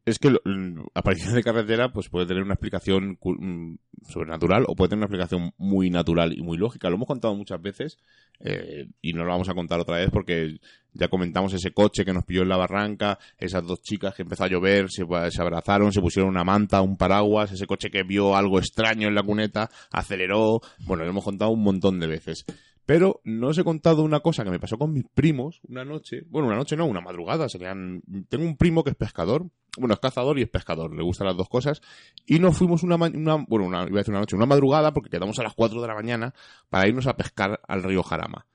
Es 0.07 0.19
que 0.19 0.31
mm, 0.31 0.81
aparición 0.95 1.35
de 1.35 1.43
carretera 1.43 1.91
pues 1.91 2.09
puede 2.09 2.27
tener 2.27 2.43
una 2.43 2.55
explicación 2.55 3.19
mm, 3.23 3.77
sobrenatural 4.07 4.65
o 4.69 4.75
puede 4.75 4.91
tener 4.91 4.99
una 4.99 5.07
explicación 5.07 5.53
muy 5.57 5.89
natural 5.89 6.37
y 6.37 6.43
muy 6.43 6.59
lógica. 6.59 6.89
Lo 6.91 6.97
hemos 6.97 7.09
contado 7.09 7.35
muchas 7.35 7.61
veces 7.63 7.99
eh, 8.41 8.87
y 9.01 9.15
no 9.15 9.25
lo 9.25 9.31
vamos 9.31 9.49
a 9.49 9.55
contar 9.55 9.81
otra 9.81 9.97
vez 9.97 10.11
porque 10.11 10.59
ya 10.93 11.09
comentamos 11.09 11.55
ese 11.55 11.73
coche 11.73 12.05
que 12.05 12.13
nos 12.13 12.25
pilló 12.25 12.43
en 12.43 12.51
la 12.51 12.59
barranca, 12.59 13.19
esas 13.39 13.67
dos 13.67 13.81
chicas 13.83 14.15
que 14.15 14.23
empezó 14.23 14.45
a 14.45 14.49
llover, 14.49 14.91
se, 14.91 15.05
se 15.31 15.43
abrazaron, 15.43 15.93
se 15.93 16.01
pusieron 16.01 16.31
una 16.31 16.45
manta, 16.45 16.83
un 16.83 16.97
paraguas, 16.97 17.53
ese 17.53 17.67
coche 17.67 17.91
que 17.91 18.03
vio 18.03 18.37
algo 18.37 18.59
extraño 18.59 19.09
en 19.09 19.15
la 19.15 19.23
cuneta, 19.23 19.71
aceleró. 19.91 20.61
Bueno, 20.81 21.05
lo 21.05 21.11
hemos 21.11 21.25
contado 21.25 21.51
un 21.51 21.63
montón 21.63 21.99
de 21.99 22.07
veces. 22.07 22.45
Pero 22.87 23.21
no 23.25 23.49
os 23.49 23.59
he 23.59 23.65
contado 23.65 24.03
una 24.03 24.21
cosa 24.21 24.45
que 24.45 24.51
me 24.51 24.61
pasó 24.61 24.77
con 24.77 24.93
mis 24.93 25.05
primos 25.15 25.61
una 25.69 25.85
noche. 25.85 26.23
Bueno, 26.29 26.49
una 26.49 26.57
noche 26.57 26.77
no, 26.77 26.85
una 26.87 27.01
madrugada. 27.01 27.49
Serían... 27.49 28.03
Tengo 28.29 28.45
un 28.45 28.57
primo 28.57 28.85
que 28.85 28.91
es 28.91 28.97
pescador. 28.97 29.47
Bueno, 29.79 29.95
es 29.95 30.01
cazador 30.01 30.39
y 30.39 30.43
es 30.43 30.51
pescador. 30.51 30.95
Le 30.95 31.03
gustan 31.03 31.27
las 31.27 31.37
dos 31.37 31.49
cosas. 31.49 31.81
Y 32.27 32.39
nos 32.39 32.57
fuimos 32.59 32.83
una, 32.83 32.99
ma- 32.99 33.11
una 33.15 33.37
bueno, 33.49 33.65
una, 33.67 33.85
iba 33.89 33.97
a 33.97 34.01
decir 34.01 34.13
una 34.13 34.21
noche, 34.21 34.37
una 34.37 34.45
madrugada, 34.47 34.93
porque 34.93 35.09
quedamos 35.09 35.39
a 35.39 35.43
las 35.45 35.55
4 35.55 35.81
de 35.81 35.89
la 35.89 35.95
mañana 35.95 36.35
para 36.69 36.87
irnos 36.87 37.07
a 37.07 37.17
pescar 37.17 37.61
al 37.67 37.83
río 37.83 38.03
Jarama. 38.03 38.47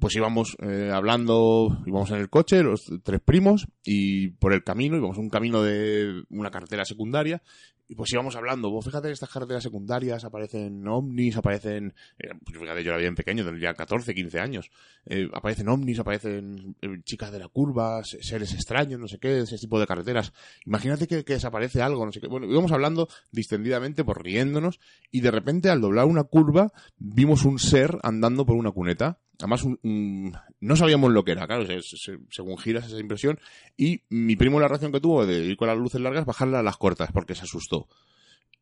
Pues 0.00 0.14
íbamos 0.14 0.56
eh, 0.60 0.90
hablando, 0.92 1.78
íbamos 1.86 2.10
en 2.10 2.18
el 2.18 2.30
coche, 2.30 2.62
los 2.62 2.84
tres 3.02 3.20
primos, 3.20 3.66
y 3.84 4.28
por 4.28 4.52
el 4.52 4.62
camino, 4.62 4.96
íbamos 4.96 5.18
un 5.18 5.28
camino 5.28 5.62
de 5.62 6.22
una 6.30 6.52
carretera 6.52 6.84
secundaria, 6.84 7.42
y 7.88 7.94
pues 7.94 8.12
íbamos 8.12 8.36
hablando, 8.36 8.70
vos 8.70 8.84
fíjate, 8.84 9.08
en 9.08 9.14
estas 9.14 9.30
carreteras 9.30 9.62
secundarias 9.62 10.24
aparecen 10.24 10.86
ovnis, 10.86 11.36
aparecen, 11.36 11.94
eh, 12.18 12.28
pues 12.44 12.58
fíjate, 12.58 12.84
yo 12.84 12.90
era 12.90 12.98
bien 13.00 13.14
pequeño, 13.14 13.44
tendría 13.44 13.72
14, 13.74 14.14
15 14.14 14.38
años, 14.40 14.70
eh, 15.06 15.28
aparecen 15.32 15.68
ovnis, 15.68 15.98
aparecen 15.98 16.76
eh, 16.82 17.00
chicas 17.04 17.32
de 17.32 17.38
la 17.38 17.48
curva, 17.48 18.04
se- 18.04 18.22
seres 18.22 18.52
extraños, 18.52 19.00
no 19.00 19.08
sé 19.08 19.18
qué, 19.18 19.40
ese 19.40 19.56
tipo 19.56 19.80
de 19.80 19.86
carreteras. 19.86 20.32
Imagínate 20.66 21.06
que, 21.06 21.24
que 21.24 21.32
desaparece 21.34 21.80
algo, 21.82 22.04
no 22.04 22.12
sé 22.12 22.20
qué. 22.20 22.28
Bueno, 22.28 22.46
íbamos 22.46 22.72
hablando 22.72 23.08
distendidamente, 23.32 24.04
por 24.04 24.22
riéndonos, 24.22 24.80
y 25.10 25.20
de 25.22 25.30
repente 25.30 25.70
al 25.70 25.80
doblar 25.80 26.04
una 26.06 26.24
curva 26.24 26.72
vimos 26.98 27.44
un 27.44 27.58
ser 27.58 27.98
andando 28.02 28.44
por 28.44 28.56
una 28.56 28.70
cuneta. 28.70 29.18
Además, 29.38 29.64
no 29.82 30.76
sabíamos 30.76 31.12
lo 31.12 31.24
que 31.24 31.32
era, 31.32 31.46
claro, 31.46 31.64
se- 31.66 31.80
se- 31.82 32.18
según 32.30 32.58
giras 32.58 32.86
esa 32.86 32.98
impresión. 32.98 33.38
Y 33.76 34.02
mi 34.08 34.34
primo 34.36 34.58
la 34.60 34.68
reacción 34.68 34.90
que 34.92 35.00
tuvo 35.00 35.24
de 35.26 35.44
ir 35.44 35.56
con 35.56 35.68
las 35.68 35.78
luces 35.78 36.00
largas, 36.00 36.26
bajarla 36.26 36.60
a 36.60 36.62
las 36.62 36.76
cortas, 36.76 37.10
porque 37.12 37.34
se 37.34 37.42
asustó. 37.42 37.86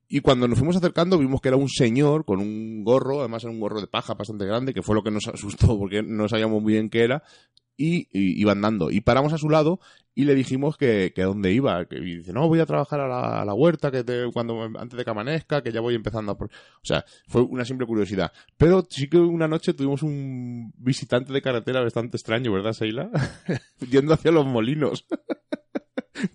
Y 0.09 0.21
cuando 0.21 0.47
nos 0.47 0.59
fuimos 0.59 0.77
acercando 0.77 1.19
vimos 1.19 1.41
que 1.41 1.49
era 1.49 1.57
un 1.57 1.69
señor 1.69 2.25
con 2.25 2.41
un 2.41 2.85
gorro, 2.85 3.21
además 3.21 3.43
era 3.43 3.53
un 3.53 3.59
gorro 3.61 3.81
de 3.81 3.87
paja 3.89 4.15
bastante 4.15 4.45
grande, 4.47 4.73
que 4.75 4.83
fue 4.83 4.95
lo 4.95 5.03
que 5.03 5.11
nos 5.11 5.27
asustó 5.29 5.79
porque 5.79 6.03
no 6.03 6.29
sabíamos 6.29 6.63
muy 6.63 6.75
bien 6.75 6.91
qué 6.91 7.03
era, 7.03 7.23
y, 7.77 8.09
y 8.13 8.41
iba 8.41 8.53
andando. 8.53 8.91
Y 8.91 9.01
paramos 9.01 9.33
a 9.33 9.39
su 9.39 9.49
lado 9.51 9.81
y 10.15 10.25
le 10.25 10.35
dijimos 10.35 10.77
que, 10.79 11.13
que 11.15 11.23
a 11.23 11.27
dónde 11.27 11.53
iba. 11.53 11.85
Que, 11.85 11.97
y 11.97 12.17
dice, 12.19 12.33
no, 12.33 12.49
voy 12.49 12.61
a 12.61 12.67
trabajar 12.67 13.01
a 13.01 13.07
la, 13.09 13.43
a 13.43 13.45
la 13.45 13.53
huerta 13.55 13.91
que 13.91 14.03
te- 14.03 14.31
cuando 14.33 14.63
antes 14.79 14.97
de 14.97 15.05
que 15.05 15.11
amanezca, 15.11 15.63
que 15.63 15.73
ya 15.73 15.81
voy 15.81 15.95
empezando 15.95 16.33
a... 16.33 16.39
por-". 16.39 16.49
O 16.49 16.85
sea, 16.85 17.05
fue 17.29 17.43
una 17.43 17.65
simple 17.65 17.87
curiosidad. 17.87 18.33
Pero 18.57 18.87
sí 18.89 19.09
que 19.09 19.19
una 19.19 19.47
noche 19.47 19.75
tuvimos 19.75 20.03
un 20.03 20.73
visitante 20.79 21.33
de 21.33 21.43
carretera 21.43 21.83
bastante 21.83 22.17
extraño, 22.17 22.51
¿verdad, 22.53 22.73
Seila? 22.73 23.11
Yendo 23.91 24.15
hacia 24.15 24.31
los 24.31 24.47
molinos. 24.47 25.07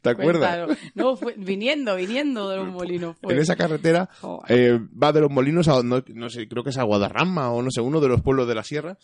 ¿Te 0.04 0.10
acuerdas? 0.12 0.68
Cuéntalo. 0.68 0.78
No, 0.94 1.16
fue, 1.18 1.34
viniendo, 1.38 1.96
viniendo 1.96 2.48
de 2.50 2.58
los 2.58 2.68
molinos. 2.72 3.16
fue. 3.20 3.34
En 3.34 3.40
esa 3.40 3.56
carretera 3.56 4.10
eh, 4.48 4.80
va 5.02 5.12
de 5.12 5.22
los 5.22 5.32
molinos 5.32 5.68
a 5.68 5.82
no, 5.82 6.04
no 6.14 6.30
sé, 6.30 6.48
creo 6.48 6.64
que 6.64 6.70
es 6.70 6.78
a 6.78 6.84
Guadarrama 6.84 7.52
o 7.52 7.64
no 7.64 7.72
sé, 7.72 7.82
uno 7.82 8.00
de 8.00 8.08
los 8.10 8.22
pueblos 8.22 8.48
de 8.48 8.54
la 8.56 8.64
sierra. 8.64 9.00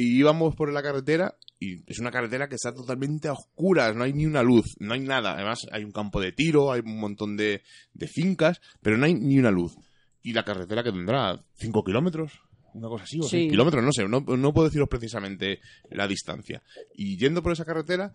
Y 0.00 0.16
íbamos 0.20 0.54
por 0.54 0.72
la 0.72 0.80
carretera 0.80 1.34
y 1.58 1.82
es 1.90 1.98
una 1.98 2.12
carretera 2.12 2.48
que 2.48 2.54
está 2.54 2.72
totalmente 2.72 3.26
a 3.26 3.32
oscuras, 3.32 3.96
no 3.96 4.04
hay 4.04 4.12
ni 4.12 4.26
una 4.26 4.44
luz, 4.44 4.76
no 4.78 4.94
hay 4.94 5.00
nada. 5.00 5.32
Además 5.32 5.66
hay 5.72 5.82
un 5.82 5.90
campo 5.90 6.20
de 6.20 6.30
tiro, 6.30 6.70
hay 6.70 6.82
un 6.84 7.00
montón 7.00 7.36
de, 7.36 7.62
de 7.94 8.06
fincas, 8.06 8.60
pero 8.80 8.96
no 8.96 9.06
hay 9.06 9.14
ni 9.14 9.40
una 9.40 9.50
luz. 9.50 9.74
Y 10.22 10.34
la 10.34 10.44
carretera 10.44 10.84
que 10.84 10.92
tendrá 10.92 11.42
5 11.54 11.82
kilómetros, 11.82 12.30
una 12.74 12.86
cosa 12.86 13.02
así, 13.04 13.18
o 13.18 13.24
Sí. 13.24 13.28
seis 13.30 13.50
kilómetros, 13.50 13.82
no 13.82 13.90
sé, 13.92 14.06
no, 14.06 14.20
no 14.20 14.52
puedo 14.54 14.68
deciros 14.68 14.88
precisamente 14.88 15.58
la 15.90 16.06
distancia. 16.06 16.62
Y 16.94 17.16
yendo 17.16 17.42
por 17.42 17.50
esa 17.50 17.64
carretera, 17.64 18.12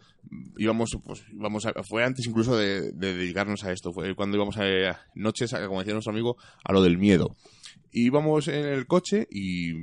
íbamos, 0.58 0.92
pues, 1.04 1.26
íbamos 1.34 1.66
a- 1.66 1.74
fue 1.84 2.06
antes 2.06 2.26
incluso 2.28 2.56
de, 2.56 2.94
de 2.94 3.14
dedicarnos 3.14 3.66
a 3.66 3.74
esto, 3.74 3.92
fue 3.92 4.16
cuando 4.16 4.38
íbamos 4.38 4.56
a, 4.56 4.64
a 4.90 5.00
noches, 5.16 5.54
a- 5.54 5.68
como 5.68 5.80
decía 5.80 5.92
nuestro 5.94 6.14
amigo, 6.14 6.38
a 6.64 6.72
lo 6.72 6.82
del 6.82 6.98
miedo. 6.98 7.36
Y 7.92 8.06
íbamos 8.06 8.48
en 8.48 8.64
el 8.66 8.86
coche 8.88 9.28
y 9.30 9.74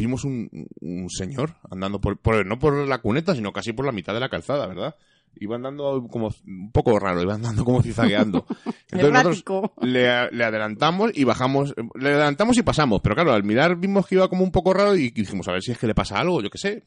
vimos 0.00 0.24
un, 0.24 0.66
un 0.80 1.08
señor 1.10 1.56
andando 1.70 2.00
por, 2.00 2.18
por- 2.18 2.44
no 2.46 2.58
por 2.58 2.74
la 2.88 2.98
cuneta, 2.98 3.34
sino 3.34 3.52
casi 3.52 3.72
por 3.72 3.86
la 3.86 3.92
mitad 3.92 4.14
de 4.14 4.20
la 4.20 4.28
calzada, 4.28 4.66
¿verdad? 4.66 4.96
Iba 5.36 5.54
andando 5.56 6.06
como 6.10 6.34
un 6.46 6.72
poco 6.72 6.98
raro, 6.98 7.22
iba 7.22 7.34
andando 7.34 7.64
como 7.64 7.82
cizagueando. 7.82 8.44
Entonces 8.90 9.12
nosotros 9.12 9.44
le, 9.82 10.30
le 10.32 10.44
adelantamos 10.44 11.12
y 11.14 11.22
bajamos, 11.22 11.72
le 11.94 12.08
adelantamos 12.08 12.58
y 12.58 12.62
pasamos, 12.62 13.00
pero 13.00 13.14
claro, 13.14 13.32
al 13.32 13.44
mirar 13.44 13.76
vimos 13.76 14.06
que 14.08 14.16
iba 14.16 14.28
como 14.28 14.42
un 14.42 14.50
poco 14.50 14.72
raro 14.74 14.96
y 14.96 15.10
dijimos, 15.10 15.46
a 15.46 15.52
ver 15.52 15.62
si 15.62 15.70
es 15.70 15.78
que 15.78 15.86
le 15.86 15.94
pasa 15.94 16.18
algo, 16.18 16.42
yo 16.42 16.50
qué 16.50 16.58
sé, 16.58 16.82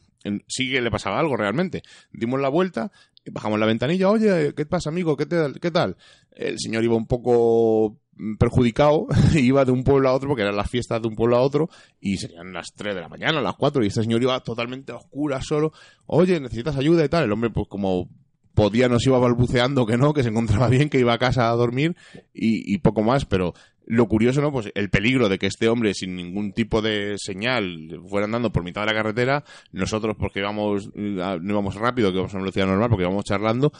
sí 0.47 0.69
que 0.69 0.81
le 0.81 0.91
pasaba 0.91 1.19
algo 1.19 1.37
realmente. 1.37 1.83
Dimos 2.11 2.41
la 2.41 2.49
vuelta, 2.49 2.91
bajamos 3.31 3.57
la 3.59 3.65
ventanilla, 3.65 4.09
oye, 4.09 4.53
¿qué 4.53 4.65
pasa 4.65 4.89
amigo? 4.89 5.15
¿Qué 5.15 5.25
tal? 5.25 5.59
¿Qué 5.61 5.71
tal? 5.71 5.95
El 6.31 6.59
señor 6.59 6.83
iba 6.83 6.95
un 6.95 7.07
poco 7.07 7.97
perjudicado, 8.39 9.07
iba 9.35 9.65
de 9.65 9.71
un 9.71 9.83
pueblo 9.83 10.09
a 10.09 10.13
otro 10.13 10.29
porque 10.29 10.43
eran 10.43 10.55
las 10.55 10.69
fiestas 10.69 11.01
de 11.01 11.07
un 11.07 11.15
pueblo 11.15 11.37
a 11.37 11.41
otro 11.41 11.69
y 11.99 12.17
serían 12.17 12.53
las 12.53 12.73
3 12.75 12.95
de 12.95 13.01
la 13.01 13.09
mañana, 13.09 13.41
las 13.41 13.55
4 13.55 13.83
y 13.83 13.87
este 13.87 14.03
señor 14.03 14.21
iba 14.21 14.39
totalmente 14.41 14.91
a 14.91 14.95
oscuras 14.97 15.45
solo, 15.45 15.71
oye, 16.05 16.39
necesitas 16.39 16.75
ayuda 16.77 17.03
y 17.05 17.09
tal, 17.09 17.23
el 17.25 17.31
hombre 17.31 17.49
pues 17.49 17.67
como 17.67 18.07
podía 18.53 18.87
nos 18.87 19.05
iba 19.07 19.17
balbuceando 19.17 19.85
que 19.87 19.97
no, 19.97 20.13
que 20.13 20.21
se 20.23 20.29
encontraba 20.29 20.67
bien, 20.67 20.89
que 20.89 20.99
iba 20.99 21.13
a 21.13 21.17
casa 21.17 21.49
a 21.49 21.55
dormir 21.55 21.95
y, 22.33 22.77
poco 22.79 23.01
más, 23.01 23.25
pero 23.25 23.53
lo 23.85 24.07
curioso, 24.07 24.41
¿no? 24.41 24.51
Pues 24.51 24.69
el 24.75 24.89
peligro 24.91 25.27
de 25.27 25.39
que 25.39 25.47
este 25.47 25.67
hombre 25.67 25.93
sin 25.95 26.15
ningún 26.15 26.53
tipo 26.53 26.81
de 26.81 27.15
señal 27.17 27.99
fuera 28.07 28.25
andando 28.25 28.51
por 28.51 28.63
mitad 28.63 28.81
de 28.81 28.87
la 28.87 28.93
carretera, 28.93 29.43
nosotros 29.71 30.15
porque 30.19 30.39
íbamos, 30.39 30.87
a- 31.21 31.37
no 31.41 31.51
íbamos 31.53 31.75
rápido, 31.75 32.09
que 32.11 32.17
íbamos 32.17 32.35
a 32.35 32.37
velocidad 32.37 32.67
normal, 32.67 32.89
porque 32.89 33.03
íbamos 33.05 33.25
charlando, 33.25 33.73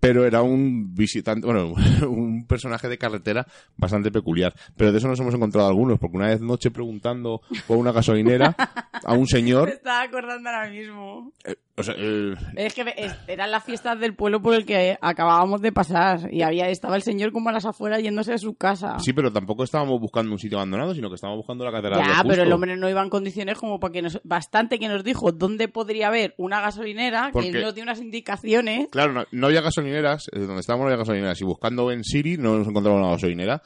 pero 0.00 0.24
era 0.24 0.42
un 0.42 0.94
visitante, 0.94 1.46
bueno, 1.46 1.74
un 2.08 2.46
personaje 2.46 2.88
de 2.88 2.98
carretera 2.98 3.46
bastante 3.76 4.10
peculiar. 4.10 4.54
Pero 4.76 4.90
de 4.90 4.98
eso 4.98 5.06
nos 5.06 5.20
hemos 5.20 5.34
encontrado 5.34 5.68
algunos, 5.68 5.98
porque 5.98 6.16
una 6.16 6.28
vez 6.28 6.40
noche 6.40 6.70
preguntando 6.70 7.42
por 7.66 7.76
una 7.76 7.92
gasolinera 7.92 8.56
a 9.04 9.12
un 9.12 9.20
Me 9.20 9.26
señor, 9.26 9.68
estaba 9.68 10.02
acordando 10.02 10.48
ahora 10.48 10.70
mismo. 10.70 11.32
O 11.76 11.82
sea, 11.82 11.94
eh, 11.96 12.34
Es 12.56 12.74
que 12.74 12.84
eran 13.26 13.50
las 13.50 13.64
fiestas 13.64 13.98
del 13.98 14.14
pueblo 14.14 14.42
por 14.42 14.54
el 14.54 14.66
que 14.66 14.98
acabábamos 15.00 15.62
de 15.62 15.72
pasar 15.72 16.32
y 16.32 16.42
había 16.42 16.68
estaba 16.68 16.96
el 16.96 17.02
señor 17.02 17.32
como 17.32 17.48
a 17.48 17.52
las 17.52 17.64
afueras 17.64 18.02
yéndose 18.02 18.32
de 18.32 18.38
su 18.38 18.54
casa. 18.54 18.98
sí, 18.98 19.12
pero 19.12 19.32
tampoco 19.32 19.64
estábamos 19.64 19.98
buscando 20.00 20.32
un 20.32 20.38
sitio 20.38 20.58
abandonado, 20.58 20.94
sino 20.94 21.08
que 21.08 21.14
estábamos 21.14 21.38
buscando 21.38 21.64
la 21.64 21.72
catedral. 21.72 22.00
de 22.02 22.06
ya, 22.08 22.14
pero 22.22 22.28
Justo. 22.28 22.42
el 22.42 22.52
hombre 22.52 22.76
no 22.76 22.88
iba 22.90 23.02
en 23.02 23.08
condiciones 23.10 23.56
como 23.58 23.80
para 23.80 23.92
que 23.92 24.02
nos... 24.02 24.20
Bastante 24.24 24.78
que 24.78 24.88
nos 24.88 25.04
dijo 25.04 25.32
dónde 25.32 25.68
podría 25.68 26.08
haber 26.08 26.34
una 26.36 26.60
gasolinera, 26.60 27.30
Porque- 27.32 27.50
que 27.52 27.60
nos 27.62 27.74
dio 27.74 27.82
unas 27.84 28.00
indicaciones. 28.00 28.88
Claro, 28.90 29.12
no, 29.12 29.24
no 29.32 29.46
había 29.46 29.60
gasolineras, 29.62 30.26
eh, 30.32 30.40
donde 30.40 30.60
estábamos 30.60 30.84
no 30.84 30.88
había 30.88 30.98
gasolineras, 30.98 31.40
y 31.40 31.44
buscando 31.44 31.90
en 31.90 32.04
Siri 32.04 32.36
no 32.36 32.58
nos 32.58 32.68
encontramos 32.68 33.00
una 33.00 33.10
gasolinera. 33.12 33.62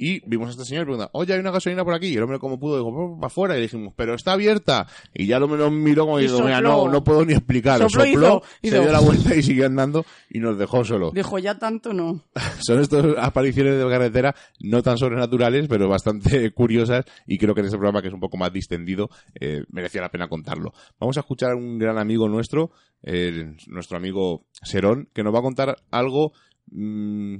Y 0.00 0.20
vimos 0.28 0.46
a 0.46 0.50
este 0.52 0.64
señor 0.64 0.82
y 0.82 0.86
pregunta, 0.86 1.10
oye, 1.12 1.32
hay 1.34 1.40
una 1.40 1.50
gasolinera 1.50 1.84
por 1.84 1.92
aquí. 1.92 2.06
Y 2.06 2.16
el 2.16 2.22
hombre, 2.22 2.38
como 2.38 2.58
pudo, 2.60 2.76
dijo, 2.78 3.16
para 3.16 3.26
afuera. 3.26 3.58
Y 3.58 3.62
dijimos, 3.62 3.92
pero 3.96 4.14
está 4.14 4.34
abierta. 4.34 4.86
Y 5.12 5.26
ya 5.26 5.38
el 5.38 5.42
hombre 5.42 5.58
nos 5.58 5.72
miró 5.72 6.04
como 6.04 6.18
diciendo, 6.18 6.44
mira, 6.44 6.60
no, 6.60 6.88
no 6.88 7.02
puedo 7.02 7.24
ni 7.24 7.32
explicar. 7.32 7.80
Sopló 7.80 8.06
y 8.06 8.12
Sopló, 8.12 8.28
hizo- 8.28 8.42
se 8.62 8.68
hizo- 8.68 8.82
dio 8.82 8.92
la 8.92 9.00
vuelta 9.00 9.34
y 9.34 9.42
siguió 9.42 9.66
andando 9.66 10.06
y 10.30 10.38
nos 10.38 10.56
dejó 10.56 10.84
solo. 10.84 11.10
Dijo, 11.14 11.38
ya 11.40 11.58
tanto 11.58 11.92
no. 11.92 12.22
Son 12.60 12.78
estas 12.80 13.04
apariciones 13.18 13.76
de 13.76 13.88
carretera 13.90 14.34
no 14.60 14.82
tan 14.84 14.96
sobrenaturales, 14.98 15.66
pero 15.68 15.88
bastante 15.88 16.50
curiosas. 16.54 17.04
Y 17.26 17.36
creo 17.38 17.54
que 17.54 17.60
en 17.62 17.66
este 17.66 17.76
programa, 17.78 18.00
que 18.00 18.06
es 18.08 18.14
un 18.14 18.20
poco 18.20 18.36
más 18.36 18.52
distendido, 18.52 19.10
eh, 19.40 19.64
merecía 19.70 20.00
la 20.00 20.10
pena 20.12 20.28
contarlo. 20.28 20.72
Vamos 21.00 21.16
a 21.16 21.20
escuchar 21.20 21.50
a 21.50 21.56
un 21.56 21.76
gran 21.76 21.98
amigo 21.98 22.28
nuestro, 22.28 22.70
eh, 23.02 23.56
nuestro 23.66 23.96
amigo 23.96 24.46
Serón, 24.62 25.08
que 25.12 25.24
nos 25.24 25.34
va 25.34 25.40
a 25.40 25.42
contar 25.42 25.76
algo, 25.90 26.32
mm, 26.70 27.34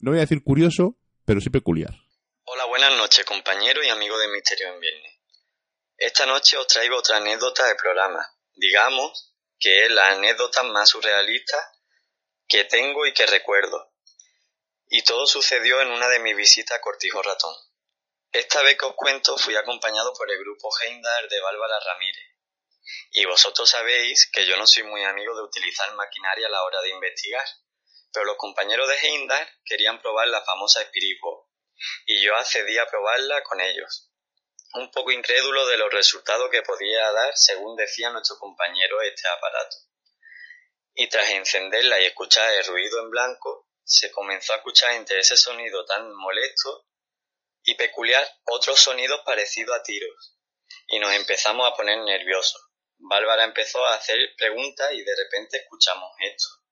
no 0.00 0.10
voy 0.10 0.18
a 0.18 0.22
decir 0.22 0.42
curioso, 0.42 0.96
pero 1.26 1.40
sí 1.40 1.50
peculiar. 1.50 1.92
Hola, 2.44 2.64
buenas 2.66 2.92
noches, 2.92 3.24
compañero 3.24 3.82
y 3.82 3.88
amigo 3.88 4.16
de 4.16 4.28
Misterio 4.28 4.68
en 4.68 4.80
Viernes. 4.80 5.12
Esta 5.98 6.24
noche 6.24 6.56
os 6.56 6.68
traigo 6.68 6.96
otra 6.96 7.16
anécdota 7.16 7.66
del 7.66 7.76
programa. 7.76 8.24
Digamos 8.54 9.34
que 9.58 9.86
es 9.86 9.90
la 9.90 10.08
anécdota 10.08 10.62
más 10.62 10.90
surrealista 10.90 11.56
que 12.46 12.64
tengo 12.64 13.06
y 13.06 13.12
que 13.12 13.26
recuerdo. 13.26 13.92
Y 14.88 15.02
todo 15.02 15.26
sucedió 15.26 15.80
en 15.80 15.88
una 15.88 16.08
de 16.08 16.20
mis 16.20 16.36
visitas 16.36 16.78
a 16.78 16.80
Cortijo 16.80 17.20
Ratón. 17.20 17.54
Esta 18.30 18.62
vez 18.62 18.78
que 18.78 18.86
os 18.86 18.94
cuento 18.94 19.36
fui 19.36 19.56
acompañado 19.56 20.12
por 20.14 20.30
el 20.30 20.38
grupo 20.38 20.70
Heindar 20.80 21.28
de 21.28 21.40
Bárbara 21.40 21.80
Ramírez. 21.80 22.36
Y 23.10 23.24
vosotros 23.24 23.68
sabéis 23.68 24.30
que 24.30 24.46
yo 24.46 24.56
no 24.56 24.66
soy 24.66 24.84
muy 24.84 25.02
amigo 25.02 25.34
de 25.34 25.42
utilizar 25.42 25.92
maquinaria 25.94 26.46
a 26.46 26.50
la 26.50 26.62
hora 26.62 26.80
de 26.82 26.90
investigar, 26.90 27.44
pero 28.16 28.24
los 28.24 28.38
compañeros 28.38 28.88
de 28.88 28.96
Heindar 28.96 29.46
querían 29.62 30.00
probar 30.00 30.26
la 30.28 30.42
famosa 30.42 30.80
Spirit 30.80 31.20
y 32.06 32.24
yo 32.24 32.34
accedí 32.34 32.78
a 32.78 32.86
probarla 32.86 33.42
con 33.42 33.60
ellos. 33.60 34.10
Un 34.72 34.90
poco 34.90 35.10
incrédulo 35.10 35.66
de 35.66 35.76
los 35.76 35.92
resultados 35.92 36.48
que 36.50 36.62
podía 36.62 37.12
dar, 37.12 37.36
según 37.36 37.76
decía 37.76 38.08
nuestro 38.08 38.38
compañero, 38.38 39.02
este 39.02 39.28
aparato. 39.28 39.76
Y 40.94 41.10
tras 41.10 41.28
encenderla 41.28 42.00
y 42.00 42.06
escuchar 42.06 42.50
el 42.54 42.64
ruido 42.64 43.00
en 43.00 43.10
blanco, 43.10 43.68
se 43.84 44.10
comenzó 44.10 44.54
a 44.54 44.56
escuchar 44.56 44.92
entre 44.92 45.18
ese 45.18 45.36
sonido 45.36 45.84
tan 45.84 46.10
molesto 46.14 46.86
y 47.64 47.74
peculiar 47.74 48.26
otros 48.46 48.80
sonidos 48.80 49.20
parecidos 49.26 49.76
a 49.76 49.82
tiros. 49.82 50.38
Y 50.86 50.98
nos 51.00 51.12
empezamos 51.12 51.70
a 51.70 51.76
poner 51.76 51.98
nerviosos. 51.98 52.62
Bárbara 52.96 53.44
empezó 53.44 53.84
a 53.84 53.96
hacer 53.96 54.18
preguntas 54.38 54.90
y 54.94 55.04
de 55.04 55.16
repente 55.16 55.58
escuchamos 55.58 56.10
esto. 56.20 56.65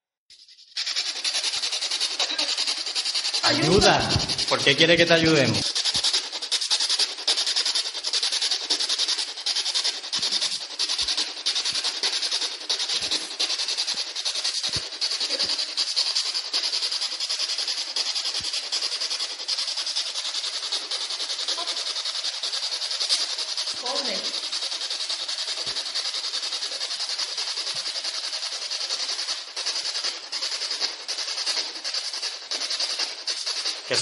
¡Ayuda! 3.46 4.08
¿Por 4.48 4.58
qué 4.58 4.74
quiere 4.74 4.96
que 4.96 5.04
te 5.04 5.12
ayudemos? 5.12 5.83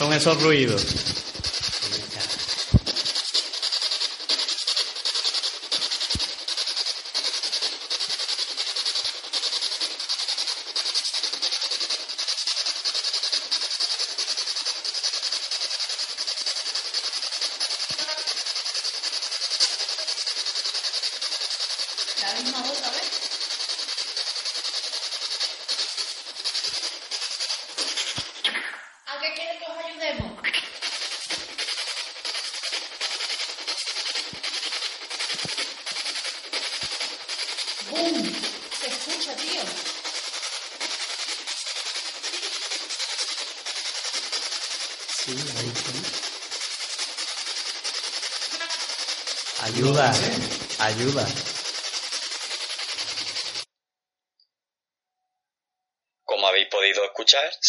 Son 0.02 0.12
esos 0.12 0.42
ruidos? 0.42 1.31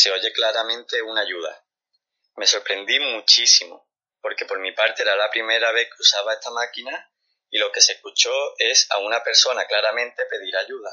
Se 0.04 0.12
oye 0.12 0.34
claramente 0.34 1.01
una 1.01 1.22
ayuda. 1.22 1.66
Me 2.36 2.45
sorprendí 2.45 2.99
muchísimo, 2.99 3.89
porque 4.20 4.45
por 4.45 4.60
mi 4.60 4.74
parte 4.74 5.01
era 5.01 5.16
la 5.16 5.30
primera 5.30 5.72
vez 5.72 5.88
que 5.88 6.01
usaba 6.01 6.34
esta 6.34 6.51
máquina 6.51 7.10
y 7.49 7.58
lo 7.58 7.72
que 7.72 7.80
se 7.80 7.93
escuchó 7.93 8.30
es 8.58 8.86
a 8.91 8.97
una 8.97 9.24
persona 9.24 9.66
claramente 9.66 10.26
pedir 10.26 10.58
ayuda. 10.58 10.91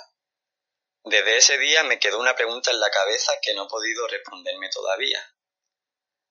Desde 1.02 1.38
ese 1.38 1.58
día 1.58 1.82
me 1.82 1.98
quedó 1.98 2.20
una 2.20 2.36
pregunta 2.36 2.70
en 2.70 2.78
la 2.78 2.88
cabeza 2.88 3.32
que 3.42 3.52
no 3.52 3.64
he 3.64 3.68
podido 3.68 4.06
responderme 4.06 4.70
todavía. 4.70 5.34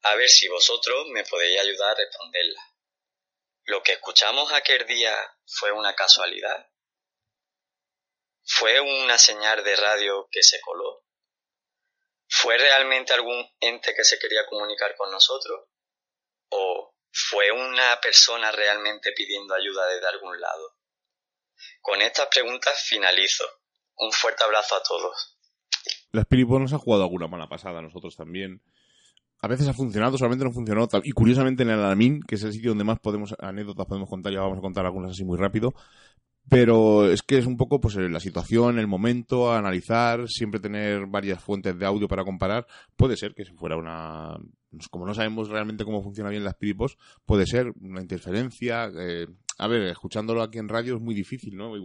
A 0.03 0.15
ver 0.15 0.29
si 0.29 0.47
vosotros 0.47 1.05
me 1.09 1.25
podéis 1.25 1.59
ayudar 1.59 1.91
a 1.91 1.95
responderla. 1.95 2.63
¿Lo 3.65 3.83
que 3.83 3.91
escuchamos 3.91 4.53
aquel 4.53 4.85
día 4.85 5.13
fue 5.45 5.73
una 5.73 5.95
casualidad? 5.95 6.69
¿Fue 8.45 8.79
una 8.79 9.17
señal 9.17 9.65
de 9.65 9.75
radio 9.75 10.29
que 10.31 10.43
se 10.43 10.61
coló? 10.61 11.08
¿Fue 12.41 12.57
realmente 12.57 13.11
algún 13.11 13.45
ente 13.59 13.93
que 13.93 14.05
se 14.05 14.17
quería 14.17 14.45
comunicar 14.47 14.95
con 14.95 15.11
nosotros? 15.11 15.65
¿O 16.49 16.95
fue 17.11 17.51
una 17.51 17.99
persona 18.01 18.49
realmente 18.49 19.11
pidiendo 19.11 19.53
ayuda 19.53 19.85
desde 19.87 20.07
algún 20.07 20.39
lado? 20.39 20.77
Con 21.81 22.01
estas 22.01 22.27
preguntas 22.27 22.81
finalizo. 22.87 23.43
Un 23.97 24.13
fuerte 24.13 24.45
abrazo 24.45 24.75
a 24.75 24.83
todos. 24.83 25.37
La 26.13 26.21
Spirit 26.21 26.47
nos 26.47 26.71
ha 26.71 26.77
jugado 26.77 27.03
alguna 27.03 27.27
mala 27.27 27.49
pasada 27.49 27.81
nosotros 27.81 28.15
también. 28.15 28.63
A 29.41 29.49
veces 29.49 29.67
ha 29.67 29.73
funcionado, 29.73 30.17
solamente 30.17 30.45
no 30.45 30.53
funcionó. 30.53 30.87
Y 31.03 31.11
curiosamente 31.11 31.63
en 31.63 31.71
el 31.71 31.79
Alamin, 31.79 32.21
que 32.23 32.35
es 32.35 32.43
el 32.43 32.53
sitio 32.53 32.71
donde 32.71 32.85
más 32.85 32.99
podemos 32.99 33.35
anécdotas 33.39 33.85
podemos 33.85 34.09
contar, 34.09 34.31
ya 34.31 34.39
vamos 34.39 34.59
a 34.59 34.61
contar 34.61 34.85
algunas 34.85 35.11
así 35.11 35.25
muy 35.25 35.37
rápido. 35.37 35.73
Pero 36.49 37.09
es 37.11 37.21
que 37.21 37.37
es 37.37 37.45
un 37.45 37.57
poco 37.57 37.79
pues 37.79 37.95
la 37.95 38.19
situación, 38.19 38.79
el 38.79 38.87
momento, 38.87 39.53
analizar, 39.53 40.27
siempre 40.27 40.59
tener 40.59 41.05
varias 41.05 41.43
fuentes 41.43 41.77
de 41.77 41.85
audio 41.85 42.07
para 42.07 42.23
comparar. 42.23 42.65
Puede 42.95 43.17
ser 43.17 43.33
que 43.35 43.45
si 43.45 43.53
fuera 43.53 43.77
una... 43.77 44.37
Como 44.91 45.05
no 45.05 45.13
sabemos 45.13 45.49
realmente 45.49 45.83
cómo 45.83 46.01
funciona 46.03 46.29
bien 46.29 46.43
la 46.43 46.51
Spirit 46.51 46.77
Box, 46.77 46.97
puede 47.25 47.45
ser 47.45 47.73
una 47.81 48.01
interferencia. 48.01 48.89
eh, 48.99 49.27
a 49.57 49.67
ver, 49.67 49.83
escuchándolo 49.83 50.41
aquí 50.41 50.57
en 50.57 50.69
radio 50.69 50.95
es 50.95 51.01
muy 51.01 51.13
difícil, 51.13 51.55
¿no? 51.55 51.75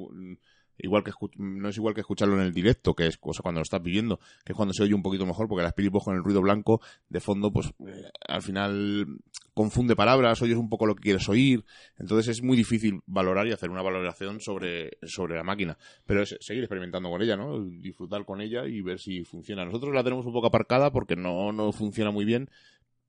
Igual- 0.79 1.05
que 1.05 1.13
no 1.39 1.69
es 1.69 1.77
igual 1.77 1.95
que 1.95 2.01
escucharlo 2.01 2.35
en 2.35 2.43
el 2.43 2.53
directo, 2.53 2.95
que 2.95 3.07
es 3.07 3.17
cosa 3.17 3.43
cuando 3.43 3.61
lo 3.61 3.63
estás 3.63 3.83
viviendo, 3.83 4.19
que 4.45 4.53
es 4.53 4.57
cuando 4.57 4.75
se 4.75 4.83
oye 4.83 4.93
un 4.95 5.03
poquito 5.03 5.25
mejor, 5.25 5.47
porque 5.49 5.63
la 5.63 5.69
Spirit 5.69 5.93
Box 5.93 6.05
con 6.05 6.17
el 6.17 6.25
ruido 6.25 6.43
blanco 6.43 6.81
de 7.09 7.21
fondo, 7.21 7.53
pues 7.53 7.69
eh, 7.87 8.11
al 8.27 8.43
final 8.43 9.07
confunde 9.55 9.97
palabras, 9.97 10.43
oyes 10.43 10.57
un 10.57 10.69
poco 10.69 10.87
lo 10.87 10.95
que 10.95 11.03
quieres 11.03 11.29
oír, 11.29 11.65
entonces 11.99 12.37
es 12.37 12.43
muy 12.43 12.57
difícil 12.57 13.01
valorar 13.07 13.47
y 13.47 13.53
hacer 13.53 13.71
una 13.71 13.83
valoración 13.83 14.41
sobre, 14.41 14.99
sobre 15.03 15.37
la 15.37 15.45
máquina. 15.45 15.79
Pero 16.05 16.23
es 16.23 16.37
seguir 16.41 16.65
experimentando 16.65 17.09
con 17.09 17.23
ella, 17.23 17.37
¿no? 17.37 17.65
Disfrutar 17.65 18.25
con 18.25 18.41
ella 18.41 18.67
y 18.67 18.83
ver 18.83 18.99
si 18.99 19.25
funciona. 19.25 19.65
Nosotros 19.65 19.95
la 19.95 20.03
tenemos 20.03 20.27
un 20.27 20.33
poco 20.33 20.49
aparcada 20.49 20.91
porque 20.91 21.17
no, 21.17 21.53
no 21.53 21.73
funciona 21.73 22.11
muy 22.11 22.25
bien, 22.25 22.51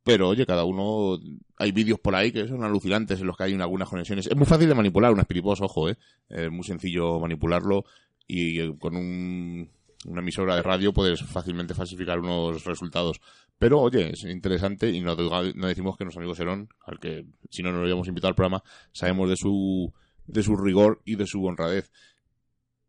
pero 0.05 0.29
oye, 0.29 0.45
cada 0.45 0.65
uno, 0.65 1.17
hay 1.57 1.71
vídeos 1.71 1.99
por 1.99 2.13
ahí 2.15 2.31
que 2.31 2.47
son 2.47 2.63
alucinantes 2.63 3.19
en 3.19 3.25
los 3.25 3.35
que 3.35 3.45
hay 3.45 3.53
algunas 3.55 3.89
conexiones. 3.89 4.27
Es 4.27 4.35
muy 4.35 4.45
fácil 4.45 4.69
de 4.69 4.75
manipular 4.75 5.11
Spirit 5.17 5.43
Box, 5.43 5.61
ojo, 5.61 5.89
eh. 5.89 5.97
Es 6.29 6.51
muy 6.51 6.63
sencillo 6.63 7.19
manipularlo 7.19 7.85
y 8.27 8.59
eh, 8.59 8.75
con 8.79 8.95
un, 8.95 9.67
una 10.05 10.21
emisora 10.21 10.55
de 10.55 10.61
radio 10.61 10.93
puedes 10.93 11.23
fácilmente 11.23 11.73
falsificar 11.73 12.19
unos 12.19 12.63
resultados. 12.65 13.19
Pero 13.57 13.79
oye, 13.79 14.11
es 14.11 14.23
interesante 14.23 14.89
y 14.89 14.99
no, 15.01 15.15
decimos 15.15 15.97
que 15.97 16.03
nuestro 16.03 16.21
amigo 16.21 16.35
Serón, 16.35 16.69
al 16.85 16.99
que 16.99 17.25
si 17.49 17.63
no 17.63 17.69
nos 17.69 17.77
lo 17.77 17.83
habíamos 17.83 18.07
invitado 18.07 18.29
al 18.29 18.35
programa, 18.35 18.63
sabemos 18.91 19.29
de 19.29 19.37
su, 19.37 19.93
de 20.27 20.43
su 20.43 20.57
rigor 20.57 21.01
y 21.05 21.15
de 21.15 21.25
su 21.25 21.43
honradez. 21.45 21.91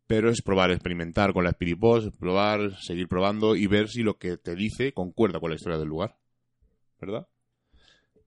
Pero 0.07 0.29
es 0.29 0.41
probar, 0.41 0.71
experimentar 0.71 1.33
con 1.33 1.43
la 1.43 1.51
Spirit 1.51 1.79
Box, 1.79 2.17
probar, 2.17 2.77
seguir 2.81 3.07
probando 3.07 3.55
y 3.55 3.67
ver 3.67 3.89
si 3.89 4.03
lo 4.03 4.17
que 4.17 4.37
te 4.37 4.55
dice 4.55 4.93
concuerda 4.93 5.39
con 5.39 5.49
la 5.49 5.55
historia 5.55 5.77
del 5.77 5.89
lugar. 5.89 6.17
¿verdad? 6.99 7.27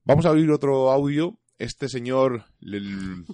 Vamos 0.05 0.26
a 0.26 0.30
oír 0.30 0.51
otro 0.51 0.91
audio. 0.91 1.38
Este 1.59 1.88
señor, 1.88 2.45
el- 2.61 3.24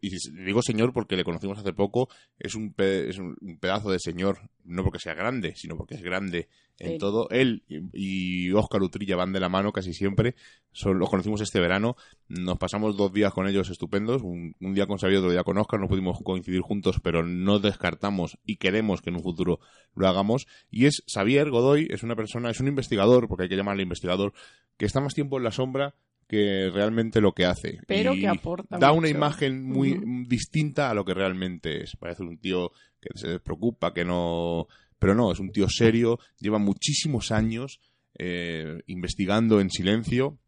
y 0.00 0.10
digo 0.44 0.62
señor 0.62 0.92
porque 0.92 1.16
le 1.16 1.24
conocimos 1.24 1.58
hace 1.58 1.72
poco, 1.72 2.08
es 2.38 2.54
un, 2.54 2.72
pe- 2.72 3.08
es 3.08 3.18
un 3.18 3.36
pedazo 3.60 3.90
de 3.90 3.98
señor, 3.98 4.50
no 4.64 4.82
porque 4.84 4.98
sea 4.98 5.14
grande, 5.14 5.54
sino 5.56 5.76
porque 5.76 5.94
es 5.94 6.02
grande 6.02 6.48
en 6.78 6.98
todo. 6.98 7.28
Él 7.30 7.62
y, 7.68 8.46
y 8.46 8.52
Óscar 8.52 8.82
Utrilla 8.82 9.14
van 9.16 9.32
de 9.32 9.40
la 9.40 9.50
mano 9.50 9.70
casi 9.70 9.92
siempre. 9.92 10.34
Son, 10.72 10.98
los 10.98 11.10
conocimos 11.10 11.40
este 11.42 11.60
verano. 11.60 11.94
Nos 12.28 12.56
pasamos 12.58 12.96
dos 12.96 13.12
días 13.12 13.34
con 13.34 13.46
ellos 13.46 13.68
estupendos. 13.68 14.22
Un, 14.22 14.54
un 14.60 14.72
día 14.74 14.86
con 14.86 14.96
Xavier, 14.96 15.18
otro 15.18 15.30
día 15.30 15.44
con 15.44 15.58
Óscar. 15.58 15.78
No 15.78 15.88
pudimos 15.88 16.18
coincidir 16.24 16.62
juntos, 16.62 16.96
pero 17.02 17.22
no 17.22 17.58
descartamos 17.58 18.38
y 18.46 18.56
queremos 18.56 19.02
que 19.02 19.10
en 19.10 19.16
un 19.16 19.22
futuro 19.22 19.60
lo 19.94 20.08
hagamos. 20.08 20.46
Y 20.70 20.86
es 20.86 21.02
Xavier 21.06 21.50
Godoy, 21.50 21.86
es 21.90 22.02
una 22.02 22.16
persona, 22.16 22.50
es 22.50 22.60
un 22.60 22.68
investigador, 22.68 23.28
porque 23.28 23.42
hay 23.42 23.48
que 23.50 23.56
llamarle 23.56 23.82
investigador, 23.82 24.32
que 24.78 24.86
está 24.86 25.00
más 25.00 25.14
tiempo 25.14 25.36
en 25.36 25.44
la 25.44 25.50
sombra 25.50 25.94
que 26.30 26.70
realmente 26.72 27.20
lo 27.20 27.32
que 27.32 27.44
hace. 27.44 27.80
Pero 27.88 28.14
Y 28.14 28.20
que 28.20 28.28
aporta 28.28 28.78
Da 28.78 28.92
una 28.92 29.08
imagen 29.08 29.64
muy 29.64 30.00
distinta 30.28 30.88
a 30.88 30.94
lo 30.94 31.04
que 31.04 31.12
realmente 31.12 31.82
es. 31.82 31.96
Parece 31.96 32.22
un 32.22 32.38
tío 32.38 32.70
que 33.00 33.08
se 33.16 33.26
despreocupa, 33.26 33.92
que 33.92 34.04
no 34.04 34.68
pero 35.00 35.14
no, 35.14 35.32
es 35.32 35.40
un 35.40 35.50
tío 35.50 35.66
serio, 35.68 36.20
lleva 36.38 36.58
muchísimos 36.58 37.32
años 37.32 37.80
eh, 38.18 38.82
investigando 38.86 39.60
en 39.60 39.70
silencio 39.70 40.38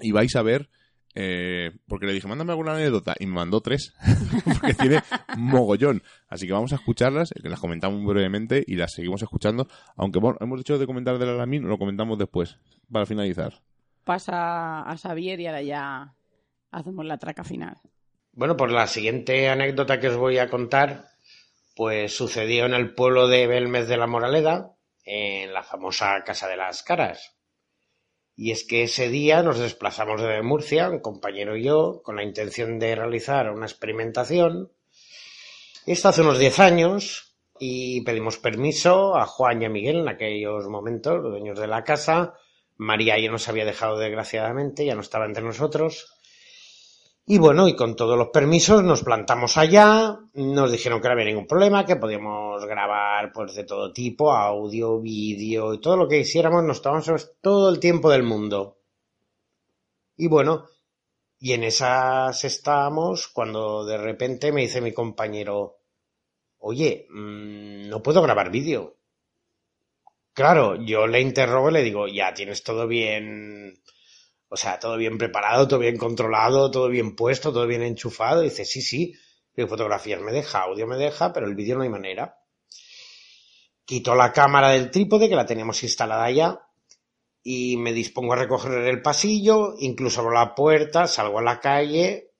y 0.00 0.12
vais 0.12 0.34
a 0.36 0.42
ver 0.42 0.70
eh, 1.14 1.72
porque 1.88 2.06
le 2.06 2.12
dije, 2.12 2.28
mándame 2.28 2.52
alguna 2.52 2.76
anécdota, 2.76 3.16
y 3.18 3.26
me 3.26 3.34
mandó 3.34 3.60
tres, 3.60 3.92
porque 4.44 4.74
tiene 4.74 5.00
mogollón. 5.36 6.02
Así 6.28 6.46
que 6.46 6.52
vamos 6.52 6.72
a 6.72 6.76
escucharlas, 6.76 7.30
que 7.30 7.48
las 7.48 7.58
comentamos 7.58 8.04
brevemente 8.06 8.62
y 8.64 8.76
las 8.76 8.92
seguimos 8.92 9.20
escuchando, 9.20 9.66
aunque 9.96 10.20
bueno, 10.20 10.38
hemos 10.40 10.58
dicho 10.60 10.78
de 10.78 10.86
comentar 10.86 11.18
del 11.18 11.30
Alamín, 11.30 11.64
lo 11.64 11.78
comentamos 11.78 12.16
después, 12.16 12.58
para 12.90 13.06
finalizar. 13.06 13.60
Pasa 14.10 14.82
a 14.82 14.96
Xavier 14.96 15.38
y 15.38 15.46
ahora 15.46 15.62
ya 15.62 16.16
hacemos 16.72 17.06
la 17.06 17.16
traca 17.18 17.44
final. 17.44 17.76
Bueno, 18.32 18.56
pues 18.56 18.72
la 18.72 18.88
siguiente 18.88 19.48
anécdota 19.48 20.00
que 20.00 20.08
os 20.08 20.16
voy 20.16 20.38
a 20.38 20.50
contar, 20.50 21.04
pues 21.76 22.16
sucedió 22.16 22.66
en 22.66 22.74
el 22.74 22.92
pueblo 22.92 23.28
de 23.28 23.46
Belmez 23.46 23.86
de 23.86 23.96
la 23.96 24.08
Moraleda, 24.08 24.74
en 25.04 25.52
la 25.54 25.62
famosa 25.62 26.24
Casa 26.24 26.48
de 26.48 26.56
las 26.56 26.82
Caras. 26.82 27.36
Y 28.34 28.50
es 28.50 28.66
que 28.66 28.82
ese 28.82 29.08
día 29.10 29.44
nos 29.44 29.60
desplazamos 29.60 30.20
de 30.20 30.42
Murcia, 30.42 30.90
un 30.90 30.98
compañero 30.98 31.56
y 31.56 31.62
yo, 31.62 32.02
con 32.02 32.16
la 32.16 32.24
intención 32.24 32.80
de 32.80 32.96
realizar 32.96 33.48
una 33.52 33.66
experimentación. 33.66 34.72
Esto 35.86 36.08
hace 36.08 36.22
unos 36.22 36.40
10 36.40 36.58
años 36.58 37.36
y 37.60 38.00
pedimos 38.00 38.38
permiso 38.38 39.16
a 39.16 39.24
Juan 39.26 39.62
y 39.62 39.66
a 39.66 39.70
Miguel 39.70 39.98
en 40.00 40.08
aquellos 40.08 40.66
momentos, 40.66 41.22
los 41.22 41.30
dueños 41.30 41.60
de 41.60 41.68
la 41.68 41.84
casa. 41.84 42.34
María 42.80 43.18
ya 43.18 43.30
nos 43.30 43.46
había 43.46 43.66
dejado 43.66 43.98
desgraciadamente, 43.98 44.86
ya 44.86 44.94
no 44.94 45.02
estaba 45.02 45.26
entre 45.26 45.44
nosotros. 45.44 46.14
Y 47.26 47.36
bueno, 47.36 47.68
y 47.68 47.76
con 47.76 47.94
todos 47.94 48.16
los 48.16 48.28
permisos 48.28 48.82
nos 48.82 49.02
plantamos 49.02 49.58
allá, 49.58 50.18
nos 50.32 50.72
dijeron 50.72 50.98
que 51.00 51.08
no 51.08 51.12
había 51.12 51.26
ningún 51.26 51.46
problema, 51.46 51.84
que 51.84 51.96
podíamos 51.96 52.64
grabar 52.64 53.32
pues 53.32 53.54
de 53.54 53.64
todo 53.64 53.92
tipo, 53.92 54.32
audio, 54.32 54.98
vídeo 54.98 55.74
y 55.74 55.80
todo 55.80 55.98
lo 55.98 56.08
que 56.08 56.20
hiciéramos, 56.20 56.64
nos 56.64 56.80
tomamos 56.80 57.32
todo 57.42 57.68
el 57.68 57.78
tiempo 57.80 58.08
del 58.08 58.22
mundo. 58.22 58.78
Y 60.16 60.28
bueno, 60.28 60.64
y 61.38 61.52
en 61.52 61.64
esas 61.64 62.42
estábamos 62.44 63.28
cuando 63.28 63.84
de 63.84 63.98
repente 63.98 64.52
me 64.52 64.62
dice 64.62 64.80
mi 64.80 64.92
compañero, 64.92 65.76
oye, 66.60 67.06
mmm, 67.10 67.90
no 67.90 68.02
puedo 68.02 68.22
grabar 68.22 68.50
vídeo. 68.50 68.99
Claro, 70.32 70.76
yo 70.84 71.06
le 71.06 71.20
interrogo 71.20 71.70
y 71.70 71.72
le 71.72 71.82
digo, 71.82 72.08
ya 72.08 72.32
tienes 72.32 72.62
todo 72.62 72.86
bien 72.86 73.80
o 74.52 74.56
sea, 74.56 74.80
todo 74.80 74.96
bien 74.96 75.16
preparado, 75.16 75.68
todo 75.68 75.78
bien 75.78 75.96
controlado, 75.96 76.72
todo 76.72 76.88
bien 76.88 77.14
puesto, 77.14 77.52
todo 77.52 77.68
bien 77.68 77.82
enchufado. 77.82 78.40
Dice, 78.40 78.64
sí, 78.64 78.82
sí, 78.82 79.14
fotografías 79.68 80.20
me 80.20 80.32
deja, 80.32 80.62
audio 80.62 80.86
me 80.86 80.96
deja, 80.96 81.32
pero 81.32 81.46
el 81.46 81.54
vídeo 81.54 81.76
no 81.76 81.82
hay 81.82 81.88
manera. 81.88 82.38
Quito 83.84 84.14
la 84.14 84.32
cámara 84.32 84.70
del 84.70 84.90
trípode, 84.90 85.28
que 85.28 85.36
la 85.36 85.46
teníamos 85.46 85.82
instalada 85.82 86.30
ya, 86.30 86.60
y 87.42 87.76
me 87.76 87.92
dispongo 87.92 88.32
a 88.32 88.36
recoger 88.36 88.72
el 88.72 89.02
pasillo, 89.02 89.74
incluso 89.78 90.20
abro 90.20 90.32
la 90.32 90.54
puerta, 90.54 91.06
salgo 91.06 91.38
a 91.38 91.42
la 91.42 91.60
calle, 91.60 92.32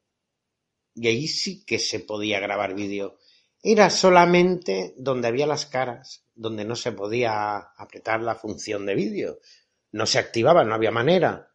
y 0.95 1.09
ahí 1.09 1.29
sí 1.29 1.65
que 1.65 1.79
se 1.79 2.01
podía 2.01 2.41
grabar 2.41 2.75
vídeo. 2.75 3.19
Era 3.63 3.91
solamente 3.91 4.95
donde 4.97 5.29
había 5.29 5.47
las 5.47 5.67
caras, 5.67 6.25
donde 6.41 6.65
no 6.65 6.75
se 6.77 6.93
podía 6.93 7.57
apretar 7.59 8.23
la 8.23 8.35
función 8.35 8.87
de 8.87 8.95
vídeo. 8.95 9.39
No 9.93 10.07
se 10.07 10.19
activaba, 10.19 10.65
no 10.65 10.75
había 10.75 10.91
manera 10.91 11.51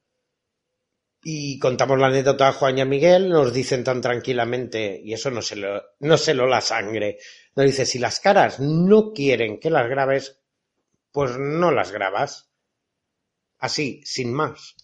y 1.27 1.57
contamos 1.57 1.97
la 1.97 2.05
anécdota 2.05 2.49
a 2.49 2.53
Juan 2.53 2.77
y 2.77 2.81
a 2.81 2.85
Miguel, 2.85 3.29
nos 3.29 3.51
dicen 3.51 3.83
tan 3.83 3.99
tranquilamente, 3.99 5.01
y 5.03 5.11
eso 5.11 5.31
no 5.31 5.41
se 5.41 5.55
lo, 5.55 5.81
no 6.01 6.17
se 6.17 6.35
lo 6.35 6.45
la 6.45 6.61
sangre, 6.61 7.17
nos 7.55 7.65
dice, 7.65 7.87
si 7.87 7.97
las 7.97 8.19
caras 8.19 8.59
no 8.59 9.11
quieren 9.11 9.59
que 9.59 9.71
las 9.71 9.89
grabes, 9.89 10.39
pues 11.11 11.35
no 11.39 11.71
las 11.71 11.91
grabas. 11.91 12.51
Así, 13.57 14.01
sin 14.05 14.31
más. 14.31 14.75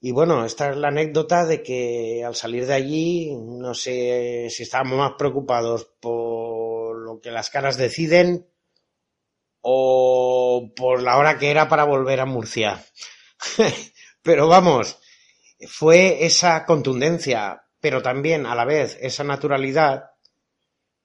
Y 0.00 0.12
bueno, 0.12 0.44
esta 0.44 0.70
es 0.70 0.76
la 0.76 0.88
anécdota 0.88 1.44
de 1.44 1.60
que 1.60 2.22
al 2.24 2.36
salir 2.36 2.66
de 2.66 2.74
allí, 2.74 3.34
no 3.34 3.74
sé 3.74 4.46
si 4.48 4.62
estábamos 4.62 4.96
más 4.96 5.12
preocupados 5.18 5.90
por 5.98 6.96
lo 6.96 7.20
que 7.20 7.32
las 7.32 7.50
caras 7.50 7.76
deciden 7.76 8.46
o 9.60 10.72
por 10.76 11.02
la 11.02 11.16
hora 11.16 11.38
que 11.38 11.50
era 11.50 11.68
para 11.68 11.84
volver 11.84 12.20
a 12.20 12.26
Murcia. 12.26 12.84
Pero 14.22 14.48
vamos, 14.48 14.98
fue 15.68 16.24
esa 16.24 16.64
contundencia, 16.66 17.62
pero 17.80 18.02
también 18.02 18.46
a 18.46 18.54
la 18.54 18.64
vez 18.64 18.98
esa 19.00 19.24
naturalidad 19.24 20.10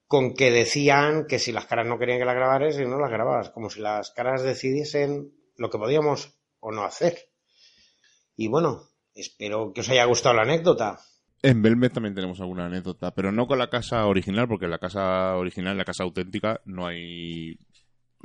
con 0.07 0.33
que 0.33 0.51
decían 0.51 1.25
que 1.27 1.39
si 1.39 1.51
las 1.51 1.65
caras 1.65 1.87
no 1.87 1.97
querían 1.97 2.19
que 2.19 2.25
las 2.25 2.35
grabaras, 2.35 2.77
y 2.79 2.85
no 2.85 2.99
las 2.99 3.09
grababas, 3.09 3.49
como 3.49 3.69
si 3.69 3.79
las 3.79 4.11
caras 4.11 4.43
decidiesen 4.43 5.31
lo 5.57 5.69
que 5.69 5.77
podíamos 5.77 6.37
o 6.59 6.71
no 6.71 6.83
hacer. 6.83 7.17
Y 8.35 8.47
bueno, 8.47 8.89
espero 9.13 9.71
que 9.73 9.81
os 9.81 9.89
haya 9.89 10.05
gustado 10.05 10.35
la 10.35 10.43
anécdota. 10.43 10.99
En 11.41 11.61
Belmez 11.61 11.93
también 11.93 12.15
tenemos 12.15 12.39
alguna 12.39 12.65
anécdota, 12.65 13.13
pero 13.13 13.31
no 13.31 13.47
con 13.47 13.59
la 13.59 13.69
casa 13.69 14.05
original, 14.05 14.47
porque 14.47 14.67
la 14.67 14.79
casa 14.79 15.35
original, 15.35 15.77
la 15.77 15.85
casa 15.85 16.03
auténtica, 16.03 16.61
no 16.65 16.87
hay 16.87 17.57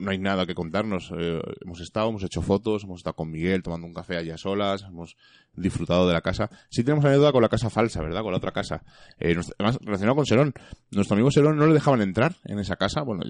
no 0.00 0.10
hay 0.10 0.18
nada 0.18 0.46
que 0.46 0.54
contarnos. 0.54 1.12
Eh, 1.16 1.40
hemos 1.64 1.80
estado, 1.80 2.08
hemos 2.08 2.24
hecho 2.24 2.42
fotos, 2.42 2.84
hemos 2.84 3.00
estado 3.00 3.14
con 3.14 3.30
Miguel 3.30 3.62
tomando 3.62 3.86
un 3.86 3.94
café 3.94 4.16
allá 4.16 4.36
solas, 4.36 4.82
hemos 4.82 5.16
disfrutado 5.54 6.08
de 6.08 6.14
la 6.14 6.22
casa. 6.22 6.50
Sí 6.70 6.82
tenemos 6.82 7.04
anécdota 7.04 7.32
con 7.32 7.42
la 7.42 7.48
casa 7.48 7.70
falsa, 7.70 8.00
¿verdad? 8.00 8.22
Con 8.22 8.32
la 8.32 8.38
otra 8.38 8.52
casa. 8.52 8.82
Eh, 9.18 9.36
además, 9.58 9.78
relacionado 9.82 10.16
con 10.16 10.26
Serón. 10.26 10.54
Nuestro 10.90 11.14
amigo 11.14 11.30
Serón 11.30 11.56
no 11.56 11.66
le 11.66 11.74
dejaban 11.74 12.00
entrar 12.00 12.34
en 12.44 12.58
esa 12.58 12.76
casa. 12.76 13.02
Bueno, 13.02 13.22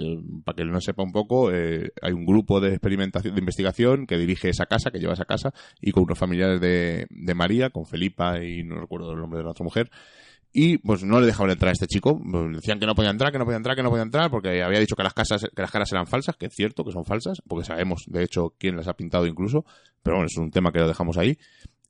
para 0.44 0.56
que 0.56 0.62
él 0.62 0.70
no 0.70 0.80
sepa 0.80 1.02
un 1.02 1.12
poco, 1.12 1.52
eh, 1.52 1.92
hay 2.00 2.12
un 2.12 2.24
grupo 2.24 2.60
de 2.60 2.70
experimentación, 2.70 3.34
de 3.34 3.40
investigación 3.40 4.06
que 4.06 4.16
dirige 4.16 4.48
esa 4.48 4.66
casa, 4.66 4.90
que 4.90 5.00
lleva 5.00 5.14
esa 5.14 5.24
casa, 5.24 5.52
y 5.80 5.92
con 5.92 6.04
unos 6.04 6.18
familiares 6.18 6.60
de, 6.60 7.06
de 7.10 7.34
María, 7.34 7.70
con 7.70 7.86
Felipa 7.86 8.42
y 8.42 8.62
no 8.62 8.80
recuerdo 8.80 9.12
el 9.12 9.18
nombre 9.18 9.38
de 9.38 9.44
la 9.44 9.50
otra 9.50 9.64
mujer, 9.64 9.90
y 10.52 10.78
pues 10.78 11.04
no 11.04 11.20
le 11.20 11.26
dejaban 11.26 11.50
entrar 11.50 11.68
a 11.68 11.72
este 11.72 11.86
chico. 11.86 12.20
Decían 12.52 12.80
que 12.80 12.86
no 12.86 12.94
podía 12.94 13.10
entrar, 13.10 13.30
que 13.30 13.38
no 13.38 13.44
podía 13.44 13.58
entrar, 13.58 13.76
que 13.76 13.82
no 13.82 13.90
podía 13.90 14.02
entrar, 14.02 14.30
porque 14.30 14.62
había 14.62 14.80
dicho 14.80 14.96
que 14.96 15.02
las 15.02 15.14
casas, 15.14 15.46
que 15.54 15.62
las 15.62 15.70
caras 15.70 15.92
eran 15.92 16.06
falsas, 16.06 16.36
que 16.36 16.46
es 16.46 16.54
cierto 16.54 16.84
que 16.84 16.92
son 16.92 17.04
falsas, 17.04 17.40
porque 17.46 17.64
sabemos 17.64 18.04
de 18.08 18.24
hecho 18.24 18.54
quién 18.58 18.76
las 18.76 18.88
ha 18.88 18.94
pintado 18.94 19.26
incluso, 19.26 19.64
pero 20.02 20.16
bueno, 20.16 20.26
es 20.26 20.36
un 20.36 20.50
tema 20.50 20.72
que 20.72 20.80
lo 20.80 20.88
dejamos 20.88 21.16
ahí. 21.18 21.38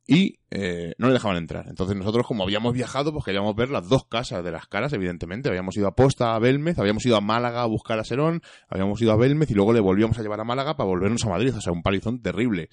Y 0.07 0.39
eh, 0.49 0.93
no 0.97 1.07
le 1.07 1.13
dejaban 1.13 1.37
entrar. 1.37 1.67
Entonces 1.69 1.95
nosotros, 1.95 2.25
como 2.27 2.43
habíamos 2.43 2.73
viajado, 2.73 3.13
pues 3.13 3.23
queríamos 3.23 3.55
ver 3.55 3.69
las 3.69 3.87
dos 3.87 4.05
casas 4.05 4.43
de 4.43 4.51
las 4.51 4.67
caras, 4.67 4.91
evidentemente. 4.93 5.47
Habíamos 5.47 5.77
ido 5.77 5.87
a 5.87 5.95
Posta, 5.95 6.35
a 6.35 6.39
Belmez, 6.39 6.79
habíamos 6.79 7.05
ido 7.05 7.15
a 7.15 7.21
Málaga 7.21 7.61
a 7.61 7.67
buscar 7.67 7.99
a 7.99 8.03
Serón, 8.03 8.41
habíamos 8.67 9.01
ido 9.01 9.11
a 9.11 9.15
Belmez 9.15 9.49
y 9.51 9.53
luego 9.53 9.73
le 9.73 9.79
volvíamos 9.79 10.17
a 10.17 10.21
llevar 10.21 10.41
a 10.41 10.43
Málaga 10.43 10.75
para 10.75 10.87
volvernos 10.87 11.23
a 11.25 11.29
Madrid. 11.29 11.55
O 11.55 11.61
sea, 11.61 11.71
un 11.71 11.83
palizón 11.83 12.21
terrible. 12.21 12.69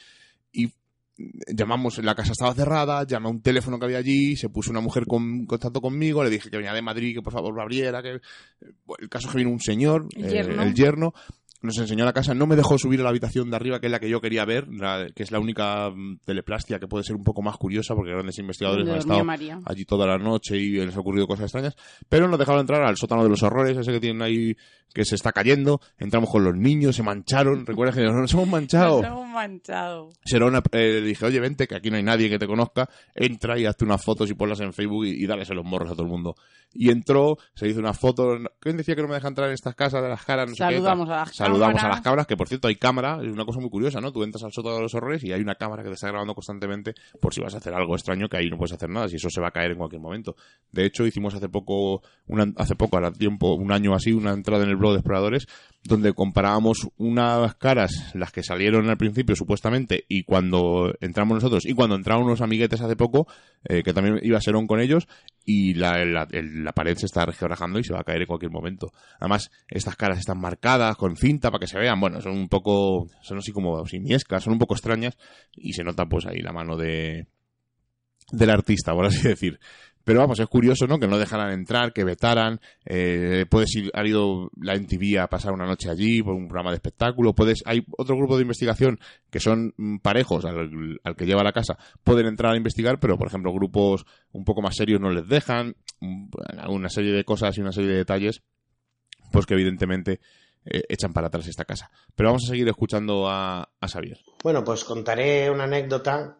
Y 0.52 0.73
llamamos, 1.49 1.99
la 1.99 2.15
casa 2.15 2.32
estaba 2.32 2.55
cerrada, 2.55 3.05
llamé 3.07 3.27
a 3.27 3.31
un 3.31 3.43
teléfono 3.43 3.78
que 3.78 3.85
había 3.86 3.99
allí, 3.99 4.36
se 4.36 4.49
puso 4.49 4.70
una 4.70 4.81
mujer 4.81 5.05
con 5.07 5.47
contacto 5.47 5.81
conmigo, 5.81 6.23
le 6.23 6.31
dije 6.31 6.51
que 6.51 6.57
venía 6.57 6.73
de 6.73 6.82
Madrid, 6.82 7.15
que 7.15 7.23
por 7.23 7.32
favor 7.32 7.55
lo 7.55 7.62
abriera, 7.62 8.03
que 8.03 8.20
el 8.99 9.09
caso 9.09 9.27
es 9.27 9.32
que 9.32 9.39
vino 9.39 9.51
un 9.51 9.61
señor, 9.61 10.07
El 10.15 10.27
eh, 10.27 10.31
yerno. 10.31 10.62
el 10.62 10.74
yerno, 10.74 11.15
nos 11.60 11.76
enseñó 11.78 12.05
la 12.05 12.12
casa, 12.12 12.35
no 12.35 12.47
me 12.47 12.55
dejó 12.56 12.78
subir 12.78 13.01
a 13.01 13.02
la 13.02 13.09
habitación 13.10 13.51
de 13.51 13.56
arriba, 13.56 13.80
que 13.80 13.86
es 13.86 13.93
la 13.93 13.98
que 14.01 14.09
yo 14.09 14.20
quería 14.20 14.44
ver, 14.44 14.68
la- 14.68 15.06
que 15.14 15.22
es 15.22 15.30
la 15.32 15.40
única 15.40 15.90
mm, 15.90 16.18
teleplastia 16.24 16.78
que 16.78 16.86
puede 16.86 17.05
ser 17.05 17.16
un 17.16 17.24
poco 17.24 17.43
más 17.43 17.56
curiosa, 17.56 17.94
porque 17.94 18.12
grandes 18.12 18.39
investigadores 18.39 18.89
han 18.89 18.97
estado 18.98 19.24
María. 19.24 19.59
allí 19.64 19.85
toda 19.85 20.06
la 20.06 20.18
noche 20.18 20.56
y 20.56 20.70
les 20.70 20.97
ha 20.97 21.01
ocurrido 21.01 21.26
cosas 21.26 21.44
extrañas, 21.44 21.76
pero 22.09 22.28
nos 22.28 22.39
dejaron 22.39 22.60
entrar 22.60 22.82
al 22.82 22.97
sótano 22.97 23.22
de 23.24 23.28
los 23.30 23.43
horrores, 23.43 23.76
ese 23.76 23.90
que 23.93 24.01
tienen 24.01 24.22
ahí, 24.22 24.56
que 24.94 25.05
se 25.05 25.16
está 25.16 25.32
cayendo, 25.32 25.80
entramos 25.98 26.30
con 26.30 26.44
los 26.44 26.55
niños, 26.56 26.97
se 26.97 27.02
mancharon, 27.02 27.66
recuerda 27.66 27.93
que 27.93 28.02
nos 28.02 28.32
hemos 28.32 28.48
manchado. 28.48 29.02
Nos 29.02 29.10
hemos 29.10 29.28
manchado. 29.28 30.09
Serona 30.24 30.62
eh, 30.72 31.01
le 31.01 31.02
dije, 31.02 31.26
oye, 31.26 31.40
vente, 31.40 31.66
que 31.66 31.74
aquí 31.74 31.90
no 31.90 31.97
hay 31.97 32.02
nadie 32.02 32.30
que 32.30 32.39
te 32.39 32.47
conozca, 32.47 32.89
entra 33.14 33.59
y 33.59 33.66
hazte 33.66 33.85
unas 33.85 34.02
fotos 34.02 34.30
y 34.30 34.35
ponlas 34.35 34.60
en 34.60 34.72
Facebook 34.72 35.05
y, 35.06 35.22
y 35.22 35.26
dales 35.26 35.48
los 35.51 35.64
morros 35.64 35.90
a 35.90 35.93
todo 35.93 36.02
el 36.05 36.09
mundo. 36.09 36.35
Y 36.72 36.90
entró, 36.90 37.36
se 37.55 37.66
hizo 37.68 37.80
unas 37.80 37.98
fotos. 37.98 38.40
¿Quién 38.60 38.76
decía 38.76 38.94
que 38.94 39.02
no 39.02 39.09
me 39.09 39.14
deja 39.14 39.28
entrar 39.28 39.48
en 39.48 39.55
estas 39.55 39.74
casas 39.74 40.02
de 40.02 40.09
las 40.09 40.22
caras? 40.24 40.48
No 40.51 40.55
sé 40.55 40.64
qué, 40.68 40.74
Saludamos 40.74 41.09
a 41.09 41.16
las 41.16 41.32
Saludamos 41.49 41.83
a 41.83 41.89
las 41.89 42.01
cámaras, 42.01 42.27
que 42.27 42.37
por 42.37 42.49
cierto 42.49 42.69
hay 42.69 42.77
cámara, 42.77 43.19
es 43.23 43.33
una 43.33 43.45
cosa 43.45 43.61
muy 43.61 43.70
curiosa, 43.70 44.01
¿no? 44.01 44.12
Tú 44.12 44.23
entras 44.23 44.45
al 44.45 44.53
sótano 44.53 44.77
de 44.77 44.83
los 44.83 44.95
horrores 44.95 45.23
y 45.25 45.33
hay 45.33 45.41
una 45.41 45.55
cámara 45.55 45.83
que 45.83 45.89
te 45.89 45.95
está 45.95 46.09
grabando 46.09 46.35
constantemente 46.35 46.95
por 47.20 47.35
si 47.35 47.41
vas 47.41 47.55
a 47.55 47.59
hacer 47.59 47.75
algo 47.75 47.95
extraño, 47.95 48.29
que 48.29 48.37
ahí 48.37 48.51
no 48.51 48.57
puedes 48.57 48.73
hacer 48.73 48.89
nada, 48.89 49.09
si 49.09 49.16
eso 49.16 49.31
se 49.31 49.41
va 49.41 49.49
a 49.49 49.51
caer 49.51 49.73
en 49.73 49.79
cualquier 49.79 50.01
momento. 50.01 50.37
De 50.73 50.85
hecho, 50.85 51.07
hicimos 51.07 51.35
hace 51.35 51.49
poco, 51.49 52.03
una, 52.27 52.53
hace 52.57 52.75
poco, 52.75 52.97
ahora 52.97 53.12
tiempo, 53.12 53.55
un 53.55 53.73
año 53.73 53.95
así, 53.95 54.12
una 54.12 54.33
entrada 54.33 54.65
en 54.65 54.70
el 54.70 54.77
blog 54.77 54.93
de 54.93 54.99
exploradores, 54.99 55.47
donde 55.84 56.12
comparábamos 56.12 56.88
unas 56.98 57.55
caras, 57.55 58.10
las 58.14 58.30
que 58.32 58.42
salieron 58.42 58.90
al 58.90 58.98
principio 58.98 59.34
supuestamente, 59.36 60.05
y 60.09 60.24
cuando 60.24 60.92
entramos 61.00 61.36
nosotros, 61.36 61.64
y 61.64 61.72
cuando 61.72 61.94
entraron 61.96 62.24
unos 62.24 62.40
amiguetes 62.42 62.80
hace 62.80 62.96
poco, 62.96 63.26
eh, 63.64 63.82
que 63.82 63.94
también 63.94 64.18
iba 64.22 64.40
Serón 64.40 64.66
con 64.66 64.80
ellos, 64.80 65.09
y 65.44 65.74
la, 65.74 66.05
la, 66.05 66.26
el- 66.32 66.62
la 66.64 66.72
pared 66.72 66.96
se 66.96 67.06
está 67.06 67.24
resquebrajando 67.24 67.78
y 67.78 67.84
se 67.84 67.94
va 67.94 68.00
a 68.00 68.05
caer 68.05 68.20
en 68.22 68.26
cualquier 68.26 68.50
momento. 68.52 68.92
Además, 69.18 69.50
estas 69.68 69.96
caras 69.96 70.18
están 70.18 70.38
marcadas 70.40 70.96
con 70.96 71.16
cinta 71.16 71.50
para 71.50 71.60
que 71.60 71.66
se 71.68 71.78
vean, 71.78 71.98
bueno, 72.00 72.20
son 72.20 72.32
un 72.32 72.48
poco, 72.48 73.06
son 73.22 73.38
así 73.38 73.52
como 73.52 73.86
simiescas, 73.86 74.42
son 74.44 74.55
un 74.55 74.59
poco 74.59 74.74
extrañas, 74.74 75.16
y 75.52 75.72
se 75.72 75.84
nota 75.84 76.05
pues 76.06 76.26
ahí 76.26 76.40
la 76.40 76.52
mano 76.52 76.76
de 76.76 77.26
del 78.30 78.50
artista, 78.50 78.92
por 78.92 79.06
así 79.06 79.22
decir. 79.28 79.59
Pero 80.09 80.20
vamos, 80.20 80.40
es 80.40 80.47
curioso, 80.47 80.86
¿no? 80.86 80.98
Que 80.98 81.06
no 81.06 81.18
dejaran 81.18 81.52
entrar, 81.52 81.93
que 81.93 82.02
vetaran. 82.02 82.62
Eh, 82.86 83.44
puedes 83.51 83.76
ir, 83.76 83.90
ha 83.93 84.06
ido 84.06 84.51
la 84.59 84.74
NTV 84.74 85.18
a 85.20 85.26
pasar 85.26 85.52
una 85.52 85.66
noche 85.66 85.90
allí 85.90 86.22
por 86.22 86.32
un 86.32 86.48
programa 86.48 86.70
de 86.70 86.76
espectáculo. 86.76 87.35
Puedes, 87.35 87.59
hay 87.66 87.85
otro 87.98 88.16
grupo 88.16 88.36
de 88.36 88.40
investigación 88.40 88.98
que 89.28 89.39
son 89.39 89.74
mm, 89.76 89.98
parejos 89.98 90.47
al, 90.47 90.98
al 91.05 91.14
que 91.14 91.26
lleva 91.26 91.43
la 91.44 91.52
casa. 91.52 91.76
Pueden 92.05 92.24
entrar 92.24 92.55
a 92.55 92.56
investigar, 92.56 92.98
pero 92.98 93.18
por 93.18 93.26
ejemplo, 93.26 93.52
grupos 93.52 94.06
un 94.32 94.47
poco 94.47 94.62
más 94.62 94.76
serios 94.76 94.98
no 94.98 95.10
les 95.10 95.28
dejan. 95.28 95.76
Mm, 96.01 96.30
Una 96.70 96.89
serie 96.89 97.12
de 97.12 97.24
cosas 97.24 97.59
y 97.59 97.60
una 97.60 97.72
serie 97.72 97.90
de 97.90 97.97
detalles, 97.98 98.40
pues 99.30 99.44
que 99.44 99.52
evidentemente 99.52 100.20
eh, 100.64 100.85
echan 100.89 101.12
para 101.12 101.26
atrás 101.26 101.47
esta 101.48 101.66
casa. 101.66 101.90
Pero 102.16 102.30
vamos 102.30 102.44
a 102.44 102.48
seguir 102.48 102.66
escuchando 102.66 103.28
a, 103.28 103.68
a 103.78 103.89
Xavier. 103.89 104.20
Bueno, 104.43 104.64
pues 104.64 104.85
contaré 104.85 105.51
una 105.51 105.64
anécdota 105.64 106.39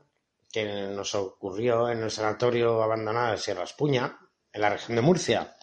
que 0.51 0.65
nos 0.65 1.15
ocurrió 1.15 1.89
en 1.89 2.03
el 2.03 2.11
sanatorio 2.11 2.83
abandonado 2.83 3.33
de 3.33 3.39
Sierra 3.39 3.65
Espuña, 3.65 4.19
en 4.53 4.61
la 4.61 4.71
región 4.71 4.97
de 4.97 5.03
Murcia, 5.03 5.57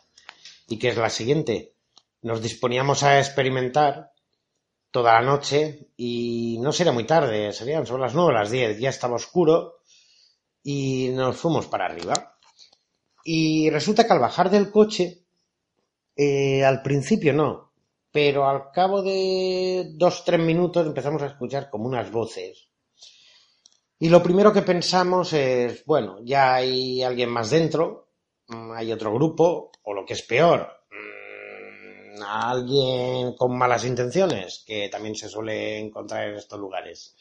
y 0.67 0.77
que 0.77 0.89
es 0.89 0.97
la 0.97 1.09
siguiente. 1.09 1.73
Nos 2.21 2.41
disponíamos 2.41 3.03
a 3.03 3.19
experimentar 3.19 4.11
toda 4.91 5.13
la 5.13 5.21
noche 5.21 5.89
y 5.97 6.57
no 6.61 6.71
sería 6.71 6.93
muy 6.93 7.05
tarde, 7.05 7.51
serían 7.51 7.85
sobre 7.85 8.03
las 8.03 8.15
nueve 8.15 8.31
o 8.31 8.33
las 8.33 8.49
diez, 8.49 8.79
ya 8.79 8.89
estaba 8.89 9.15
oscuro 9.15 9.79
y 10.63 11.09
nos 11.09 11.37
fuimos 11.37 11.67
para 11.67 11.85
arriba. 11.85 12.37
Y 13.23 13.69
resulta 13.69 14.05
que 14.05 14.13
al 14.13 14.19
bajar 14.19 14.49
del 14.49 14.71
coche, 14.71 15.25
eh, 16.15 16.63
al 16.63 16.81
principio 16.81 17.33
no, 17.33 17.73
pero 18.11 18.47
al 18.47 18.71
cabo 18.71 19.01
de 19.01 19.91
dos, 19.95 20.23
tres 20.23 20.39
minutos 20.39 20.87
empezamos 20.87 21.21
a 21.21 21.27
escuchar 21.27 21.69
como 21.69 21.87
unas 21.87 22.09
voces. 22.11 22.69
Y 23.97 24.09
lo 24.09 24.21
primero 24.21 24.51
que 24.51 24.61
pensamos 24.61 25.31
es, 25.33 25.85
bueno, 25.85 26.17
ya 26.21 26.55
hay 26.55 27.01
alguien 27.01 27.29
más 27.29 27.49
dentro, 27.49 28.09
mm, 28.47 28.71
hay 28.73 28.91
otro 28.91 29.13
grupo, 29.13 29.71
o 29.83 29.93
lo 29.93 30.05
que 30.05 30.13
es 30.13 30.21
peor, 30.23 30.67
mm, 30.91 32.21
alguien 32.21 33.35
con 33.35 33.57
malas 33.57 33.85
intenciones, 33.85 34.63
que 34.67 34.89
también 34.89 35.15
se 35.15 35.29
suele 35.29 35.79
encontrar 35.79 36.27
en 36.27 36.35
estos 36.35 36.59
lugares. 36.59 37.15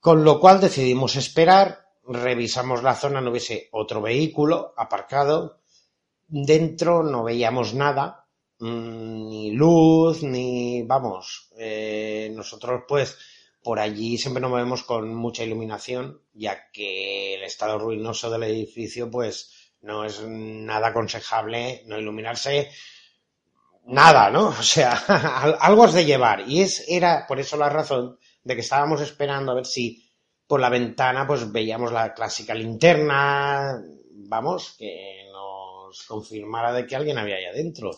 Con 0.00 0.24
lo 0.24 0.40
cual 0.40 0.60
decidimos 0.60 1.16
esperar, 1.16 1.88
revisamos 2.06 2.82
la 2.82 2.94
zona, 2.94 3.20
no 3.20 3.30
hubiese 3.30 3.68
otro 3.72 4.00
vehículo 4.00 4.72
aparcado, 4.76 5.60
dentro 6.26 7.02
no 7.02 7.22
veíamos 7.22 7.74
nada, 7.74 8.26
mm, 8.60 9.28
ni 9.28 9.50
luz, 9.52 10.22
ni, 10.22 10.82
vamos, 10.84 11.50
eh, 11.58 12.32
nosotros 12.34 12.84
pues 12.88 13.18
por 13.64 13.80
allí 13.80 14.18
siempre 14.18 14.40
nos 14.42 14.50
movemos 14.52 14.84
con 14.84 15.14
mucha 15.14 15.44
iluminación, 15.44 16.22
ya 16.34 16.70
que 16.72 17.34
el 17.34 17.42
estado 17.44 17.78
ruinoso 17.80 18.30
del 18.30 18.44
edificio 18.44 19.10
pues 19.10 19.52
no 19.82 20.04
es 20.04 20.22
nada 20.22 20.88
aconsejable 20.88 21.82
no 21.86 21.98
iluminarse 21.98 22.70
nada, 23.86 24.30
¿no? 24.30 24.48
O 24.58 24.62
sea, 24.62 24.92
al- 25.42 25.56
algo 25.60 25.86
es 25.86 25.92
de 25.94 26.04
llevar. 26.04 26.44
Y 26.48 26.62
es, 26.62 26.84
era 26.88 27.26
por 27.26 27.40
eso 27.40 27.56
la 27.56 27.68
razón 27.68 28.18
de 28.42 28.54
que 28.54 28.60
estábamos 28.60 29.00
esperando 29.00 29.52
a 29.52 29.54
ver 29.56 29.66
si 29.66 30.02
por 30.46 30.60
la 30.60 30.68
ventana 30.68 31.26
pues 31.26 31.50
veíamos 31.50 31.92
la 31.92 32.12
clásica 32.14 32.54
linterna, 32.54 33.80
vamos, 34.28 34.74
que 34.78 35.24
nos 35.32 36.02
confirmara 36.04 36.72
de 36.72 36.86
que 36.86 36.96
alguien 36.96 37.18
había 37.18 37.36
ahí 37.36 37.46
adentro. 37.46 37.90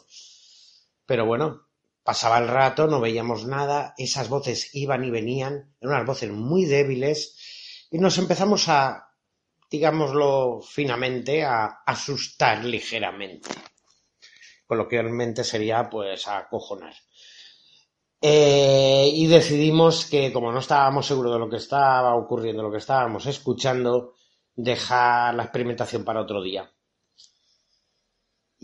Pero 1.07 1.27
bueno, 1.27 1.66
pasaba 2.07 2.39
el 2.39 2.47
rato, 2.47 2.87
no 2.87 3.01
veíamos 3.01 3.47
nada, 3.47 3.93
esas 3.99 4.29
voces 4.29 4.73
iban 4.75 5.05
y 5.05 5.11
venían, 5.11 5.75
eran 5.81 5.97
unas 5.97 6.07
voces 6.07 6.31
muy 6.31 6.65
débiles, 6.65 7.89
y 7.91 7.99
nos 7.99 8.17
empezamos 8.19 8.69
a, 8.69 9.09
digámoslo 9.69 10.61
finamente, 10.63 11.43
a 11.45 11.83
asustar 11.85 12.65
ligeramente. 12.65 13.51
Coloquialmente 14.67 15.43
sería 15.43 15.91
pues 15.91 16.29
a 16.29 16.39
acojonar. 16.39 16.95
Eh, 18.21 19.11
y 19.13 19.27
decidimos 19.27 20.07
que 20.07 20.33
como 20.33 20.53
no 20.53 20.61
estábamos 20.61 21.07
seguros 21.07 21.33
de 21.33 21.41
lo 21.41 21.51
que 21.51 21.57
estaba 21.57 22.15
ocurriendo, 22.15 22.63
lo 22.63 22.71
que 22.71 22.79
estábamos 22.79 23.27
escuchando, 23.27 24.15
dejar 24.55 25.35
la 25.35 25.43
experimentación 25.43 26.05
para 26.05 26.23
otro 26.23 26.41
día. 26.41 26.73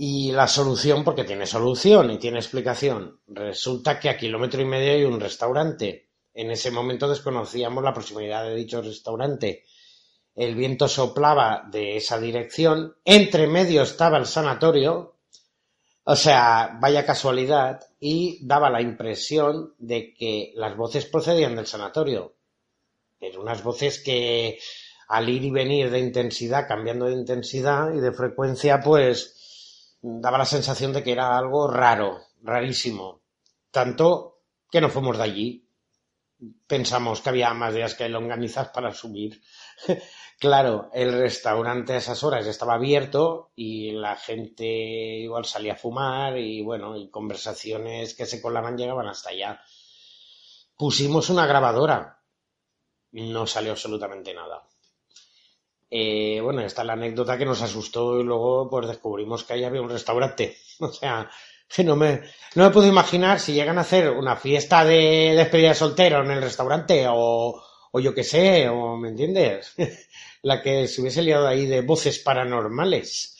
Y 0.04 0.32
la 0.32 0.48
solución, 0.48 1.04
porque 1.04 1.22
tiene 1.22 1.46
solución 1.46 2.10
y 2.10 2.18
tiene 2.18 2.40
explicación, 2.40 3.20
resulta 3.28 4.00
que 4.00 4.08
a 4.08 4.16
kilómetro 4.16 4.60
y 4.60 4.64
medio 4.64 4.94
hay 4.94 5.04
un 5.04 5.20
restaurante. 5.20 6.08
En 6.34 6.50
ese 6.50 6.72
momento 6.72 7.08
desconocíamos 7.08 7.84
la 7.84 7.94
proximidad 7.94 8.42
de 8.42 8.56
dicho 8.56 8.82
restaurante. 8.82 9.64
El 10.34 10.56
viento 10.56 10.88
soplaba 10.88 11.68
de 11.70 11.98
esa 11.98 12.18
dirección. 12.18 12.96
Entre 13.04 13.46
medio 13.46 13.82
estaba 13.82 14.18
el 14.18 14.26
sanatorio. 14.26 15.14
O 16.02 16.16
sea, 16.16 16.76
vaya 16.80 17.06
casualidad. 17.06 17.86
Y 18.00 18.44
daba 18.44 18.70
la 18.70 18.82
impresión 18.82 19.72
de 19.78 20.14
que 20.14 20.52
las 20.56 20.76
voces 20.76 21.06
procedían 21.06 21.54
del 21.54 21.68
sanatorio. 21.68 22.34
Pero 23.20 23.40
unas 23.40 23.62
voces 23.62 24.02
que 24.02 24.58
al 25.06 25.28
ir 25.28 25.44
y 25.44 25.52
venir 25.52 25.92
de 25.92 26.00
intensidad, 26.00 26.66
cambiando 26.66 27.04
de 27.04 27.12
intensidad 27.12 27.94
y 27.94 28.00
de 28.00 28.12
frecuencia, 28.12 28.80
pues 28.80 29.38
daba 30.02 30.38
la 30.38 30.44
sensación 30.44 30.92
de 30.92 31.02
que 31.02 31.12
era 31.12 31.38
algo 31.38 31.68
raro, 31.68 32.20
rarísimo. 32.42 33.22
Tanto 33.70 34.40
que 34.70 34.80
no 34.80 34.90
fuimos 34.90 35.16
de 35.16 35.24
allí. 35.24 35.68
Pensamos 36.66 37.20
que 37.20 37.28
había 37.28 37.54
más 37.54 37.72
días 37.72 37.94
que 37.94 38.08
longanizas 38.08 38.68
para 38.68 38.92
subir. 38.92 39.40
claro, 40.40 40.90
el 40.92 41.12
restaurante 41.12 41.92
a 41.92 41.98
esas 41.98 42.24
horas 42.24 42.46
estaba 42.46 42.74
abierto 42.74 43.52
y 43.54 43.92
la 43.92 44.16
gente 44.16 44.66
igual 44.66 45.44
salía 45.44 45.74
a 45.74 45.76
fumar 45.76 46.36
y 46.36 46.62
bueno, 46.62 46.96
y 46.96 47.08
conversaciones 47.08 48.14
que 48.14 48.26
se 48.26 48.42
colaban 48.42 48.76
llegaban 48.76 49.06
hasta 49.06 49.30
allá. 49.30 49.60
Pusimos 50.76 51.30
una 51.30 51.46
grabadora. 51.46 52.18
No 53.12 53.46
salió 53.46 53.72
absolutamente 53.72 54.34
nada. 54.34 54.66
Eh, 55.94 56.40
bueno, 56.40 56.62
esta 56.62 56.80
es 56.80 56.86
la 56.86 56.94
anécdota 56.94 57.36
que 57.36 57.44
nos 57.44 57.60
asustó 57.60 58.18
y 58.18 58.24
luego 58.24 58.70
pues 58.70 58.88
descubrimos 58.88 59.44
que 59.44 59.52
ahí 59.52 59.64
había 59.64 59.82
un 59.82 59.90
restaurante. 59.90 60.56
O 60.80 60.90
sea, 60.90 61.30
que 61.68 61.84
no 61.84 61.96
me, 61.96 62.22
no 62.54 62.64
me 62.64 62.70
puedo 62.70 62.88
imaginar 62.88 63.38
si 63.38 63.52
llegan 63.52 63.76
a 63.76 63.82
hacer 63.82 64.10
una 64.10 64.34
fiesta 64.34 64.84
de 64.86 65.34
despedida 65.36 65.68
de 65.68 65.74
soltero 65.74 66.24
en 66.24 66.30
el 66.30 66.42
restaurante 66.42 67.04
o, 67.08 67.62
o 67.92 68.00
yo 68.00 68.14
qué 68.14 68.24
sé, 68.24 68.68
o 68.70 68.96
¿me 68.96 69.10
entiendes? 69.10 69.74
la 70.42 70.62
que 70.62 70.88
se 70.88 71.02
hubiese 71.02 71.22
liado 71.22 71.46
ahí 71.46 71.66
de 71.66 71.82
voces 71.82 72.18
paranormales. 72.20 73.36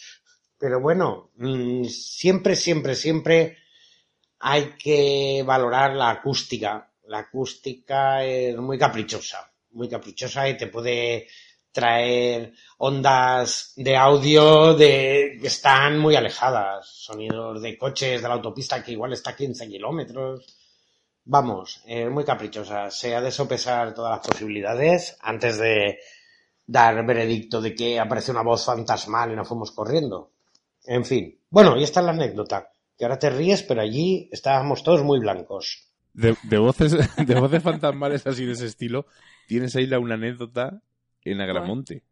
Pero 0.59 0.79
bueno, 0.79 1.31
mm, 1.37 1.85
siempre, 1.85 2.55
siempre, 2.55 2.95
siempre 2.95 3.57
hay 4.41 4.75
que 4.79 5.43
valorar 5.45 5.95
la 5.95 6.11
acústica. 6.11 6.93
La 7.07 7.21
acústica 7.21 8.23
es 8.25 8.57
muy 8.59 8.79
caprichosa, 8.79 9.51
muy 9.71 9.89
caprichosa 9.89 10.49
y 10.51 10.57
te 10.59 10.67
puede 10.67 11.29
traer 11.73 12.53
ondas 12.79 13.73
de 13.77 13.97
audio 13.97 14.75
de 14.75 15.39
que 15.41 15.47
están 15.47 15.99
muy 15.99 16.15
alejadas, 16.15 16.87
sonidos 16.87 17.63
de 17.63 17.79
coches 17.79 18.21
de 18.21 18.29
la 18.29 18.35
autopista 18.35 18.83
que 18.85 18.93
igual 18.93 19.15
está 19.15 19.31
a 19.31 19.37
15 19.37 19.69
kilómetros. 19.69 20.47
Vamos, 21.25 21.83
es 21.87 22.11
muy 22.11 22.25
caprichosa. 22.25 22.91
Se 22.91 23.15
ha 23.15 23.21
de 23.21 23.31
sopesar 23.31 23.95
todas 23.95 24.19
las 24.19 24.27
posibilidades 24.27 25.17
antes 25.21 25.59
de 25.59 25.99
dar 26.67 27.05
veredicto 27.07 27.61
de 27.61 27.75
que 27.75 27.99
aparece 27.99 28.31
una 28.31 28.43
voz 28.43 28.65
fantasmal 28.65 29.33
y 29.33 29.37
nos 29.37 29.49
fuimos 29.49 29.73
corriendo. 29.73 30.31
En 30.85 31.05
fin. 31.05 31.39
Bueno, 31.49 31.77
y 31.77 31.85
esta 31.85 32.01
es 32.01 32.07
la 32.07 32.13
anécdota. 32.13 32.71
Que 32.97 33.05
ahora 33.05 33.19
te 33.19 33.31
ríes, 33.31 33.63
pero 33.63 33.81
allí 33.81 34.29
estábamos 34.31 34.83
todos 34.83 35.03
muy 35.03 35.19
blancos. 35.21 35.89
De, 36.13 36.37
de 36.43 36.59
voces, 36.59 36.93
de 37.17 37.35
voces 37.35 37.63
fantasmales 37.63 38.27
así 38.27 38.45
de 38.45 38.53
ese 38.53 38.67
estilo, 38.67 39.07
tienes 39.47 39.75
ahí 39.77 39.87
la, 39.87 39.99
una 39.99 40.15
anécdota 40.15 40.83
en 41.25 41.41
Agramonte. 41.41 42.03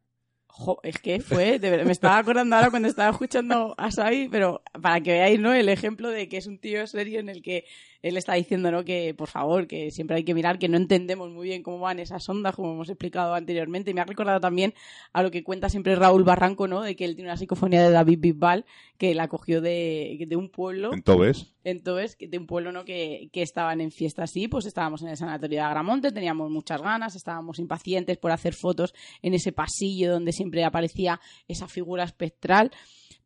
Jo, 0.46 0.80
es 0.82 0.98
que 0.98 1.20
fue, 1.20 1.58
de 1.58 1.70
verdad, 1.70 1.86
me 1.86 1.92
estaba 1.92 2.18
acordando 2.18 2.56
ahora 2.56 2.70
cuando 2.70 2.88
estaba 2.88 3.10
escuchando 3.10 3.74
a 3.78 3.90
Sai, 3.90 4.28
pero 4.28 4.62
para 4.82 5.00
que 5.00 5.12
veáis, 5.12 5.38
¿no? 5.38 5.54
El 5.54 5.68
ejemplo 5.68 6.10
de 6.10 6.28
que 6.28 6.38
es 6.38 6.46
un 6.46 6.58
tío 6.58 6.86
serio 6.86 7.20
en 7.20 7.28
el 7.28 7.40
que 7.40 7.64
él 8.02 8.16
está 8.16 8.34
diciendo, 8.34 8.70
¿no? 8.70 8.84
Que, 8.84 9.14
por 9.14 9.28
favor, 9.28 9.66
que 9.66 9.90
siempre 9.90 10.16
hay 10.16 10.24
que 10.24 10.34
mirar, 10.34 10.58
que 10.58 10.68
no 10.68 10.76
entendemos 10.76 11.30
muy 11.30 11.48
bien 11.48 11.62
cómo 11.62 11.78
van 11.80 11.98
esas 11.98 12.26
ondas, 12.28 12.54
como 12.54 12.72
hemos 12.72 12.88
explicado 12.88 13.34
anteriormente. 13.34 13.90
Y 13.90 13.94
me 13.94 14.00
ha 14.00 14.04
recordado 14.04 14.40
también 14.40 14.74
a 15.12 15.22
lo 15.22 15.30
que 15.30 15.44
cuenta 15.44 15.68
siempre 15.68 15.94
Raúl 15.96 16.24
Barranco, 16.24 16.66
¿no? 16.66 16.82
De 16.82 16.96
que 16.96 17.04
él 17.04 17.14
tiene 17.14 17.30
una 17.30 17.36
psicofonía 17.36 17.82
de 17.82 17.90
David 17.90 18.18
Bisbal, 18.20 18.64
que 18.96 19.14
la 19.14 19.28
cogió 19.28 19.60
de, 19.60 20.24
de 20.26 20.36
un 20.36 20.48
pueblo. 20.50 20.92
Entonces, 20.92 21.52
Entonces, 21.64 22.16
que 22.16 22.28
de 22.28 22.38
un 22.38 22.46
pueblo 22.46 22.72
¿no? 22.72 22.84
que, 22.84 23.28
que 23.32 23.42
estaban 23.42 23.80
en 23.80 23.90
fiesta 23.90 24.22
así, 24.22 24.48
pues 24.48 24.66
estábamos 24.66 25.02
en 25.02 25.08
el 25.08 25.16
sanatorio 25.16 25.58
de 25.58 25.64
Agramonte, 25.64 26.12
teníamos 26.12 26.50
muchas 26.50 26.80
ganas, 26.80 27.16
estábamos 27.16 27.58
impacientes 27.58 28.18
por 28.18 28.30
hacer 28.32 28.54
fotos 28.54 28.94
en 29.22 29.34
ese 29.34 29.52
pasillo 29.52 30.12
donde 30.12 30.32
siempre 30.32 30.64
aparecía 30.64 31.20
esa 31.48 31.68
figura 31.68 32.04
espectral. 32.04 32.70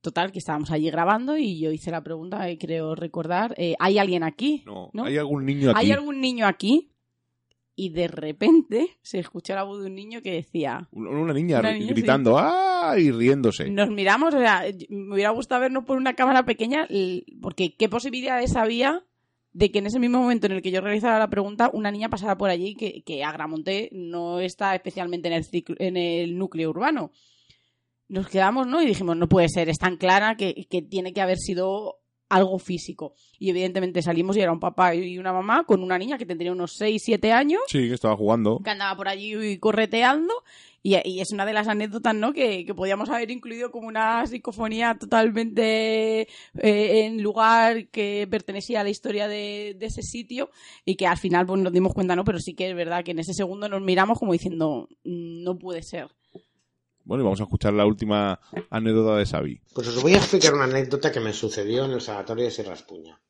Total, 0.05 0.31
que 0.33 0.39
estábamos 0.39 0.71
allí 0.71 0.91
grabando 0.91 1.39
y 1.39 1.59
yo 1.59 1.73
hice 1.73 1.91
la 1.91 2.03
pregunta, 2.05 2.47
eh, 2.51 2.59
creo 2.59 2.95
recordar, 2.95 3.55
eh, 3.57 3.75
¿hay 3.79 3.97
alguien 3.99 4.23
aquí? 4.23 4.63
no, 4.67 4.91
¿No? 4.93 5.05
¿hay 5.05 5.17
algún 5.17 5.47
niño 5.47 5.71
aquí? 5.71 5.79
¿Hay 5.81 5.93
algún 5.93 6.21
niño 6.21 6.47
aquí? 6.47 6.91
y 7.77 7.89
de 7.89 8.07
repente 8.07 8.87
se 9.03 9.19
escuchó 9.19 9.55
la 9.57 9.65
voz 9.65 9.81
de 9.81 9.87
un 9.89 9.97
niño 9.97 10.21
que 10.23 10.31
decía... 10.31 10.89
Una 10.93 11.33
niña, 11.33 11.59
Una 11.59 11.73
niña, 11.73 11.89
gritando 11.93 12.37
¡ah! 12.39 12.95
y 12.97 13.11
riéndose. 13.11 13.69
Nos 13.69 13.89
miramos, 13.91 14.33
o 14.33 14.39
sea, 14.39 14.63
me 14.91 15.15
hubiera 15.15 15.31
gustado 15.31 15.63
vernos 15.63 15.85
por 15.85 15.97
una 15.97 16.15
cámara 16.15 16.45
pequeña, 16.45 16.87
porque 17.43 17.75
qué 17.77 17.89
posibilidades 17.89 18.55
había 18.55 19.03
de 19.55 19.73
que 19.73 19.81
en 19.81 19.87
ese 19.87 19.99
mismo 19.99 20.19
momento 20.21 20.47
en 20.47 20.53
el 20.53 20.63
que 20.63 20.71
yo 20.71 20.83
realizara 20.83 21.19
la 21.19 21.31
pregunta, 21.31 21.71
una 21.73 21.91
niña 21.91 22.09
pasara 22.11 22.37
por 22.37 22.49
allí, 22.51 22.77
que, 22.77 23.03
que 23.05 23.25
Agramonte 23.25 23.89
no 23.93 24.39
está 24.39 24.75
especialmente 24.77 25.27
en 25.29 25.35
el, 25.35 25.45
ciclo- 25.45 25.77
en 25.81 25.97
el 25.97 26.37
núcleo 26.39 26.71
urbano. 26.71 27.11
Nos 28.09 28.29
quedamos, 28.29 28.67
¿no? 28.67 28.83
Y 28.83 28.87
dijimos, 28.87 29.17
no 29.17 29.29
puede 29.29 29.49
ser, 29.49 29.69
es 29.69 29.79
tan 29.79 29.97
clara 29.97 30.37
que, 30.37 30.67
que 30.69 30.83
tiene 30.83 31.13
que 31.13 31.21
haber 31.21 31.39
sido 31.39 31.99
algo 32.29 32.59
físico. 32.59 33.15
Y 33.39 33.51
evidentemente 33.51 34.03
salimos 34.03 34.37
y 34.37 34.41
era 34.41 34.51
un 34.53 34.59
papá 34.61 34.95
y 34.95 35.19
una 35.19 35.33
mamá 35.33 35.65
con 35.65 35.83
una 35.83 35.99
niña 35.99 36.19
que 36.19 36.27
tendría 36.27 36.53
unos 36.53 36.75
6, 36.77 37.01
7 37.05 37.33
años 37.33 37.61
Sí, 37.69 37.87
que 37.89 37.95
estaba 37.95 38.17
jugando. 38.17 38.61
que 38.65 38.71
andaba 38.71 38.97
por 38.97 39.09
allí 39.09 39.59
correteando 39.59 40.33
y, 40.83 40.97
y 41.09 41.21
es 41.21 41.33
una 41.33 41.47
de 41.47 41.53
las 41.53 41.69
anécdotas 41.69 42.15
¿no? 42.15 42.33
que, 42.33 42.65
que 42.67 42.75
podíamos 42.75 43.09
haber 43.11 43.31
incluido 43.31 43.71
como 43.71 43.89
una 43.89 44.27
psicofonía 44.27 44.97
totalmente 44.99 46.23
eh, 46.23 46.27
en 47.07 47.23
lugar 47.23 47.89
que 47.89 48.27
pertenecía 48.31 48.81
a 48.81 48.85
la 48.85 48.91
historia 48.91 49.29
de, 49.29 49.77
de 49.79 49.87
ese 49.87 50.03
sitio 50.03 50.51
y 50.85 50.97
que 50.97 51.07
al 51.07 51.19
final 51.19 51.47
pues, 51.47 51.61
nos 51.61 51.73
dimos 51.73 51.95
cuenta, 51.95 52.17
¿no? 52.17 52.25
Pero 52.25 52.39
sí 52.39 52.55
que 52.55 52.69
es 52.71 52.75
verdad 52.77 53.05
que 53.05 53.13
en 53.13 53.19
ese 53.21 53.35
segundo 53.35 53.69
nos 53.69 53.83
miramos 53.83 54.19
como 54.19 54.33
diciendo, 54.33 54.89
"Mm, 55.05 55.43
no 55.45 55.57
puede 55.59 55.83
ser. 55.83 56.09
Bueno, 57.05 57.23
y 57.23 57.25
vamos 57.25 57.41
a 57.41 57.45
escuchar 57.45 57.75
la 57.75 57.85
última 57.85 58.41
anécdota 58.71 59.17
de 59.17 59.27
Xavi. 59.27 59.61
Pues 59.75 59.89
os 59.89 60.03
voy 60.03 60.15
a 60.15 60.19
explicar 60.19 60.55
una 60.55 60.65
anécdota 60.65 61.13
que 61.13 61.21
me 61.21 61.35
sucedió 61.35 61.85
en 61.85 61.93
el 61.93 62.01
sanatorio 62.01 62.45
de 62.45 62.51
Sierraspuña. 62.51 63.21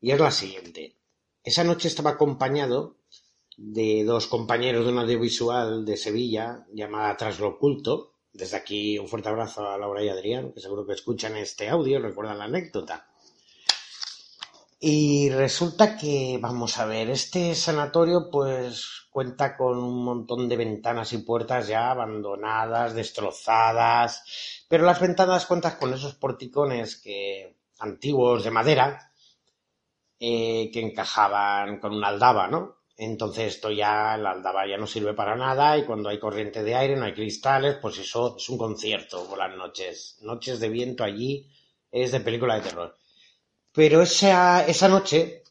Y 0.00 0.10
es 0.10 0.20
la 0.20 0.30
siguiente. 0.30 0.96
Esa 1.42 1.64
noche 1.64 1.88
estaba 1.88 2.10
acompañado 2.10 2.98
de 3.56 4.04
dos 4.04 4.26
compañeros 4.26 4.84
de 4.84 4.92
un 4.92 4.98
audiovisual 4.98 5.86
de 5.86 5.96
Sevilla 5.96 6.66
llamada 6.74 7.16
Tras 7.16 7.40
lo 7.40 7.48
Oculto. 7.48 8.16
Desde 8.32 8.58
aquí 8.58 8.98
un 8.98 9.08
fuerte 9.08 9.30
abrazo 9.30 9.66
a 9.66 9.78
Laura 9.78 10.04
y 10.04 10.10
Adrián, 10.10 10.52
que 10.52 10.60
seguro 10.60 10.86
que 10.86 10.92
escuchan 10.92 11.36
este 11.36 11.70
audio, 11.70 12.00
recuerdan 12.00 12.38
la 12.38 12.44
anécdota. 12.44 13.08
Y 14.78 15.30
resulta 15.30 15.96
que, 15.96 16.38
vamos 16.40 16.78
a 16.78 16.86
ver, 16.86 17.10
este 17.10 17.54
sanatorio 17.54 18.28
pues 18.30 18.99
cuenta 19.10 19.56
con 19.56 19.78
un 19.78 20.04
montón 20.04 20.48
de 20.48 20.56
ventanas 20.56 21.12
y 21.12 21.18
puertas 21.18 21.68
ya 21.68 21.90
abandonadas, 21.90 22.94
destrozadas, 22.94 24.64
pero 24.68 24.84
las 24.84 25.00
ventanas 25.00 25.46
cuentan 25.46 25.76
con 25.78 25.92
esos 25.92 26.14
porticones 26.14 26.96
que 26.96 27.56
antiguos 27.80 28.44
de 28.44 28.50
madera 28.50 29.12
eh, 30.18 30.70
que 30.72 30.80
encajaban 30.80 31.80
con 31.80 31.94
una 31.94 32.08
aldaba, 32.08 32.46
¿no? 32.48 32.80
Entonces 32.96 33.54
esto 33.54 33.70
ya, 33.70 34.16
la 34.18 34.32
aldaba 34.32 34.66
ya 34.68 34.76
no 34.76 34.86
sirve 34.86 35.14
para 35.14 35.34
nada 35.34 35.78
y 35.78 35.86
cuando 35.86 36.10
hay 36.10 36.18
corriente 36.18 36.62
de 36.62 36.74
aire, 36.74 36.96
no 36.96 37.06
hay 37.06 37.14
cristales, 37.14 37.78
pues 37.80 37.98
eso 37.98 38.36
es 38.36 38.46
un 38.50 38.58
concierto 38.58 39.24
por 39.26 39.38
las 39.38 39.56
noches. 39.56 40.18
Noches 40.20 40.60
de 40.60 40.68
viento 40.68 41.02
allí 41.02 41.50
es 41.90 42.12
de 42.12 42.20
película 42.20 42.56
de 42.56 42.60
terror. 42.60 42.96
Pero 43.72 44.02
esa, 44.02 44.66
esa 44.66 44.88
noche 44.88 45.42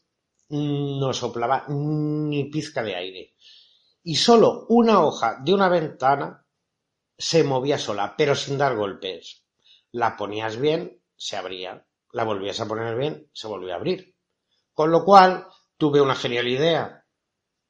mm, 0.49 0.99
no 0.99 1.11
soplaba 1.14 1.65
ni 1.69 2.44
pizca 2.45 2.84
de 2.84 2.95
aire. 2.95 3.34
Y 4.10 4.15
solo 4.15 4.65
una 4.69 5.03
hoja 5.06 5.38
de 5.40 5.53
una 5.53 5.69
ventana 5.69 6.44
se 7.15 7.44
movía 7.44 7.77
sola, 7.77 8.15
pero 8.18 8.34
sin 8.34 8.57
dar 8.57 8.76
golpes. 8.76 9.45
La 9.91 10.18
ponías 10.18 10.57
bien, 10.57 10.99
se 11.15 11.38
abría. 11.38 11.86
La 12.11 12.23
volvías 12.23 12.60
a 12.60 12.68
poner 12.68 12.98
bien, 12.98 13.30
se 13.34 13.45
volvía 13.45 13.76
a 13.76 13.77
abrir. 13.77 14.15
Con 14.73 14.90
lo 14.90 15.06
cual, 15.06 15.45
tuve 15.77 16.02
una 16.02 16.15
genial 16.15 16.48
idea. 16.48 17.06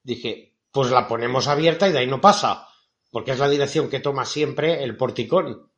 Dije, 0.02 0.56
pues 0.70 0.90
la 0.90 1.06
ponemos 1.06 1.46
abierta 1.46 1.86
y 1.86 1.92
de 1.92 1.98
ahí 1.98 2.06
no 2.06 2.22
pasa, 2.22 2.66
porque 3.10 3.32
es 3.32 3.38
la 3.38 3.50
dirección 3.50 3.90
que 3.90 4.00
toma 4.00 4.24
siempre 4.24 4.82
el 4.82 4.96
porticón. 4.96 5.70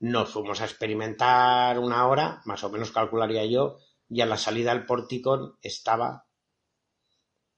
Nos 0.00 0.30
fuimos 0.30 0.62
a 0.62 0.64
experimentar 0.64 1.78
una 1.78 2.08
hora, 2.08 2.40
más 2.46 2.64
o 2.64 2.70
menos 2.70 2.90
calcularía 2.90 3.44
yo, 3.44 3.76
y 4.08 4.22
a 4.22 4.26
la 4.26 4.38
salida 4.38 4.72
del 4.72 4.86
porticón 4.86 5.58
estaba 5.60 6.24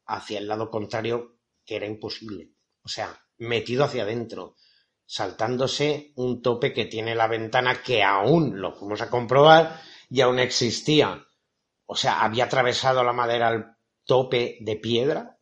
hacia 0.06 0.40
el 0.40 0.48
lado 0.48 0.70
contrario, 0.70 1.36
que 1.70 1.76
era 1.76 1.86
imposible. 1.86 2.50
O 2.82 2.88
sea, 2.88 3.16
metido 3.38 3.84
hacia 3.84 4.02
adentro, 4.02 4.56
saltándose 5.06 6.12
un 6.16 6.42
tope 6.42 6.72
que 6.72 6.86
tiene 6.86 7.14
la 7.14 7.28
ventana 7.28 7.80
que 7.80 8.02
aún 8.02 8.60
lo 8.60 8.72
fuimos 8.72 9.00
a 9.02 9.08
comprobar 9.08 9.80
y 10.10 10.20
aún 10.20 10.40
existía. 10.40 11.24
O 11.86 11.94
sea, 11.94 12.22
había 12.22 12.46
atravesado 12.46 13.04
la 13.04 13.12
madera 13.12 13.46
al 13.46 13.76
tope 14.04 14.58
de 14.62 14.76
piedra. 14.78 15.38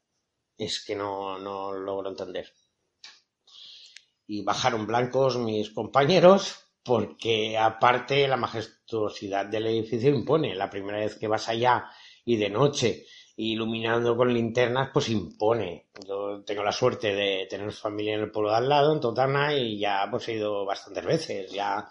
Es 0.59 0.85
que 0.85 0.95
no, 0.95 1.39
no 1.39 1.73
logro 1.73 2.11
entender. 2.11 2.53
Y 4.27 4.43
bajaron 4.43 4.87
blancos 4.87 5.39
mis 5.39 5.71
compañeros 5.71 6.59
porque 6.83 7.57
aparte 7.57 8.29
la 8.29 8.37
majestuosidad 8.37 9.47
del 9.47 9.69
edificio 9.69 10.11
impone. 10.11 10.55
La 10.55 10.69
primera 10.69 10.99
vez 10.99 11.17
que 11.17 11.27
vas 11.27 11.49
allá 11.49 11.91
y 12.23 12.37
de 12.37 12.51
noche 12.51 13.07
iluminando 13.39 14.17
con 14.17 14.35
linternas, 14.35 14.91
pues 14.93 15.09
impone. 15.11 15.87
Yo 16.07 16.43
tengo 16.45 16.65
la 16.65 16.73
suerte 16.73 17.15
de 17.15 17.47
tener 17.49 17.71
familia 17.73 18.15
en 18.15 18.23
el 18.23 18.33
pueblo 18.33 18.51
de 18.51 18.57
al 18.57 18.69
lado, 18.69 18.93
en 18.93 19.01
Totana, 19.01 19.55
y 19.55 19.79
ya 19.79 20.09
pues 20.11 20.27
he 20.29 20.35
ido 20.35 20.65
bastantes 20.65 21.05
veces. 21.05 21.53
Ya, 21.53 21.89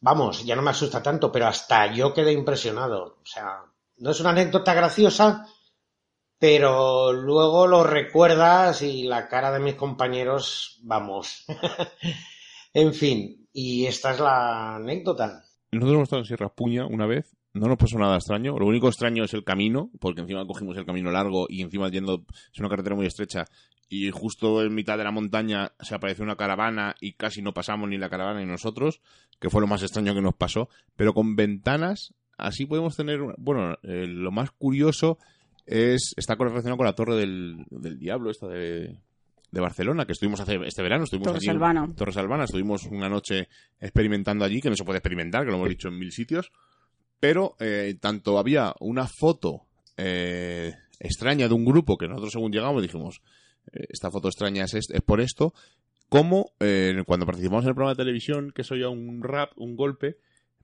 vamos, 0.00 0.44
ya 0.44 0.54
no 0.54 0.62
me 0.62 0.70
asusta 0.70 1.02
tanto, 1.02 1.32
pero 1.32 1.48
hasta 1.48 1.92
yo 1.92 2.14
quedé 2.14 2.32
impresionado. 2.32 3.18
O 3.20 3.26
sea, 3.26 3.64
no 3.98 4.12
es 4.12 4.20
una 4.20 4.30
anécdota 4.30 4.72
graciosa, 4.72 5.44
pero 6.38 7.12
luego 7.12 7.66
lo 7.66 7.82
recuerdas 7.82 8.82
y 8.82 9.02
la 9.02 9.26
cara 9.26 9.50
de 9.50 9.58
mis 9.58 9.74
compañeros, 9.74 10.78
vamos. 10.84 11.46
en 12.74 12.94
fin, 12.94 13.48
y 13.52 13.86
esta 13.86 14.12
es 14.12 14.20
la 14.20 14.76
anécdota. 14.76 15.44
Nosotros 15.72 15.94
hemos 15.94 16.02
estado 16.04 16.22
en 16.22 16.26
Sierra 16.26 16.48
Puña 16.48 16.86
una 16.86 17.06
vez. 17.06 17.36
No 17.52 17.66
nos 17.66 17.78
pasó 17.78 17.98
nada 17.98 18.16
extraño. 18.16 18.56
Lo 18.58 18.66
único 18.66 18.88
extraño 18.88 19.24
es 19.24 19.34
el 19.34 19.42
camino, 19.44 19.90
porque 19.98 20.20
encima 20.20 20.46
cogimos 20.46 20.76
el 20.76 20.86
camino 20.86 21.10
largo 21.10 21.46
y 21.48 21.62
encima 21.62 21.88
yendo, 21.88 22.24
es 22.52 22.60
una 22.60 22.68
carretera 22.68 22.94
muy 22.94 23.06
estrecha. 23.06 23.44
Y 23.88 24.10
justo 24.10 24.62
en 24.62 24.72
mitad 24.72 24.96
de 24.96 25.02
la 25.04 25.10
montaña 25.10 25.72
se 25.80 25.96
apareció 25.96 26.22
una 26.22 26.36
caravana 26.36 26.94
y 27.00 27.14
casi 27.14 27.42
no 27.42 27.52
pasamos 27.52 27.88
ni 27.88 27.98
la 27.98 28.08
caravana 28.08 28.38
ni 28.40 28.46
nosotros, 28.46 29.00
que 29.40 29.50
fue 29.50 29.60
lo 29.60 29.66
más 29.66 29.82
extraño 29.82 30.14
que 30.14 30.22
nos 30.22 30.34
pasó. 30.34 30.68
Pero 30.94 31.12
con 31.12 31.34
ventanas, 31.34 32.14
así 32.38 32.66
podemos 32.66 32.96
tener. 32.96 33.20
una- 33.20 33.34
Bueno, 33.36 33.76
eh, 33.82 34.06
lo 34.06 34.30
más 34.30 34.52
curioso 34.52 35.18
es. 35.66 36.14
Está 36.16 36.36
relacionado 36.36 36.76
con 36.76 36.86
la 36.86 36.94
Torre 36.94 37.16
del, 37.16 37.64
del 37.70 37.98
Diablo, 37.98 38.30
esta 38.30 38.46
de, 38.46 38.96
de 39.50 39.60
Barcelona, 39.60 40.06
que 40.06 40.12
estuvimos 40.12 40.38
hace 40.40 40.54
este 40.64 40.82
verano. 40.82 41.02
Estuvimos 41.02 41.26
Torre 41.26 41.38
allí 41.38 41.48
Albana. 41.48 41.88
Torres 41.96 42.16
Albana. 42.16 42.44
Estuvimos 42.44 42.84
una 42.86 43.08
noche 43.08 43.48
experimentando 43.80 44.44
allí, 44.44 44.60
que 44.60 44.70
no 44.70 44.76
se 44.76 44.84
puede 44.84 44.98
experimentar, 44.98 45.44
que 45.44 45.50
lo 45.50 45.56
hemos 45.56 45.68
dicho 45.68 45.88
en 45.88 45.98
mil 45.98 46.12
sitios. 46.12 46.52
Pero 47.20 47.54
eh, 47.60 47.96
tanto 48.00 48.38
había 48.38 48.74
una 48.80 49.06
foto 49.06 49.66
eh, 49.96 50.74
extraña 50.98 51.46
de 51.46 51.54
un 51.54 51.64
grupo 51.64 51.96
que 51.98 52.08
nosotros 52.08 52.32
según 52.32 52.52
llegamos 52.52 52.82
dijimos, 52.82 53.20
eh, 53.72 53.86
esta 53.90 54.10
foto 54.10 54.28
extraña 54.28 54.64
es, 54.64 54.74
es 54.74 55.02
por 55.02 55.20
esto, 55.20 55.52
como 56.08 56.52
eh, 56.58 57.02
cuando 57.06 57.24
participamos 57.24 57.64
en 57.64 57.68
el 57.68 57.74
programa 57.74 57.94
de 57.94 58.02
televisión, 58.02 58.52
que 58.52 58.64
soy 58.64 58.82
un 58.82 59.22
rap, 59.22 59.52
un 59.56 59.76
golpe, 59.76 60.16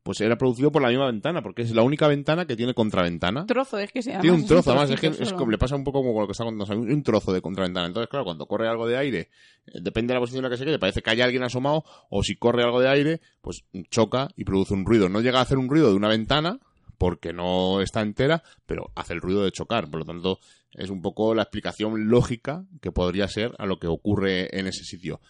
pues 0.07 0.21
era 0.21 0.39
producido 0.39 0.71
por 0.71 0.83
la 0.83 0.89
misma 0.89 1.07
ventana, 1.07 1.43
porque 1.43 1.63
es 1.63 1.73
la 1.73 1.83
única 1.83 2.07
ventana 2.07 2.47
que 2.47 2.55
tiene 2.55 2.75
contraventana. 2.75 3.45
Trozo, 3.45 3.77
es 3.79 3.91
que 3.91 4.03
se 4.03 4.11
llama. 4.11 4.23
Tiene 4.23 4.37
un 4.37 4.47
trozo, 4.47 4.71
además, 4.71 4.89
es 4.91 5.01
que 5.01 5.09
es 5.09 5.33
como, 5.33 5.51
le 5.51 5.59
pasa 5.59 5.75
un 5.75 5.83
poco 5.83 6.01
como 6.01 6.21
lo 6.21 6.29
que 6.29 6.31
está 6.31 6.45
contando, 6.45 6.77
un, 6.77 7.03
trozo 7.03 7.33
de 7.33 7.43
contraventana. 7.43 7.89
Entonces, 7.89 8.09
claro, 8.09 8.25
cuando 8.25 8.47
corre 8.47 8.69
algo 8.69 8.87
de 8.87 8.97
aire, 8.97 9.31
eh, 9.67 9.81
depende 9.83 10.13
de 10.13 10.15
la 10.15 10.21
posición 10.21 10.45
en 10.45 10.49
la 10.49 10.55
que 10.55 10.59
se 10.59 10.65
quede, 10.65 10.79
parece 10.79 11.03
que 11.03 11.11
hay 11.11 11.23
alguien 11.23 11.43
asomado, 11.43 11.83
o 12.09 12.23
si 12.23 12.37
corre 12.37 12.63
algo 12.63 12.81
de 12.81 12.89
aire, 12.89 13.21
pues 13.41 13.65
choca 13.91 14.29
y 14.37 14.45
produce 14.45 14.75
un 14.75 14.87
ruido. 14.87 15.09
No 15.09 15.21
llega 15.21 15.41
a 15.41 15.43
hacer 15.43 15.59
un 15.59 15.69
ruido 15.69 15.91
de 15.91 15.97
una 15.97 16.07
ventana, 16.07 16.61
porque 16.99 17.33
no 17.33 17.81
está 17.81 18.01
entera, 18.01 18.45
pero 18.65 18.93
hace 18.95 19.13
el 19.13 19.21
ruido 19.21 19.43
de 19.43 19.51
chocar. 19.51 19.91
Por 19.91 19.99
lo 19.99 20.07
tanto, 20.07 20.39
es 20.71 20.89
un 20.89 21.03
poco 21.03 21.35
la 21.35 21.43
explicación 21.43 22.09
lógica 22.09 22.65
que 22.81 22.93
podría 22.93 23.27
ser 23.27 23.57
a 23.59 23.67
lo 23.67 23.81
que 23.81 23.89
ocurre 23.89 24.57
en 24.57 24.69
ese 24.69 24.85
sitio. 24.85 25.21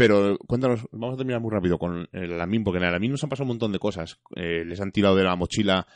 Pero 0.00 0.38
cuéntanos, 0.46 0.86
vamos 0.92 1.12
a 1.12 1.16
terminar 1.18 1.42
muy 1.42 1.50
rápido 1.50 1.78
con 1.78 2.08
el 2.12 2.32
Alamín, 2.32 2.64
porque 2.64 2.78
en 2.78 2.84
el 2.84 2.88
Alamín 2.88 3.10
nos 3.10 3.22
han 3.22 3.28
pasado 3.28 3.44
un 3.44 3.48
montón 3.48 3.70
de 3.70 3.78
cosas. 3.78 4.18
Eh, 4.34 4.64
les 4.64 4.80
han 4.80 4.92
tirado 4.92 5.14
de 5.14 5.24
la 5.24 5.36
mochila 5.36 5.86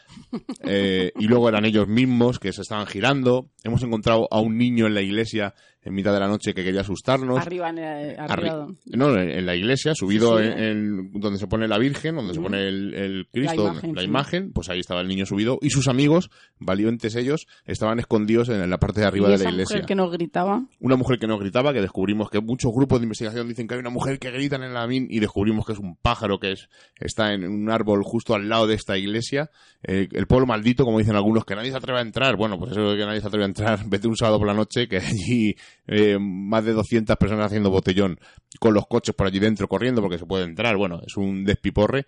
eh, 0.63 1.11
y 1.19 1.27
luego 1.27 1.49
eran 1.49 1.65
ellos 1.65 1.89
mismos 1.89 2.39
que 2.39 2.53
se 2.53 2.61
estaban 2.61 2.87
girando. 2.87 3.49
Hemos 3.63 3.83
encontrado 3.83 4.29
a 4.31 4.41
un 4.41 4.59
niño 4.59 4.87
en 4.87 4.93
la 4.93 5.01
iglesia 5.01 5.55
en 5.85 5.95
mitad 5.95 6.13
de 6.13 6.21
la 6.21 6.27
noche 6.29 6.55
que 6.55 6.65
quería 6.65 6.81
asustarnos. 6.81 7.39
Arriba, 7.39 7.69
en 7.71 7.79
el- 7.79 8.17
Arri- 8.17 8.31
arriba. 8.31 8.67
no, 8.87 9.17
en 9.19 9.47
la 9.47 9.55
iglesia, 9.55 9.95
subido 9.95 10.39
Sí, 10.39 10.45
sí. 10.45 10.51
en, 10.51 10.59
en 10.59 11.13
donde 11.21 11.39
se 11.39 11.47
pone 11.47 11.69
la 11.69 11.79
Virgen, 11.79 12.17
donde 12.17 12.35
se 12.35 12.41
pone 12.41 12.67
el, 12.67 12.95
el 12.95 13.27
Cristo, 13.33 13.73
La 13.93 14.03
imagen, 14.03 14.43
la 14.43 14.47
sí. 14.49 14.53
pues 14.55 14.69
ahí 14.71 14.81
estaba 14.81 15.01
el 15.03 15.09
niño 15.09 15.27
subido 15.27 15.59
y 15.61 15.71
sus 15.71 15.89
amigos, 15.89 16.31
valientes 16.59 17.15
ellos, 17.17 17.47
estaban 17.67 17.99
escondidos 17.99 18.49
en 18.49 18.69
la 18.71 18.79
parte 18.79 19.01
de 19.01 19.07
arriba 19.07 19.27
y 19.27 19.31
de 19.31 19.35
esa 19.37 19.45
la 19.45 19.51
iglesia. 19.51 19.77
mujer 19.77 19.87
que 19.87 19.95
nos 19.95 20.11
gritaba. 20.13 20.67
Una 20.81 20.97
mujer 20.97 21.19
que 21.19 21.27
no 21.27 21.39
gritaba, 21.39 21.73
que 21.73 21.81
descubrimos 21.81 22.31
que 22.31 22.41
muchos 22.41 22.73
grupos 22.73 23.01
de 23.01 23.05
investigación 23.05 23.49
dicen 23.49 23.67
que 23.69 23.75
hay 23.75 23.81
una 23.81 23.91
mujer 23.91 24.19
que 24.19 24.31
grita 24.31 24.57
en 24.57 24.63
el 24.63 24.71
Alamín 24.77 25.07
y 25.11 25.21
descubrimos 25.21 25.67
que 25.67 25.73
es 25.73 25.79
un 25.79 25.97
pájaro 25.97 26.39
que 26.39 26.53
es, 26.53 26.69
está 26.99 27.33
en 27.33 27.45
un 27.45 27.71
árbol 27.71 28.03
justo 28.05 28.35
al 28.35 28.49
lado 28.49 28.67
de 28.67 28.75
esta 28.75 28.97
iglesia. 28.97 29.51
Eh, 29.83 30.09
el 30.13 30.27
pueblo 30.27 30.47
maldito, 30.47 30.85
como 30.85 30.99
dicen 30.99 31.15
algunos, 31.17 31.45
que 31.45 31.55
nadie 31.55 31.71
se 31.71 31.77
atreve 31.77 31.99
a 31.99 32.03
entrar. 32.03 32.37
Bueno, 32.37 32.59
pues 32.59 32.73
eso 32.73 32.95
que 32.97 33.05
nadie 33.05 33.21
se 33.21 33.27
atreve 33.27 33.45
a 33.45 33.49
entrar, 33.49 33.81
vete 33.87 34.09
un 34.09 34.17
sábado 34.17 34.39
por 34.39 34.47
la 34.49 34.55
noche, 34.55 34.89
que 34.89 34.97
allí 34.99 35.55
eh, 35.87 36.19
más 36.21 36.65
de 36.65 36.73
200 36.73 37.17
personas 37.17 37.47
haciendo 37.47 37.71
botellón, 37.71 38.19
con 38.61 38.75
los 38.75 38.87
coches 38.87 39.15
por 39.15 39.27
allí 39.27 39.39
dentro 39.39 39.69
corriendo 39.69 40.01
porque 40.01 40.19
se 40.19 40.27
puede 40.27 40.45
entrar. 40.45 40.77
Bueno, 40.77 41.01
es 41.07 41.17
un 41.17 41.45
despiporre. 41.45 42.07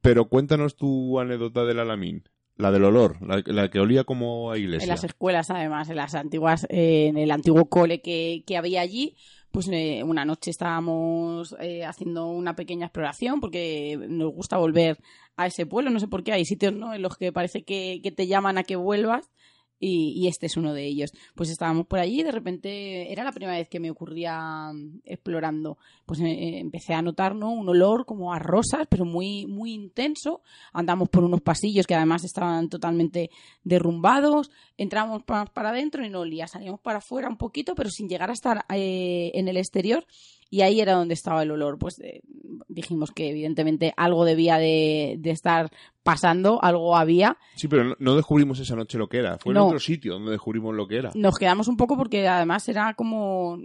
Pero 0.00 0.28
cuéntanos 0.28 0.76
tu 0.76 1.18
anécdota 1.20 1.64
del 1.64 1.80
Alamín. 1.80 2.24
La 2.56 2.70
del 2.70 2.84
olor, 2.84 3.16
la, 3.22 3.70
que 3.70 3.80
olía 3.80 4.04
como 4.04 4.50
a 4.50 4.58
iglesia. 4.58 4.84
En 4.84 4.90
las 4.90 5.04
escuelas, 5.04 5.48
además, 5.50 5.88
en 5.88 5.96
las 5.96 6.14
antiguas, 6.14 6.66
en 6.68 7.16
el 7.16 7.30
antiguo 7.30 7.70
cole 7.70 8.02
que, 8.02 8.44
que 8.46 8.58
había 8.58 8.82
allí, 8.82 9.16
pues 9.50 9.66
eh, 9.72 10.02
una 10.04 10.26
noche 10.26 10.50
estábamos 10.50 11.56
eh, 11.58 11.86
haciendo 11.86 12.26
una 12.26 12.56
pequeña 12.56 12.86
exploración 12.86 13.40
porque 13.40 13.98
nos 14.10 14.34
gusta 14.34 14.58
volver 14.58 14.98
a 15.36 15.46
ese 15.46 15.64
pueblo. 15.64 15.90
No 15.90 16.00
sé 16.00 16.08
por 16.08 16.22
qué 16.22 16.32
hay 16.32 16.44
sitios 16.44 16.74
¿no? 16.74 16.92
en 16.92 17.00
los 17.00 17.16
que 17.16 17.32
parece 17.32 17.62
que 17.62 18.12
te 18.14 18.26
llaman 18.26 18.58
a 18.58 18.64
que 18.64 18.76
vuelvas. 18.76 19.30
Y, 19.80 20.12
y 20.14 20.28
este 20.28 20.44
es 20.46 20.56
uno 20.58 20.74
de 20.74 20.84
ellos. 20.84 21.10
Pues 21.34 21.48
estábamos 21.50 21.86
por 21.86 21.98
allí 21.98 22.20
y 22.20 22.22
de 22.22 22.30
repente 22.32 23.10
era 23.10 23.24
la 23.24 23.32
primera 23.32 23.56
vez 23.56 23.68
que 23.68 23.80
me 23.80 23.90
ocurría 23.90 24.70
mm, 24.72 25.00
explorando. 25.04 25.78
Pues 26.04 26.20
eh, 26.20 26.58
empecé 26.58 26.92
a 26.92 27.00
notar 27.02 27.34
¿no? 27.34 27.50
un 27.50 27.66
olor 27.68 28.04
como 28.04 28.32
a 28.34 28.38
rosas, 28.38 28.86
pero 28.90 29.04
muy, 29.06 29.46
muy 29.46 29.72
intenso. 29.72 30.42
Andamos 30.74 31.08
por 31.08 31.24
unos 31.24 31.40
pasillos 31.40 31.86
que 31.86 31.94
además 31.94 32.24
estaban 32.24 32.68
totalmente 32.68 33.30
derrumbados. 33.64 34.50
Entramos 34.76 35.22
pa- 35.22 35.46
para 35.46 35.70
adentro 35.70 36.04
y 36.04 36.10
no 36.10 36.20
olía. 36.20 36.46
Salíamos 36.46 36.80
para 36.80 36.98
afuera 36.98 37.28
un 37.28 37.36
poquito, 37.38 37.74
pero 37.74 37.88
sin 37.90 38.08
llegar 38.08 38.28
a 38.30 38.34
estar 38.34 38.64
eh, 38.68 39.30
en 39.34 39.48
el 39.48 39.56
exterior. 39.56 40.04
Y 40.50 40.62
ahí 40.62 40.80
era 40.80 40.94
donde 40.94 41.14
estaba 41.14 41.42
el 41.44 41.50
olor. 41.52 41.78
Pues 41.78 42.00
eh, 42.00 42.22
dijimos 42.68 43.12
que 43.12 43.30
evidentemente 43.30 43.94
algo 43.96 44.24
debía 44.24 44.58
de, 44.58 45.14
de 45.18 45.30
estar 45.30 45.70
pasando, 46.02 46.62
algo 46.62 46.96
había. 46.96 47.36
Sí, 47.54 47.68
pero 47.68 47.94
no, 47.98 48.16
descubrimos 48.16 48.58
esa 48.58 48.74
noche 48.74 48.98
lo 48.98 49.08
que 49.08 49.18
era. 49.18 49.38
Fue 49.38 49.54
No. 49.54 49.60
en 49.62 49.66
otro 49.68 49.78
sitio 49.80 50.14
donde 50.14 50.32
descubrimos 50.32 50.74
lo 50.74 50.88
que 50.88 50.96
era. 50.98 51.10
Nos 51.14 51.36
quedamos 51.38 51.68
un 51.68 51.76
poco 51.76 51.96
porque 51.96 52.26
además 52.26 52.68
era 52.68 52.94
como... 52.94 53.58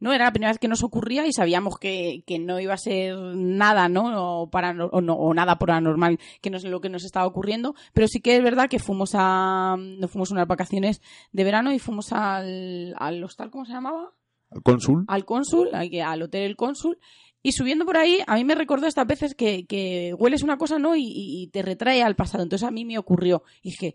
No, 0.00 0.12
era 0.12 0.24
la 0.24 0.32
primera 0.32 0.50
vez 0.50 0.58
que 0.58 0.66
nos 0.66 0.82
ocurría 0.82 1.24
y 1.28 1.32
sabíamos 1.32 1.78
que, 1.78 2.24
que 2.26 2.40
no 2.40 2.58
iba 2.58 2.74
a 2.74 2.76
ser 2.76 3.14
nada, 3.36 3.88
¿no? 3.88 4.40
O, 4.42 4.50
parano- 4.50 4.88
o, 4.90 5.00
no, 5.00 5.14
o 5.14 5.32
nada 5.32 5.60
paranormal 5.60 6.18
que 6.40 6.50
no 6.50 6.56
es 6.56 6.64
lo 6.64 6.80
que 6.80 6.88
nos 6.88 7.04
estaba 7.04 7.24
ocurriendo. 7.24 7.76
Pero 7.92 8.08
sí 8.08 8.20
que 8.20 8.34
es 8.36 8.42
verdad 8.42 8.68
que 8.68 8.80
fuimos 8.80 9.10
a... 9.14 9.76
Nos 9.78 10.10
fuimos 10.10 10.32
unas 10.32 10.48
vacaciones 10.48 11.00
de 11.30 11.44
verano 11.44 11.72
y 11.72 11.78
fuimos 11.78 12.12
al, 12.12 12.94
al 12.98 13.22
hostal, 13.22 13.52
¿cómo 13.52 13.64
se 13.64 13.74
llamaba? 13.74 14.10
Al 14.54 14.62
cónsul. 14.62 15.04
al 15.08 15.24
cónsul, 15.24 15.68
al, 15.74 16.22
hotel 16.22 16.42
El 16.42 16.56
Cónsul, 16.56 16.98
y 17.42 17.52
subiendo 17.52 17.84
por 17.84 17.96
ahí, 17.96 18.18
a 18.26 18.36
mí 18.36 18.44
me 18.44 18.54
recordó 18.54 18.86
estas 18.86 19.06
veces 19.06 19.34
que, 19.34 19.66
que 19.66 20.14
hueles 20.18 20.42
una 20.42 20.58
cosa, 20.58 20.78
¿no? 20.78 20.94
Y 20.96 21.48
te 21.52 21.62
retrae 21.62 22.02
al 22.02 22.14
pasado. 22.14 22.42
Entonces 22.44 22.66
a 22.68 22.70
mí 22.70 22.84
me 22.84 22.98
ocurrió. 22.98 23.42
Y 23.62 23.70
dije, 23.70 23.94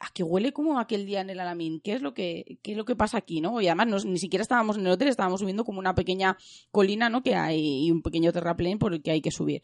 a 0.00 0.08
que 0.14 0.22
huele 0.22 0.52
como 0.52 0.78
aquel 0.78 1.04
día 1.06 1.20
en 1.20 1.28
el 1.30 1.40
Alamín. 1.40 1.80
¿Qué 1.80 1.92
es 1.94 2.02
lo 2.02 2.14
que, 2.14 2.58
qué 2.62 2.72
es 2.72 2.76
lo 2.78 2.84
que 2.84 2.96
pasa 2.96 3.18
aquí, 3.18 3.40
no? 3.40 3.60
Y 3.60 3.66
además 3.66 3.88
no- 3.88 4.10
ni 4.10 4.18
siquiera 4.18 4.42
estábamos 4.42 4.78
en 4.78 4.86
el 4.86 4.92
hotel, 4.92 5.08
estábamos 5.08 5.40
subiendo 5.40 5.64
como 5.64 5.80
una 5.80 5.94
pequeña 5.94 6.36
colina, 6.70 7.08
¿no? 7.08 7.22
Que 7.22 7.34
hay 7.34 7.86
y 7.86 7.90
un 7.90 8.00
pequeño 8.02 8.32
terraplén 8.32 8.78
por 8.78 8.94
el 8.94 9.02
que 9.02 9.10
hay 9.10 9.20
que 9.20 9.30
subir. 9.32 9.62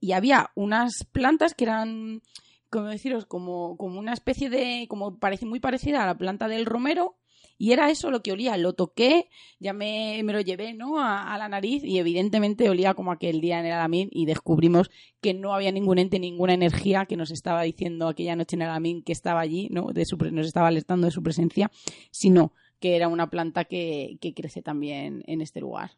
Y 0.00 0.12
había 0.12 0.50
unas 0.54 1.04
plantas 1.12 1.54
que 1.54 1.64
eran, 1.64 2.22
como 2.70 2.86
deciros, 2.88 3.24
como, 3.24 3.76
como 3.76 3.98
una 3.98 4.12
especie 4.12 4.50
de, 4.50 4.86
como 4.88 5.18
parece 5.18 5.46
muy 5.46 5.60
parecida 5.60 6.02
a 6.02 6.06
la 6.06 6.18
planta 6.18 6.48
del 6.48 6.66
romero. 6.66 7.16
Y 7.58 7.72
era 7.72 7.90
eso 7.90 8.10
lo 8.10 8.22
que 8.22 8.30
olía. 8.30 8.56
Lo 8.56 8.72
toqué, 8.72 9.28
ya 9.58 9.72
me, 9.72 10.20
me 10.22 10.32
lo 10.32 10.40
llevé 10.40 10.74
¿no? 10.74 11.00
a, 11.00 11.34
a 11.34 11.38
la 11.38 11.48
nariz 11.48 11.82
y 11.82 11.98
evidentemente 11.98 12.70
olía 12.70 12.94
como 12.94 13.10
aquel 13.10 13.40
día 13.40 13.58
en 13.58 13.66
el 13.66 13.72
Alamín 13.72 14.08
y 14.12 14.26
descubrimos 14.26 14.90
que 15.20 15.34
no 15.34 15.52
había 15.52 15.72
ningún 15.72 15.98
ente, 15.98 16.20
ninguna 16.20 16.54
energía 16.54 17.06
que 17.06 17.16
nos 17.16 17.32
estaba 17.32 17.62
diciendo 17.62 18.06
aquella 18.06 18.36
noche 18.36 18.54
en 18.54 18.62
el 18.62 18.68
Alamín 18.68 19.02
que 19.02 19.12
estaba 19.12 19.40
allí, 19.40 19.68
¿no? 19.72 19.88
de 19.92 20.04
su, 20.04 20.16
nos 20.16 20.46
estaba 20.46 20.68
alertando 20.68 21.06
de 21.06 21.10
su 21.10 21.22
presencia, 21.22 21.70
sino 22.12 22.52
que 22.78 22.94
era 22.94 23.08
una 23.08 23.28
planta 23.28 23.64
que, 23.64 24.18
que 24.20 24.34
crece 24.34 24.62
también 24.62 25.24
en 25.26 25.40
este 25.40 25.60
lugar. 25.60 25.90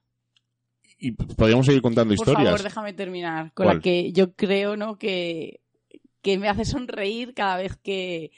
Y 0.99 1.13
podríamos 1.13 1.67
seguir 1.67 1.83
contando 1.83 2.15
Por 2.15 2.27
historias. 2.27 2.45
favor, 2.45 2.63
déjame 2.63 2.93
terminar 2.95 3.53
con 3.53 3.67
¿Cuál? 3.67 3.77
la 3.77 3.83
que 3.83 4.13
yo 4.13 4.35
creo 4.35 4.77
¿no? 4.77 4.97
que, 4.99 5.61
que 6.23 6.39
me 6.39 6.49
hace 6.49 6.65
sonreír 6.65 7.35
cada 7.35 7.57
vez 7.57 7.77
que, 7.77 8.33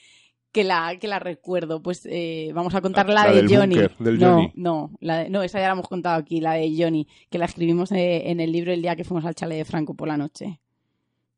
que, 0.53 0.65
la, 0.65 0.97
que 1.01 1.09
la 1.09 1.19
recuerdo. 1.19 1.83
Pues 1.83 2.07
eh, 2.11 2.51
vamos 2.55 2.75
a 2.75 2.81
contar 2.81 3.09
la, 3.09 3.25
La 3.27 3.33
de 3.33 3.43
del 3.43 3.57
Johnny. 3.57 3.75
del 3.99 4.19
no, 4.19 4.35
Johnny. 4.35 4.53
no, 4.55 4.91
la 5.01 5.19
de- 5.19 5.31
no, 5.31 5.43
esa 5.43 5.59
ya 5.59 5.67
la 5.67 5.73
hemos 5.73 5.89
contado 5.89 6.17
aquí, 6.21 6.41
la 6.41 6.53
de 6.55 6.73
Johnny, 6.79 7.09
que 7.31 7.39
la 7.39 7.47
escribimos 7.47 7.91
eh, 7.93 8.31
en 8.31 8.41
el 8.41 8.53
libro 8.53 8.73
el 8.73 8.83
día 8.83 8.95
que 8.97 9.05
fuimos 9.05 9.25
al 9.25 9.35
chalet 9.35 9.59
de 9.59 9.65
Franco 9.65 9.95
por 9.95 10.09
la 10.09 10.17
noche. 10.17 10.61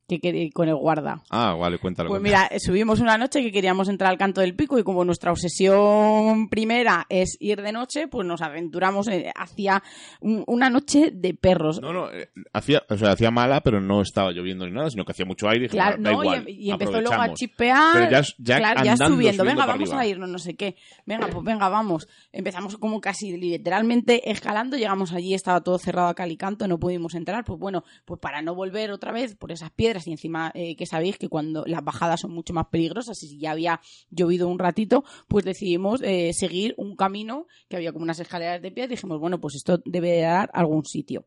Que, 0.06 0.20
que- 0.20 0.51
con 0.52 0.68
el 0.68 0.74
guarda. 0.76 1.22
Ah, 1.31 1.55
vale, 1.59 1.78
cuéntalo. 1.78 2.10
Pues 2.10 2.20
cuéntalo. 2.20 2.47
mira, 2.51 2.59
subimos 2.60 3.01
una 3.01 3.16
noche 3.16 3.43
que 3.43 3.51
queríamos 3.51 3.89
entrar 3.89 4.10
al 4.10 4.18
canto 4.18 4.43
del 4.43 4.55
pico 4.55 4.78
y 4.78 4.82
como 4.82 5.02
nuestra 5.02 5.32
obsesión 5.32 6.48
primera 6.51 7.06
es 7.09 7.36
ir 7.40 7.62
de 7.62 7.72
noche, 7.72 8.06
pues 8.09 8.26
nos 8.26 8.43
aventuramos 8.43 9.09
eh, 9.09 9.32
hacia 9.35 9.82
un- 10.20 10.44
una 10.47 10.68
noche 10.70 11.10
de 11.10 11.32
perros. 11.35 11.81
No, 11.81 11.93
no, 11.93 12.10
eh, 12.12 12.28
hacía, 12.52 12.82
o 12.89 12.97
sea, 12.98 13.12
hacía 13.12 13.31
mala, 13.31 13.62
pero 13.62 13.81
no 13.81 14.02
estaba 14.02 14.31
lloviendo 14.32 14.66
ni 14.66 14.72
nada, 14.72 14.90
sino 14.90 15.05
que 15.06 15.12
hacía 15.12 15.24
mucho 15.24 15.48
aire 15.48 15.60
y 15.64 15.68
dije, 15.68 15.76
Claro, 15.76 15.97
"Bueno, 15.97 16.10
da 16.10 16.12
no, 16.12 16.22
y 16.22 16.26
igual, 16.26 16.39
em- 16.48 16.55
y, 16.60 16.70
empezó 16.70 16.90
luego 16.93 17.09
a 17.12 17.14
aprovechamos". 17.14 17.39
chispear. 17.39 17.93
Pero 17.94 18.10
ya, 18.10 18.22
ya 18.39 18.56
claro, 18.59 18.85
ya 18.85 18.97
subiendo, 18.98 19.44
venga, 19.44 19.66
vamos 19.66 19.89
arriba. 19.90 20.01
a 20.02 20.06
irnos, 20.06 20.28
no 20.28 20.39
sé 20.39 20.55
qué. 20.55 20.76
Venga, 21.06 21.28
pues 21.28 21.44
venga, 21.44 21.68
vamos. 21.70 22.09
Empezamos 22.31 22.76
como 22.76 23.01
casi 23.01 23.36
literalmente 23.36 24.31
escalando, 24.31 24.76
llegamos 24.76 25.12
allí, 25.12 25.32
estaba 25.35 25.62
todo 25.62 25.78
cerrado 25.78 26.09
a 26.09 26.14
cal 26.14 26.31
y 26.31 26.36
canto, 26.36 26.68
no 26.68 26.78
pudimos 26.78 27.14
entrar. 27.14 27.44
Pues 27.44 27.59
bueno, 27.59 27.85
pues 28.05 28.20
para 28.20 28.43
no 28.43 28.55
volver 28.55 28.90
otra 28.90 29.10
vez 29.12 29.35
por 29.35 29.51
esas 29.51 29.70
piedras 29.70 29.94
y 30.07 30.12
encima 30.12 30.51
eh, 30.55 30.77
que 30.77 30.87
sabéis 30.87 31.19
que 31.19 31.29
cuando 31.29 31.65
las 31.66 31.85
bajadas 31.85 32.21
son 32.21 32.33
mucho 32.33 32.53
más 32.53 32.66
peligrosas 32.66 33.23
y 33.23 33.29
si 33.29 33.39
ya 33.39 33.53
había 33.53 33.81
llovido 34.11 34.49
un 34.49 34.59
ratito, 34.59 35.05
pues 35.29 35.45
decidimos 35.45 36.03
eh, 36.03 36.33
seguir 36.33 36.75
un 36.77 36.97
camino 36.97 37.47
que 37.69 37.77
había 37.77 37.93
como 37.93 38.03
unas 38.03 38.21
escaleras 38.21 38.61
de 38.61 38.71
piedra 38.71 38.93
y 38.93 38.97
dijimos, 38.97 39.21
bueno, 39.21 39.41
pues 39.41 39.55
esto 39.55 39.79
debe 39.85 40.11
de 40.11 40.23
dar 40.23 40.51
algún 40.53 40.85
sitio. 40.85 41.25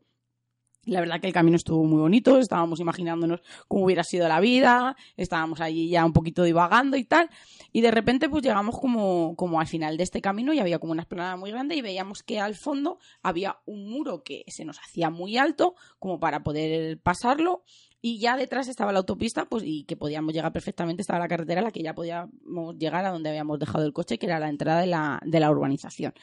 La 0.88 1.00
verdad 1.00 1.20
que 1.20 1.26
el 1.26 1.34
camino 1.34 1.56
estuvo 1.56 1.84
muy 1.84 2.00
bonito, 2.00 2.38
estábamos 2.38 2.80
imaginándonos 2.80 3.42
cómo 3.66 3.84
hubiera 3.84 4.02
sido 4.04 4.26
la 4.26 4.40
vida, 4.40 4.96
estábamos 5.18 5.60
allí 5.60 5.90
ya 5.90 6.02
un 6.04 6.14
poquito 6.14 6.44
divagando 6.44 6.96
y 6.96 7.04
tal, 7.04 7.28
y 7.72 7.82
de 7.82 7.90
repente 7.90 8.30
pues 8.30 8.42
llegamos 8.42 8.78
como, 8.80 9.36
como 9.36 9.60
al 9.60 9.66
final 9.66 9.98
de 9.98 10.04
este 10.04 10.22
camino 10.22 10.54
y 10.54 10.60
había 10.60 10.78
como 10.78 10.92
una 10.92 11.02
explanada 11.02 11.36
muy 11.36 11.50
grande 11.50 11.74
y 11.74 11.82
veíamos 11.82 12.22
que 12.22 12.40
al 12.40 12.54
fondo 12.54 12.98
había 13.22 13.58
un 13.66 13.90
muro 13.90 14.22
que 14.22 14.44
se 14.46 14.64
nos 14.64 14.78
hacía 14.78 15.10
muy 15.10 15.36
alto 15.36 15.74
como 15.98 16.20
para 16.20 16.42
poder 16.42 16.98
pasarlo 17.00 17.64
y 18.00 18.18
ya 18.20 18.36
detrás 18.36 18.68
estaba 18.68 18.92
la 18.92 19.00
autopista 19.00 19.46
pues 19.46 19.64
y 19.66 19.84
que 19.84 19.96
podíamos 19.96 20.32
llegar 20.32 20.52
perfectamente, 20.52 21.02
estaba 21.02 21.18
la 21.18 21.28
carretera 21.28 21.60
a 21.60 21.64
la 21.64 21.72
que 21.72 21.82
ya 21.82 21.94
podíamos 21.94 22.76
llegar 22.78 23.04
a 23.04 23.10
donde 23.10 23.30
habíamos 23.30 23.58
dejado 23.58 23.84
el 23.84 23.92
coche, 23.92 24.18
que 24.18 24.26
era 24.26 24.38
la 24.38 24.48
entrada 24.48 24.80
de 24.80 24.86
la, 24.86 25.20
de 25.24 25.40
la 25.40 25.50
urbanización 25.50 26.14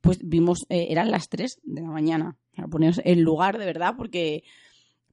pues 0.00 0.18
vimos, 0.22 0.66
eh, 0.68 0.88
eran 0.90 1.10
las 1.10 1.28
3 1.28 1.60
de 1.64 1.82
la 1.82 1.88
mañana. 1.88 2.36
Para 2.54 2.68
poneros 2.68 3.00
el 3.04 3.20
lugar 3.20 3.58
de 3.58 3.66
verdad, 3.66 3.94
porque, 3.96 4.42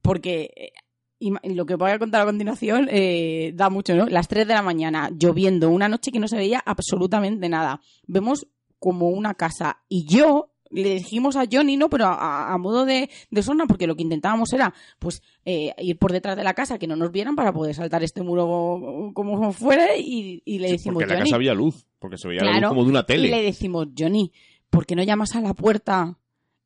porque 0.02 0.72
eh, 1.20 1.52
lo 1.54 1.66
que 1.66 1.76
voy 1.76 1.90
a 1.90 1.98
contar 1.98 2.22
a 2.22 2.26
continuación 2.26 2.88
eh, 2.90 3.52
da 3.54 3.70
mucho, 3.70 3.94
¿no? 3.94 4.06
Las 4.06 4.28
3 4.28 4.46
de 4.46 4.54
la 4.54 4.62
mañana, 4.62 5.10
lloviendo, 5.10 5.70
una 5.70 5.88
noche 5.88 6.10
que 6.10 6.18
no 6.18 6.28
se 6.28 6.36
veía 6.36 6.62
absolutamente 6.64 7.48
nada. 7.48 7.80
Vemos 8.06 8.46
como 8.78 9.08
una 9.08 9.34
casa 9.34 9.82
y 9.88 10.04
yo 10.06 10.50
le 10.70 10.94
dijimos 10.94 11.36
a 11.36 11.44
Johnny, 11.50 11.76
¿no? 11.76 11.88
Pero 11.88 12.06
a, 12.06 12.52
a 12.52 12.58
modo 12.58 12.84
de, 12.84 13.08
de 13.30 13.42
porque 13.68 13.86
lo 13.86 13.96
que 13.96 14.02
intentábamos 14.02 14.52
era, 14.52 14.74
pues, 14.98 15.22
eh, 15.44 15.74
ir 15.78 15.98
por 15.98 16.12
detrás 16.12 16.36
de 16.36 16.44
la 16.44 16.54
casa, 16.54 16.78
que 16.78 16.86
no 16.86 16.96
nos 16.96 17.10
vieran 17.12 17.36
para 17.36 17.52
poder 17.52 17.74
saltar 17.74 18.02
este 18.02 18.22
muro 18.22 19.12
como 19.14 19.52
fuera 19.52 19.96
y, 19.96 20.42
y 20.44 20.58
le 20.58 20.72
decimos, 20.72 20.94
Porque 20.94 21.04
en 21.04 21.08
la 21.10 21.14
Johnny, 21.16 21.30
casa 21.30 21.36
había 21.36 21.54
luz, 21.54 21.86
porque 21.98 22.18
se 22.18 22.28
veía 22.28 22.42
la 22.42 22.60
luz 22.60 22.68
como 22.68 22.84
de 22.84 22.90
una 22.90 23.00
y 23.00 23.04
tele. 23.04 23.28
le 23.30 23.42
decimos, 23.42 23.88
Johnny, 23.96 24.32
¿por 24.70 24.86
qué 24.86 24.96
no 24.96 25.02
llamas 25.02 25.34
a 25.36 25.40
la 25.40 25.54
puerta 25.54 26.18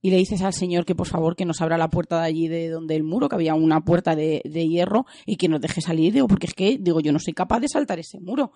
y 0.03 0.11
le 0.11 0.17
dices 0.17 0.41
al 0.41 0.55
señor 0.55 0.87
que 0.87 0.95
por 0.95 1.07
favor 1.07 1.37
que 1.37 1.45
nos 1.45 1.61
abra 1.61 1.77
la 1.77 1.91
puerta 1.91 2.21
de 2.21 2.27
allí 2.27 2.49
de 2.49 2.71
donde 2.71 2.97
el 2.97 3.03
muro, 3.03 3.29
que 3.29 3.35
había 3.35 3.55
una 3.55 3.85
puerta 3.85 4.17
de, 4.17 4.41
de 4.45 4.67
hierro 4.67 5.05
y 5.27 5.37
que 5.37 5.49
nos 5.49 5.61
deje 5.61 5.83
salir? 5.83 6.13
Digo, 6.15 6.27
porque 6.27 6.47
es 6.47 6.55
que, 6.55 6.79
digo, 6.81 7.01
yo 7.01 7.13
no 7.13 7.19
soy 7.19 7.35
capaz 7.35 7.61
de 7.61 7.69
saltar 7.69 7.99
ese 7.99 8.19
muro. 8.19 8.53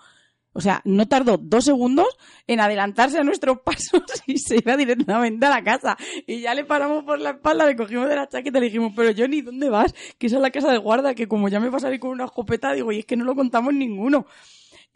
O 0.54 0.60
sea, 0.60 0.80
no 0.84 1.06
tardó 1.06 1.36
dos 1.36 1.64
segundos 1.64 2.06
en 2.46 2.60
adelantarse 2.60 3.18
a 3.18 3.24
nuestros 3.24 3.58
pasos 3.64 4.02
y 4.26 4.38
se 4.38 4.56
iba 4.56 4.76
directamente 4.76 5.44
a 5.46 5.50
la 5.50 5.62
casa. 5.62 5.96
Y 6.26 6.40
ya 6.40 6.54
le 6.54 6.64
paramos 6.64 7.04
por 7.04 7.20
la 7.20 7.30
espalda, 7.30 7.66
le 7.66 7.76
cogimos 7.76 8.08
de 8.08 8.16
la 8.16 8.28
chaqueta 8.28 8.58
y 8.58 8.60
le 8.62 8.66
dijimos, 8.66 8.92
pero 8.96 9.12
Johnny, 9.16 9.42
¿dónde 9.42 9.68
vas? 9.68 9.92
Que 10.16 10.28
esa 10.28 10.36
es 10.36 10.42
la 10.42 10.50
casa 10.50 10.70
del 10.70 10.80
guarda, 10.80 11.14
que 11.14 11.28
como 11.28 11.48
ya 11.48 11.60
me 11.60 11.68
vas 11.68 11.82
a 11.82 11.86
salir 11.86 12.00
con 12.00 12.10
una 12.10 12.24
escopeta, 12.24 12.72
digo, 12.72 12.92
y 12.92 13.00
es 13.00 13.06
que 13.06 13.16
no 13.16 13.24
lo 13.24 13.34
contamos 13.34 13.74
ninguno. 13.74 14.26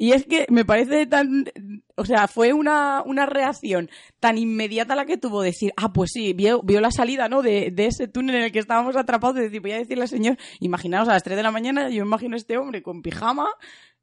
Y 0.01 0.13
es 0.13 0.27
que 0.27 0.47
me 0.49 0.65
parece 0.65 1.07
tan, 1.07 1.51
o 1.97 2.05
sea, 2.05 2.29
fue 2.29 2.53
una, 2.53 3.03
una 3.05 3.27
reacción 3.27 3.91
tan 4.21 4.39
inmediata 4.39 4.95
la 4.95 5.07
que 5.07 5.17
tuvo 5.17 5.43
decir, 5.43 5.73
ah, 5.77 5.93
pues 5.93 6.13
sí, 6.13 6.35
vio, 6.35 6.63
vio 6.63 6.81
la 6.81 6.93
salida, 6.93 7.29
¿no? 7.29 7.43
De, 7.43 7.73
de 7.73 7.87
ese 7.87 8.07
túnel 8.07 8.37
en 8.37 8.43
el 8.45 8.53
que 8.53 8.61
estábamos 8.61 8.95
atrapados, 8.95 9.35
de 9.35 9.43
decir, 9.43 9.61
voy 9.61 9.73
a 9.73 9.79
decirle 9.79 10.03
al 10.03 10.09
señor, 10.09 10.39
imaginaos 10.61 11.09
a 11.09 11.15
las 11.15 11.25
3 11.25 11.37
de 11.37 11.43
la 11.43 11.51
mañana, 11.51 11.91
yo 11.91 12.05
imagino 12.05 12.35
a 12.35 12.39
este 12.39 12.59
hombre 12.59 12.81
con 12.81 13.03
pijama, 13.03 13.49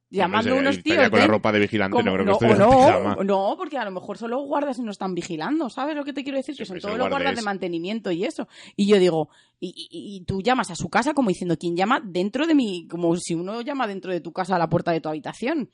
llamando 0.10 0.50
a 0.56 0.60
unos 0.60 0.76
tíos. 0.84 0.98
con 1.10 1.20
la 1.20 1.28
ropa 1.28 1.52
de 1.52 1.60
vigilante, 1.60 1.92
no 2.04 2.12
creo 2.14 2.26
no, 2.60 3.24
no, 3.24 3.56
porque 3.58 3.78
a 3.78 3.86
lo 3.86 3.92
mejor 3.92 4.18
son 4.18 4.32
los 4.32 4.46
guardas 4.46 4.78
y 4.80 4.82
no 4.84 4.92
están 4.92 5.14
vigilando, 5.16 5.70
¿sabes 5.70 5.96
lo 5.96 6.04
que 6.04 6.14
te 6.14 6.24
quiero 6.24 6.38
decir? 6.38 6.56
que 6.56 6.66
son 6.66 6.76
todos 6.80 6.98
los 6.98 7.10
guarda 7.10 7.16
guardas 7.26 7.36
de 7.36 7.46
mantenimiento 7.46 8.12
y 8.12 8.24
eso. 8.26 8.48
Y 8.76 8.88
yo 8.88 8.98
digo, 9.00 9.30
y, 9.60 9.70
y- 9.92 10.16
y 10.18 10.22
tú 10.26 10.42
llamas 10.42 10.72
a 10.72 10.76
su 10.76 10.90
casa 10.90 11.14
como 11.14 11.30
diciendo, 11.30 11.58
¿quién 11.58 11.76
llama 11.76 12.02
dentro 12.04 12.46
de 12.48 12.56
mi, 12.56 12.88
como 12.88 13.16
si 13.18 13.34
uno 13.34 13.62
llama 13.62 13.88
dentro 13.88 14.12
de 14.12 14.22
tu 14.22 14.32
casa 14.32 14.56
a 14.56 14.60
la 14.60 14.70
puerta 14.70 14.92
de 14.92 15.02
tu 15.02 15.10
habitación? 15.10 15.70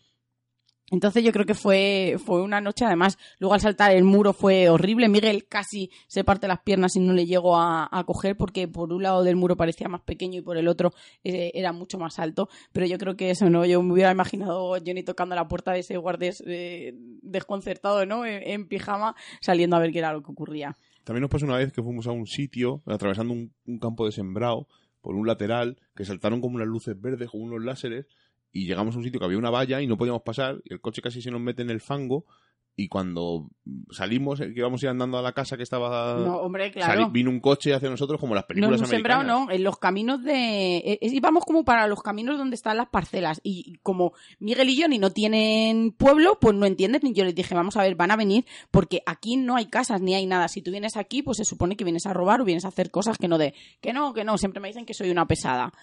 Entonces 0.92 1.24
yo 1.24 1.32
creo 1.32 1.46
que 1.46 1.54
fue, 1.54 2.18
fue 2.24 2.42
una 2.42 2.62
noche, 2.62 2.86
además, 2.86 3.18
luego 3.40 3.54
al 3.54 3.62
saltar 3.62 3.92
el 3.92 4.04
muro 4.04 4.34
fue 4.34 4.70
horrible. 4.70 5.10
Miguel 5.10 5.48
casi 5.48 5.90
se 6.08 6.24
parte 6.24 6.48
las 6.48 6.60
piernas 6.60 6.96
y 6.98 7.00
no 7.00 7.14
le 7.14 7.26
llegó 7.26 7.58
a, 7.58 7.90
coger 8.06 8.36
porque 8.36 8.68
por 8.68 8.92
un 8.92 9.04
lado 9.04 9.24
del 9.24 9.38
muro 9.38 9.56
parecía 9.56 9.88
más 9.88 10.02
pequeño 10.02 10.40
y 10.40 10.42
por 10.42 10.58
el 10.58 10.68
otro 10.68 10.94
eh, 11.24 11.52
era 11.54 11.72
mucho 11.72 11.98
más 11.98 12.20
alto. 12.20 12.50
Pero 12.74 12.86
yo 12.86 12.98
creo 12.98 13.16
que 13.16 13.32
eso, 13.32 13.50
¿no? 13.50 13.66
Yo 13.66 13.82
me 13.82 13.94
hubiera 13.94 14.12
imaginado 14.12 14.76
Johnny 14.86 15.04
tocando 15.04 15.34
la 15.34 15.48
puerta 15.48 15.72
de 15.72 15.80
ese 15.80 15.96
guardias 15.98 16.44
eh, 16.46 16.94
desconcertado, 17.22 18.06
¿no? 18.06 18.26
En, 18.26 18.44
en 18.44 18.68
pijama, 18.68 19.16
saliendo 19.40 19.78
a 19.78 19.80
ver 19.80 19.92
qué 19.92 20.00
era 20.00 20.12
lo 20.12 20.22
que 20.22 20.32
ocurría. 20.32 20.76
También 21.06 21.22
nos 21.22 21.32
pasó 21.32 21.46
una 21.46 21.58
vez 21.58 21.72
que 21.72 21.82
fuimos 21.82 22.06
a 22.08 22.12
un 22.12 22.28
sitio, 22.28 22.84
atravesando 22.86 23.34
un, 23.34 23.54
un 23.66 23.80
campo 23.80 24.06
de 24.06 24.12
sembrado, 24.12 24.68
por 25.02 25.16
un 25.16 25.26
lateral, 25.26 25.78
que 25.96 26.06
saltaron 26.06 26.42
como 26.42 26.56
unas 26.56 26.68
luces 26.68 27.00
verdes 27.00 27.30
con 27.30 27.42
unos 27.42 27.64
láseres, 27.64 28.06
y 28.52 28.66
llegamos 28.66 28.96
a 28.96 28.98
un 29.00 29.04
sitio 29.04 29.20
que 29.20 29.26
había 29.26 29.38
una 29.38 29.50
valla 29.50 29.82
y 29.82 29.88
no 29.88 29.98
podíamos 29.98 30.22
pasar, 30.24 30.62
y 30.66 30.74
el 30.74 30.82
coche 30.82 31.02
casi 31.02 31.22
se 31.22 31.32
nos 31.32 31.42
mete 31.42 31.62
en 31.62 31.70
el 31.70 31.82
fango, 31.82 32.26
y 32.74 32.88
cuando 32.88 33.50
salimos, 33.92 34.40
eh, 34.40 34.54
que 34.54 34.60
íbamos 34.62 34.82
a 34.82 34.86
ir 34.86 34.90
andando 34.92 35.18
a 35.18 35.22
la 35.22 35.34
casa 35.34 35.58
que 35.58 35.64
estaba... 35.64 36.16
No, 36.20 36.38
hombre, 36.38 36.72
claro. 36.72 37.02
sali- 37.02 37.12
vino 37.12 37.30
un 37.30 37.42
coche 37.42 37.74
hacia 37.74 37.90
nosotros 37.90 38.18
como 38.18 38.34
las 38.34 38.46
películas 38.46 38.80
sembrado 38.90 39.22
americanas. 39.22 39.48
no, 39.50 39.54
en 39.54 39.64
los 39.66 39.78
caminos 39.78 40.24
de... 40.24 40.78
eh, 40.78 41.00
eh, 41.02 41.10
íbamos 41.12 41.44
como 41.44 41.66
para 41.66 41.86
los 41.88 42.02
caminos 42.02 42.38
donde 42.38 42.56
están 42.56 42.78
las 42.78 42.88
parcelas 42.88 43.42
y 43.44 43.74
como 43.84 44.14
Miguel 44.40 44.70
y 44.70 44.82
Johnny 44.82 45.00
no 45.00 45.12
tienen 45.12 45.92
pueblo, 45.92 46.38
pues 46.40 46.56
no 46.56 46.66
entiendes 46.66 47.04
ni 47.04 47.14
yo 47.14 47.26
les 47.26 47.36
dije, 47.36 47.54
vamos 47.54 47.76
a 47.76 47.84
ver, 47.84 47.96
van 47.96 48.12
a 48.12 48.16
venir 48.16 48.46
porque 48.72 49.04
aquí 49.06 49.36
no 49.36 49.58
hay 49.58 49.66
casas 49.66 50.02
ni 50.02 50.16
hay 50.16 50.26
nada. 50.26 50.48
Si 50.48 50.62
tú 50.62 50.72
vienes 50.72 50.96
aquí, 50.96 51.22
pues 51.24 51.38
se 51.38 51.46
supone 51.46 51.76
que 51.76 51.84
vienes 51.84 52.06
a 52.06 52.14
robar 52.14 52.40
o 52.40 52.46
vienes 52.46 52.64
a 52.64 52.70
hacer 52.70 52.90
cosas 52.90 53.18
que 53.18 53.28
no 53.28 53.38
de... 53.38 53.54
Que 53.82 53.92
no, 53.92 54.14
que 54.14 54.24
no, 54.24 54.38
siempre 54.38 54.62
me 54.62 54.70
dicen 54.70 54.86
que 54.86 54.94
soy 54.94 55.12
una 55.12 55.28
pesada. 55.28 55.74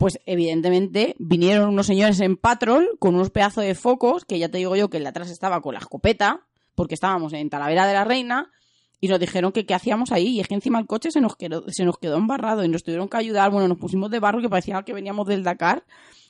Pues 0.00 0.18
evidentemente 0.24 1.14
vinieron 1.18 1.68
unos 1.68 1.84
señores 1.84 2.20
en 2.20 2.38
patrol 2.38 2.96
con 2.98 3.16
unos 3.16 3.28
pedazos 3.28 3.64
de 3.64 3.74
focos, 3.74 4.24
que 4.24 4.38
ya 4.38 4.48
te 4.48 4.56
digo 4.56 4.74
yo 4.74 4.88
que 4.88 4.96
el 4.96 5.02
de 5.02 5.10
atrás 5.10 5.28
estaba 5.28 5.60
con 5.60 5.74
la 5.74 5.80
escopeta, 5.80 6.46
porque 6.74 6.94
estábamos 6.94 7.34
en 7.34 7.50
Talavera 7.50 7.86
de 7.86 7.92
la 7.92 8.04
Reina, 8.04 8.50
y 8.98 9.08
nos 9.08 9.20
dijeron 9.20 9.52
que 9.52 9.66
qué 9.66 9.74
hacíamos 9.74 10.10
ahí. 10.10 10.28
Y 10.28 10.40
es 10.40 10.48
que 10.48 10.54
encima 10.54 10.78
el 10.78 10.86
coche 10.86 11.10
se 11.10 11.20
nos 11.20 11.36
quedó, 11.36 11.68
se 11.68 11.84
nos 11.84 11.98
quedó 11.98 12.16
embarrado 12.16 12.64
y 12.64 12.68
nos 12.70 12.82
tuvieron 12.82 13.10
que 13.10 13.18
ayudar. 13.18 13.50
Bueno, 13.50 13.68
nos 13.68 13.76
pusimos 13.76 14.10
de 14.10 14.20
barro 14.20 14.40
que 14.40 14.48
parecía 14.48 14.82
que 14.84 14.94
veníamos 14.94 15.26
del 15.26 15.42
Dakar. 15.42 15.84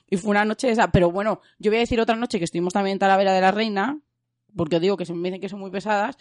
Y 0.09 0.17
fue 0.17 0.33
una 0.33 0.45
noche 0.45 0.69
esa. 0.69 0.91
Pero 0.91 1.13
bueno, 1.13 1.41
yo 1.61 1.71
voy 1.71 1.77
a 1.77 1.81
decir 1.83 2.01
otra 2.01 2.17
noche 2.17 2.39
que 2.39 2.47
estuvimos 2.47 2.73
también 2.73 2.95
en 2.95 2.99
Talavera 2.99 3.33
de 3.33 3.41
la 3.41 3.53
Reina, 3.53 4.01
porque 4.57 4.77
os 4.77 4.83
digo 4.83 4.97
que 4.97 5.07
se 5.07 5.15
me 5.15 5.29
dicen 5.29 5.41
que 5.41 5.49
son 5.49 5.61
muy 5.61 5.71
pesadas. 5.71 6.19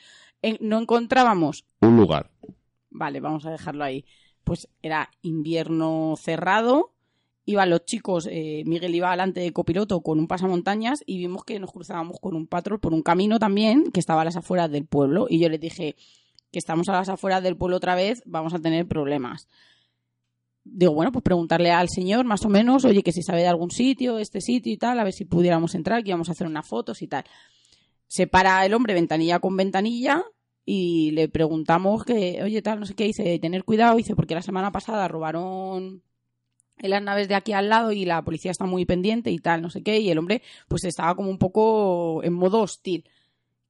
no 0.60 0.78
encontrábamos 0.78 1.66
Un 1.82 1.98
lugar. 1.98 2.30
Vale, 2.92 3.20
vamos 3.20 3.48
a 3.48 3.50
dejarlo 3.50 3.84
ahí. 3.84 4.06
Pues 4.44 4.70
era 4.84 5.10
invierno 5.24 6.14
cerrado. 6.16 6.94
Iban 7.50 7.72
los 7.72 7.84
chicos, 7.84 8.28
eh, 8.30 8.62
Miguel 8.68 8.94
iba 8.94 9.08
adelante 9.08 9.40
de 9.40 9.52
copiloto 9.52 10.02
con 10.02 10.20
un 10.20 10.28
pasamontañas 10.28 11.02
y 11.08 11.18
vimos 11.18 11.44
que 11.44 11.60
nos 11.60 11.72
cruzábamos 11.72 12.20
con 12.22 12.36
un 12.36 12.46
patrol 12.46 12.80
por 12.80 12.94
un 12.94 13.02
camino 13.02 13.40
también 13.40 13.86
que 13.92 14.00
estaba 14.00 14.22
a 14.22 14.26
las 14.26 14.36
afueras 14.36 14.70
del 14.70 14.86
pueblo. 14.86 15.26
Y 15.28 15.40
yo 15.40 15.50
les 15.50 15.60
dije 15.60 15.96
que 16.52 16.60
estamos 16.60 16.90
a 16.90 16.92
las 16.92 17.10
afueras 17.10 17.42
del 17.42 17.58
pueblo 17.58 17.78
otra 17.78 17.96
vez, 17.96 18.22
vamos 18.28 18.54
a 18.54 18.60
tener 18.60 18.88
problemas. 18.88 19.48
Digo, 20.64 20.94
bueno, 20.94 21.12
pues 21.12 21.24
preguntarle 21.24 21.72
al 21.72 21.90
señor 21.90 22.24
más 22.24 22.46
o 22.46 22.50
menos, 22.50 22.86
oye, 22.86 23.02
que 23.02 23.12
si 23.12 23.24
sabe 23.24 23.42
de 23.42 23.48
algún 23.48 23.72
sitio, 23.72 24.20
este 24.20 24.42
sitio 24.42 24.72
y 24.72 24.78
tal, 24.78 25.00
a 25.00 25.04
ver 25.04 25.14
si 25.14 25.26
pudiéramos 25.26 25.74
entrar, 25.74 26.04
que 26.04 26.10
íbamos 26.10 26.30
a 26.30 26.34
hacer 26.34 26.46
unas 26.46 26.68
fotos 26.68 27.02
y 27.02 27.08
tal. 27.08 27.24
Se 28.06 28.28
para 28.28 28.64
el 28.64 28.76
hombre 28.76 28.94
ventanilla 28.94 29.40
con 29.40 29.58
ventanilla 29.58 30.24
y 30.66 31.10
le 31.14 31.30
preguntamos 31.30 32.04
que, 32.04 32.44
oye, 32.44 32.62
tal, 32.62 32.80
no 32.80 32.86
sé 32.86 32.94
qué, 32.94 33.06
dice, 33.06 33.40
tener 33.40 33.64
cuidado, 33.64 33.98
dice, 33.98 34.16
porque 34.16 34.36
la 34.36 34.44
semana 34.44 34.72
pasada 34.72 35.08
robaron 35.08 36.04
en 36.80 36.90
las 36.92 37.02
naves 37.02 37.28
de 37.28 37.36
aquí 37.36 37.54
al 37.54 37.70
lado 37.70 37.92
y 37.92 38.06
la 38.06 38.22
policía 38.24 38.52
está 38.52 38.66
muy 38.66 38.86
pendiente 38.86 39.32
y 39.32 39.40
tal, 39.40 39.62
no 39.62 39.70
sé 39.70 39.84
qué, 39.84 40.00
y 40.00 40.10
el 40.10 40.18
hombre 40.18 40.42
pues 40.68 40.84
estaba 40.84 41.16
como 41.16 41.30
un 41.30 41.38
poco 41.38 42.24
en 42.24 42.34
modo 42.34 42.62
hostil. 42.62 43.06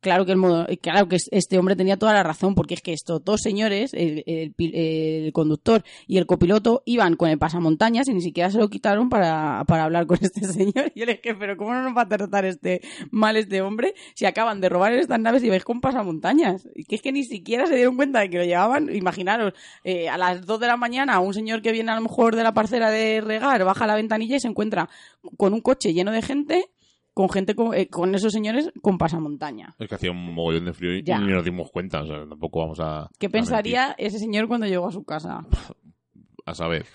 Claro 0.02 0.26
que 0.26 0.32
el 0.32 0.38
modo, 0.38 0.66
claro 0.82 1.10
que 1.10 1.18
este 1.32 1.58
hombre 1.60 1.76
tenía 1.76 1.98
toda 1.98 2.14
la 2.14 2.24
razón, 2.24 2.56
porque 2.56 2.74
es 2.74 2.82
que 2.82 2.94
estos 2.94 3.24
dos 3.24 3.42
señores, 3.42 3.94
el, 3.94 4.24
el 4.26 5.34
conductor 5.34 5.84
y 6.08 6.18
el 6.18 6.26
copiloto, 6.26 6.84
iban 6.86 7.18
con 7.18 7.30
el 7.30 7.38
pasamontañas 7.38 8.08
y 8.08 8.14
ni 8.14 8.22
siquiera 8.22 8.50
se 8.50 8.60
lo 8.60 8.70
quitaron 8.70 9.10
para, 9.10 9.64
para 9.68 9.84
hablar 9.84 10.08
con 10.08 10.18
este 10.22 10.46
señor. 10.46 10.92
Y 10.96 11.02
yo 11.02 11.06
le 11.06 11.16
dije, 11.16 11.36
pero 11.36 11.58
¿cómo 11.58 11.74
no 11.74 11.84
nos 11.84 11.98
va 11.98 12.04
a 12.04 12.08
tratar 12.08 12.46
este 12.46 12.82
mal 13.12 13.36
este 13.36 13.62
hombre 13.62 13.94
si 14.14 14.26
acaban 14.26 14.62
de 14.62 14.70
robar 14.70 14.94
estas 14.94 15.20
naves 15.20 15.44
y 15.44 15.50
vais 15.50 15.66
con 15.66 15.82
pasamontañas? 15.82 16.68
Y 16.76 16.86
que 16.86 16.96
es 16.96 17.02
que 17.02 17.12
ni 17.12 17.26
siquiera 17.26 17.66
se 17.68 17.76
dieron 17.76 17.98
cuenta 17.98 18.22
de 18.22 18.30
que 18.30 18.38
lo 18.38 18.46
llevaban. 18.46 18.96
Imaginaros, 18.96 19.54
eh, 19.84 20.08
a 20.08 20.18
las 20.18 20.46
2 20.46 20.60
de 20.62 20.68
la 20.68 20.78
mañana, 20.78 21.20
un 21.20 21.34
señor 21.34 21.62
que 21.62 21.74
viene 21.74 21.92
a 21.92 21.96
lo 21.96 22.02
mejor 22.02 22.38
de 22.38 22.44
la 22.44 22.54
parcela 22.54 22.90
de 22.90 23.20
regar, 23.20 23.66
baja 23.66 23.86
la 23.86 23.96
ventanilla 23.96 24.38
y 24.38 24.40
se 24.40 24.48
encuentra 24.48 24.90
con 25.36 25.54
un 25.54 25.60
coche 25.60 25.94
lleno 25.94 26.12
de 26.12 26.22
gente, 26.22 26.70
con 27.20 27.30
gente 27.30 27.54
con, 27.54 27.74
eh, 27.74 27.90
con 27.90 28.16
esos 28.16 28.32
señores 28.32 28.72
con 28.82 28.98
pasamontaña. 28.98 29.76
Es 29.78 29.90
que 29.90 29.96
hacía 29.96 30.10
un 30.10 30.34
mogollón 30.34 30.64
de 30.64 30.72
frío 30.72 30.96
y 30.96 31.04
Ya. 31.04 31.20
ni 31.20 31.34
nos 31.34 31.44
dimos 31.44 31.70
cuenta, 31.70 32.02
o 32.02 32.08
sea, 32.08 32.26
tampoco 32.26 32.60
vamos 32.60 32.80
a... 32.80 33.10
¿Qué 33.20 33.28
a 33.28 33.30
pensaría 33.30 33.94
ese 33.98 34.20
señor 34.20 34.48
cuando 34.48 34.66
llegó 34.68 34.88
a 34.88 34.92
su 34.94 35.04
casa? 35.04 35.46
a 36.46 36.54
saber. 36.56 36.86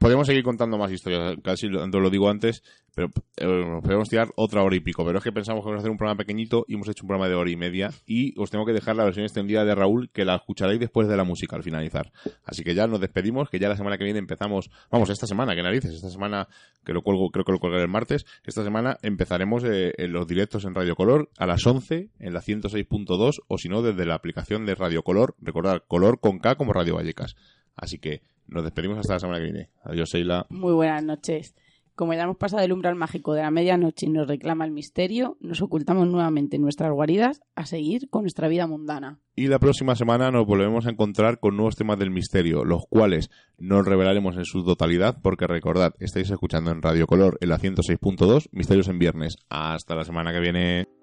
Podríamos 0.00 0.26
seguir 0.26 0.42
contando 0.42 0.78
más 0.78 0.90
historias, 0.90 1.36
casi 1.44 1.68
lo 1.68 1.86
lo 1.86 2.08
digo 2.08 2.30
antes, 2.30 2.62
pero 2.94 3.08
eh, 3.36 3.80
podemos 3.82 4.08
tirar 4.08 4.28
otra 4.34 4.62
hora 4.62 4.74
y 4.74 4.80
pico. 4.80 5.04
Pero 5.04 5.18
es 5.18 5.24
que 5.24 5.30
pensamos 5.30 5.60
que 5.60 5.66
vamos 5.66 5.80
a 5.80 5.82
hacer 5.82 5.90
un 5.90 5.98
programa 5.98 6.16
pequeñito 6.16 6.64
y 6.66 6.76
hemos 6.76 6.88
hecho 6.88 7.04
un 7.04 7.08
programa 7.08 7.28
de 7.28 7.34
hora 7.34 7.50
y 7.50 7.56
media. 7.56 7.90
Y 8.06 8.32
os 8.40 8.50
tengo 8.50 8.64
que 8.64 8.72
dejar 8.72 8.96
la 8.96 9.04
versión 9.04 9.26
extendida 9.26 9.62
de 9.62 9.74
Raúl, 9.74 10.08
que 10.10 10.24
la 10.24 10.36
escucharéis 10.36 10.80
después 10.80 11.06
de 11.06 11.18
la 11.18 11.24
música 11.24 11.54
al 11.54 11.62
finalizar. 11.62 12.12
Así 12.46 12.64
que 12.64 12.74
ya 12.74 12.86
nos 12.86 12.98
despedimos, 12.98 13.50
que 13.50 13.58
ya 13.58 13.68
la 13.68 13.76
semana 13.76 13.98
que 13.98 14.04
viene 14.04 14.18
empezamos. 14.18 14.70
Vamos, 14.90 15.10
esta 15.10 15.26
semana, 15.26 15.54
que 15.54 15.62
narices, 15.62 15.92
esta 15.92 16.08
semana, 16.08 16.48
que 16.82 16.94
lo 16.94 17.02
cuelgo, 17.02 17.28
creo 17.28 17.44
que 17.44 17.52
lo 17.52 17.58
colgaré 17.58 17.82
el 17.82 17.90
martes. 17.90 18.24
Esta 18.44 18.64
semana 18.64 18.96
empezaremos 19.02 19.64
eh, 19.66 19.92
los 20.08 20.26
directos 20.26 20.64
en 20.64 20.74
Radio 20.74 20.96
Color 20.96 21.28
a 21.36 21.44
las 21.44 21.66
11 21.66 22.08
en 22.18 22.32
la 22.32 22.40
106.2 22.40 23.42
o 23.46 23.58
si 23.58 23.68
no, 23.68 23.82
desde 23.82 24.06
la 24.06 24.14
aplicación 24.14 24.64
de 24.64 24.76
Radio 24.76 25.02
Color. 25.02 25.36
Recordad, 25.42 25.82
Color 25.86 26.20
con 26.20 26.38
K 26.38 26.54
como 26.54 26.72
Radio 26.72 26.94
Vallecas. 26.94 27.36
Así 27.76 27.98
que 27.98 28.22
nos 28.46 28.64
despedimos 28.64 28.98
hasta 28.98 29.14
la 29.14 29.20
semana 29.20 29.38
que 29.38 29.44
viene. 29.44 29.70
Adiós, 29.84 30.10
Sheila. 30.10 30.46
Muy 30.50 30.72
buenas 30.72 31.04
noches. 31.04 31.54
Como 31.94 32.14
ya 32.14 32.22
hemos 32.22 32.38
pasado 32.38 32.62
el 32.62 32.72
umbral 32.72 32.94
mágico 32.94 33.34
de 33.34 33.42
la 33.42 33.50
medianoche 33.50 34.06
y 34.06 34.08
nos 34.08 34.26
reclama 34.26 34.64
el 34.64 34.70
misterio, 34.70 35.36
nos 35.40 35.60
ocultamos 35.60 36.08
nuevamente 36.08 36.56
en 36.56 36.62
nuestras 36.62 36.90
guaridas 36.92 37.42
a 37.56 37.66
seguir 37.66 38.08
con 38.08 38.22
nuestra 38.22 38.48
vida 38.48 38.66
mundana. 38.66 39.20
Y 39.36 39.48
la 39.48 39.58
próxima 39.58 39.94
semana 39.94 40.30
nos 40.30 40.46
volvemos 40.46 40.86
a 40.86 40.90
encontrar 40.90 41.40
con 41.40 41.56
nuevos 41.56 41.76
temas 41.76 41.98
del 41.98 42.10
misterio, 42.10 42.64
los 42.64 42.86
cuales 42.88 43.30
no 43.58 43.82
revelaremos 43.82 44.36
en 44.38 44.46
su 44.46 44.64
totalidad, 44.64 45.18
porque 45.22 45.46
recordad, 45.46 45.92
estáis 45.98 46.30
escuchando 46.30 46.70
en 46.70 46.80
Radio 46.80 47.06
Color 47.06 47.36
en 47.42 47.50
la 47.50 47.58
106.2, 47.58 48.48
Misterios 48.50 48.88
en 48.88 48.98
Viernes. 48.98 49.36
Hasta 49.50 49.94
la 49.94 50.04
semana 50.04 50.32
que 50.32 50.40
viene. 50.40 50.99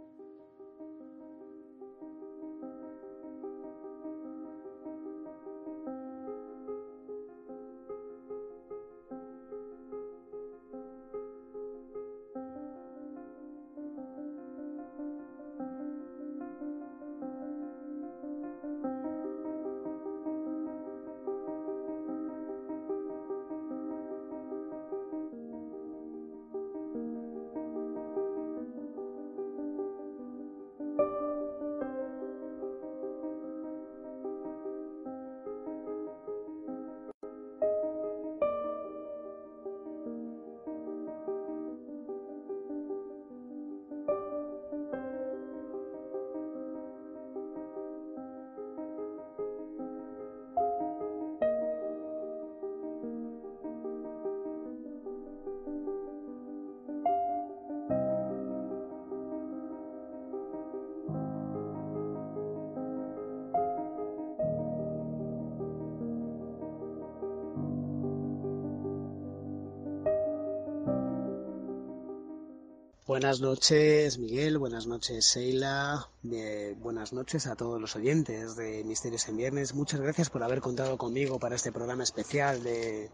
Buenas 73.27 73.41
noches, 73.41 74.17
Miguel. 74.19 74.57
Buenas 74.57 74.87
noches, 74.87 75.25
Sheila. 75.25 76.09
Eh, 76.31 76.77
buenas 76.79 77.11
noches 77.11 77.45
a 77.47 77.57
todos 77.57 77.81
los 77.81 77.93
oyentes 77.97 78.55
de 78.55 78.85
Misterios 78.85 79.27
en 79.27 79.35
Viernes. 79.35 79.73
Muchas 79.73 79.99
gracias 79.99 80.29
por 80.29 80.43
haber 80.43 80.61
contado 80.61 80.97
conmigo 80.97 81.37
para 81.37 81.57
este 81.57 81.73
programa 81.73 82.03
especial 82.03 82.63
de, 82.63 83.11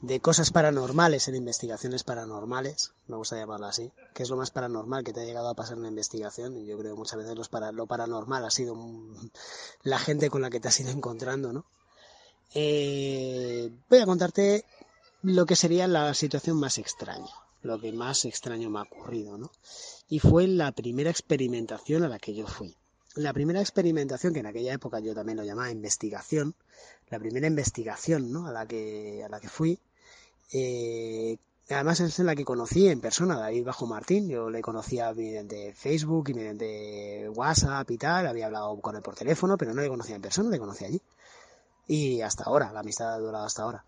de 0.00 0.20
cosas 0.20 0.52
paranormales 0.52 1.26
en 1.26 1.34
investigaciones 1.34 2.04
paranormales, 2.04 2.92
me 3.08 3.16
gusta 3.16 3.36
llamarlo 3.36 3.66
así, 3.66 3.90
que 4.14 4.22
es 4.22 4.30
lo 4.30 4.36
más 4.36 4.52
paranormal 4.52 5.02
que 5.02 5.12
te 5.12 5.22
ha 5.22 5.24
llegado 5.24 5.48
a 5.48 5.54
pasar 5.54 5.72
en 5.72 5.80
una 5.80 5.88
investigación, 5.88 6.56
y 6.56 6.64
yo 6.64 6.78
creo 6.78 6.94
que 6.94 6.98
muchas 6.98 7.18
veces 7.18 7.36
lo 7.72 7.86
paranormal 7.88 8.44
ha 8.44 8.50
sido 8.50 8.76
la 9.82 9.98
gente 9.98 10.30
con 10.30 10.40
la 10.40 10.50
que 10.50 10.60
te 10.60 10.68
has 10.68 10.78
ido 10.78 10.90
encontrando, 10.92 11.52
¿no? 11.52 11.66
Eh, 12.54 13.72
voy 13.90 13.98
a 13.98 14.06
contarte 14.06 14.64
lo 15.22 15.46
que 15.46 15.56
sería 15.56 15.88
la 15.88 16.14
situación 16.14 16.60
más 16.60 16.78
extraña, 16.78 17.34
lo 17.66 17.80
que 17.80 17.92
más 17.92 18.24
extraño 18.24 18.70
me 18.70 18.78
ha 18.78 18.82
ocurrido, 18.82 19.36
¿no? 19.36 19.50
Y 20.08 20.18
fue 20.20 20.46
la 20.46 20.72
primera 20.72 21.10
experimentación 21.10 22.02
a 22.04 22.08
la 22.08 22.18
que 22.18 22.34
yo 22.34 22.46
fui. 22.46 22.76
La 23.16 23.32
primera 23.32 23.60
experimentación, 23.60 24.34
que 24.34 24.40
en 24.40 24.46
aquella 24.46 24.74
época 24.74 25.00
yo 25.00 25.14
también 25.14 25.38
lo 25.38 25.44
llamaba 25.44 25.70
investigación, 25.70 26.54
la 27.08 27.18
primera 27.18 27.46
investigación 27.46 28.30
¿no? 28.30 28.46
a, 28.46 28.52
la 28.52 28.66
que, 28.66 29.24
a 29.24 29.28
la 29.28 29.40
que 29.40 29.48
fui, 29.48 29.80
eh, 30.52 31.38
además 31.70 32.00
es 32.00 32.18
en 32.18 32.26
la 32.26 32.36
que 32.36 32.44
conocí 32.44 32.88
en 32.88 33.00
persona 33.00 33.36
a 33.36 33.40
David 33.40 33.64
Bajo 33.64 33.86
Martín, 33.86 34.28
yo 34.28 34.50
le 34.50 34.60
conocía 34.60 35.12
mediante 35.14 35.72
Facebook 35.72 36.28
y 36.28 36.34
mediante 36.34 37.28
WhatsApp 37.30 37.90
y 37.90 37.96
tal, 37.98 38.26
había 38.26 38.46
hablado 38.46 38.78
con 38.80 38.96
él 38.96 39.02
por 39.02 39.14
teléfono, 39.14 39.56
pero 39.56 39.72
no 39.72 39.80
le 39.80 39.88
conocía 39.88 40.16
en 40.16 40.22
persona, 40.22 40.50
le 40.50 40.58
conocí 40.58 40.84
allí. 40.84 41.00
Y 41.88 42.20
hasta 42.20 42.44
ahora, 42.44 42.72
la 42.72 42.80
amistad 42.80 43.14
ha 43.14 43.18
durado 43.18 43.46
hasta 43.46 43.62
ahora. 43.62 43.84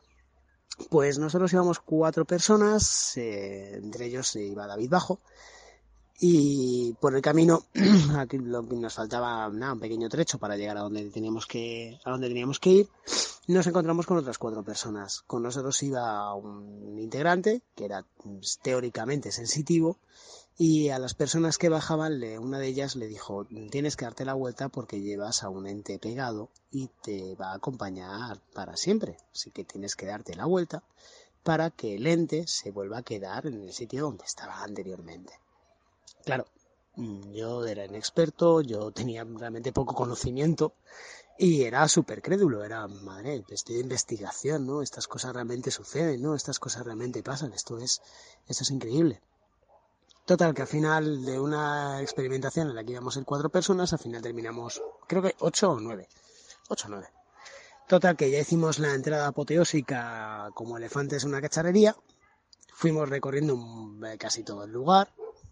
Pues 0.91 1.19
nosotros 1.19 1.53
íbamos 1.53 1.81
cuatro 1.81 2.25
personas, 2.25 3.17
eh, 3.17 3.77
entre 3.77 4.07
ellos 4.07 4.37
iba 4.37 4.67
David 4.67 4.91
Bajo, 4.91 5.21
y 6.21 6.95
por 7.01 7.15
el 7.15 7.23
camino 7.23 7.65
aquí 8.19 8.39
nos 8.39 8.95
faltaba 8.95 9.49
nada, 9.51 9.73
un 9.73 9.81
pequeño 9.81 10.09
trecho 10.09 10.39
para 10.39 10.57
llegar 10.57 10.77
a 10.77 10.81
donde 10.81 11.11
teníamos 11.11 11.47
que 11.47 12.01
a 12.05 12.11
donde 12.11 12.29
teníamos 12.29 12.59
que 12.59 12.71
ir 12.71 12.89
nos 13.49 13.67
encontramos 13.67 14.07
con 14.07 14.19
otras 14.19 14.39
cuatro 14.39 14.63
personas. 14.63 15.23
Con 15.27 15.43
nosotros 15.43 15.83
iba 15.83 16.35
un 16.35 16.99
integrante 16.99 17.63
que 17.75 17.87
era 17.87 18.05
pues, 18.23 18.59
teóricamente 18.63 19.33
sensitivo 19.33 19.99
y 20.61 20.89
a 20.89 20.99
las 20.99 21.15
personas 21.15 21.57
que 21.57 21.69
bajaban 21.69 22.21
una 22.41 22.59
de 22.59 22.67
ellas 22.67 22.97
le 22.97 23.07
dijo 23.07 23.47
tienes 23.71 23.97
que 23.97 24.05
darte 24.05 24.25
la 24.25 24.35
vuelta 24.35 24.69
porque 24.69 25.01
llevas 25.01 25.45
a 25.45 25.49
un 25.49 25.69
ente 25.69 25.99
pegado 26.01 26.51
y 26.73 26.89
te 27.01 27.37
va 27.37 27.53
a 27.53 27.55
acompañar 27.55 28.41
para 28.53 28.77
siempre 28.77 29.17
así 29.33 29.53
que 29.53 29.65
tienes 29.65 29.95
que 29.95 30.07
darte 30.07 30.35
la 30.35 30.47
vuelta 30.47 30.83
para 31.45 31.71
que 31.71 31.95
el 31.95 32.07
ente 32.09 32.47
se 32.49 32.73
vuelva 32.73 32.99
a 32.99 33.03
quedar 33.03 33.47
en 33.47 33.63
el 33.63 33.73
sitio 33.73 34.03
donde 34.03 34.25
estaba 34.25 34.63
anteriormente 34.63 35.33
Claro, 36.25 36.45
mm, 36.97 37.33
yo 37.33 37.65
era 37.65 37.85
inexperto, 37.85 38.61
yo 38.61 38.91
tenía 38.91 39.25
realmente 39.25 39.73
poco 39.73 39.95
conocimiento 39.95 40.75
y 41.39 41.63
era 41.63 41.87
súper 41.89 42.21
crédulo, 42.21 42.65
era, 42.65 42.87
madre, 42.89 43.45
estoy 43.49 43.77
de 43.77 43.83
investigación, 43.83 44.67
¿no? 44.67 44.83
Estas 44.83 45.07
cosas 45.07 45.33
realmente 45.33 45.71
suceden, 45.71 46.21
¿no? 46.21 46.35
Estas 46.35 46.59
cosas 46.59 46.85
realmente 46.85 47.23
pasan, 47.23 47.53
esto 47.53 47.79
es, 47.79 48.03
esto 48.47 48.65
es 48.65 48.71
increíble. 48.71 49.23
Total, 50.29 50.53
que 50.53 50.63
al 50.63 50.69
final 50.69 51.25
de 51.25 51.41
una 51.41 52.03
experimentación 52.03 52.69
en 52.69 52.75
la 52.77 52.85
que 52.85 52.93
íbamos 52.93 53.17
en 53.17 53.25
cuatro 53.25 53.49
personas, 53.49 53.95
al 53.95 53.99
final 53.99 54.21
terminamos, 54.21 54.83
creo 55.07 55.23
que 55.23 55.35
ocho 55.41 55.71
o 55.73 55.81
nueve. 55.81 56.07
Ocho 56.69 56.87
o 56.87 56.91
nueve. 56.91 57.09
Total, 57.89 58.15
que 58.15 58.31
ya 58.31 58.39
hicimos 58.39 58.79
la 58.79 58.93
entrada 58.95 59.29
apoteósica 59.29 60.51
como 60.55 60.77
elefantes 60.77 61.23
en 61.23 61.31
una 61.31 61.41
cacharrería. 61.41 61.97
Fuimos 62.75 63.09
recorriendo 63.09 63.59
casi 64.19 64.45
todo 64.45 64.65
el 64.65 64.71
lugar 64.71 65.09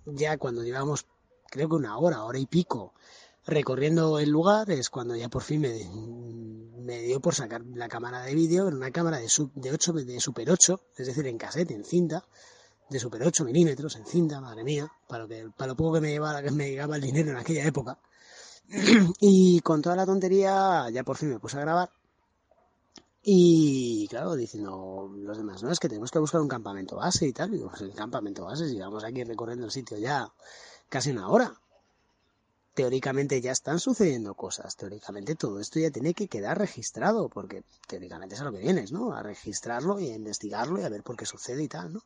ya 0.07 0.39
cuando 0.39 0.63
llevamos 0.63 1.07
creo 1.51 1.69
que 1.69 1.75
una 1.75 1.99
hora, 1.99 2.25
hora 2.25 2.39
y 2.39 2.47
pico 2.47 2.93
recorriendo 3.45 4.19
el 4.19 4.31
lugar 4.31 4.71
es 4.71 4.91
cuando 4.91 5.17
ya 5.17 5.29
por 5.29 5.43
fin 5.43 5.61
me, 5.61 5.73
me 6.83 7.01
dio 7.03 7.21
por 7.21 7.35
sacar 7.35 7.63
la 7.75 7.89
cámara 7.89 8.23
de 8.23 8.35
vídeo, 8.35 8.69
en 8.69 8.75
una 8.75 8.91
cámara 8.91 9.19
de, 9.19 9.29
sub, 9.29 9.53
de, 9.55 9.73
8, 9.73 9.93
de 9.93 10.21
Super 10.21 10.51
8, 10.51 10.81
es 10.97 11.07
decir, 11.07 11.27
en 11.27 11.39
cassette, 11.39 11.71
en 11.71 11.85
cinta, 11.85 12.25
de 12.89 13.01
Super 13.01 13.23
8 13.23 13.45
milímetros, 13.45 13.97
en 13.97 14.07
cinta, 14.07 14.41
madre 14.41 14.63
mía, 14.63 14.91
para 15.09 15.25
lo, 15.25 15.29
que, 15.29 15.49
para 15.57 15.69
lo 15.69 15.77
poco 15.77 15.95
que 15.95 16.01
me, 16.01 16.11
llevaba, 16.11 16.43
que 16.43 16.51
me 16.51 16.71
llegaba 16.71 16.97
el 16.97 17.03
dinero 17.03 17.31
en 17.31 17.37
aquella 17.37 17.65
época. 17.65 17.99
y 19.21 19.61
con 19.61 19.83
toda 19.83 19.97
la 19.97 20.07
tontería 20.07 20.89
ya 20.91 21.03
por 21.05 21.17
fin 21.17 21.31
me 21.31 21.39
puse 21.39 21.57
a 21.59 21.61
grabar. 21.61 21.91
Y 23.29 24.07
claro, 24.09 24.37
diciendo 24.37 25.11
los 25.17 25.37
demás, 25.37 25.61
no, 25.63 25.73
es 25.73 25.81
que 25.81 25.89
tenemos 25.89 26.13
que 26.13 26.21
buscar 26.21 26.41
un 26.41 26.47
campamento 26.47 26.95
base 26.95 27.27
y 27.27 27.33
tal. 27.33 27.51
Y 27.51 27.57
digo, 27.57 27.71
pues 27.71 27.83
el 27.83 27.93
campamento 27.93 28.45
base, 28.45 28.69
si 28.69 28.79
vamos 28.79 29.03
aquí 29.03 29.25
recorriendo 29.25 29.65
el 29.65 29.73
sitio 29.73 29.99
ya 29.99 30.33
casi 30.89 31.11
una 31.11 31.29
hora. 31.29 31.53
Teóricamente 32.75 33.41
ya 33.41 33.53
están 33.53 33.81
sucediendo 33.81 34.35
cosas, 34.35 34.77
teóricamente 34.77 35.35
todo 35.35 35.61
esto 35.61 35.81
ya 35.81 35.91
tiene 35.91 36.13
que 36.13 36.29
quedar 36.29 36.59
registrado, 36.59 37.31
porque 37.31 37.65
teóricamente 37.89 38.35
es 38.35 38.43
a 38.43 38.45
lo 38.45 38.53
que 38.53 38.59
vienes, 38.59 38.93
¿no? 38.93 39.15
A 39.15 39.23
registrarlo 39.23 39.99
y 39.99 40.11
a 40.11 40.15
investigarlo 40.15 40.79
y 40.79 40.85
a 40.85 40.89
ver 40.91 41.03
por 41.03 41.17
qué 41.17 41.25
sucede 41.25 41.65
y 41.65 41.69
tal, 41.69 41.95
¿no? 41.95 42.03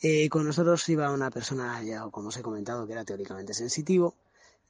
Eh, 0.00 0.28
con 0.28 0.46
nosotros 0.46 0.88
iba 0.88 1.10
una 1.10 1.30
persona, 1.30 1.82
ya 1.82 2.08
como 2.10 2.28
os 2.28 2.36
he 2.36 2.42
comentado, 2.42 2.86
que 2.86 2.92
era 2.92 3.04
teóricamente 3.04 3.52
sensitivo, 3.52 4.14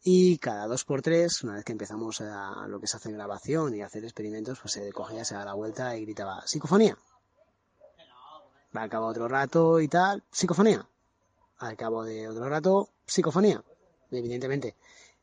y 0.02 0.38
cada 0.38 0.66
dos 0.66 0.84
por 0.84 1.02
tres, 1.02 1.42
una 1.42 1.55
vez 1.55 1.64
que 1.64 1.72
empezamos 1.72 2.20
a 2.22 2.66
lo 2.68 2.80
que 2.80 2.86
se 2.86 2.96
hace 2.96 3.12
grabación 3.12 3.74
y 3.74 3.82
hacer 3.82 4.05
experimentos, 4.05 4.59
pues 4.60 4.72
se 4.72 4.92
cogía, 4.92 5.24
se 5.24 5.34
daba 5.34 5.46
la 5.46 5.55
vuelta 5.55 5.96
y 5.96 6.05
gritaba, 6.05 6.46
psicofonía. 6.46 6.96
Al 8.72 8.88
cabo 8.88 9.06
de 9.06 9.10
otro 9.10 9.28
rato 9.28 9.80
y 9.80 9.88
tal, 9.88 10.22
psicofonía. 10.30 10.88
Al 11.59 11.76
cabo 11.76 12.05
de 12.05 12.28
otro 12.28 12.48
rato, 12.48 12.88
psicofonía. 13.06 13.62
Evidentemente, 14.10 14.76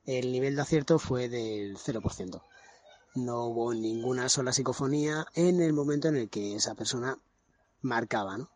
el 0.05 0.31
nivel 0.31 0.55
de 0.55 0.61
acierto 0.61 0.99
fue 0.99 1.29
del 1.29 1.77
0%. 1.77 2.41
No 3.15 3.45
hubo 3.45 3.73
ninguna 3.73 4.29
sola 4.29 4.51
psicofonía 4.51 5.25
en 5.33 5.61
el 5.61 5.73
momento 5.73 6.09
en 6.09 6.17
el 6.17 6.29
que 6.29 6.55
esa 6.55 6.75
persona 6.75 7.17
marcaba, 7.81 8.37
¿no? 8.37 8.49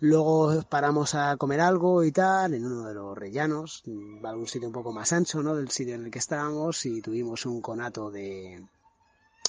Luego 0.00 0.62
paramos 0.68 1.16
a 1.16 1.36
comer 1.36 1.60
algo 1.60 2.04
y 2.04 2.12
tal, 2.12 2.54
en 2.54 2.64
uno 2.64 2.86
de 2.86 2.94
los 2.94 3.18
rellanos, 3.18 3.82
algún 4.22 4.46
sitio 4.46 4.68
un 4.68 4.74
poco 4.74 4.92
más 4.92 5.12
ancho, 5.12 5.42
¿no? 5.42 5.56
Del 5.56 5.70
sitio 5.70 5.96
en 5.96 6.04
el 6.04 6.10
que 6.10 6.20
estábamos 6.20 6.86
y 6.86 7.02
tuvimos 7.02 7.46
un 7.46 7.60
conato 7.60 8.08
de, 8.10 8.64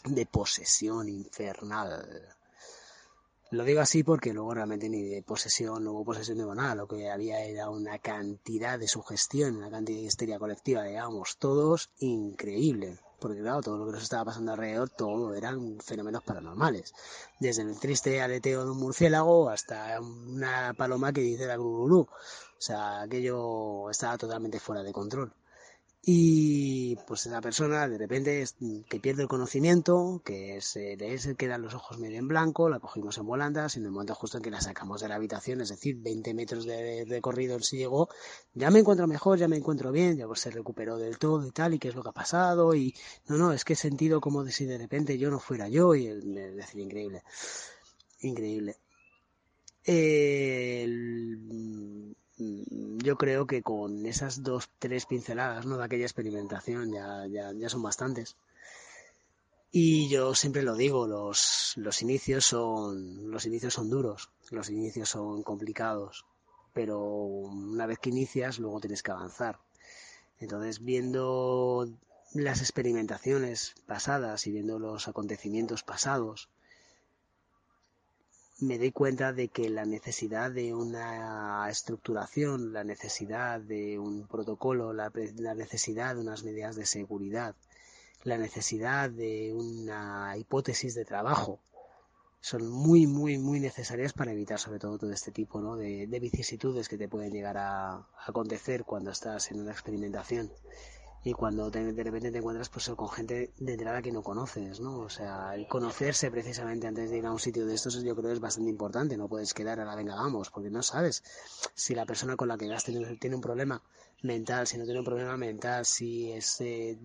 de 0.05 0.26
posesión 0.26 1.07
infernal. 1.07 2.35
Lo 3.51 3.63
digo 3.63 3.81
así 3.81 4.03
porque 4.03 4.34
luego 4.34 4.55
realmente 4.55 4.89
ni 4.89 5.03
de 5.03 5.21
posesión, 5.21 5.84
no 5.84 5.91
hubo 5.91 6.05
posesión 6.05 6.39
de 6.39 6.45
nada, 6.55 6.73
lo 6.73 6.88
que 6.88 7.11
había 7.11 7.43
era 7.43 7.69
una 7.69 7.99
cantidad 7.99 8.80
de 8.80 8.88
sugestión, 8.88 9.57
una 9.57 9.69
cantidad 9.69 9.99
de 9.99 10.05
histeria 10.05 10.39
colectiva, 10.39 10.84
digamos, 10.84 11.38
todos 11.38 11.91
increíble 11.99 12.97
porque 13.19 13.41
claro, 13.41 13.61
todo 13.61 13.77
lo 13.77 13.85
que 13.85 13.93
nos 13.93 14.03
estaba 14.03 14.25
pasando 14.25 14.53
alrededor, 14.53 14.89
todo 14.89 15.33
eran 15.33 15.79
fenómenos 15.79 16.23
paranormales. 16.23 16.93
Desde 17.39 17.63
el 17.63 17.79
triste 17.79 18.21
aleteo 18.21 18.65
de 18.65 18.71
un 18.71 18.77
murciélago 18.77 19.49
hasta 19.49 19.99
una 20.01 20.73
paloma 20.77 21.13
que 21.13 21.21
dice 21.21 21.45
la 21.45 21.57
gururú. 21.57 22.01
O 22.01 22.61
sea, 22.61 23.01
aquello 23.01 23.89
estaba 23.89 24.17
totalmente 24.17 24.59
fuera 24.59 24.83
de 24.83 24.91
control. 24.91 25.33
Y 26.01 26.95
pues 27.07 27.26
esa 27.26 27.41
persona 27.41 27.88
de 27.88 27.97
repente 27.97 28.45
que 28.89 28.99
pierde 29.01 29.23
el 29.23 29.27
conocimiento, 29.27 30.21
que 30.23 30.61
se 30.61 30.95
le 30.95 31.35
quedan 31.35 31.61
los 31.61 31.73
ojos 31.73 31.99
medio 31.99 32.17
en 32.17 32.27
blanco, 32.27 32.69
la 32.69 32.80
cogimos 32.80 33.17
en 33.17 33.26
volandas 33.26 33.76
y 33.76 33.80
en 33.80 33.85
el 33.85 33.91
momento 33.91 34.15
justo 34.15 34.38
en 34.38 34.43
que 34.43 34.49
la 34.49 34.61
sacamos 34.61 35.01
de 35.01 35.09
la 35.09 35.15
habitación, 35.15 35.59
es 35.61 35.69
decir, 35.69 35.97
20 35.97 36.34
metros 36.34 36.65
de 36.65 37.05
recorrido 37.05 37.59
sí 37.59 37.77
llegó, 37.77 38.07
ya 38.53 38.71
me 38.71 38.80
encuentro 38.80 39.07
mejor, 39.07 39.38
ya 39.39 39.49
me 39.49 39.57
encuentro 39.57 39.91
bien, 39.91 40.17
ya 40.17 40.26
pues 40.26 40.39
se 40.39 40.51
recuperó 40.51 40.97
del 40.97 41.19
todo 41.19 41.45
y 41.45 41.51
tal, 41.51 41.73
y 41.73 41.80
qué 41.80 41.89
es 41.89 41.95
lo 41.95 42.01
que 42.01 42.09
ha 42.09 42.13
pasado, 42.13 42.73
y 42.73 42.95
no, 43.27 43.38
no, 43.38 43.51
es 43.51 43.65
que 43.65 43.73
he 43.73 43.76
sentido 43.76 44.21
como 44.21 44.45
si 44.47 44.65
de 44.65 44.77
repente 44.77 45.17
yo 45.17 45.30
no 45.30 45.39
fuera 45.39 45.67
yo, 45.67 45.95
y 45.95 46.07
es 46.07 46.23
decir, 46.23 46.81
increíble, 46.81 47.23
increíble. 48.21 48.77
El 49.84 51.30
Mm, 51.49 52.13
yo 52.40 53.18
creo 53.18 53.45
que 53.45 53.61
con 53.61 54.06
esas 54.06 54.44
dos, 54.44 54.70
tres 54.80 55.06
pinceladas 55.06 55.66
¿no? 55.66 55.78
de 55.78 55.84
aquella 55.84 56.06
experimentación 56.06 56.91
ya, 56.91 57.28
ya, 57.28 57.52
ya 57.53 57.70
son 57.70 57.84
bastantes. 57.84 58.36
Y 59.72 60.10
yo 60.10 60.34
siempre 60.34 60.64
lo 60.64 60.76
digo, 60.76 61.06
los, 61.06 61.74
los 61.76 62.02
inicios 62.02 62.45
son, 62.45 63.30
los 63.30 63.45
inicios 63.45 63.76
son 63.76 63.90
duros, 63.90 64.30
los 64.49 64.70
inicios 64.70 65.10
son 65.10 65.44
complicados, 65.44 66.26
pero 66.74 66.99
una 67.03 67.86
vez 67.86 67.99
que 67.99 68.10
inicias, 68.10 68.57
luego 68.57 68.80
tienes 68.80 69.03
que 69.03 69.11
avanzar. 69.11 69.60
Entonces, 70.40 70.84
viendo 70.84 71.88
las 72.34 72.61
experimentaciones 72.61 73.76
pasadas 73.86 74.48
y 74.48 74.52
viendo 74.52 74.80
los 74.80 75.07
acontecimientos 75.07 75.84
pasados, 75.84 76.49
me 78.61 78.77
doy 78.77 78.91
cuenta 78.91 79.31
de 79.31 79.48
que 79.48 79.69
la 79.69 79.86
necesidad 79.86 80.52
de 80.52 80.73
una 80.73 81.68
estructuración, 81.69 82.73
la 82.73 82.84
necesidad 82.84 83.60
de 83.60 83.98
un 83.99 84.27
protocolo, 84.27 84.94
la, 84.94 85.11
necesidad 85.56 86.15
de 86.15 86.22
unas 86.22 86.44
medidas 86.44 86.76
de 86.76 86.86
seguridad, 86.86 87.56
la 88.23 88.38
necesidad 88.38 89.10
de 89.10 89.53
una 89.53 90.36
hipótesis 90.38 90.94
de 90.95 91.06
trabajo, 91.06 91.60
son 92.41 92.69
muy, 92.69 93.07
muy, 93.07 93.38
muy 93.38 93.60
necesarias 93.60 94.14
para 94.14 94.31
evitar 94.31 94.60
sobre 94.60 94.80
todo 94.80 94.98
todo 94.98 95.11
este 95.11 95.31
tipo 95.31 95.76
de, 95.76 96.06
vicisitudes 96.19 96.88
que 96.88 96.98
te 96.98 97.10
pueden 97.10 97.31
llegar 97.31 97.57
a, 97.57 98.07
acontecer 98.26 98.84
cuando 98.84 99.11
estás 99.11 99.52
en 99.52 99.61
una 99.61 99.72
experimentación. 99.72 100.52
Y 101.23 101.33
cuando 101.33 101.69
te- 101.69 101.91
de 101.93 102.03
repente 102.03 102.31
te 102.31 102.37
encuentras 102.37 102.69
pues 102.69 102.89
con 102.95 103.09
gente 103.09 103.53
de 103.57 103.73
entrada 103.73 104.01
que 104.01 104.11
no 104.11 104.23
conoces, 104.23 104.79
¿no? 104.79 104.99
O 104.99 105.09
sea, 105.09 105.53
el 105.55 105.67
conocerse 105.67 106.31
precisamente 106.31 106.87
antes 106.87 107.09
de 107.09 107.17
ir 107.17 107.25
a 107.25 107.31
un 107.31 107.39
sitio 107.39 107.65
de 107.65 107.75
estos 107.75 108.01
yo 108.03 108.15
creo 108.15 108.31
es 108.31 108.39
bastante 108.39 108.69
importante, 108.69 109.17
no 109.17 109.27
puedes 109.27 109.53
quedar 109.53 109.79
a 109.79 109.85
la 109.85 109.95
venga 109.95 110.15
vamos, 110.15 110.49
porque 110.49 110.69
no 110.69 110.81
sabes 110.83 111.23
si 111.75 111.93
la 111.95 112.05
persona 112.05 112.35
con 112.37 112.47
la 112.47 112.57
que 112.57 112.69
vas 112.69 112.83
tiene, 112.85 113.17
tiene 113.17 113.35
un 113.35 113.41
problema 113.41 113.81
mental, 114.23 114.65
si 114.67 114.77
no 114.77 114.85
tiene 114.85 114.99
un 114.99 115.05
problema 115.05 115.35
mental, 115.37 115.85
si 115.85 116.31
es 116.31 116.61
eh, 116.61 116.97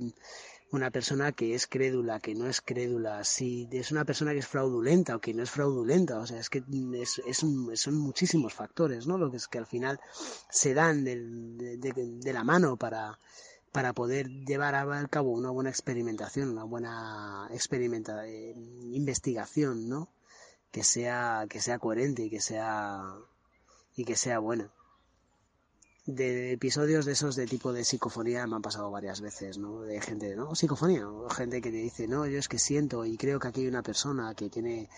una 0.70 0.90
persona 0.90 1.32
que 1.32 1.54
es 1.54 1.66
crédula, 1.66 2.18
que 2.20 2.34
no 2.34 2.46
es 2.48 2.60
crédula, 2.60 3.22
si 3.24 3.68
es 3.72 3.92
una 3.92 4.04
persona 4.04 4.32
que 4.32 4.38
es 4.40 4.46
fraudulenta 4.48 5.16
o 5.16 5.20
que 5.20 5.32
no 5.34 5.42
es 5.42 5.50
fraudulenta, 5.50 6.18
o 6.18 6.26
sea, 6.26 6.40
es 6.40 6.50
que 6.50 6.62
es, 7.00 7.20
es 7.26 7.42
un- 7.42 7.76
son 7.76 7.96
muchísimos 7.96 8.54
factores, 8.54 9.06
¿no? 9.06 9.16
Lo 9.18 9.30
que 9.30 9.36
es 9.36 9.46
que 9.48 9.58
al 9.58 9.66
final 9.66 10.00
se 10.50 10.74
dan 10.74 11.04
del- 11.04 11.56
de, 11.56 11.76
de- 11.78 11.92
de 12.26 12.32
la 12.32 12.42
mano 12.44 12.76
para, 12.76 13.18
para 13.74 13.92
poder 13.92 14.28
llevar 14.46 14.76
a 14.76 15.08
cabo 15.08 15.32
una 15.32 15.50
buena 15.50 15.68
experimentación, 15.68 16.50
una 16.50 16.62
buena 16.62 17.48
experimenta, 17.50 18.24
eh, 18.24 18.54
investigación, 18.92 19.88
¿no? 19.88 20.08
Que 20.70 20.84
sea, 20.84 21.46
que 21.50 21.60
sea 21.60 21.80
coherente 21.80 22.22
y 22.22 22.30
que 22.30 22.40
sea, 22.40 23.02
y 23.96 24.04
que 24.04 24.14
sea 24.14 24.38
buena 24.38 24.70
de 26.06 26.52
episodios 26.52 27.06
de 27.06 27.12
esos 27.12 27.34
de 27.34 27.46
tipo 27.46 27.72
de 27.72 27.84
psicofonía 27.84 28.46
me 28.46 28.56
han 28.56 28.62
pasado 28.62 28.90
varias 28.90 29.20
veces, 29.22 29.56
¿no? 29.56 29.82
De 29.82 30.00
gente, 30.02 30.36
¿no? 30.36 30.54
Psicofonía, 30.54 31.08
o 31.08 31.30
gente 31.30 31.62
que 31.62 31.70
te 31.70 31.78
dice, 31.78 32.06
no, 32.06 32.26
yo 32.26 32.38
es 32.38 32.48
que 32.48 32.58
siento 32.58 33.06
y 33.06 33.16
creo 33.16 33.40
que 33.40 33.48
aquí 33.48 33.62
hay 33.62 33.68
una 33.68 33.82
persona 33.82 34.34
que 34.34 34.50
tiene 34.50 34.90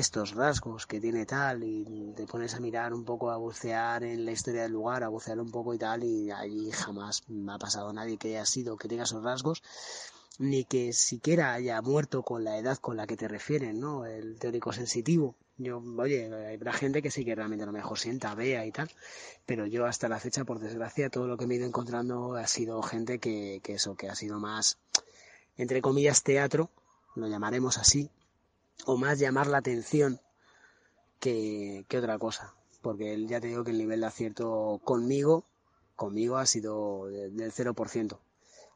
estos 0.00 0.34
rasgos, 0.34 0.86
que 0.86 1.00
tiene 1.00 1.24
tal, 1.24 1.62
y 1.64 2.12
te 2.14 2.26
pones 2.26 2.54
a 2.54 2.60
mirar 2.60 2.92
un 2.92 3.04
poco, 3.04 3.30
a 3.30 3.36
bucear 3.36 4.04
en 4.04 4.24
la 4.24 4.32
historia 4.32 4.62
del 4.62 4.72
lugar, 4.72 5.02
a 5.02 5.08
bucear 5.08 5.40
un 5.40 5.50
poco 5.50 5.74
y 5.74 5.78
tal, 5.78 6.04
y 6.04 6.30
allí 6.30 6.70
jamás 6.70 7.22
me 7.28 7.52
ha 7.52 7.58
pasado 7.58 7.92
nadie 7.92 8.18
que 8.18 8.28
haya 8.28 8.44
sido, 8.44 8.76
que 8.76 8.88
tenga 8.88 9.04
esos 9.04 9.24
rasgos, 9.24 9.62
ni 10.38 10.64
que 10.64 10.92
siquiera 10.92 11.54
haya 11.54 11.80
muerto 11.80 12.22
con 12.22 12.44
la 12.44 12.58
edad 12.58 12.76
con 12.78 12.96
la 12.96 13.06
que 13.06 13.16
te 13.16 13.26
refieren, 13.26 13.80
¿no? 13.80 14.04
El 14.04 14.38
teórico 14.38 14.72
sensitivo. 14.72 15.34
Yo, 15.58 15.82
oye, 15.98 16.26
habrá 16.54 16.74
gente 16.74 17.00
que 17.00 17.10
sí 17.10 17.24
que 17.24 17.34
realmente 17.34 17.62
a 17.62 17.66
lo 17.66 17.72
mejor 17.72 17.98
sienta, 17.98 18.34
vea 18.34 18.66
y 18.66 18.72
tal, 18.72 18.90
pero 19.46 19.64
yo 19.64 19.86
hasta 19.86 20.08
la 20.08 20.20
fecha, 20.20 20.44
por 20.44 20.58
desgracia, 20.58 21.08
todo 21.08 21.26
lo 21.26 21.38
que 21.38 21.46
me 21.46 21.54
he 21.54 21.56
ido 21.56 21.66
encontrando 21.66 22.34
ha 22.34 22.46
sido 22.46 22.82
gente 22.82 23.18
que, 23.18 23.60
que 23.62 23.74
eso, 23.74 23.96
que 23.96 24.10
ha 24.10 24.14
sido 24.14 24.38
más, 24.38 24.76
entre 25.56 25.80
comillas, 25.80 26.22
teatro, 26.22 26.70
lo 27.14 27.26
llamaremos 27.28 27.78
así, 27.78 28.10
o 28.84 28.96
más 28.96 29.18
llamar 29.18 29.46
la 29.46 29.58
atención 29.58 30.20
que, 31.20 31.84
que 31.88 31.98
otra 31.98 32.18
cosa, 32.18 32.54
porque 32.82 33.14
el- 33.14 33.28
ya 33.28 33.40
te 33.40 33.48
digo 33.48 33.64
que 33.64 33.70
el 33.70 33.78
nivel 33.78 34.00
de 34.00 34.06
acierto 34.06 34.80
conmigo, 34.84 35.44
conmigo 35.96 36.36
ha 36.36 36.46
sido 36.46 37.06
de- 37.06 37.30
del 37.30 37.52
0%. 37.52 38.20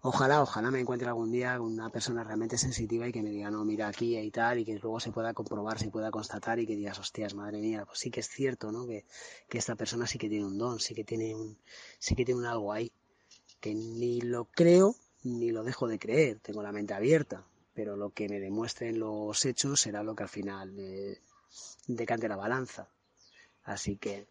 Ojalá, 0.02 0.40
ojalá 0.42 0.70
me 0.70 0.80
encuentre 0.80 1.08
algún 1.08 1.30
día 1.30 1.60
una 1.60 1.90
persona 1.90 2.24
realmente 2.24 2.56
sensitiva 2.56 3.06
y 3.06 3.12
que 3.12 3.22
me 3.22 3.28
diga, 3.30 3.50
no, 3.50 3.64
mira 3.66 3.88
aquí 3.88 4.16
y 4.16 4.30
tal, 4.30 4.58
y 4.58 4.64
que 4.64 4.78
luego 4.78 4.98
se 4.98 5.12
pueda 5.12 5.34
comprobar, 5.34 5.78
se 5.78 5.90
pueda 5.90 6.10
constatar 6.10 6.58
y 6.58 6.66
que 6.66 6.74
digas, 6.74 6.98
hostias, 6.98 7.34
madre 7.34 7.58
mía, 7.60 7.84
pues 7.84 7.98
sí 7.98 8.10
que 8.10 8.20
es 8.20 8.28
cierto, 8.28 8.72
¿no? 8.72 8.86
Que, 8.86 9.04
que 9.50 9.58
esta 9.58 9.76
persona 9.76 10.06
sí 10.06 10.16
que 10.18 10.30
tiene 10.30 10.46
un 10.46 10.56
don, 10.56 10.80
sí 10.80 10.94
que 10.94 11.04
tiene 11.04 11.34
un, 11.34 11.58
sí 11.98 12.14
que 12.14 12.24
tiene 12.24 12.40
un 12.40 12.46
algo 12.46 12.72
ahí, 12.72 12.90
que 13.60 13.74
ni 13.74 14.20
lo 14.22 14.46
creo 14.46 14.96
ni 15.22 15.50
lo 15.52 15.64
dejo 15.64 15.86
de 15.86 15.98
creer, 15.98 16.40
tengo 16.40 16.62
la 16.62 16.72
mente 16.72 16.94
abierta, 16.94 17.44
pero 17.80 17.96
lo 17.96 18.10
que 18.10 18.28
me 18.28 18.40
demuestren 18.40 18.98
los 18.98 19.42
hechos 19.46 19.80
será 19.80 20.02
lo 20.02 20.14
que 20.14 20.24
al 20.24 20.28
final 20.28 20.76
decante 21.86 22.28
la 22.28 22.36
balanza. 22.36 22.90
Así 23.64 23.96
que, 23.96 24.26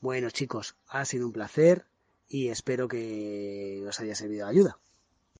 bueno 0.00 0.30
chicos, 0.30 0.76
ha 0.86 1.04
sido 1.04 1.26
un 1.26 1.32
placer 1.32 1.86
y 2.28 2.50
espero 2.50 2.86
que 2.86 3.84
os 3.84 3.98
haya 3.98 4.14
servido 4.14 4.46
de 4.46 4.52
ayuda. 4.52 4.78